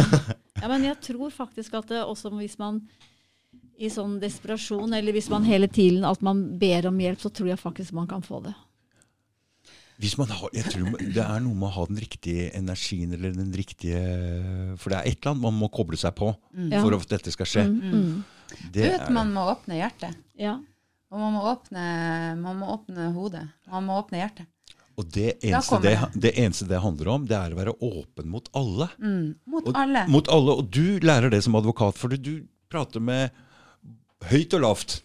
ja, 0.62 0.68
men 0.68 0.84
jeg 0.84 1.00
tror 1.00 1.30
faktisk 1.34 1.74
at 1.78 1.88
det 1.88 2.04
også 2.04 2.30
hvis 2.38 2.58
man 2.58 2.80
i 3.78 3.88
sånn 3.88 4.18
desperasjon, 4.20 4.92
eller 4.96 5.12
hvis 5.14 5.28
man 5.30 5.44
hele 5.46 5.68
tiden 5.68 6.04
at 6.04 6.20
man 6.22 6.58
ber 6.58 6.86
om 6.88 6.98
hjelp, 6.98 7.18
så 7.22 7.30
tror 7.30 7.48
jeg 7.52 7.58
faktisk 7.58 7.92
man 7.92 8.06
kan 8.10 8.22
få 8.22 8.40
det. 8.42 8.54
Hvis 9.98 10.14
man 10.18 10.30
har, 10.30 10.50
jeg 10.54 10.70
tror 10.70 10.94
Det 11.00 11.22
er 11.24 11.40
noe 11.42 11.58
med 11.58 11.68
å 11.72 11.74
ha 11.74 11.84
den 11.88 11.98
riktige 11.98 12.52
energien 12.54 13.14
eller 13.16 13.32
den 13.34 13.50
riktige 13.56 13.98
For 14.78 14.92
det 14.92 15.00
er 15.00 15.08
et 15.10 15.18
eller 15.18 15.32
annet 15.32 15.46
man 15.48 15.56
må 15.58 15.70
koble 15.74 15.98
seg 15.98 16.14
på 16.18 16.30
mm. 16.54 16.76
for 16.76 16.94
at 16.94 17.14
dette 17.16 17.34
skal 17.34 17.50
skje. 17.50 17.64
Mm. 17.66 17.94
mm. 17.94 18.36
Det 18.72 18.84
vet, 18.86 19.02
er, 19.04 19.10
man 19.12 19.32
må 19.34 19.42
åpne 19.50 19.76
hjertet. 19.76 20.14
Ja. 20.40 20.54
Og 21.12 21.20
man 21.20 21.34
må 21.34 21.42
åpne, 21.50 21.82
man 22.40 22.60
må 22.60 22.70
åpne 22.76 23.10
hodet. 23.16 23.42
Man 23.68 23.84
må 23.88 23.98
åpne 24.00 24.22
hjertet. 24.22 24.48
og 24.98 25.10
det 25.14 25.34
eneste 25.46 25.80
det, 25.84 25.92
det 26.14 26.32
eneste 26.40 26.68
det 26.68 26.80
handler 26.80 27.10
om, 27.12 27.26
det 27.28 27.36
er 27.36 27.52
å 27.52 27.58
være 27.58 27.74
åpen 27.76 28.30
mot 28.32 28.48
alle. 28.56 28.88
Mm. 28.96 29.34
Mot 29.52 29.68
Og, 29.68 29.76
alle. 29.76 30.06
Mot 30.08 30.30
alle. 30.32 30.56
Og 30.62 30.70
du 30.72 30.98
lærer 31.04 31.32
det 31.32 31.42
som 31.44 31.58
advokat, 31.60 32.00
for 32.00 32.12
du 32.16 32.32
prater 32.72 33.04
med 33.04 33.36
høyt 34.32 34.56
og 34.56 34.64
lavt. 34.64 34.98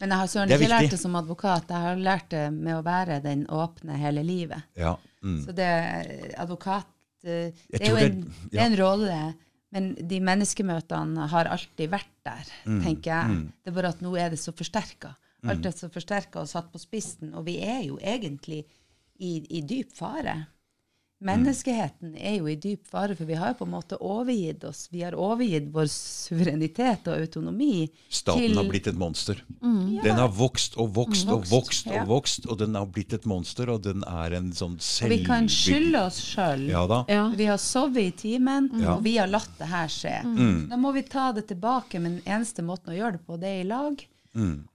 Men 0.00 0.10
jeg 0.14 0.18
har 0.18 0.26
søren 0.30 0.48
ikke 0.54 0.68
lært 0.70 0.90
det 0.94 0.98
som 1.00 1.16
advokat. 1.18 1.68
Jeg 1.68 1.82
har 1.82 1.96
lært 1.96 2.28
det 2.30 2.44
med 2.54 2.74
å 2.76 2.82
være 2.86 3.20
den 3.22 3.46
åpne 3.50 3.96
hele 3.98 4.22
livet. 4.22 4.62
Ja. 4.78 4.96
Mm. 5.22 5.40
Så 5.44 5.52
det 5.56 5.68
advokat 6.38 6.86
eh, 7.24 7.50
Det 7.70 7.80
er 7.82 7.90
jo 7.90 7.96
en, 7.96 8.20
det- 8.50 8.60
er 8.60 8.66
en 8.66 8.76
rolle, 8.78 9.34
men 9.74 9.88
de 10.08 10.20
menneskemøtene 10.20 11.26
har 11.28 11.44
alltid 11.50 11.90
vært 11.90 12.12
der, 12.24 12.44
Mm, 12.64 12.82
tenker 12.84 13.10
jeg. 13.10 13.30
mm. 13.30 13.52
Det 13.64 13.70
er 13.72 13.74
bare 13.74 13.88
at 13.88 14.00
nå 14.00 14.14
er 14.16 14.30
det 14.30 14.38
så 14.38 14.52
forsterka. 14.52 15.16
Alt 15.48 15.66
er 15.66 15.70
så 15.72 15.88
forsterka 15.90 16.40
og 16.40 16.48
satt 16.48 16.70
på 16.72 16.78
spissen, 16.82 17.34
og 17.34 17.44
vi 17.46 17.58
er 17.62 17.82
jo 17.86 17.98
egentlig 17.98 18.64
i, 19.20 19.44
i 19.50 19.60
dyp 19.62 19.92
fare. 19.96 20.46
Menneskeheten 21.18 22.12
er 22.14 22.36
jo 22.36 22.46
i 22.46 22.54
dyp 22.54 22.86
fare, 22.86 23.16
for 23.18 23.26
vi 23.26 23.34
har 23.34 23.50
jo 23.50 23.56
på 23.58 23.66
en 23.66 23.72
måte 23.72 23.96
overgitt 23.98 24.62
oss. 24.68 24.84
Vi 24.92 25.00
har 25.02 25.16
overgitt 25.18 25.66
vår 25.74 25.88
suverenitet 25.90 27.08
og 27.10 27.18
autonomi 27.18 27.88
Staten 28.06 28.44
til 28.44 28.54
har 28.54 28.68
blitt 28.70 28.86
et 28.86 29.00
monster. 29.00 29.40
Mm. 29.58 29.98
Den 30.04 30.20
har 30.20 30.30
vokst 30.30 30.78
og 30.78 30.92
vokst 30.94 31.26
og 31.34 31.48
Vokst, 31.48 31.88
ja. 31.90 32.04
og 32.04 32.12
vokst, 32.12 32.46
og 32.46 32.60
den 32.60 32.76
har 32.78 32.86
blitt 32.94 33.16
et 33.16 33.26
monster, 33.26 33.70
og 33.72 33.82
den 33.86 34.04
er 34.06 34.36
en 34.38 34.52
sånn 34.54 34.76
selv... 34.78 35.10
vi 35.16 35.24
kan 35.26 35.48
skylde 35.50 36.04
oss 36.06 36.20
sjøl. 36.22 36.68
Ja. 36.70 36.84
Ja. 37.10 37.24
Vi 37.34 37.48
har 37.50 37.58
sovet 37.62 38.04
i 38.04 38.12
timen, 38.22 38.70
mm. 38.70 38.84
og 38.94 39.02
vi 39.06 39.16
har 39.18 39.30
latt 39.30 39.50
det 39.58 39.70
her 39.72 39.90
skje. 39.90 40.20
Mm. 40.22 40.68
Da 40.70 40.78
må 40.78 40.94
vi 40.94 41.02
ta 41.08 41.32
det 41.34 41.48
tilbake, 41.50 41.98
men 41.98 42.20
den 42.20 42.30
eneste 42.38 42.62
måten 42.62 42.94
å 42.94 42.98
gjøre 42.98 43.18
det 43.18 43.24
på, 43.26 43.40
det 43.42 43.50
er 43.56 43.64
i 43.64 43.68
lag. 43.72 44.06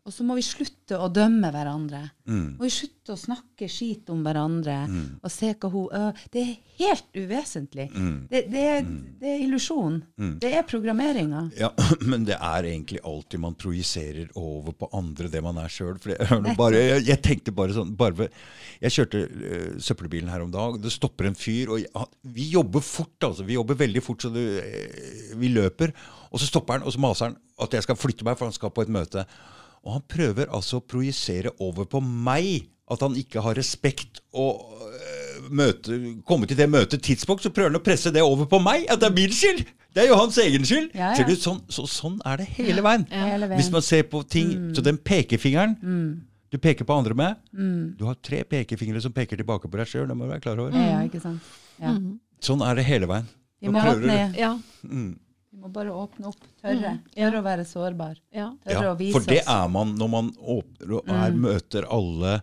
Mm. 0.04 0.10
Og 0.10 0.12
så 0.14 0.24
må 0.28 0.36
vi 0.36 0.42
slutte 0.44 0.98
å 1.00 1.06
dømme 1.16 1.48
hverandre. 1.54 2.00
Mm. 2.28 2.58
Må 2.60 2.66
vi 2.66 2.72
slutte 2.76 3.14
å 3.14 3.20
snakke 3.20 3.70
skit 3.72 4.10
om 4.12 4.20
hverandre 4.26 4.74
Mm. 4.84 5.20
og 5.24 5.32
se 5.32 5.54
hva 5.56 5.70
hun 5.72 5.88
øh, 5.96 6.12
Det 6.32 6.42
er 6.42 6.58
helt 6.80 7.06
uvesentlig. 7.16 7.86
Mm. 7.94 8.28
Det, 8.30 8.42
det, 8.52 8.64
er, 8.68 8.82
det 9.22 9.30
er 9.32 9.44
illusjon. 9.46 10.02
Mm. 10.20 10.34
Det 10.44 10.52
er 10.58 10.64
programmeringa. 10.68 11.46
Ja, 11.58 11.70
men 12.12 12.26
det 12.28 12.36
er 12.36 12.64
egentlig 12.68 13.00
alltid 13.04 13.40
man 13.40 13.56
projiserer 13.56 14.28
over 14.36 14.74
på 14.76 14.90
andre 14.94 15.30
det 15.32 15.42
man 15.42 15.58
er 15.64 15.72
sjøl. 15.72 15.96
Jeg, 16.04 17.06
jeg 17.08 17.22
tenkte 17.24 17.56
bare 17.56 17.74
sånn 17.74 17.96
bare, 17.96 18.28
Jeg 18.84 18.92
kjørte 18.98 19.24
øh, 19.24 19.80
søppelbilen 19.80 20.30
her 20.34 20.44
om 20.44 20.52
dag. 20.52 20.82
Det 20.84 20.92
stopper 20.92 21.32
en 21.32 21.36
fyr. 21.40 21.72
og 21.72 21.80
jeg, 21.80 22.06
Vi 22.36 22.50
jobber 22.52 22.84
fort, 22.84 23.16
altså. 23.24 23.48
Vi 23.48 23.56
jobber 23.56 23.80
veldig 23.80 24.04
fort, 24.04 24.22
så 24.28 24.34
det, 24.36 24.46
øh, 24.60 25.40
vi 25.40 25.48
løper. 25.56 25.96
Og 26.32 26.44
så 26.44 26.52
stopper 26.52 26.74
han, 26.82 26.84
og 26.84 26.92
så 26.92 27.00
maser 27.00 27.32
han 27.32 27.40
at 27.64 27.72
jeg 27.80 27.84
skal 27.88 27.96
flytte 27.96 28.26
meg, 28.28 28.36
for 28.36 28.50
han 28.52 28.56
skal 28.56 28.74
på 28.74 28.84
et 28.84 28.92
møte. 28.92 29.24
Og 29.84 29.98
han 29.98 30.04
prøver 30.08 30.48
altså 30.54 30.80
å 30.80 30.86
projisere 30.88 31.52
over 31.60 31.86
på 31.92 32.00
meg 32.04 32.70
at 32.92 33.02
han 33.04 33.16
ikke 33.20 33.42
har 33.42 33.56
respekt 33.58 34.20
og 34.36 34.62
øh, 34.84 35.46
møte, 35.56 35.96
komme 36.28 36.48
til 36.48 36.58
det 36.60 36.68
møtet 36.70 37.02
tidspunkt, 37.04 37.44
så 37.44 37.52
prøver 37.52 37.72
han 37.74 37.80
å 37.80 37.84
presse 37.84 38.12
det 38.14 38.22
over 38.24 38.46
på 38.52 38.60
meg. 38.64 38.86
At 38.92 39.02
det 39.02 39.10
er 39.10 39.16
min 39.16 39.34
skyld! 39.34 39.64
Det 39.94 40.04
er 40.04 40.08
jo 40.10 40.18
hans 40.20 40.38
egen 40.42 40.66
skyld! 40.66 40.92
Ja, 40.96 41.12
ja. 41.12 41.16
Ser 41.20 41.28
du, 41.30 41.34
sånn, 41.40 41.60
så, 41.72 41.86
sånn 41.90 42.20
er 42.28 42.42
det 42.42 42.48
hele 42.58 42.84
veien. 42.86 43.04
Hele 43.12 43.48
veien. 43.50 43.60
Hvis 43.60 43.72
man 43.74 43.84
ser 43.86 44.04
på 44.10 44.24
ting 44.28 44.54
Så 44.76 44.84
den 44.86 44.98
pekefingeren 44.98 45.76
Mm. 45.84 46.22
du 46.54 46.58
peker 46.62 46.86
på 46.86 46.96
andre 46.98 47.16
med 47.18 47.36
Du 47.98 48.06
har 48.06 48.16
tre 48.22 48.44
pekefingre 48.44 49.02
som 49.02 49.14
peker 49.14 49.38
tilbake 49.40 49.70
på 49.70 49.78
deg 49.80 49.88
sjøl. 49.90 50.08
Det 50.08 50.18
må 50.18 50.26
du 50.28 50.34
være 50.34 50.44
klar 50.44 50.60
over. 50.60 50.76
Ja, 50.76 51.00
ikke 51.08 51.22
sant? 51.24 51.42
Ja. 51.80 51.96
Mm. 51.98 52.20
Sånn 52.44 52.62
er 52.66 52.76
det 52.76 52.86
hele 52.88 53.08
veien. 53.10 53.28
Vi 53.64 53.72
må, 53.72 53.80
ha 53.80 53.94
det 53.96 54.10
ned. 54.10 54.36
Ja. 54.38 54.54
Mm. 54.84 55.14
Må 55.64 55.72
bare 55.74 55.94
åpne 55.96 56.28
opp. 56.30 56.44
Tørre. 56.62 56.92
Mm. 56.98 57.06
Tørre 57.16 57.40
å 57.40 57.46
være 57.46 57.66
sårbar. 57.70 58.20
ja. 58.36 58.50
Tørre 58.66 58.84
Ja, 58.84 58.92
å 58.94 58.98
vise 59.00 59.16
for 59.16 59.26
det 59.30 59.42
oss. 59.42 59.52
er 59.56 59.72
man 59.72 59.96
når 60.00 60.12
man 60.12 60.32
åpner 60.40 60.94
og 61.00 61.10
er, 61.16 61.38
møter 61.48 61.88
alle 61.90 62.38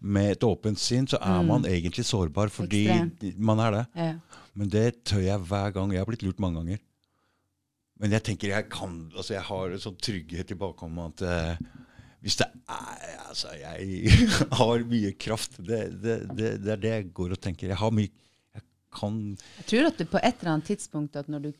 med 0.00 0.34
et 0.36 0.44
åpent 0.44 0.78
sinn, 0.78 1.06
så 1.08 1.16
er 1.24 1.42
man 1.48 1.64
egentlig 1.66 2.04
sårbar 2.06 2.50
fordi 2.52 2.84
Ekstremt. 2.92 3.38
man 3.40 3.62
er 3.64 3.70
det. 3.78 3.84
Ja. 3.96 4.42
Men 4.54 4.68
det 4.72 4.84
tør 5.08 5.24
jeg 5.24 5.40
hver 5.48 5.72
gang. 5.74 5.90
Jeg 5.92 6.04
har 6.04 6.08
blitt 6.10 6.22
lurt 6.26 6.38
mange 6.44 6.60
ganger. 6.60 6.78
Men 7.98 8.12
jeg 8.12 8.22
tenker 8.28 8.52
jeg 8.52 8.68
kan 8.68 8.96
altså 9.16 9.32
Jeg 9.38 9.42
har 9.48 9.70
en 9.72 9.80
sånn 9.80 9.96
trygghet 10.04 10.50
i 10.52 10.56
bakhånden 10.60 11.06
at 11.08 11.22
uh, 11.24 11.82
hvis 12.20 12.36
det 12.42 12.46
er 12.68 13.14
Altså, 13.26 13.48
jeg 13.56 14.12
har 14.60 14.84
mye 14.88 15.10
kraft. 15.20 15.56
Det, 15.64 15.80
det, 16.02 16.16
det, 16.36 16.50
det 16.64 16.72
er 16.76 16.80
det 16.82 16.92
jeg 16.92 17.06
går 17.16 17.34
og 17.36 17.40
tenker. 17.44 17.68
Jeg 17.72 17.76
har 17.80 17.92
mye 17.96 18.12
Jeg 18.56 18.62
kan 18.96 19.16
Jeg 19.58 19.66
tror 19.72 19.88
at 19.90 19.98
du 20.00 20.04
på 20.12 20.20
et 20.22 20.36
eller 20.40 20.52
annet 20.54 20.68
tidspunkt 20.70 21.16
at 21.20 21.28
når 21.32 21.48
du 21.48 21.50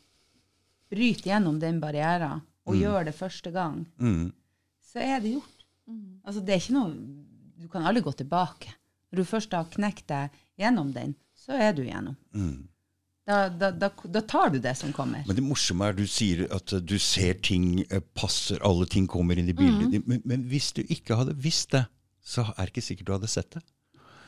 bryter 0.90 1.30
gjennom 1.32 1.58
den 1.62 1.80
barrieren 1.82 2.42
og 2.66 2.76
gjør 2.78 3.04
det 3.08 3.14
første 3.14 3.50
gang, 3.54 3.84
mm, 4.00 4.32
så 4.92 5.02
er 5.02 5.20
det 5.22 5.32
gjort. 5.36 5.52
Altså, 6.26 6.40
det 6.42 6.54
er 6.56 6.60
ikke 6.64 6.74
noe 6.74 6.94
Du 7.56 7.68
kan 7.72 7.86
aldri 7.88 8.02
gå 8.04 8.12
tilbake. 8.12 8.68
Når 9.10 9.16
du 9.22 9.24
først 9.24 9.52
har 9.56 9.64
knekt 9.72 10.06
deg 10.10 10.30
gjennom 10.60 10.90
den, 10.92 11.14
så 11.34 11.54
er 11.56 11.72
du 11.72 11.82
gjennom. 11.86 12.16
mm. 12.34 12.66
Da, 13.26 13.48
da, 13.48 13.72
da, 13.74 13.88
da 14.06 14.20
tar 14.22 14.50
du 14.54 14.60
det 14.62 14.76
som 14.78 14.92
kommer. 14.94 15.24
Men 15.26 15.34
det 15.34 15.42
morsomme 15.42 15.82
er 15.88 15.96
du 15.98 16.04
sier 16.06 16.44
at 16.54 16.70
du 16.86 16.92
ser 17.02 17.34
ting 17.42 17.80
eh, 17.90 17.98
passer, 18.14 18.60
alle 18.62 18.86
ting 18.86 19.08
kommer 19.10 19.34
inn 19.40 19.48
i 19.50 19.54
bildet. 19.56 19.96
Men, 20.06 20.20
men 20.24 20.44
hvis 20.46 20.68
du 20.76 20.84
ikke 20.84 21.16
hadde 21.18 21.34
visst 21.34 21.72
det, 21.74 21.80
så 22.22 22.44
er 22.52 22.60
det 22.68 22.70
ikke 22.76 22.84
sikkert 22.86 23.08
du 23.08 23.12
hadde 23.16 23.30
sett 23.32 23.50
det. 23.56 23.64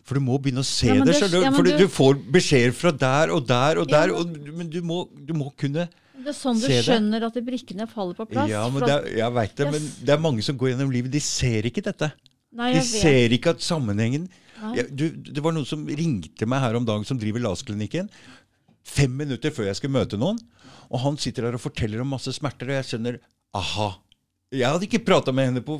For 0.02 0.18
du 0.18 0.24
må 0.24 0.40
begynne 0.42 0.64
å 0.64 0.66
se 0.66 0.88
Ja, 0.90 1.04
det. 1.04 1.14
det- 1.20 1.30
du? 1.30 1.38
ja, 1.44 1.52
for 1.54 1.62
du, 1.68 1.76
du- 1.78 1.86
får 1.86 2.18
beskjeder 2.32 2.74
fra 2.74 2.90
der 2.90 3.30
og 3.36 3.46
der 3.46 3.78
og 3.84 3.86
Ja, 3.92 4.00
der, 4.00 4.08
men- 4.08 4.16
og, 4.18 4.54
men 4.64 4.70
du 4.74 4.80
må, 4.82 4.98
du 5.14 5.32
må 5.34 5.52
kunne 5.54 5.86
Det 6.18 6.32
er 6.32 6.36
sånn 6.36 6.58
du 6.58 6.64
Se 6.66 6.72
det. 6.72 6.84
skjønner 6.86 7.26
at 7.28 7.36
de 7.38 7.42
brikkene 7.46 7.86
faller 7.90 8.16
på 8.18 8.26
plass. 8.30 8.50
Ja, 8.50 8.64
men 8.72 8.82
det 8.82 8.90
er, 8.94 9.06
jeg 9.20 9.34
vet 9.36 9.54
det, 9.60 9.68
men 9.74 9.86
det 10.08 10.14
er 10.14 10.22
mange 10.24 10.42
som 10.42 10.58
går 10.58 10.72
gjennom 10.72 10.90
livet, 10.94 11.12
de 11.14 11.20
ser 11.22 11.68
ikke 11.70 11.84
dette. 11.86 12.10
Nei, 12.58 12.72
De 12.74 12.82
ser 12.82 13.34
ikke 13.36 13.52
at 13.54 13.62
sammenhengen. 13.62 14.26
Jeg, 14.74 14.88
du, 14.98 15.04
det 15.12 15.42
var 15.44 15.54
noen 15.54 15.68
som 15.68 15.84
ringte 15.86 16.48
meg 16.50 16.62
her 16.64 16.78
om 16.78 16.86
dagen, 16.88 17.04
som 17.06 17.18
driver 17.20 17.44
LAS-klinikken. 17.44 18.08
Fem 18.88 19.12
minutter 19.20 19.52
før 19.54 19.68
jeg 19.68 19.78
skulle 19.78 19.94
møte 19.98 20.18
noen. 20.18 20.40
Og 20.88 21.02
han 21.04 21.18
sitter 21.20 21.44
der 21.46 21.58
og 21.58 21.62
forteller 21.62 22.00
om 22.02 22.10
masse 22.10 22.32
smerter, 22.34 22.70
og 22.72 22.78
jeg 22.80 22.88
skjønner 22.90 23.20
aha. 23.58 23.90
Jeg 24.50 24.64
hadde 24.66 24.88
ikke 24.88 25.04
prata 25.06 25.34
med 25.36 25.50
henne 25.52 25.62
på 25.62 25.76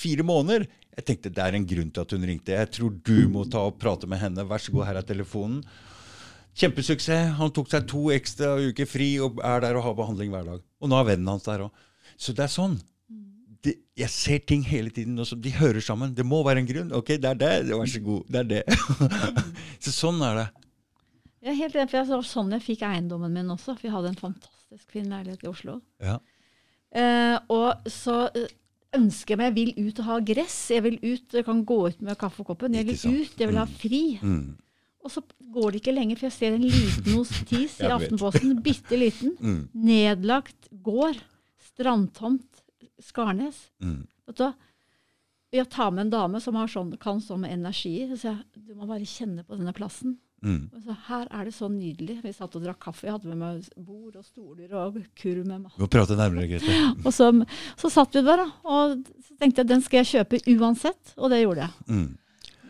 fire 0.00 0.26
måneder. 0.26 0.66
Jeg 0.98 1.06
tenkte 1.06 1.30
det 1.32 1.44
er 1.46 1.56
en 1.56 1.68
grunn 1.70 1.92
til 1.94 2.02
at 2.02 2.12
hun 2.16 2.26
ringte. 2.26 2.56
Jeg 2.58 2.72
tror 2.74 2.90
du 3.06 3.16
må 3.30 3.46
ta 3.48 3.62
og 3.70 3.78
prate 3.80 4.10
med 4.10 4.20
henne. 4.20 4.44
Vær 4.50 4.60
så 4.60 4.74
god, 4.74 4.88
her 4.90 4.98
er 5.00 5.06
telefonen. 5.06 5.62
Kjempesuksess. 6.58 7.34
Han 7.38 7.52
tok 7.54 7.70
seg 7.70 7.86
to 7.90 8.08
ekstra 8.14 8.56
uker 8.60 8.88
fri 8.88 9.12
og 9.22 9.40
er 9.46 9.62
der 9.64 9.78
og 9.78 9.86
har 9.86 9.98
behandling 9.98 10.32
hver 10.34 10.48
dag. 10.48 10.62
Og 10.80 10.90
nå 10.90 10.98
er 10.98 11.12
vennen 11.12 11.30
hans 11.30 11.46
der 11.46 11.66
òg. 11.66 11.84
Så 12.20 12.34
det 12.36 12.46
er 12.46 12.52
sånn. 12.52 12.78
De, 13.60 13.74
jeg 14.00 14.08
ser 14.08 14.40
ting 14.48 14.62
hele 14.64 14.88
tiden, 14.88 15.18
Også. 15.20 15.36
de 15.36 15.52
hører 15.52 15.84
sammen. 15.84 16.14
Det 16.16 16.24
må 16.24 16.40
være 16.46 16.62
en 16.62 16.68
grunn. 16.68 16.92
Ok, 16.96 17.14
det 17.20 17.28
er 17.28 17.40
det. 17.40 17.52
Vær 17.68 17.90
så 17.92 18.00
god. 18.04 18.22
Det 18.32 18.40
er 18.40 18.48
det. 18.54 18.62
så 19.84 19.92
sånn 19.92 20.20
er 20.24 20.38
det. 20.40 20.46
Jeg 21.40 21.52
er 21.52 21.58
helt 21.58 21.76
enig, 21.76 21.90
for 21.90 21.98
det 22.00 22.16
var 22.16 22.28
sånn 22.28 22.54
jeg 22.56 22.64
fikk 22.64 22.86
eiendommen 22.88 23.36
min 23.36 23.52
også. 23.52 23.74
For 23.76 23.88
jeg 23.88 23.94
hadde 23.96 24.12
en 24.14 24.20
fantastisk 24.20 24.96
fin 24.96 25.12
leilighet 25.12 25.44
i 25.44 25.50
Oslo. 25.52 25.76
Ja. 26.04 26.16
Eh, 26.90 27.36
og 27.52 27.92
så 27.92 28.22
eh, 28.34 28.48
ønsker 28.96 29.36
jeg 29.36 29.40
meg, 29.40 29.52
jeg 29.52 29.56
vil 29.60 29.88
ut 29.90 30.02
og 30.02 30.08
ha 30.08 30.18
gress. 30.32 30.58
Jeg 30.74 30.84
vil 30.88 30.98
ut, 31.04 31.36
jeg 31.36 31.46
kan 31.46 31.62
gå 31.68 31.78
ut 31.92 32.02
med 32.04 32.18
kaffekoppen. 32.20 32.76
Jeg 32.76 32.88
vil 32.90 33.20
ut, 33.20 33.36
jeg 33.40 33.52
vil 33.52 33.60
ha 33.60 33.68
fri. 33.70 34.02
Mm. 34.24 34.56
Og 35.00 35.12
så 35.14 35.22
går 35.54 35.72
det 35.72 35.80
ikke 35.80 35.94
lenger, 35.96 36.18
for 36.20 36.28
jeg 36.28 36.36
ser 36.36 36.56
en 36.56 36.66
liten 36.66 37.12
notis 37.14 37.78
i 37.80 37.90
Aftenposten. 37.96 38.56
Bitte 38.64 38.98
liten. 39.00 39.36
Mm. 39.40 39.60
Nedlagt 39.72 40.70
gård. 40.84 41.20
Strandtomt. 41.70 42.64
Skarnes. 43.00 43.68
Mm. 43.80 44.02
Vet 44.28 44.40
du 44.40 44.44
hva? 44.44 44.54
Jeg 45.50 45.66
tar 45.72 45.90
med 45.90 46.04
en 46.06 46.12
dame 46.12 46.40
som 46.42 46.54
har 46.54 46.68
sånn, 46.70 46.92
kan 47.02 47.18
sånn 47.24 47.40
med 47.42 47.56
energier. 47.56 48.12
Så 48.14 48.28
jeg 48.28 48.66
du 48.70 48.76
må 48.78 48.86
bare 48.86 49.08
kjenne 49.08 49.42
på 49.42 49.56
denne 49.58 49.74
plassen. 49.74 50.18
Mm. 50.40 50.70
Og 50.72 50.84
så, 50.84 50.94
her 51.08 51.26
er 51.26 51.48
det 51.48 51.52
så 51.56 51.68
nydelig. 51.68 52.20
Vi 52.22 52.32
satt 52.32 52.54
og 52.56 52.62
drakk 52.64 52.78
kaffe. 52.84 53.08
Jeg 53.08 53.16
hadde 53.16 53.32
med 53.32 53.40
meg 53.40 53.66
bord 53.76 54.14
og 54.16 54.24
stoler 54.24 54.72
og 54.78 55.00
kurv 55.18 55.42
med 55.44 55.64
mat. 55.64 55.74
Vi 55.76 55.82
må 55.84 55.90
prate 55.90 56.16
nærmere, 56.16 56.48
Grete. 56.48 56.76
Og 57.06 57.12
så, 57.12 57.28
så 57.80 57.90
satt 57.92 58.14
vi 58.16 58.22
der. 58.24 58.44
Og 58.64 59.00
så 59.26 59.36
tenkte 59.40 59.64
jeg 59.64 59.72
den 59.72 59.84
skal 59.84 60.04
jeg 60.04 60.10
kjøpe 60.14 60.40
uansett. 60.54 61.14
Og 61.18 61.32
det 61.32 61.42
gjorde 61.42 61.66
jeg. 61.66 61.88
Mm. 61.90 62.08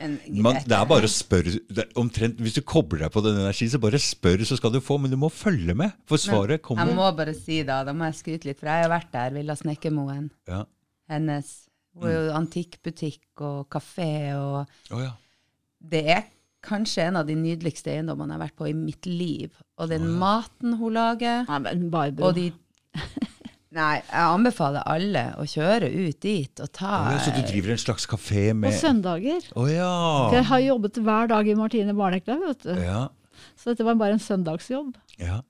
Men 0.01 0.42
Man, 0.42 0.59
det 0.64 0.76
er 0.76 0.86
bare 0.88 1.09
å 1.09 1.12
spørre. 1.12 1.53
Omtrent, 2.01 2.38
hvis 2.40 2.57
du 2.57 2.62
kobler 2.64 3.05
deg 3.05 3.12
på 3.12 3.22
den 3.24 3.36
energien, 3.36 3.70
så 3.72 3.80
bare 3.82 4.01
spør, 4.01 4.44
så 4.48 4.57
skal 4.57 4.72
du 4.72 4.80
få. 4.84 4.96
Men 5.03 5.12
du 5.12 5.18
må 5.20 5.28
følge 5.32 5.76
med, 5.76 5.92
for 6.09 6.20
svaret 6.20 6.57
Jeg 6.57 6.64
kommer. 6.70 6.94
må 6.96 7.09
bare 7.16 7.34
si 7.36 7.61
da, 7.68 7.82
da 7.84 7.92
må 7.96 8.09
jeg 8.09 8.20
skryte 8.22 8.48
litt, 8.48 8.61
for 8.61 8.72
jeg 8.72 8.86
har 8.86 8.92
vært 8.92 9.11
der, 9.12 9.34
Villa 9.36 9.57
Snekkermoen. 9.61 10.30
Ja. 10.48 10.64
Hennes 11.11 11.53
hun 11.98 12.07
er 12.07 12.14
jo 12.14 12.34
antikkbutikk 12.38 13.42
og 13.44 13.64
kafé, 13.72 14.12
og 14.38 14.94
oh, 14.94 15.01
ja. 15.03 15.11
det 15.92 16.05
er 16.14 16.22
kanskje 16.64 17.09
en 17.09 17.18
av 17.20 17.26
de 17.28 17.34
nydeligste 17.36 17.90
eiendommene 17.92 18.34
jeg 18.34 18.38
har 18.38 18.44
vært 18.44 18.59
på 18.61 18.68
i 18.70 18.76
mitt 18.76 19.09
liv. 19.09 19.57
Og 19.80 19.90
den 19.90 20.07
maten 20.20 20.76
hun 20.78 20.94
lager, 20.94 21.48
og 21.51 22.34
de 22.36 22.51
Nei, 23.70 24.00
jeg 24.02 24.26
anbefaler 24.26 24.82
alle 24.90 25.20
å 25.38 25.44
kjøre 25.46 25.86
ut 25.94 26.16
dit 26.24 26.62
og 26.62 26.70
ta 26.74 26.94
ja. 27.12 27.18
Så 27.22 27.30
du 27.36 27.38
driver 27.46 27.70
en 27.76 27.78
slags 27.78 28.08
kafé 28.10 28.48
På 28.50 28.56
med 28.64 28.74
søndager. 28.74 29.44
Å 29.54 29.66
ja. 29.70 29.90
Jeg 30.34 30.46
har 30.48 30.62
jobbet 30.64 30.98
hver 31.06 31.30
dag 31.30 31.46
i 31.46 31.54
Martine 31.58 31.94
Barnekleiv, 31.94 32.42
vet 32.48 32.66
du. 32.66 32.74
ja. 32.82 33.04
Så 33.60 33.70
dette 33.70 33.84
var 33.86 33.96
bare 34.00 34.16
en 34.16 34.22
søndagsjobb. 34.22 34.96
ja. 35.20 35.40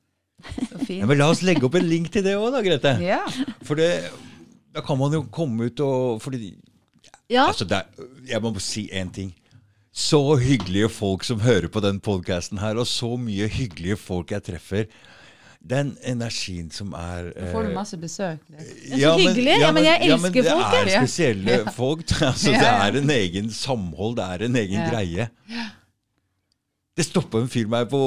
så 0.69 0.85
Ja, 0.93 1.07
men 1.09 1.19
la 1.21 1.31
oss 1.33 1.43
legge 1.47 1.65
opp 1.67 1.77
en 1.79 1.89
link 1.89 2.11
til 2.13 2.25
det 2.27 2.37
òg, 2.37 2.51
da, 2.55 2.61
Grete. 2.65 2.93
Ja. 3.05 3.23
For 3.67 3.79
det, 3.79 3.89
da 4.75 4.83
kan 4.85 4.99
man 5.01 5.17
jo 5.17 5.25
komme 5.33 5.71
ut 5.71 5.81
og 5.85 6.21
fordi, 6.25 6.55
Ja, 7.31 7.47
altså 7.47 7.65
det 7.69 7.81
er, 7.81 8.09
Jeg 8.29 8.43
må 8.43 8.53
si 8.61 8.89
én 8.93 9.13
ting. 9.15 9.33
Så 9.93 10.21
hyggelige 10.39 10.89
folk 10.93 11.25
som 11.27 11.41
hører 11.43 11.69
på 11.73 11.81
den 11.83 11.99
podkasten 12.01 12.61
her, 12.63 12.77
og 12.79 12.87
så 12.87 13.17
mye 13.19 13.49
hyggelige 13.51 13.99
folk 13.99 14.31
jeg 14.31 14.45
treffer. 14.47 14.87
Den 15.61 15.91
energien 16.09 16.71
som 16.73 16.95
er 16.97 17.33
Da 17.37 17.51
får 17.53 17.67
du 17.67 17.69
eh, 17.69 17.75
masse 17.77 17.97
besøk. 18.01 18.39
Det 18.49 18.63
er 18.65 18.99
så 19.03 19.11
hyggelig. 19.19 19.59
Ja, 19.61 19.73
men 19.77 19.85
jeg 19.85 20.09
elsker 20.09 20.47
folk, 20.49 20.71
Det 20.73 20.81
er 20.81 20.93
spesielle 21.05 21.51
Ja. 21.59 21.71
folk. 21.77 22.05
Altså, 22.31 22.51
Det 22.51 22.71
er 22.71 22.97
en 23.03 23.11
egen 23.11 23.51
samhold, 23.53 24.17
det 24.17 24.25
er 24.25 24.45
en 24.47 24.57
egen 24.57 24.81
Ja. 24.81 24.89
greie. 24.91 25.29
Det 26.97 27.05
stoppa 27.07 27.39
en 27.41 27.49
fyr 27.49 27.69
meg 27.69 27.89
på 27.93 28.01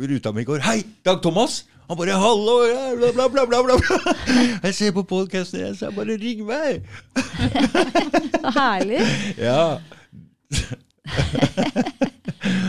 ruta 0.00 0.32
mi 0.32 0.40
i 0.42 0.44
går. 0.48 0.58
'Hei, 0.64 0.82
Dag 1.04 1.20
Thomas!' 1.22 1.64
Han 1.88 1.96
bare 1.96 2.16
'Hallo!' 2.18 2.64
ja, 2.68 2.96
Bla, 2.96 3.12
bla, 3.12 3.28
bla, 3.28 3.46
bla, 3.46 3.76
bla. 3.76 4.14
Jeg 4.64 4.74
ser 4.74 4.90
på 4.92 5.02
podkasten, 5.08 5.60
jeg 5.60 5.76
sa 5.76 5.90
bare 5.90 6.16
'ring 6.18 6.42
meg'. 6.44 6.82
så 8.40 8.50
herlig. 8.56 9.00
Ja. 9.38 9.78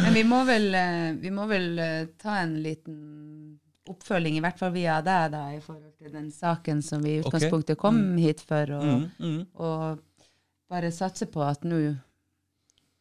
Men 0.03 0.13
vi 0.13 0.23
må 0.23 0.43
vel, 0.47 0.69
eh, 0.75 1.11
vi 1.21 1.29
må 1.33 1.47
vel 1.49 1.79
eh, 1.79 2.05
ta 2.21 2.37
en 2.43 2.55
liten 2.63 3.59
oppfølging, 3.89 4.37
i 4.37 4.43
hvert 4.43 4.59
fall 4.59 4.71
via 4.75 4.99
deg, 5.05 5.31
da, 5.33 5.43
i 5.55 5.59
forhold 5.63 5.93
til 5.97 6.11
den 6.13 6.29
saken 6.31 6.81
som 6.85 7.01
vi 7.03 7.15
i 7.17 7.21
utgangspunktet 7.23 7.77
kom 7.81 8.03
hit 8.17 8.41
for, 8.45 8.75
og, 8.77 8.85
Mm, 8.85 9.09
mm. 9.19 9.41
og 9.55 9.99
bare 10.69 10.91
satse 10.93 11.25
på 11.31 11.41
at 11.41 11.63
nå 11.65 11.79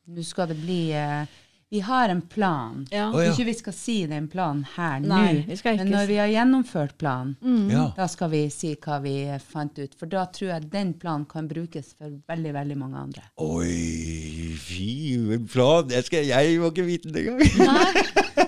nå 0.09 0.23
skal 0.25 0.49
det 0.49 0.57
bli 0.63 0.81
eh, 0.97 1.27
Vi 1.71 1.81
har 1.85 2.09
en 2.09 2.23
plan. 2.25 2.87
Ja. 2.91 3.11
Oh, 3.13 3.21
ja. 3.21 3.29
Ikke 3.35 3.45
vi 3.45 3.53
skal 3.53 3.75
si 3.77 4.07
den 4.09 4.25
planen 4.33 4.63
her 4.79 5.03
Nei, 5.05 5.45
nå, 5.45 5.57
men 5.67 5.91
når 5.93 6.07
vi 6.09 6.17
har 6.17 6.31
gjennomført 6.33 6.95
planen, 6.97 7.35
Mm. 7.45 7.67
ja. 7.71 7.83
da 7.97 8.07
skal 8.09 8.31
vi 8.33 8.41
si 8.49 8.71
hva 8.81 8.97
vi 9.05 9.13
fant 9.45 9.77
ut. 9.79 9.93
For 10.01 10.09
da 10.09 10.25
tror 10.33 10.49
jeg 10.55 10.71
den 10.73 10.95
planen 10.95 11.27
kan 11.29 11.47
brukes 11.51 11.93
for 11.99 12.09
veldig, 12.27 12.55
veldig 12.57 12.79
mange 12.81 12.97
andre. 12.97 13.23
Oi, 13.37 14.57
fy 14.57 15.37
plan. 15.53 15.91
Jeg, 15.93 16.05
skal, 16.09 16.25
jeg 16.25 16.57
må 16.59 16.73
ikke 16.73 16.89
vite 16.89 17.13
det 17.13 17.27
engang. 17.27 18.47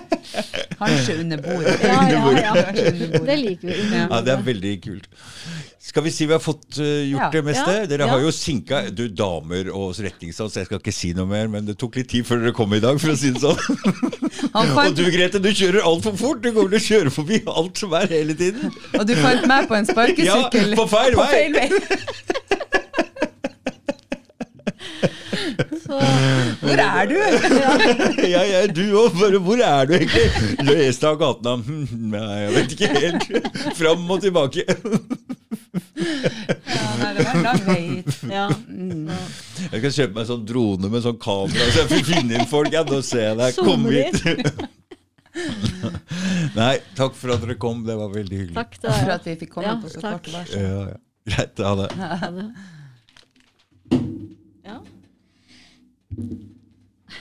Kanskje 0.81 1.17
under 1.21 1.41
bordet. 1.45 1.75
Ja, 1.91 1.97
ja, 2.09 2.21
ja. 2.41 2.53
Under 2.91 3.07
bordet. 3.17 3.27
det 3.27 3.37
liker 3.41 3.67
vi. 3.71 3.81
Ja. 3.95 4.21
Det 4.25 4.33
er 4.33 4.45
veldig 4.51 4.73
kult. 4.83 5.07
Skal 5.81 6.03
vi 6.05 6.11
si 6.13 6.27
vi 6.29 6.35
har 6.35 6.39
fått 6.43 6.77
uh, 6.77 6.85
gjort 7.09 7.21
Ja. 7.23 7.29
det 7.33 7.41
meste? 7.45 7.71
Ja. 7.81 7.85
Dere 7.89 8.05
Ja. 8.05 8.11
har 8.13 8.21
jo 8.21 8.31
sinka 8.31 8.81
Du, 8.93 9.07
damer 9.09 9.71
og 9.73 9.95
retningssans, 9.97 10.55
jeg 10.55 10.65
skal 10.69 10.79
ikke 10.79 10.93
si 10.93 11.11
noe 11.17 11.25
mer, 11.29 11.47
men 11.51 11.65
det 11.65 11.77
tok 11.81 11.95
litt 11.99 12.09
tid 12.13 12.25
før 12.27 12.43
dere 12.45 12.53
kom 12.55 12.73
i 12.77 12.79
dag, 12.83 12.99
for 13.01 13.11
å 13.13 13.17
si 13.17 13.31
det 13.33 13.41
sånn. 13.41 13.57
Og 14.85 14.95
du 14.97 15.03
Grete, 15.11 15.41
du 15.41 15.49
kjører 15.49 15.81
altfor 15.85 16.15
fort. 16.19 16.41
Du 16.43 16.51
kommer 16.53 16.69
til 16.75 16.79
å 16.81 16.85
kjøre 16.85 17.11
forbi 17.13 17.41
alt 17.49 17.77
som 17.81 17.93
er 17.97 18.07
hele 18.11 18.33
tiden. 18.37 18.71
og 18.97 19.05
du 19.09 19.15
fant 19.19 19.45
meg 19.49 19.67
på 19.69 19.75
en 19.79 19.85
sparkesykkel. 19.89 20.73
Ja, 20.73 20.77
på 20.79 20.87
feil 20.91 21.15
vei! 21.17 21.21
På 21.21 21.29
feil 21.33 21.53
vei. 21.57 21.69
Så, 25.81 25.97
Hvor 26.61 26.77
er 26.83 27.05
du? 27.09 27.15
Ja, 28.33 28.41
ja, 28.45 28.59
du 28.69 28.83
òg. 29.01 29.11
Hvor 29.41 29.59
er 29.65 29.85
du 29.89 29.93
egentlig? 29.97 30.27
Løste 30.67 31.05
av 31.11 31.15
gatene. 31.21 31.53
Hm, 31.67 31.85
Nei, 32.13 32.37
jeg 32.43 32.51
vet 32.57 32.69
ikke 32.77 32.89
helt. 32.97 33.23
Fram 33.79 34.03
og 34.11 34.17
tilbake. 34.23 34.61
Ja, 34.67 34.73
nei, 36.99 37.11
det 37.15 37.23
var 37.25 37.35
en 37.35 37.43
lang 37.45 37.61
vei 37.63 38.03
ja. 38.31 38.47
mm. 38.67 39.09
Jeg 39.71 39.79
skal 39.81 39.91
kjøpe 39.95 40.15
meg 40.17 40.25
sånn 40.27 40.45
drone 40.49 40.87
med 40.91 41.01
sånn 41.05 41.19
kamera, 41.21 41.65
så 41.71 41.77
jeg 41.83 41.89
får 41.91 42.03
finne 42.09 42.31
inn 42.39 42.47
folk. 42.49 42.71
Ja, 42.75 42.81
nå 42.87 42.99
ser 43.05 43.23
jeg 43.29 43.37
deg. 43.39 43.51
Kom 43.61 43.81
hit. 43.91 44.17
Nei, 46.59 46.75
takk 46.97 47.13
for 47.15 47.27
at 47.35 47.41
dere 47.45 47.55
kom. 47.61 47.77
Det 47.87 47.95
var 47.99 48.09
veldig 48.13 48.37
hyggelig. 48.43 48.57
Takk. 48.57 48.71
For 48.83 49.11
at 49.15 49.23
vi 49.29 49.33
fikk 49.45 49.51
komme 49.55 49.69
Ja, 49.69 49.73
på 49.79 49.87
så 49.93 49.99
takk. 50.03 50.19
kort 50.25 50.33
varsel. 50.35 50.59
Ja, 50.65 50.69
ja. 50.91 50.97
Greit. 51.31 51.55
Ha 51.63 51.71
det. 51.79 51.89
ja, 52.01 52.29
det. 52.35 52.47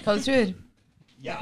Hva 0.05 0.17
du 0.17 0.23
tror? 0.23 0.55
Ja 1.23 1.39